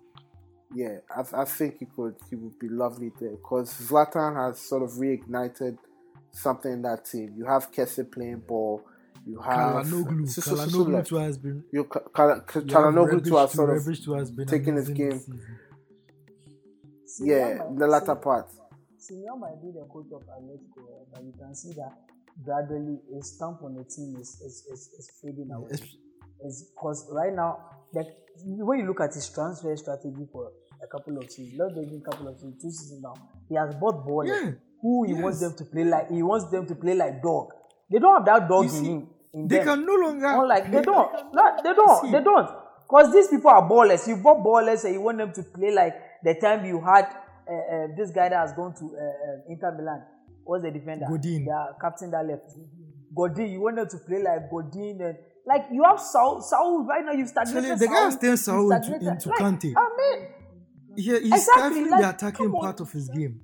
yeah, 0.74 0.98
I, 1.10 1.42
I 1.42 1.44
think 1.44 1.78
he 1.78 1.86
could 1.86 2.16
he 2.28 2.36
would 2.36 2.58
be 2.58 2.68
lovely 2.68 3.12
there 3.18 3.30
because 3.30 3.72
Zlatan 3.72 4.36
has 4.36 4.60
sort 4.60 4.82
of 4.82 4.90
reignited 4.90 5.78
something 6.32 6.72
in 6.72 6.82
that 6.82 7.06
team. 7.06 7.32
You 7.36 7.46
have 7.46 7.72
Kessie 7.72 8.10
playing 8.10 8.42
ball. 8.46 8.82
You 9.28 9.40
have 9.40 9.84
Calhanoglu, 9.86 10.22
Susu- 10.26 10.40
Susu 10.40 10.56
Calhanoglu 10.56 10.92
left. 10.92 11.08
too 11.08 11.16
has 11.16 11.36
been 11.38 11.64
You 11.72 11.84
Ka- 11.84 12.00
Kala- 12.14 12.44
you 12.54 12.74
have 12.74 13.24
too 13.24 13.36
has 13.36 13.50
sort 13.52 13.70
of 13.70 13.76
Rebic 13.82 14.04
too 14.04 14.12
has 14.14 14.30
been 14.30 14.46
taken 14.46 14.76
his 14.76 14.88
game. 14.90 15.20
this 17.02 17.20
yeah 17.24 17.66
in 17.68 17.76
the 17.78 17.86
latter 17.86 18.14
part. 18.14 18.46
Simeon 18.98 19.38
might 19.40 19.60
be 19.62 19.70
the 19.72 19.84
coach 19.92 20.06
of 20.12 20.22
Atletico, 20.22 20.82
but 21.12 21.22
you 21.24 21.32
can 21.38 21.54
see 21.54 21.72
that 21.74 21.92
gradually 22.44 22.98
his 23.12 23.34
stamp 23.34 23.62
on 23.62 23.74
the 23.74 23.84
team 23.84 24.16
is 24.20 24.40
is, 24.40 24.64
is, 24.72 24.90
is 24.98 25.10
fading 25.22 25.50
away. 25.52 25.70
It's- 25.72 25.94
Because 26.74 27.08
right 27.12 27.34
now, 27.34 27.56
like 27.94 28.08
when 28.44 28.80
you 28.80 28.86
look 28.86 29.00
at 29.00 29.14
his 29.14 29.26
transfer 29.30 29.74
strategy 29.76 30.26
for 30.30 30.52
a 30.82 30.86
couple 30.86 31.16
of 31.16 31.30
seasons, 31.30 31.56
not 31.58 31.72
even 31.72 32.02
a 32.06 32.10
couple 32.10 32.28
of 32.28 32.34
seasons, 32.36 32.60
two 32.62 32.70
seasons 32.70 33.00
now, 33.02 33.14
he 33.48 33.54
has 33.54 33.74
bought 33.76 34.06
ballers 34.06 34.28
Yeah, 34.44 34.52
who 34.82 35.04
he 35.06 35.14
wants 35.14 35.40
them 35.40 35.54
to 35.56 35.64
play 35.64 35.84
like. 35.84 36.10
He 36.10 36.22
wants 36.22 36.50
them 36.50 36.66
to 36.66 36.74
play 36.74 36.94
like 36.94 37.22
dog. 37.22 37.52
They 37.90 37.98
don't 37.98 38.16
have 38.18 38.26
that 38.26 38.48
dog 38.50 38.64
You 38.64 38.70
in 38.70 38.76
see, 38.84 38.90
him. 38.92 39.08
In 39.34 39.48
They 39.48 39.58
them. 39.58 39.66
can 39.66 39.86
no 39.86 39.94
longer 39.94 40.26
Unlike 40.26 40.70
they 40.72 40.82
don't. 40.82 41.12
No, 41.34 41.56
they 41.62 41.74
don't. 41.74 42.00
See. 42.02 42.10
They 42.12 42.22
don't. 42.22 42.48
Because 42.88 43.12
these 43.12 43.28
people 43.28 43.50
are 43.50 43.68
ballers. 43.68 44.06
You 44.06 44.16
bought 44.16 44.38
ballers 44.44 44.84
and 44.84 44.94
you 44.94 45.00
want 45.00 45.18
them 45.18 45.32
to 45.32 45.42
play 45.42 45.72
like 45.74 45.94
the 46.22 46.34
time 46.40 46.64
you 46.64 46.80
had 46.80 47.04
uh, 47.48 47.52
uh, 47.52 47.86
this 47.96 48.10
guy 48.10 48.28
that 48.28 48.38
has 48.38 48.52
gone 48.52 48.74
to 48.76 48.84
uh, 48.84 49.48
Inter 49.52 49.72
Milan. 49.76 50.02
What's 50.44 50.62
the 50.64 50.70
defender? 50.70 51.06
Godin. 51.08 51.44
The 51.44 51.74
captain 51.80 52.10
that 52.12 52.24
left. 52.26 52.52
Godin. 53.14 53.50
You 53.50 53.60
want 53.60 53.76
them 53.76 53.88
to 53.88 53.98
play 54.06 54.22
like 54.22 54.50
Godin 54.50 55.00
and 55.02 55.16
like 55.46 55.66
you 55.72 55.82
have 55.84 56.00
Saul. 56.00 56.40
Saul 56.40 56.84
right 56.86 57.04
now. 57.04 57.12
You've 57.12 57.28
stagnated. 57.28 57.72
Actually, 57.72 57.86
the 57.86 57.92
guy 57.92 58.04
has 58.04 58.18
turned 58.18 58.38
Saul 58.38 58.72
into- 58.72 58.94
into 58.94 59.28
like, 59.30 59.38
Kante. 59.38 59.72
I 59.76 59.88
mean, 59.96 60.28
Yeah, 60.96 61.18
he's 61.18 61.32
Exactly, 61.48 61.84
like, 61.90 62.00
the 62.00 62.08
attacking 62.10 62.52
part 62.52 62.80
of 62.80 62.90
his 62.92 63.08
game. 63.10 63.40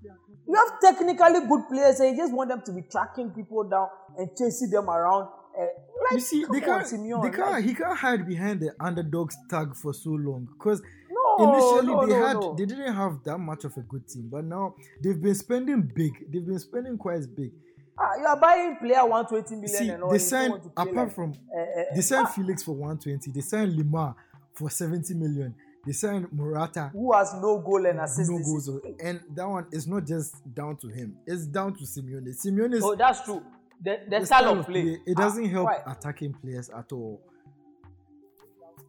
you 0.46 0.54
have 0.54 0.80
technically 0.80 1.46
good 1.48 1.68
players 1.68 2.00
and 2.00 2.10
you 2.10 2.22
just 2.22 2.32
want 2.32 2.48
them 2.48 2.62
to 2.64 2.72
be 2.72 2.82
tracking 2.90 3.30
people 3.30 3.64
down 3.68 3.88
and 4.16 4.30
chasing 4.38 4.70
them 4.70 4.88
around. 4.88 5.28
Uh, 5.58 5.62
like, 5.62 6.12
You 6.12 6.20
see, 6.20 6.44
they 6.50 6.60
can't, 6.60 6.84
Simeone, 6.86 7.22
they 7.30 7.36
can't, 7.36 7.50
like, 7.52 7.64
he 7.64 7.74
can't 7.74 7.96
hide 7.98 8.26
behind 8.26 8.60
the 8.60 8.74
underdogs 8.80 9.36
tag 9.48 9.74
for 9.76 9.92
so 9.92 10.10
long 10.10 10.48
because 10.52 10.82
No, 11.10 11.52
initially 11.52 11.92
no, 11.94 12.06
they 12.06 12.18
no, 12.18 12.26
had, 12.50 12.58
they 12.58 12.66
didn't 12.66 12.94
have 12.94 13.22
that 13.24 13.38
much 13.38 13.64
of 13.64 13.76
a 13.76 13.80
good 13.80 14.08
team, 14.08 14.28
but 14.30 14.44
now 14.44 14.74
they've 15.02 15.20
been 15.20 15.34
spending 15.34 15.82
big. 15.82 16.12
They've 16.32 16.44
been 16.46 16.58
spending 16.58 16.96
quite 16.98 17.22
big. 17.36 17.52
Ah, 17.98 18.14
you 18.18 18.24
are 18.26 18.40
buying 18.40 18.76
player 18.76 19.04
120 19.06 19.54
million 19.56 19.68
See, 19.68 19.88
and 19.90 20.02
all. 20.02 20.10
they 20.10 20.18
signed 20.18 20.50
want 20.52 20.62
to 20.64 20.70
play 20.70 20.90
apart 20.90 21.06
like, 21.08 21.14
from 21.14 21.34
uh, 21.54 21.60
uh, 21.60 21.84
they 21.94 22.00
signed 22.00 22.28
Felix 22.30 22.62
for 22.62 22.72
120. 22.72 23.30
They 23.30 23.40
signed 23.42 23.78
Lemar 23.78 24.14
for 24.54 24.70
70 24.70 25.12
million. 25.14 25.54
They 25.84 25.92
signed 25.92 26.28
Morata. 26.32 26.90
who 26.92 27.12
has 27.12 27.34
no 27.34 27.58
goal 27.58 27.84
and 27.86 28.00
assist. 28.00 28.30
No 28.30 28.38
goals, 28.38 28.70
and 29.02 29.20
that 29.34 29.46
one 29.48 29.66
is 29.72 29.86
not 29.86 30.06
just 30.06 30.36
down 30.54 30.76
to 30.78 30.88
him. 30.88 31.16
It's 31.26 31.44
down 31.46 31.74
to 31.74 31.84
Simeone. 31.84 32.28
Simeone 32.34 32.74
is 32.74 32.82
Oh, 32.84 32.94
that's 32.94 33.22
true. 33.24 33.42
The, 33.82 34.00
the, 34.08 34.20
the 34.20 34.26
style 34.26 34.58
of 34.58 34.66
play. 34.66 34.98
It 35.06 35.14
Ah, 35.16 35.22
doesn't 35.22 35.44
help 35.50 35.66
why? 35.66 35.78
attacking 35.92 36.34
players 36.34 36.70
at 36.70 36.92
all. 36.92 37.20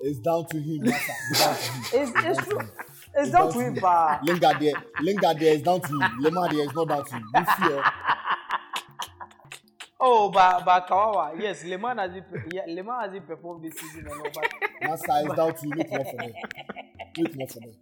It's 0.02 0.20
down 0.20 0.46
to 0.50 0.58
him. 0.60 0.82
It's 0.86 1.39
down 1.39 1.56
to 1.56 1.72
him. 1.72 1.84
It's, 1.94 2.12
it's 2.39 2.48
true. 2.48 2.60
It's 3.16 3.32
down 3.32 3.54
to 3.54 3.60
him, 3.60 3.76
but 3.82 4.24
Lingard 4.26 4.60
there, 4.60 4.74
Lingard 5.02 5.39
there 5.39 5.54
is 5.56 5.62
down 5.62 5.82
to 5.82 5.88
him. 5.88 6.02
Lemar 6.22 6.50
there 6.52 6.66
is 6.68 6.74
not 6.76 6.88
down 6.89 7.06
to 7.06 7.16
him. 7.16 7.24
You 7.36 7.46
feel? 7.46 7.84
oh, 10.00 10.30
but 10.30 10.66
but 10.66 10.88
Kawawa, 10.88 11.39
yes, 11.39 11.64
Leman 11.64 11.98
has 12.00 12.16
it, 12.16 12.24
yeah, 12.52 12.64
Leman 12.68 13.02
has 13.02 13.14
it 13.14 13.26
performed 13.28 13.64
this 13.66 13.80
season 13.80 14.08
and 14.08 14.10
all, 14.10 14.30
but 14.34 14.52
Massa 14.82 15.30
is 15.30 15.36
down 15.38 15.56
to 15.56 15.68
you. 15.68 15.76
Make 15.76 15.91
more 15.91 16.06
for 16.06 16.18
them. 16.18 16.34
Make 17.18 17.36
more 17.38 17.48
for 17.48 17.60
them. 17.60 17.74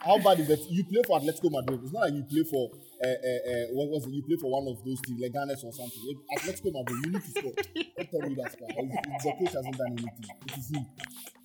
How 0.00 0.18
bad 0.18 0.40
is 0.40 0.48
that? 0.48 0.60
You 0.70 0.84
play 0.84 1.02
for 1.06 1.18
Atletico 1.20 1.50
Madrid. 1.50 1.80
It's 1.84 1.92
not 1.92 2.00
like 2.02 2.14
you 2.14 2.24
play 2.24 2.44
for 2.44 2.70
uh, 3.02 3.06
uh, 3.06 3.10
uh, 3.10 3.66
what 3.72 3.88
was 3.90 4.06
it? 4.06 4.12
You 4.12 4.22
play 4.22 4.36
for 4.40 4.50
one 4.50 4.66
of 4.72 4.82
those 4.84 5.00
teams, 5.02 5.20
Leganes 5.20 5.64
or 5.64 5.72
something. 5.72 6.02
If 6.08 6.18
Atletico 6.38 6.72
Madrid, 6.72 6.98
you 7.06 7.12
need 7.12 7.22
to 7.22 7.30
score. 7.30 7.52
Don't 7.96 8.10
tell 8.10 8.28
me 8.28 8.34
that 8.36 8.52
score. 8.52 8.68
It's, 8.70 9.24
the 9.24 9.32
coach 9.38 9.52
hasn't 9.54 9.76
done 9.78 9.92
anything. 9.92 10.26
It 10.46 10.58
is 10.58 10.70
him. 10.70 10.86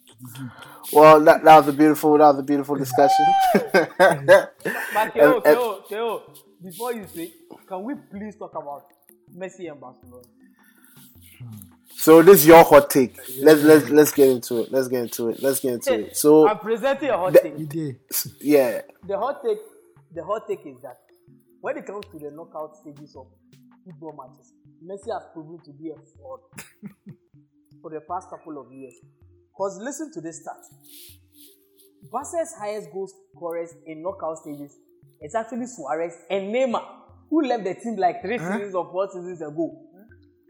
It 0.08 0.18
is 0.30 0.38
him. 0.38 0.52
Well, 0.94 1.20
that, 1.22 1.44
that 1.44 1.58
was 1.58 1.68
a 1.68 1.74
beautiful, 1.74 2.18
that 2.18 2.28
was 2.28 2.40
a 2.40 2.44
beautiful 2.44 2.76
discussion. 2.76 3.26
but 3.54 5.14
Theo, 5.14 5.42
And- 5.44 5.46
and- 5.46 5.58
Theo, 5.58 5.82
Theo, 5.90 6.22
before 6.64 6.94
you 6.94 7.08
say, 7.08 7.34
can 7.68 7.84
we 7.84 7.96
please 8.12 8.36
talk 8.36 8.52
about 8.56 8.86
Messi 9.36 9.72
and 9.72 9.80
Barcelona? 9.80 10.24
So 12.04 12.22
this 12.22 12.40
is 12.42 12.48
your 12.48 12.64
hot 12.64 12.90
take. 12.90 13.16
Let's 13.42 13.62
let's 13.64 13.90
let's 13.90 14.12
get 14.12 14.30
into 14.30 14.62
it. 14.62 14.72
Let's 14.72 14.88
get 14.88 15.02
into 15.04 15.30
it. 15.30 15.42
Let's 15.42 15.60
get 15.60 15.74
into 15.74 15.94
it. 15.94 16.18
So 16.18 16.48
I'm 16.52 16.60
presenting 16.60 17.10
a 17.10 17.18
hot 17.18 17.34
the- 17.34 17.40
take. 17.40 17.58
He 17.58 17.66
did. 17.66 18.00
yeah, 18.42 18.82
The 19.08 19.18
hot 19.18 19.42
take, 19.46 19.60
the 20.14 20.24
hot 20.24 20.48
take 20.48 20.66
is 20.66 20.82
that 20.82 20.98
when 21.62 21.78
it 21.78 21.86
comes 21.86 22.06
to 22.12 22.18
the 22.20 22.32
knockout 22.32 22.76
stages 22.82 23.16
of 23.16 23.28
football 23.86 24.14
matches, 24.20 24.54
Messi 24.84 25.14
has 25.14 25.24
proven 25.34 25.60
to 25.66 25.72
be 25.74 25.90
a 25.90 25.96
fraud 26.18 26.40
for 27.82 27.92
the 27.92 28.02
past 28.10 28.30
couple 28.30 28.60
of 28.60 28.72
years. 28.74 28.94
Because 29.54 29.78
listen 29.82 30.12
to 30.14 30.22
this 30.22 30.42
stat. 30.42 30.58
Barca's 32.12 32.54
highest 32.60 32.92
goal 32.92 33.08
scorers 33.36 33.70
in 33.86 34.02
knockout 34.02 34.38
stages 34.40 34.76
is 35.22 35.36
actually 35.36 35.68
Suarez 35.68 36.14
and 36.32 36.54
Neymar, 36.54 36.84
who 37.30 37.44
left 37.44 37.64
the 37.64 37.76
team 37.76 37.96
like 37.98 38.22
three 38.24 38.38
Huh? 38.40 38.54
seasons 38.58 38.74
or 38.76 38.86
four 38.92 39.08
seasons 39.12 39.42
ago. 39.42 39.78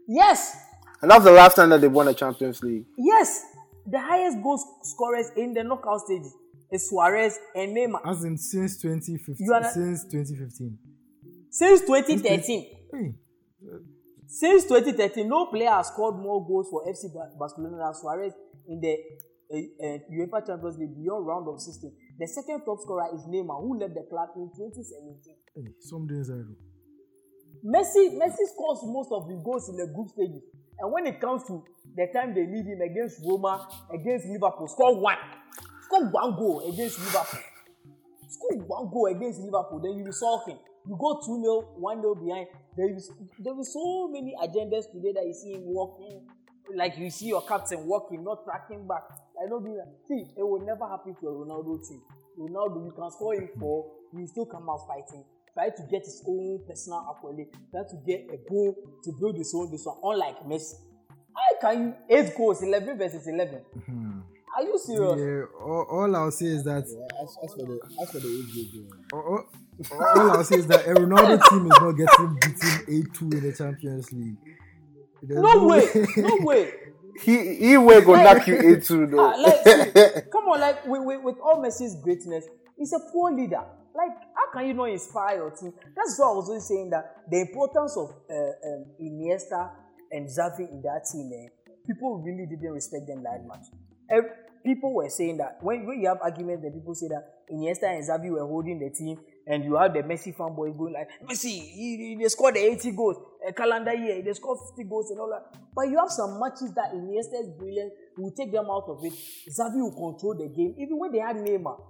Yes, 0.08 0.56
and 1.02 1.10
that's 1.10 1.24
the 1.24 1.32
last 1.32 1.56
time 1.56 1.70
that 1.70 1.80
they 1.80 1.88
won 1.88 2.08
a 2.08 2.14
Champions 2.14 2.62
League. 2.62 2.86
yes, 2.96 3.44
the 3.86 4.00
highest 4.00 4.40
goal 4.42 4.58
scorers 4.82 5.26
in 5.36 5.52
the 5.54 5.64
knockout 5.64 6.00
stages 6.00 6.32
is 6.70 6.88
Suarez 6.88 7.38
and 7.54 7.76
Neymar. 7.76 8.00
As 8.08 8.24
in 8.24 8.38
since 8.38 8.80
2015. 8.80 9.36
You 9.46 9.52
are 9.52 9.60
not- 9.60 9.72
since 9.72 10.04
2015. 10.04 10.78
Since 11.50 11.80
2013, 11.82 12.66
Hey, 12.92 13.14
Since 14.26 14.64
2013, 14.64 15.28
no 15.28 15.46
player 15.46 15.68
has 15.70 15.88
scored 15.88 16.16
more 16.16 16.40
goals 16.46 16.68
for 16.70 16.86
FC 16.88 17.12
Bar- 17.12 17.32
Barcelona 17.38 17.76
than 17.76 17.94
Suarez 17.94 18.32
in 18.68 18.80
the 18.80 18.96
uh, 19.52 19.56
uh, 19.84 19.98
UEFA 20.08 20.46
Champions 20.46 20.78
League 20.78 20.96
beyond 20.96 21.26
round 21.26 21.46
of 21.48 21.60
16. 21.60 21.92
The 22.18 22.26
second 22.26 22.64
top 22.64 22.80
scorer 22.80 23.08
is 23.14 23.20
Neymar, 23.28 23.60
who 23.60 23.78
left 23.78 23.92
the 23.94 24.04
club 24.08 24.30
in 24.36 24.48
2017. 24.56 25.36
hey, 25.56 25.74
some 25.80 26.06
days 26.06 26.30
I 26.30 26.40
do. 26.40 26.56
Messi, 27.64 28.16
Messi 28.16 28.44
scores 28.48 28.80
most 28.84 29.12
of 29.12 29.28
his 29.28 29.38
goals 29.44 29.68
in 29.68 29.76
the 29.76 29.86
group 29.92 30.08
stages, 30.08 30.42
and 30.78 30.92
when 30.92 31.06
it 31.06 31.20
comes 31.20 31.44
to 31.44 31.64
the 31.96 32.06
time 32.12 32.34
they 32.34 32.46
need 32.46 32.66
him 32.66 32.80
against 32.80 33.20
Roma, 33.24 33.68
against 33.92 34.26
Liverpool, 34.26 34.68
score 34.68 34.98
one, 34.98 35.18
score 35.84 36.04
one 36.10 36.36
goal 36.36 36.68
against 36.72 36.98
Liverpool, 36.98 37.40
score 38.28 38.58
one 38.66 38.90
goal 38.90 39.06
against 39.06 39.40
Liverpool, 39.40 39.80
then 39.80 39.98
you 39.98 40.04
be 40.04 40.12
sulking. 40.12 40.58
You 40.88 40.96
go 40.98 41.20
2 41.24 41.40
0, 41.42 41.78
1 41.78 42.00
0 42.00 42.14
behind. 42.16 42.46
There 42.76 42.90
is 42.90 43.10
there 43.38 43.58
is 43.60 43.72
so 43.72 44.08
many 44.08 44.34
agendas 44.42 44.90
today 44.90 45.12
that 45.14 45.24
you 45.24 45.34
see 45.34 45.52
him 45.52 45.62
walking, 45.64 46.26
like 46.74 46.98
you 46.98 47.10
see 47.10 47.26
your 47.26 47.42
captain 47.42 47.86
walking, 47.86 48.24
not 48.24 48.44
tracking 48.44 48.88
back. 48.88 49.04
I 49.38 49.46
do 49.48 49.62
that. 49.76 49.92
See, 50.08 50.26
it 50.36 50.42
will 50.42 50.64
never 50.66 50.88
happen 50.88 51.14
to 51.20 51.28
a 51.28 51.32
Ronaldo 51.32 51.86
team. 51.86 52.02
Ronaldo, 52.38 52.84
you 52.84 52.92
can 52.92 53.10
score 53.10 53.34
him 53.34 53.48
four, 53.58 53.92
will 54.12 54.26
still 54.26 54.46
come 54.46 54.68
out 54.68 54.86
fighting. 54.88 55.24
Try 55.54 55.68
to 55.68 55.82
get 55.90 56.00
his 56.04 56.24
own 56.26 56.60
personal 56.66 57.06
accolade, 57.14 57.48
try 57.70 57.82
to 57.82 57.96
get 58.06 58.26
a 58.32 58.38
goal 58.48 58.74
to 59.04 59.12
build 59.20 59.36
his 59.36 59.52
own 59.54 59.70
this 59.70 59.84
one, 59.84 59.98
unlike 60.02 60.40
Messi. 60.46 60.74
How 61.34 61.60
can 61.72 61.82
you 61.82 61.94
eight 62.16 62.34
goals, 62.36 62.62
11 62.62 62.96
versus 62.98 63.26
11? 63.26 63.60
Are 64.56 64.62
you 64.62 64.78
serious? 64.78 65.18
Yeah, 65.18 65.60
all, 65.64 65.86
all 65.90 66.16
I'll 66.16 66.30
say 66.30 66.46
is 66.46 66.64
that 66.64 66.84
Yeah, 66.86 67.22
as, 67.22 67.36
as 67.44 67.54
for 67.54 67.66
the 67.66 67.80
as 68.02 68.10
for 68.10 68.18
the 68.20 68.28
age 68.28 68.72
group, 68.72 68.92
all, 69.12 69.20
all- 69.20 69.46
all 70.20 70.30
I'll 70.32 70.44
say 70.44 70.56
is 70.56 70.66
that 70.68 70.86
a 70.86 70.94
Ronaldo 70.94 71.42
team 71.48 71.66
is 71.66 71.80
not 71.80 71.92
getting 71.92 72.34
beaten 72.34 73.10
8-2 73.12 73.32
in 73.34 73.42
the 73.50 73.52
Champions 73.56 74.12
League. 74.12 74.36
There's 75.22 75.42
No 75.42 75.66
way, 75.66 75.88
no 76.16 76.36
way. 76.46 76.72
He 77.24 77.56
he 77.56 77.76
will 77.76 78.00
go 78.00 78.14
knock 78.14 78.46
you 78.46 78.56
into 78.58 79.02
Ah, 79.02 79.06
though. 79.36 79.42
like, 79.42 79.64
see, 79.64 80.20
come 80.32 80.44
on, 80.48 80.60
like 80.60 80.86
with, 80.86 81.02
with, 81.04 81.22
with 81.22 81.36
all 81.44 81.62
Messi's 81.62 81.94
greatness, 82.02 82.46
he's 82.78 82.90
a 82.94 83.00
poor 83.12 83.30
leader. 83.30 83.62
Like, 83.94 84.16
how 84.31 84.31
can 84.52 84.66
you 84.66 84.74
not 84.74 84.90
inspire 84.90 85.36
your 85.36 85.50
team? 85.50 85.72
That's 85.96 86.18
why 86.18 86.28
I 86.28 86.34
was 86.36 86.48
always 86.48 86.68
saying 86.68 86.90
that 86.90 87.24
the 87.30 87.40
importance 87.40 87.96
of 87.96 88.10
uh, 88.28 88.52
um, 88.68 88.84
Iniesta 89.00 89.70
and 90.10 90.28
Xavi 90.28 90.70
in 90.70 90.82
that 90.82 91.08
team, 91.10 91.32
eh, 91.32 91.48
people 91.86 92.20
really 92.20 92.46
didn't 92.46 92.70
respect 92.70 93.06
them 93.06 93.22
that 93.22 93.44
much. 93.46 93.64
Eh, 94.10 94.20
people 94.62 94.94
were 94.94 95.08
saying 95.08 95.38
that 95.38 95.56
when, 95.62 95.86
when 95.86 96.00
you 96.00 96.08
have 96.08 96.18
arguments, 96.22 96.62
then 96.62 96.72
people 96.72 96.94
say 96.94 97.08
that 97.08 97.48
Iniesta 97.50 97.84
and 97.84 98.04
Xavi 98.04 98.30
were 98.30 98.46
holding 98.46 98.78
the 98.78 98.90
team, 98.90 99.18
and 99.46 99.64
you 99.64 99.74
have 99.76 99.94
the 99.94 100.00
Messi 100.02 100.36
fanboy 100.36 100.76
going 100.76 100.92
like, 100.92 101.08
Messi, 101.24 101.48
he, 101.48 101.96
he, 101.96 102.18
they 102.20 102.28
scored 102.28 102.54
the 102.54 102.60
80 102.60 102.92
goals, 102.92 103.16
a 103.48 103.52
calendar 103.54 103.94
year, 103.94 104.22
they 104.22 104.32
scored 104.34 104.58
50 104.76 104.84
goals 104.84 105.10
and 105.10 105.18
all 105.18 105.30
that. 105.30 105.48
But 105.74 105.88
you 105.88 105.98
have 105.98 106.10
some 106.10 106.38
matches 106.38 106.74
that 106.74 106.92
Iniesta 106.92 107.40
is 107.40 107.48
brilliant, 107.58 107.92
will 108.18 108.32
take 108.32 108.52
them 108.52 108.66
out 108.70 108.84
of 108.86 109.02
it. 109.02 109.14
Xavi 109.48 109.80
will 109.80 109.96
control 109.96 110.36
the 110.36 110.48
game. 110.54 110.74
Even 110.78 110.98
when 110.98 111.10
they 111.10 111.18
had 111.18 111.36
Neymar, 111.36 111.80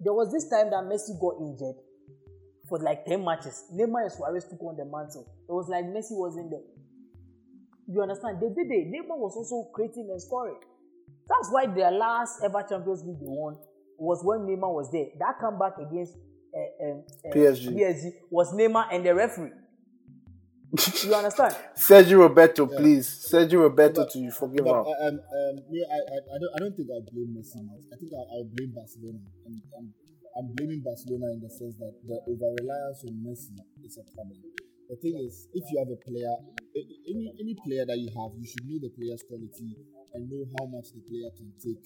there 0.00 0.14
was 0.14 0.32
this 0.32 0.48
time 0.48 0.70
that 0.70 0.88
Messi 0.88 1.12
got 1.20 1.36
injured 1.38 1.76
for 2.70 2.78
like 2.78 3.04
10 3.04 3.22
matches. 3.22 3.64
Neymar 3.74 4.04
and 4.04 4.12
Suarez 4.12 4.44
took 4.48 4.62
on 4.62 4.76
the 4.78 4.84
mantle. 4.86 5.26
It 5.48 5.52
was 5.52 5.68
like 5.68 5.84
Messi 5.84 6.12
was 6.16 6.36
in 6.38 6.48
there. 6.48 6.62
You 7.88 8.00
understand? 8.00 8.38
They 8.40 8.48
did 8.48 8.70
it. 8.70 8.86
Neymar 8.88 9.18
was 9.18 9.34
also 9.36 9.68
creating 9.74 10.08
and 10.08 10.22
scoring. 10.22 10.60
That's 11.28 11.50
why 11.50 11.66
their 11.66 11.90
last 11.90 12.40
ever 12.44 12.62
Champions 12.62 13.02
League 13.04 13.18
they 13.18 13.26
won 13.26 13.58
was 13.98 14.22
when 14.24 14.46
Neymar 14.46 14.72
was 14.72 14.90
there. 14.92 15.06
That 15.18 15.38
comeback 15.40 15.74
against 15.78 16.14
uh, 16.54 16.86
um, 16.86 17.04
uh, 17.26 17.34
PSG. 17.34 17.74
PSG 17.74 18.12
was 18.30 18.54
Neymar 18.54 18.86
and 18.94 19.04
the 19.04 19.14
referee. 19.14 19.50
you 21.02 21.14
understand? 21.14 21.56
Sergio 21.76 22.18
Roberto, 22.20 22.66
please. 22.66 23.26
Sergio 23.28 23.62
Roberto, 23.62 24.06
to 24.06 24.18
you 24.20 24.30
forgive 24.30 24.64
But 24.64 24.86
him. 24.86 24.94
um, 25.02 25.14
um, 25.18 25.54
me, 25.68 25.82
I, 25.82 25.96
I, 25.98 26.16
I 26.30 26.38
don't, 26.38 26.52
I 26.54 26.58
don't 26.60 26.76
think 26.76 26.88
I'll 26.94 27.02
blame 27.10 27.34
Messi 27.34 27.58
much. 27.66 27.82
I 27.92 27.96
think 27.98 28.12
I'll, 28.14 28.28
I'll 28.30 28.46
blame 28.54 28.70
Barcelona. 28.72 29.18
And 29.46 29.60
I'm, 29.76 29.92
I'm 30.38 30.54
blaming 30.54 30.82
Barcelona 30.82 31.32
in 31.34 31.40
the 31.40 31.50
sense 31.50 31.74
that 31.82 31.94
the 32.06 32.16
over 32.26 32.48
reliance 32.62 33.02
on 33.04 33.18
Messi 33.18 33.58
is 33.82 33.98
a 33.98 34.04
problem. 34.14 34.38
The 34.88 34.96
thing 34.96 35.18
is, 35.18 35.46
if 35.54 35.64
you 35.70 35.78
have 35.78 35.90
a 35.90 35.98
player, 35.98 36.34
any 37.06 37.34
any 37.38 37.54
player 37.66 37.86
that 37.86 37.98
you 37.98 38.10
have, 38.14 38.34
you 38.38 38.46
should 38.46 38.66
know 38.66 38.78
the 38.78 38.90
player's 38.94 39.22
quality 39.26 39.74
and 40.14 40.30
know 40.30 40.46
how 40.58 40.66
much 40.66 40.90
the 40.94 41.02
player 41.06 41.30
can 41.34 41.50
take 41.58 41.82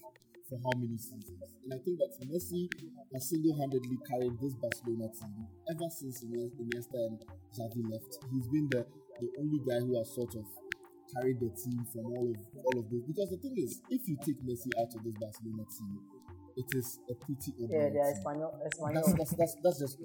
for 0.49 0.61
how 0.61 0.73
many 0.77 0.97
seasons. 0.97 1.57
And 1.65 1.73
I 1.73 1.81
think 1.81 1.97
that 2.01 2.13
Messi 2.29 2.69
has 3.13 3.29
single-handedly 3.29 3.99
carried 4.09 4.37
this 4.41 4.55
Barcelona 4.61 5.09
team 5.13 5.49
ever 5.73 5.89
since 5.89 6.25
Iniesta 6.25 7.01
and 7.01 7.21
Xavi 7.53 7.81
left. 7.89 8.21
He's 8.33 8.49
been 8.49 8.69
the, 8.69 8.85
the 9.21 9.29
only 9.41 9.61
guy 9.65 9.81
who 9.81 9.97
has 9.97 10.13
sort 10.15 10.37
of 10.37 10.45
carried 11.17 11.41
the 11.41 11.49
team 11.53 11.81
from 11.93 12.13
all 12.13 12.29
of 12.29 12.41
all 12.61 12.77
of 12.81 12.91
this. 12.93 13.03
Because 13.09 13.31
the 13.31 13.41
thing 13.41 13.57
is, 13.57 13.81
if 13.89 14.05
you 14.09 14.17
take 14.25 14.41
Messi 14.45 14.69
out 14.81 14.93
of 14.93 15.01
this 15.05 15.17
Barcelona 15.17 15.65
team, 15.73 16.01
it 16.57 16.67
is 16.75 16.99
a 17.11 17.15
pretty 17.15 17.53
Yeah, 17.59 17.91
they 17.91 17.99
are 17.99 18.13
team. 18.15 18.23
Espanyol. 18.23 18.53
That's, 18.63 19.13
that's, 19.15 19.35
that's, 19.35 19.55
that's 19.63 19.79
just 19.81 19.99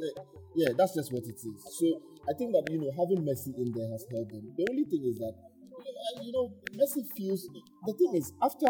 yeah, 0.56 0.70
that's 0.78 0.96
just 0.96 1.14
what 1.14 1.24
it 1.24 1.38
is. 1.38 1.60
So 1.78 1.86
I 2.30 2.34
think 2.38 2.54
that 2.54 2.66
you 2.72 2.80
know 2.82 2.92
having 2.98 3.22
Messi 3.26 3.54
in 3.58 3.72
there 3.76 3.90
has 3.92 4.06
helped 4.12 4.32
them. 4.32 4.50
The 4.58 4.66
only 4.70 4.86
thing 4.86 5.04
is 5.06 5.18
that 5.20 5.34
uh, 5.38 6.24
you 6.24 6.32
know 6.34 6.50
Messi 6.74 7.06
feels 7.16 7.48
the 7.86 7.94
thing 7.94 8.12
is 8.16 8.34
after 8.42 8.68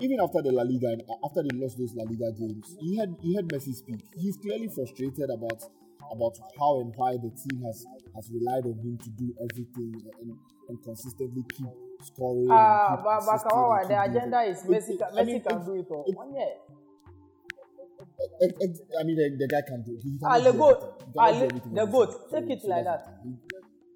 even 0.00 0.20
after 0.20 0.42
the 0.42 0.52
La 0.52 0.62
Liga 0.62 0.88
and 0.92 1.02
after 1.24 1.42
they 1.42 1.56
lost 1.56 1.78
those 1.78 1.94
La 1.94 2.04
Liga 2.04 2.32
games, 2.36 2.76
you 2.80 3.00
had 3.00 3.14
you 3.22 3.36
had 3.36 3.48
Messi 3.48 3.72
speak. 3.74 4.00
He's 4.16 4.36
clearly 4.36 4.68
frustrated 4.68 5.30
about 5.30 5.62
about 6.12 6.36
how 6.58 6.80
and 6.80 6.92
why 6.96 7.12
the 7.16 7.30
team 7.32 7.62
has 7.64 7.86
has 8.14 8.28
relied 8.32 8.64
on 8.68 8.76
him 8.84 8.98
to 9.00 9.10
do 9.16 9.32
everything 9.40 9.94
and, 10.20 10.36
and 10.68 10.82
consistently 10.82 11.42
keep 11.56 11.68
scoring. 12.02 12.48
Ah, 12.50 13.00
but, 13.02 13.24
but 13.24 13.40
Kawawa, 13.48 13.88
the 13.88 13.96
agenda 14.02 14.42
is 14.42 14.62
Messi. 14.64 14.98
Can, 14.98 15.08
I 15.16 15.22
Messi 15.22 15.26
mean, 15.26 15.42
can 15.42 15.64
do 15.64 15.74
it 15.80 15.86
all. 15.90 16.04
it- 16.06 16.16
One 16.16 16.34
year. 16.34 16.52
Ex- 18.42 18.58
ex- 18.62 18.82
I 18.98 19.02
mean, 19.04 19.16
the, 19.16 19.26
the 19.38 19.48
guy 19.48 19.62
can 19.66 19.82
do. 19.82 19.98
He 20.02 20.18
Ah, 20.22 20.38
cannot 20.38 20.44
the 20.44 20.52
goat. 20.58 20.80
Ah, 21.18 21.32
the 21.32 21.86
goat. 21.86 22.10
Take 22.30 22.50
it 22.50 22.62
like 22.68 22.84
that. 22.84 23.02
He, 23.24 23.30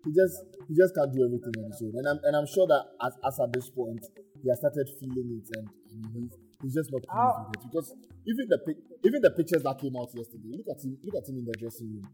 he 0.06 0.10
just 0.14 0.36
he 0.68 0.72
just 0.74 0.94
can't 0.94 1.10
do 1.14 1.22
everything 1.26 1.54
on 1.62 1.70
his 1.70 1.82
own. 1.82 1.94
And 1.98 2.06
I'm 2.06 2.18
and 2.22 2.34
I'm 2.36 2.46
sure 2.46 2.66
that 2.66 2.82
as, 3.02 3.12
as 3.26 3.34
at 3.42 3.50
this 3.52 3.70
point 3.70 4.02
he 4.42 4.46
has 4.50 4.58
started 4.58 4.86
feeling 4.98 5.38
it 5.42 5.46
and, 5.58 5.66
and 5.90 6.02
he's 6.14 6.32
he's 6.62 6.74
just 6.74 6.90
not 6.94 7.02
pleased 7.06 7.38
with 7.42 7.54
it 7.58 7.62
because 7.70 7.88
even 8.26 8.44
the 8.50 8.58
even 9.06 9.20
the 9.22 9.30
pictures 9.34 9.62
that 9.62 9.78
came 9.78 9.94
out 9.94 10.10
yesterday, 10.14 10.58
look 10.58 10.66
at 10.70 10.82
him, 10.82 10.98
look 11.02 11.14
at 11.18 11.26
him 11.30 11.38
in 11.38 11.46
the 11.46 11.54
dressing 11.58 11.90
room. 11.94 12.06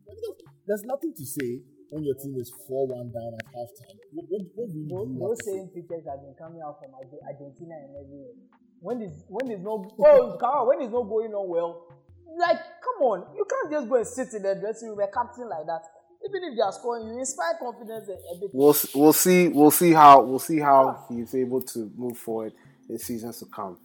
There's, 0.63 0.85
nothing 0.85 1.13
to 1.17 1.25
say 1.27 1.61
when 1.91 2.05
your 2.05 2.15
team 2.21 2.37
is 2.39 2.53
four 2.69 2.87
one 2.87 3.11
down 3.11 3.33
at 3.35 3.47
halftime. 3.51 3.97
What, 4.13 4.25
what, 4.29 4.43
what 4.55 4.69
do 4.71 4.77
you 4.79 4.89
those 5.19 5.41
same 5.45 5.69
pictures 5.75 6.05
have 6.07 6.21
been 6.21 6.37
coming 6.39 6.61
out 6.61 6.79
from 6.81 6.93
Argentina 6.95 7.77
and 7.81 7.93
everywhere. 7.97 8.37
When 8.83 9.01
is 9.01 9.25
when 9.29 9.51
is 9.51 9.61
no 9.61 9.89
oh 9.99 10.37
come 10.39 10.67
when 10.67 10.83
is 10.83 10.91
not 10.91 11.03
going 11.05 11.33
on 11.33 11.49
well, 11.49 11.87
like 12.39 12.59
come 12.83 13.07
on, 13.07 13.27
you 13.37 13.47
can't 13.49 13.73
just 13.73 13.89
go 13.89 13.97
and 13.97 14.07
sit 14.07 14.35
in 14.35 14.43
the 14.43 14.57
dressing 14.57 14.89
room 14.89 15.01
a 15.01 15.07
captain 15.07 15.49
like 15.49 15.67
that. 15.67 15.83
Even 16.29 16.45
if 16.51 16.57
they 16.57 16.63
are 16.63 16.73
scoring, 16.73 17.09
you 17.09 17.19
inspire 17.19 17.55
confidence 17.61 18.09
a, 18.09 18.13
a 18.13 18.41
bit. 18.41 18.51
we'll 18.53 18.77
we'll 18.95 19.13
see 19.13 19.49
we'll 19.49 19.71
see 19.71 19.93
how 19.93 20.23
we'll 20.23 20.39
see 20.39 20.59
how 20.59 21.05
he's 21.09 21.35
able 21.35 21.63
to 21.63 21.91
move 21.97 22.19
forward 22.19 22.53
in 22.89 22.99
seasons 22.99 23.39
to 23.39 23.47
come. 23.47 23.79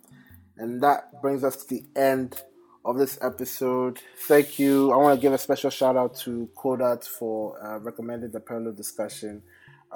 And 0.58 0.82
that 0.82 1.22
brings 1.22 1.44
us 1.44 1.58
to 1.58 1.76
the 1.76 1.86
end 1.96 2.42
of 2.84 2.98
this 2.98 3.20
episode. 3.22 4.00
Thank 4.28 4.58
you. 4.58 4.92
I 4.92 4.98
want 4.98 5.20
to 5.20 5.22
give 5.22 5.34
a 5.34 5.38
special 5.38 5.70
shout 5.70 5.96
out 5.96 6.16
to 6.20 6.50
Kodat 6.56 7.06
for 7.06 7.64
uh, 7.64 7.80
recommending 7.80 8.32
the 8.32 8.40
parallel 8.40 8.74
discussion. 8.74 9.44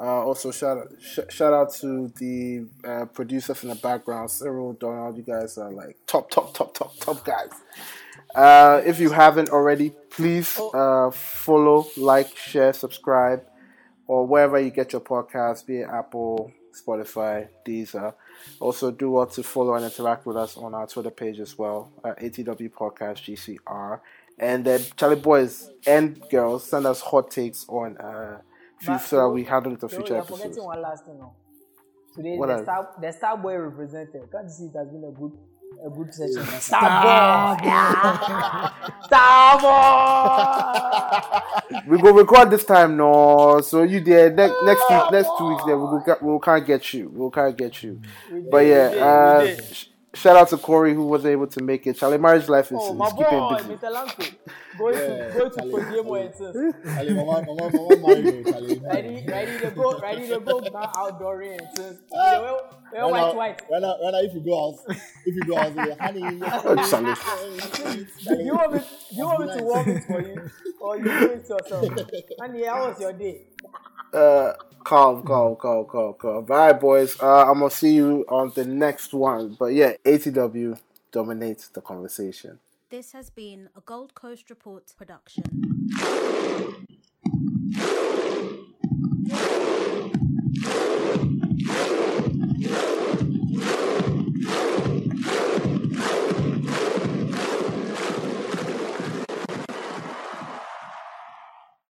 Uh, 0.02 0.26
also, 0.26 0.50
shout 0.50 0.80
out, 0.80 0.88
sh- 1.00 1.30
shout 1.30 1.54
out 1.54 1.72
to 1.72 2.08
the 2.18 2.66
uh, 2.84 3.06
producers 3.06 3.62
in 3.62 3.70
the 3.70 3.76
background, 3.76 4.32
Cyril, 4.32 4.74
Donald. 4.74 5.16
You 5.16 5.22
guys 5.22 5.60
are 5.60 5.72
like 5.72 5.96
top, 6.08 6.32
top, 6.32 6.56
top, 6.56 6.74
top, 6.74 6.98
top 6.98 7.24
guys. 7.24 7.52
Uh, 8.34 8.82
if 8.84 9.00
you 9.00 9.12
haven't 9.12 9.50
already, 9.50 9.92
please 10.10 10.60
uh, 10.74 11.12
follow, 11.12 11.86
like, 11.98 12.36
share, 12.36 12.74
subscribe, 12.74 13.44
or 14.08 14.26
wherever 14.26 14.60
you 14.60 14.72
get 14.72 14.92
your 14.92 15.02
podcast, 15.02 15.68
be 15.68 15.82
it 15.82 15.88
Apple, 15.88 16.52
Spotify, 16.74 17.50
Deezer. 17.64 18.16
Also, 18.60 18.90
do 18.90 19.12
well 19.12 19.28
to 19.28 19.44
follow 19.44 19.76
and 19.76 19.86
interact 19.86 20.26
with 20.26 20.36
us 20.36 20.58
on 20.58 20.74
our 20.74 20.88
Twitter 20.88 21.12
page 21.12 21.40
as 21.40 21.60
well, 21.60 21.92
at 22.04 22.20
ATW 22.20 22.72
Podcast 22.72 23.20
GCR. 23.20 24.00
And 24.40 24.66
then, 24.66 24.82
Charlie 24.96 25.18
boys 25.18 25.70
and 25.86 26.20
girls, 26.32 26.64
send 26.64 26.88
us 26.88 27.02
hot 27.02 27.30
takes 27.30 27.68
on 27.70 27.98
uh, 28.88 28.92
FIFA 28.98 29.02
so 29.02 29.16
that 29.18 29.30
we 29.30 29.44
handle 29.44 29.74
it 29.74 29.84
on 29.84 29.90
So 29.90 29.96
future 29.98 30.14
you're 30.14 30.22
episodes. 30.24 30.42
forgetting 30.44 30.64
one 30.64 30.82
last 30.82 31.06
thing 31.06 31.18
now. 31.20 31.34
Today 32.16 32.36
What 32.38 32.48
the 32.48 32.54
else? 32.54 32.64
star 32.64 32.90
the 33.02 33.12
star 33.14 33.38
boy 33.38 33.56
represented. 33.58 34.30
Can't 34.32 34.44
you 34.46 34.50
see 34.50 34.66
it 34.66 34.76
has 34.78 34.88
been 34.90 35.04
a 35.04 35.12
good 35.18 35.32
a 35.86 35.90
good 35.90 36.14
session. 36.14 36.44
Star 36.60 37.56
boy, 37.56 37.64
star 39.06 39.60
boy. 41.72 41.82
We 41.88 41.98
go 42.02 42.12
record 42.14 42.50
this 42.52 42.66
time, 42.66 42.98
no. 42.98 43.62
So 43.62 43.84
you 43.84 44.02
there 44.02 44.30
ne- 44.30 44.54
next 44.66 44.90
week, 44.90 45.12
next 45.12 45.30
two 45.38 45.48
weeks, 45.50 45.64
there 45.66 45.78
we 45.78 45.84
will 45.84 46.04
we'll 46.22 46.40
can't 46.40 46.66
get 46.68 46.94
you. 46.94 47.10
We'll 47.14 47.32
can't 47.32 47.58
get 47.58 47.82
you. 47.84 48.02
But 48.52 48.66
yeah, 48.66 48.90
we 48.90 48.94
did, 48.96 49.02
uh, 49.02 49.40
we 49.42 49.48
did. 49.48 49.64
sh- 49.76 49.86
shout 50.14 50.36
out 50.36 50.50
to 50.50 50.58
Corey 50.58 50.94
who 50.94 51.06
was 51.06 51.26
able 51.26 51.48
to 51.48 51.64
make 51.64 51.88
it. 51.88 51.98
Charlie 51.98 52.18
Marriage 52.18 52.48
Life 52.50 52.72
is, 52.72 52.78
Oh 52.80 52.92
is 52.92 52.98
my 52.98 53.10
keeping 53.10 53.26
boy, 53.26 53.56
busy. 53.58 53.70
Mr. 53.70 53.92
Lanko. 53.92 54.26
Going 54.78 54.94
to 54.96 55.00
Yeah, 55.00 55.34
going 55.38 55.52
to 55.52 55.58
Charlie, 55.58 55.74
Kojimo 55.74 56.26
and 56.26 56.36
things. 56.36 56.76
Charlie, 56.96 57.14
mama, 57.14 57.46
mama, 57.46 57.72
mama, 57.74 58.08
married, 58.08 58.46
oh, 58.48 58.52
Charlie. 58.52 58.80
Ready, 58.80 59.26
ready 59.28 59.60
to 59.60 59.72
go, 59.72 60.00
ready 60.00 60.28
to 60.30 60.40
go 60.40 60.60
now 60.60 60.92
outdooring 60.96 61.60
and 61.60 61.78
things. 61.78 62.00
Ah. 62.14 62.42
Well, 62.42 62.82
well, 62.94 63.12
white, 63.12 63.36
white. 63.36 63.62
Right 63.72 63.82
now, 63.82 63.96
right 64.04 64.12
now, 64.12 64.20
if 64.20 64.34
you 64.34 64.42
go 64.42 64.70
out, 64.70 64.98
if 65.26 65.36
you 65.36 65.44
go 65.44 65.58
out, 65.58 65.74
say, 65.76 65.96
honey, 66.00 66.42
Oh, 66.46 66.90
Charlie. 66.90 67.16
Do 68.24 68.44
you 68.44 68.54
want 68.54 68.74
me? 68.74 68.80
Do 68.80 69.16
you 69.16 69.26
want 69.26 69.40
me 69.48 69.58
to 69.58 69.64
warm 69.64 69.90
it 69.90 70.04
for 70.04 70.22
you, 70.22 70.50
or 70.80 70.98
you 70.98 71.04
do 71.04 71.32
it 71.32 71.50
yourself? 71.50 71.88
Honey, 72.40 72.66
how 72.66 72.88
was 72.90 73.00
your 73.00 73.14
day? 73.14 73.46
Uh, 74.14 74.54
call 74.84 75.22
call 75.22 75.56
call 75.56 75.86
call 75.86 76.14
call 76.14 76.42
bye 76.42 76.56
All 76.56 76.66
right, 76.72 76.80
boys. 76.80 77.18
Uh, 77.22 77.50
I'm 77.50 77.60
gonna 77.60 77.70
see 77.70 77.94
you 77.94 78.26
on 78.28 78.52
the 78.56 78.66
next 78.66 79.14
one. 79.14 79.56
But 79.58 79.68
yeah, 79.68 79.94
ATW 80.04 80.78
dominates 81.12 81.70
the 81.70 81.82
conversation. 81.82 82.60
This 82.90 83.14
has 83.14 83.30
been 83.30 83.70
a 83.76 83.82
Gold 83.82 84.14
Coast 84.16 84.50
Report 84.50 84.92
production. 84.98 85.44